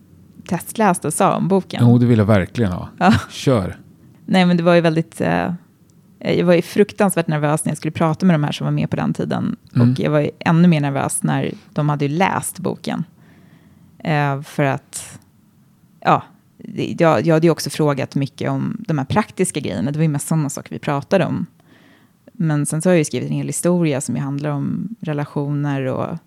testläste 0.47 1.11
sa 1.11 1.36
om 1.36 1.47
boken? 1.47 1.84
Jo, 1.84 1.97
det 1.97 2.05
vill 2.05 2.17
jag 2.19 2.26
verkligen 2.26 2.71
ha. 2.71 2.89
Ja. 2.97 3.13
Kör. 3.30 3.78
Nej, 4.26 4.45
men 4.45 4.57
det 4.57 4.63
var 4.63 4.73
ju 4.76 4.82
väldigt... 4.82 5.21
Eh, 5.21 5.53
jag 6.19 6.45
var 6.45 6.53
ju 6.53 6.61
fruktansvärt 6.61 7.28
nervös 7.28 7.65
när 7.65 7.71
jag 7.71 7.78
skulle 7.78 7.91
prata 7.91 8.26
med 8.26 8.34
de 8.34 8.43
här 8.43 8.51
som 8.51 8.65
var 8.65 8.71
med 8.71 8.89
på 8.89 8.95
den 8.95 9.13
tiden. 9.13 9.55
Mm. 9.76 9.91
Och 9.91 9.99
jag 9.99 10.11
var 10.11 10.19
ju 10.19 10.30
ännu 10.39 10.67
mer 10.67 10.82
nervös 10.82 11.23
när 11.23 11.51
de 11.73 11.89
hade 11.89 12.07
läst 12.07 12.59
boken. 12.59 13.03
Eh, 13.99 14.41
för 14.41 14.63
att... 14.63 15.19
Ja, 15.99 16.23
jag, 16.97 17.26
jag 17.28 17.34
hade 17.34 17.47
ju 17.47 17.51
också 17.51 17.69
frågat 17.69 18.15
mycket 18.15 18.49
om 18.51 18.84
de 18.88 18.97
här 18.97 19.05
praktiska 19.05 19.59
grejerna. 19.59 19.91
Det 19.91 19.97
var 19.99 20.03
ju 20.03 20.09
mest 20.09 20.28
sådana 20.28 20.49
saker 20.49 20.69
vi 20.69 20.80
pratade 20.80 21.26
om. 21.26 21.45
Men 22.38 22.65
sen 22.65 22.81
så 22.81 22.89
har 22.89 22.93
jag 22.93 22.99
ju 22.99 23.05
skrivit 23.05 23.29
en 23.29 23.36
hel 23.36 23.47
historia 23.47 24.01
som 24.01 24.15
ju 24.15 24.21
handlar 24.21 24.49
om 24.49 24.95
relationer 25.01 25.81
och, 25.81 26.17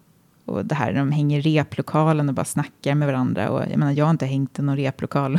och 0.45 0.67
det 0.67 0.75
här 0.75 0.93
när 0.93 0.99
de 0.99 1.13
hänger 1.13 1.47
i 1.47 1.59
replokalen 1.59 2.29
och 2.29 2.35
bara 2.35 2.45
snackar 2.45 2.95
med 2.95 3.09
varandra. 3.09 3.51
Och 3.51 3.63
jag 3.71 3.79
menar, 3.79 3.93
jag 3.93 4.05
har 4.05 4.11
inte 4.11 4.27
hängt 4.27 4.59
i 4.59 4.63
någon 4.63 4.77
replokal 4.77 5.39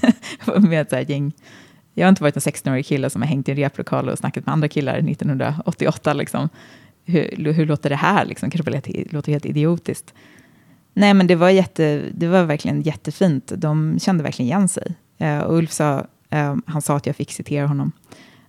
med 0.58 0.82
ett 0.82 0.90
så 0.90 0.96
här 0.96 1.10
gäng. 1.10 1.32
Jag 1.94 2.06
har 2.06 2.08
inte 2.08 2.22
varit 2.22 2.36
en 2.36 2.52
16-årig 2.52 2.86
kille 2.86 3.10
som 3.10 3.22
har 3.22 3.28
hängt 3.28 3.48
i 3.48 3.50
en 3.50 3.56
replokal 3.56 4.08
och 4.08 4.18
snackat 4.18 4.46
med 4.46 4.52
andra 4.52 4.68
killar 4.68 4.98
1988. 4.98 6.12
Liksom. 6.12 6.48
Hur, 7.04 7.52
hur 7.52 7.66
låter 7.66 7.90
det 7.90 7.96
här? 7.96 8.24
Liksom? 8.24 8.50
Kanske 8.50 8.70
bara 8.70 8.80
låter 9.10 9.32
helt 9.32 9.46
idiotiskt. 9.46 10.14
Nej, 10.94 11.14
men 11.14 11.26
det 11.26 11.34
var, 11.34 11.50
jätte, 11.50 12.02
det 12.14 12.28
var 12.28 12.44
verkligen 12.44 12.82
jättefint. 12.82 13.52
De 13.56 13.98
kände 13.98 14.24
verkligen 14.24 14.46
igen 14.46 14.68
sig. 14.68 14.94
Uh, 15.20 15.38
och 15.38 15.56
Ulf 15.56 15.72
sa, 15.72 16.06
uh, 16.34 16.56
han 16.66 16.82
sa 16.82 16.96
att 16.96 17.06
jag 17.06 17.16
fick 17.16 17.32
citera 17.32 17.66
honom, 17.66 17.92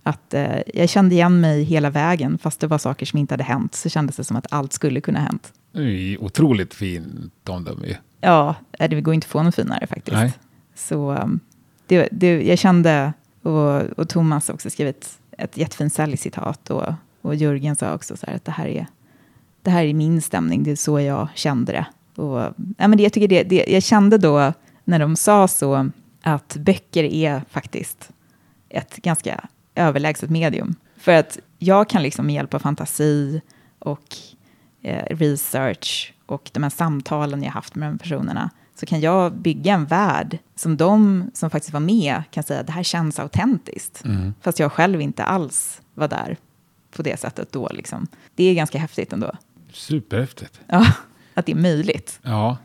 att 0.03 0.33
eh, 0.33 0.61
jag 0.73 0.89
kände 0.89 1.15
igen 1.15 1.41
mig 1.41 1.63
hela 1.63 1.89
vägen, 1.89 2.37
fast 2.37 2.59
det 2.59 2.67
var 2.67 2.77
saker 2.77 3.05
som 3.05 3.19
inte 3.19 3.33
hade 3.33 3.43
hänt, 3.43 3.75
så 3.75 3.89
kändes 3.89 4.15
det 4.15 4.23
som 4.23 4.37
att 4.37 4.47
allt 4.49 4.73
skulle 4.73 5.01
kunna 5.01 5.19
ha 5.19 5.25
hänt. 5.25 5.53
Otroligt 6.19 6.73
fint 6.73 7.49
omdöme 7.49 7.87
ju. 7.87 7.95
Ja, 8.21 8.55
eh, 8.71 8.89
det 8.89 9.01
går 9.01 9.13
inte 9.13 9.25
att 9.25 9.31
få 9.31 9.43
något 9.43 9.55
finare 9.55 9.87
faktiskt. 9.87 10.17
Nej. 10.17 10.33
Så 10.75 11.11
um, 11.11 11.39
det, 11.87 12.09
det, 12.11 12.43
jag 12.43 12.59
kände, 12.59 13.13
och, 13.41 13.81
och 13.81 14.09
Thomas 14.09 14.47
har 14.47 14.53
också 14.53 14.69
skrivit 14.69 15.19
ett 15.37 15.57
jättefint 15.57 15.93
Sally-citat, 15.93 16.69
och, 16.69 16.93
och 17.21 17.35
Jörgen 17.35 17.75
sa 17.75 17.93
också 17.93 18.17
så 18.17 18.25
här 18.25 18.35
att 18.35 18.45
det 18.45 18.51
här 18.51 18.67
är, 18.67 18.87
det 19.61 19.71
här 19.71 19.83
är 19.83 19.93
min 19.93 20.21
stämning, 20.21 20.63
det 20.63 20.71
är 20.71 20.75
så 20.75 20.99
jag 20.99 21.27
kände 21.35 21.71
det. 21.71 21.85
Och, 22.21 22.39
ja, 22.77 22.87
men 22.87 22.97
det, 22.97 23.03
jag, 23.03 23.13
tycker 23.13 23.27
det, 23.27 23.43
det, 23.43 23.65
jag 23.67 23.83
kände 23.83 24.17
då, 24.17 24.53
när 24.83 24.99
de 24.99 25.15
sa 25.15 25.47
så, 25.47 25.89
att 26.21 26.57
böcker 26.59 27.03
är 27.03 27.41
faktiskt 27.49 28.09
ett 28.69 28.95
ganska 28.95 29.47
överlägset 29.75 30.29
medium. 30.29 30.75
För 30.97 31.11
att 31.11 31.39
jag 31.59 31.89
kan 31.89 32.03
liksom 32.03 32.25
med 32.25 32.35
hjälp 32.35 32.53
av 32.53 32.59
fantasi 32.59 33.41
och 33.79 34.15
eh, 34.81 35.15
research 35.15 36.13
och 36.25 36.49
de 36.53 36.63
här 36.63 36.69
samtalen 36.69 37.43
jag 37.43 37.51
haft 37.51 37.75
med 37.75 37.89
de 37.89 37.97
personerna 37.97 38.49
så 38.75 38.85
kan 38.85 39.01
jag 39.01 39.33
bygga 39.33 39.73
en 39.73 39.85
värld 39.85 40.37
som 40.55 40.77
de 40.77 41.23
som 41.33 41.49
faktiskt 41.49 41.73
var 41.73 41.79
med 41.79 42.23
kan 42.31 42.43
säga 42.43 42.63
det 42.63 42.71
här 42.71 42.83
känns 42.83 43.19
autentiskt. 43.19 44.05
Mm. 44.05 44.33
Fast 44.41 44.59
jag 44.59 44.71
själv 44.71 45.01
inte 45.01 45.23
alls 45.23 45.81
var 45.93 46.07
där 46.07 46.37
på 46.95 47.01
det 47.01 47.19
sättet 47.19 47.51
då. 47.51 47.69
Liksom. 47.73 48.07
Det 48.35 48.43
är 48.43 48.53
ganska 48.53 48.77
häftigt 48.77 49.13
ändå. 49.13 49.31
Superhäftigt. 49.71 50.61
Ja, 50.67 50.87
att 51.33 51.45
det 51.45 51.51
är 51.51 51.55
möjligt. 51.55 52.19
Ja, 52.21 52.57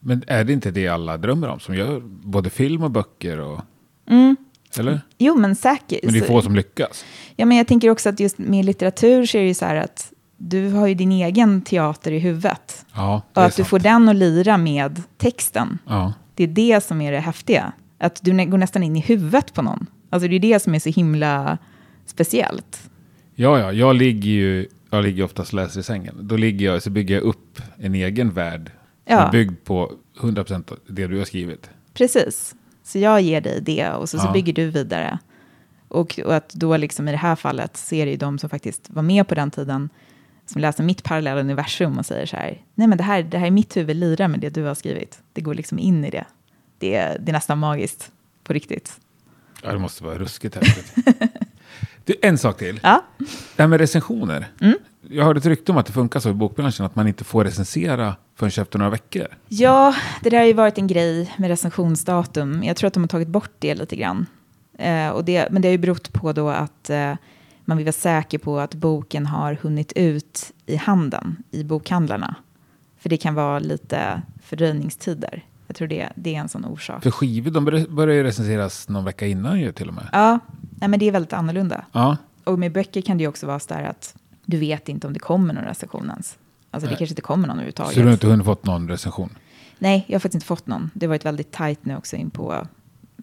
men 0.00 0.24
är 0.26 0.44
det 0.44 0.52
inte 0.52 0.70
det 0.70 0.88
alla 0.88 1.16
drömmer 1.16 1.48
om 1.48 1.60
som 1.60 1.74
gör 1.74 2.00
både 2.04 2.50
film 2.50 2.82
och 2.82 2.90
böcker? 2.90 3.40
Och, 3.40 3.60
Mm. 4.06 4.36
Eller? 4.78 5.00
Jo, 5.18 5.36
men 5.36 5.56
säkert. 5.56 6.00
Men 6.04 6.12
det 6.12 6.18
är 6.20 6.24
få 6.26 6.42
som 6.42 6.56
lyckas. 6.56 7.04
Ja, 7.36 7.46
men 7.46 7.56
jag 7.56 7.66
tänker 7.66 7.90
också 7.90 8.08
att 8.08 8.20
just 8.20 8.38
med 8.38 8.64
litteratur 8.64 9.26
så 9.26 9.38
är 9.38 9.42
det 9.42 9.48
ju 9.48 9.54
så 9.54 9.64
här 9.64 9.76
att 9.76 10.12
du 10.36 10.68
har 10.70 10.86
ju 10.86 10.94
din 10.94 11.12
egen 11.12 11.62
teater 11.62 12.12
i 12.12 12.18
huvudet. 12.18 12.86
Ja, 12.94 13.22
det 13.34 13.40
Och 13.40 13.46
att 13.46 13.52
du 13.56 13.62
sant. 13.62 13.68
får 13.68 13.78
den 13.78 14.08
att 14.08 14.16
lira 14.16 14.56
med 14.56 15.02
texten. 15.18 15.78
Ja. 15.86 16.12
Det 16.34 16.42
är 16.44 16.48
det 16.48 16.84
som 16.84 17.00
är 17.00 17.12
det 17.12 17.20
häftiga. 17.20 17.72
Att 17.98 18.18
du 18.22 18.46
går 18.46 18.58
nästan 18.58 18.82
in 18.82 18.96
i 18.96 19.00
huvudet 19.00 19.54
på 19.54 19.62
någon. 19.62 19.86
Alltså 20.10 20.28
det 20.28 20.36
är 20.36 20.40
det 20.40 20.60
som 20.62 20.74
är 20.74 20.78
så 20.78 20.88
himla 20.90 21.58
speciellt. 22.06 22.90
ja, 23.34 23.58
ja, 23.58 23.72
jag 23.72 23.96
ligger 23.96 24.30
ju 24.30 24.66
jag 24.90 25.04
ligger 25.04 25.24
oftast 25.24 25.52
läser 25.52 25.80
i 25.80 25.82
sängen. 25.82 26.14
Då 26.20 26.36
ligger 26.36 26.66
jag 26.66 26.82
så 26.82 26.90
bygger 26.90 27.14
jag 27.14 27.24
upp 27.24 27.60
en 27.78 27.94
egen 27.94 28.30
värld 28.30 28.66
som 29.06 29.16
Ja. 29.16 29.20
är 29.28 29.32
byggd 29.32 29.64
på 29.64 29.92
100% 30.20 30.72
av 30.72 30.78
det 30.88 31.06
du 31.06 31.18
har 31.18 31.24
skrivit. 31.24 31.70
Precis. 31.94 32.54
Så 32.90 32.98
jag 32.98 33.20
ger 33.20 33.40
dig 33.40 33.60
det 33.60 33.90
och 33.90 34.08
så, 34.08 34.18
så 34.18 34.26
Ja. 34.26 34.32
bygger 34.32 34.52
du 34.52 34.70
vidare. 34.70 35.18
Och, 35.88 36.20
och 36.24 36.34
att 36.36 36.48
då 36.48 36.76
liksom 36.76 37.08
i 37.08 37.10
det 37.10 37.16
här 37.16 37.36
fallet 37.36 37.76
så 37.76 37.94
är 37.94 38.04
det 38.06 38.10
ju 38.10 38.16
de 38.16 38.38
som 38.38 38.50
faktiskt 38.50 38.90
var 38.90 39.02
med 39.02 39.28
på 39.28 39.34
den 39.34 39.50
tiden 39.50 39.88
som 40.46 40.60
läser 40.60 40.84
mitt 40.84 41.02
parallella 41.02 41.40
universum 41.40 41.98
och 41.98 42.06
säger 42.06 42.26
så 42.26 42.36
här, 42.36 42.62
nej 42.74 42.86
men 42.88 42.98
det 42.98 43.04
här, 43.04 43.22
det 43.22 43.38
här 43.38 43.46
är 43.46 43.50
mitt 43.50 43.76
huvud 43.76 43.96
lirar 43.96 44.28
med 44.28 44.40
det 44.40 44.50
du 44.50 44.62
har 44.62 44.74
skrivit. 44.74 45.18
Det 45.32 45.40
går 45.40 45.54
liksom 45.54 45.78
in 45.78 46.04
i 46.04 46.10
det. 46.10 46.24
Det, 46.78 46.94
är- 46.96 47.18
det 47.18 47.30
är 47.30 47.32
nästan 47.32 47.58
magiskt 47.58 48.10
på 48.44 48.52
riktigt. 48.52 49.00
Ja, 49.62 49.72
det 49.72 49.78
måste 49.78 50.04
vara 50.04 50.18
ruskigt 50.18 50.54
häftigt. 50.54 51.06
du, 52.04 52.14
en 52.22 52.38
sak 52.38 52.58
till. 52.58 52.80
Ja, 52.82 53.04
Det 53.56 53.62
här 53.62 53.66
med 53.68 53.80
recensioner. 53.80 54.48
Mm. 54.60 54.78
Jag 55.08 55.24
hörde 55.24 55.38
ett 55.38 55.46
rykte 55.46 55.72
om 55.72 55.78
att 55.78 55.86
det 55.86 55.92
funkar 55.92 56.20
så 56.20 56.30
i 56.30 56.32
bokbranschen 56.32 56.86
att 56.86 56.96
man 56.96 57.08
inte 57.08 57.24
får 57.24 57.44
recensera 57.44 58.16
förrän 58.40 58.62
efter 58.62 58.78
några 58.78 58.90
veckor. 58.90 59.26
Ja, 59.48 59.94
det 60.22 60.30
där 60.30 60.38
har 60.38 60.44
ju 60.46 60.52
varit 60.52 60.78
en 60.78 60.86
grej 60.86 61.34
med 61.38 61.48
recensionsdatum. 61.48 62.62
Jag 62.64 62.76
tror 62.76 62.88
att 62.88 62.94
de 62.94 63.02
har 63.02 63.08
tagit 63.08 63.28
bort 63.28 63.50
det 63.58 63.74
lite 63.74 63.96
grann. 63.96 64.26
Eh, 64.78 65.08
och 65.08 65.24
det, 65.24 65.48
men 65.50 65.62
det 65.62 65.68
har 65.68 65.72
ju 65.72 65.78
berott 65.78 66.12
på 66.12 66.32
då 66.32 66.48
att 66.48 66.90
eh, 66.90 67.14
man 67.64 67.76
vill 67.76 67.86
vara 67.86 67.92
säker 67.92 68.38
på 68.38 68.58
att 68.58 68.74
boken 68.74 69.26
har 69.26 69.58
hunnit 69.62 69.92
ut 69.96 70.52
i 70.66 70.76
handeln, 70.76 71.36
i 71.50 71.64
bokhandlarna. 71.64 72.34
För 72.98 73.08
det 73.08 73.16
kan 73.16 73.34
vara 73.34 73.58
lite 73.58 74.22
fördröjningstider. 74.42 75.44
Jag 75.66 75.76
tror 75.76 75.88
det, 75.88 76.08
det 76.14 76.34
är 76.34 76.40
en 76.40 76.48
sån 76.48 76.64
orsak. 76.64 77.02
För 77.02 77.10
skivor, 77.10 77.50
de 77.50 77.64
börjar 77.94 78.16
ju 78.16 78.22
recenseras 78.22 78.88
någon 78.88 79.04
vecka 79.04 79.26
innan 79.26 79.60
ju 79.60 79.72
till 79.72 79.88
och 79.88 79.94
med. 79.94 80.08
Ja, 80.12 80.38
nej, 80.80 80.88
men 80.88 80.98
det 80.98 81.08
är 81.08 81.12
väldigt 81.12 81.32
annorlunda. 81.32 81.84
Ja, 81.92 82.16
Och 82.44 82.58
med 82.58 82.72
böcker 82.72 83.00
kan 83.02 83.18
det 83.18 83.22
ju 83.22 83.28
också 83.28 83.46
vara 83.46 83.60
så 83.60 83.74
där 83.74 83.82
att 83.82 84.14
du 84.44 84.56
vet 84.56 84.88
inte 84.88 85.06
om 85.06 85.12
det 85.12 85.18
kommer 85.18 85.54
någon 85.54 85.64
recension 85.64 86.10
ens. 86.10 86.38
Alltså 86.70 86.86
det 86.86 86.90
Nej. 86.90 86.98
kanske 86.98 87.12
inte 87.12 87.22
kommer 87.22 87.48
någon 87.48 87.56
överhuvudtaget. 87.56 87.94
så 87.94 88.00
du 88.00 88.06
har 88.06 88.12
inte 88.12 88.26
hunnit 88.26 88.46
fått 88.46 88.64
någon 88.64 88.88
recension? 88.88 89.30
Nej, 89.78 90.04
jag 90.08 90.14
har 90.14 90.20
faktiskt 90.20 90.34
inte 90.34 90.46
fått 90.46 90.66
någon. 90.66 90.90
Det 90.94 91.06
har 91.06 91.08
varit 91.08 91.24
väldigt 91.24 91.52
tajt 91.52 91.84
nu 91.84 91.96
också 91.96 92.16
in 92.16 92.30
på 92.30 92.66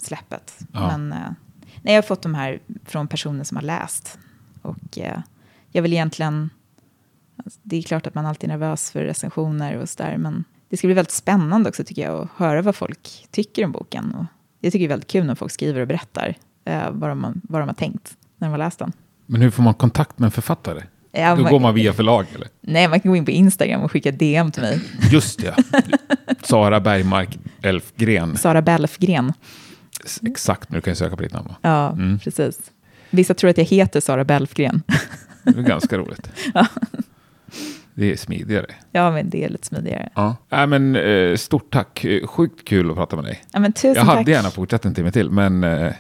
släppet. 0.02 0.60
Ja. 0.72 0.98
Men 0.98 1.12
eh, 1.12 1.32
nej, 1.82 1.94
jag 1.94 1.96
har 1.96 2.08
fått 2.08 2.22
de 2.22 2.36
här 2.36 2.60
från 2.86 3.08
personer 3.08 3.44
som 3.44 3.58
har 3.58 3.64
läst. 3.64 4.20
Och 4.62 4.98
eh, 4.98 5.20
jag 5.72 5.82
vill 5.82 5.94
egentligen... 5.94 6.50
Alltså, 7.46 7.60
det 7.64 7.78
är 7.78 7.82
klart 7.82 8.08
att 8.08 8.16
man 8.16 8.26
alltid 8.26 8.50
är 8.50 8.54
nervös 8.54 8.92
för 8.92 9.04
recensioner 9.04 9.78
och 9.78 9.90
sådär. 9.90 10.18
Men 10.18 10.44
det 10.70 10.78
ska 10.78 10.88
bli 10.88 10.94
väldigt 10.94 11.12
spännande 11.12 11.70
också 11.70 11.84
tycker 11.84 12.02
jag 12.02 12.24
att 12.24 12.30
höra 12.36 12.62
vad 12.62 12.76
folk 12.76 13.28
tycker 13.32 13.66
om 13.66 13.72
boken. 13.72 14.14
Och 14.14 14.26
jag 14.60 14.72
tycker 14.72 14.88
det 14.88 14.88
är 14.88 14.96
väldigt 14.96 15.12
kul 15.12 15.26
när 15.26 15.36
folk 15.36 15.52
skriver 15.52 15.82
och 15.82 15.88
berättar 15.88 16.36
eh, 16.66 16.92
vad, 16.92 17.10
de, 17.10 17.42
vad 17.44 17.62
de 17.62 17.68
har 17.68 17.76
tänkt 17.76 18.18
när 18.38 18.48
de 18.48 18.52
har 18.52 18.58
läst 18.58 18.80
den. 18.80 18.92
Men 19.26 19.42
hur 19.42 19.50
får 19.50 19.64
man 19.64 19.74
kontakt 19.74 20.20
med 20.20 20.26
en 20.26 20.32
författare? 20.32 20.84
Ja, 21.12 21.36
Då 21.36 21.42
man- 21.42 21.52
går 21.52 21.60
man 21.60 21.74
via 21.76 21.94
förlag 21.94 22.26
eller? 22.36 22.48
Nej, 22.62 22.88
man 22.88 23.00
kan 23.00 23.12
gå 23.12 23.16
in 23.16 23.26
på 23.26 23.32
Instagram 23.32 23.82
och 23.82 23.92
skicka 23.92 24.12
DM 24.12 24.52
till 24.52 24.62
mig. 24.62 24.80
Just 25.12 25.40
det. 25.42 25.56
Sara 26.44 26.80
Bergmark 26.80 27.38
Elfgren. 27.62 28.38
Sara 28.38 28.62
Belfgren. 28.62 29.34
Exakt, 30.28 30.70
nu 30.70 30.82
kan 30.82 30.92
jag 30.92 30.98
söka 30.98 31.16
på 31.16 31.24
ditt 31.24 31.34
namn. 31.34 31.54
Ja, 31.62 31.90
Mm. 31.92 32.20
precis. 32.20 32.60
Vissa 33.10 33.34
tror 33.34 33.50
att 33.50 33.58
jag 33.58 33.66
heter 33.66 34.00
Sara 34.02 34.24
Belfgren. 34.24 34.82
Det 35.44 35.60
är 35.60 35.64
ganska 35.64 35.98
roligt. 35.98 36.30
Det 37.94 38.12
är 38.12 38.16
smidigare. 38.18 38.66
ja, 38.92 39.12
men 39.12 39.30
det 39.30 39.44
är 39.46 39.50
lite 39.50 39.68
smidigare. 39.68 40.10
Ja. 40.16 40.36
Nej, 40.50 40.68
men, 40.68 40.96
eh, 40.96 41.36
stort 41.36 41.72
tack. 41.74 42.06
Eh, 42.06 42.28
Sjukt 42.28 42.68
kul 42.68 42.90
att 42.90 42.96
prata 42.96 43.16
med 43.16 43.26
dig. 43.26 43.44
Ja, 43.54 43.60
men 43.60 43.74
tusen 43.74 43.94
Jag 43.96 44.04
hade 44.04 44.18
tack. 44.20 44.28
gärna 44.28 44.50
fortsatt 44.50 44.86
en 44.86 44.94
timme 44.96 45.12
till, 45.12 45.30
men 45.30 45.64
eh, 45.64 45.92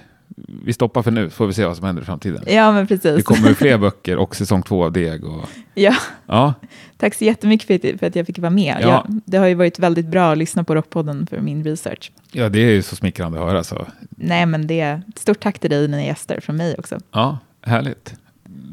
vi 0.63 0.73
stoppar 0.73 1.01
för 1.01 1.11
nu. 1.11 1.29
Får 1.29 1.47
vi 1.47 1.53
se 1.53 1.65
vad 1.65 1.77
som 1.77 1.85
händer 1.85 2.01
i 2.01 2.05
framtiden. 2.05 2.43
Ja, 2.47 2.71
men 2.71 2.88
precis. 2.88 3.15
Det 3.15 3.21
kommer 3.21 3.53
fler 3.53 3.77
böcker 3.77 4.17
och 4.17 4.35
säsong 4.35 4.63
två 4.63 4.83
av 4.85 4.91
Deg. 4.91 5.23
Och, 5.25 5.49
Ja, 5.73 5.95
ja, 6.25 6.53
tack 6.97 7.13
så 7.13 7.23
jättemycket 7.25 7.67
för 7.67 7.89
att, 7.93 7.99
för 7.99 8.07
att 8.07 8.15
jag 8.15 8.25
fick 8.27 8.39
vara 8.39 8.49
med. 8.49 8.77
Ja. 8.81 8.88
Jag, 8.88 9.21
det 9.25 9.38
har 9.38 9.47
ju 9.47 9.53
varit 9.53 9.79
väldigt 9.79 10.05
bra 10.07 10.31
att 10.31 10.38
lyssna 10.38 10.63
på 10.63 10.75
Rockpodden 10.75 11.27
för 11.27 11.39
min 11.41 11.63
research. 11.63 12.11
ja, 12.31 12.49
det 12.49 12.59
är 12.59 12.69
ju 12.71 12.81
så 12.81 12.95
smickrande 12.95 13.39
att 13.39 13.45
höra. 13.49 13.63
Så. 13.63 13.88
Nej, 14.09 14.45
men 14.45 14.67
det 14.67 14.79
är 14.79 15.01
stort 15.15 15.39
tack 15.39 15.59
till 15.59 15.69
dig 15.69 15.79
och 15.83 15.85
dina 15.89 16.03
gäster 16.03 16.39
från 16.39 16.55
mig 16.57 16.75
också. 16.77 16.99
Ja, 17.11 17.38
härligt. 17.61 18.15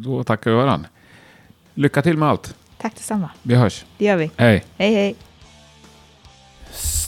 Då 0.04 0.24
tackar 0.24 0.50
vi 0.50 0.56
varandra. 0.56 0.88
Lycka 1.74 2.02
till 2.02 2.16
med 2.16 2.28
allt. 2.28 2.54
Tack 2.80 2.94
detsamma. 2.94 3.30
Vi 3.42 3.54
hörs. 3.54 3.84
Det 3.98 4.04
gör 4.04 4.16
vi. 4.16 4.30
Hej. 4.36 4.64
Hej, 4.76 4.94
hej. 4.94 5.14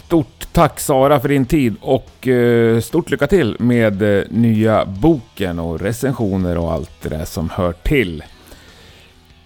Stort 0.07 0.49
tack 0.53 0.81
Sara 0.81 1.21
för 1.21 1.29
din 1.29 1.47
tid 1.47 1.77
och 1.81 2.29
eh, 2.29 2.81
stort 2.81 3.11
lycka 3.11 3.27
till 3.27 3.57
med 3.59 4.03
eh, 4.03 4.25
nya 4.31 4.85
boken 4.85 5.59
och 5.59 5.81
recensioner 5.81 6.59
och 6.59 6.73
allt 6.73 6.91
det 7.03 7.09
där 7.09 7.25
som 7.25 7.51
hör 7.51 7.73
till. 7.73 8.25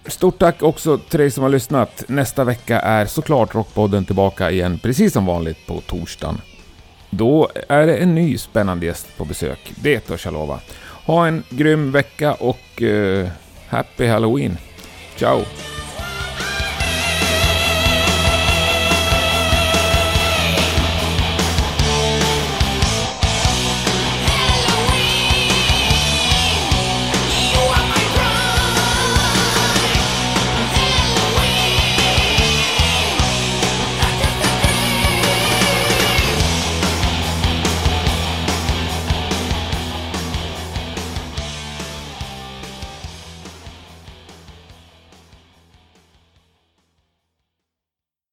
Stort 0.05 0.39
tack 0.39 0.63
också 0.63 0.97
till 0.97 1.19
dig 1.19 1.31
som 1.31 1.43
har 1.43 1.49
lyssnat. 1.49 2.03
Nästa 2.07 2.43
vecka 2.43 2.79
är 2.79 3.05
såklart 3.05 3.55
Rockpodden 3.55 4.05
tillbaka 4.05 4.51
igen 4.51 4.79
precis 4.83 5.13
som 5.13 5.25
vanligt 5.25 5.67
på 5.67 5.81
torsdagen. 5.81 6.41
Då 7.09 7.49
är 7.69 7.87
det 7.87 7.97
en 7.97 8.15
ny 8.15 8.37
spännande 8.37 8.85
gäst 8.85 9.17
på 9.17 9.25
besök. 9.25 9.73
Det 9.75 9.99
törs 9.99 10.25
jag 10.25 10.33
lova. 10.33 10.59
Ha 11.05 11.27
en 11.27 11.43
grym 11.49 11.91
vecka 11.91 12.33
och 12.33 12.81
uh, 12.81 13.27
Happy 13.67 14.07
Halloween. 14.07 14.57
Ciao! 15.15 15.41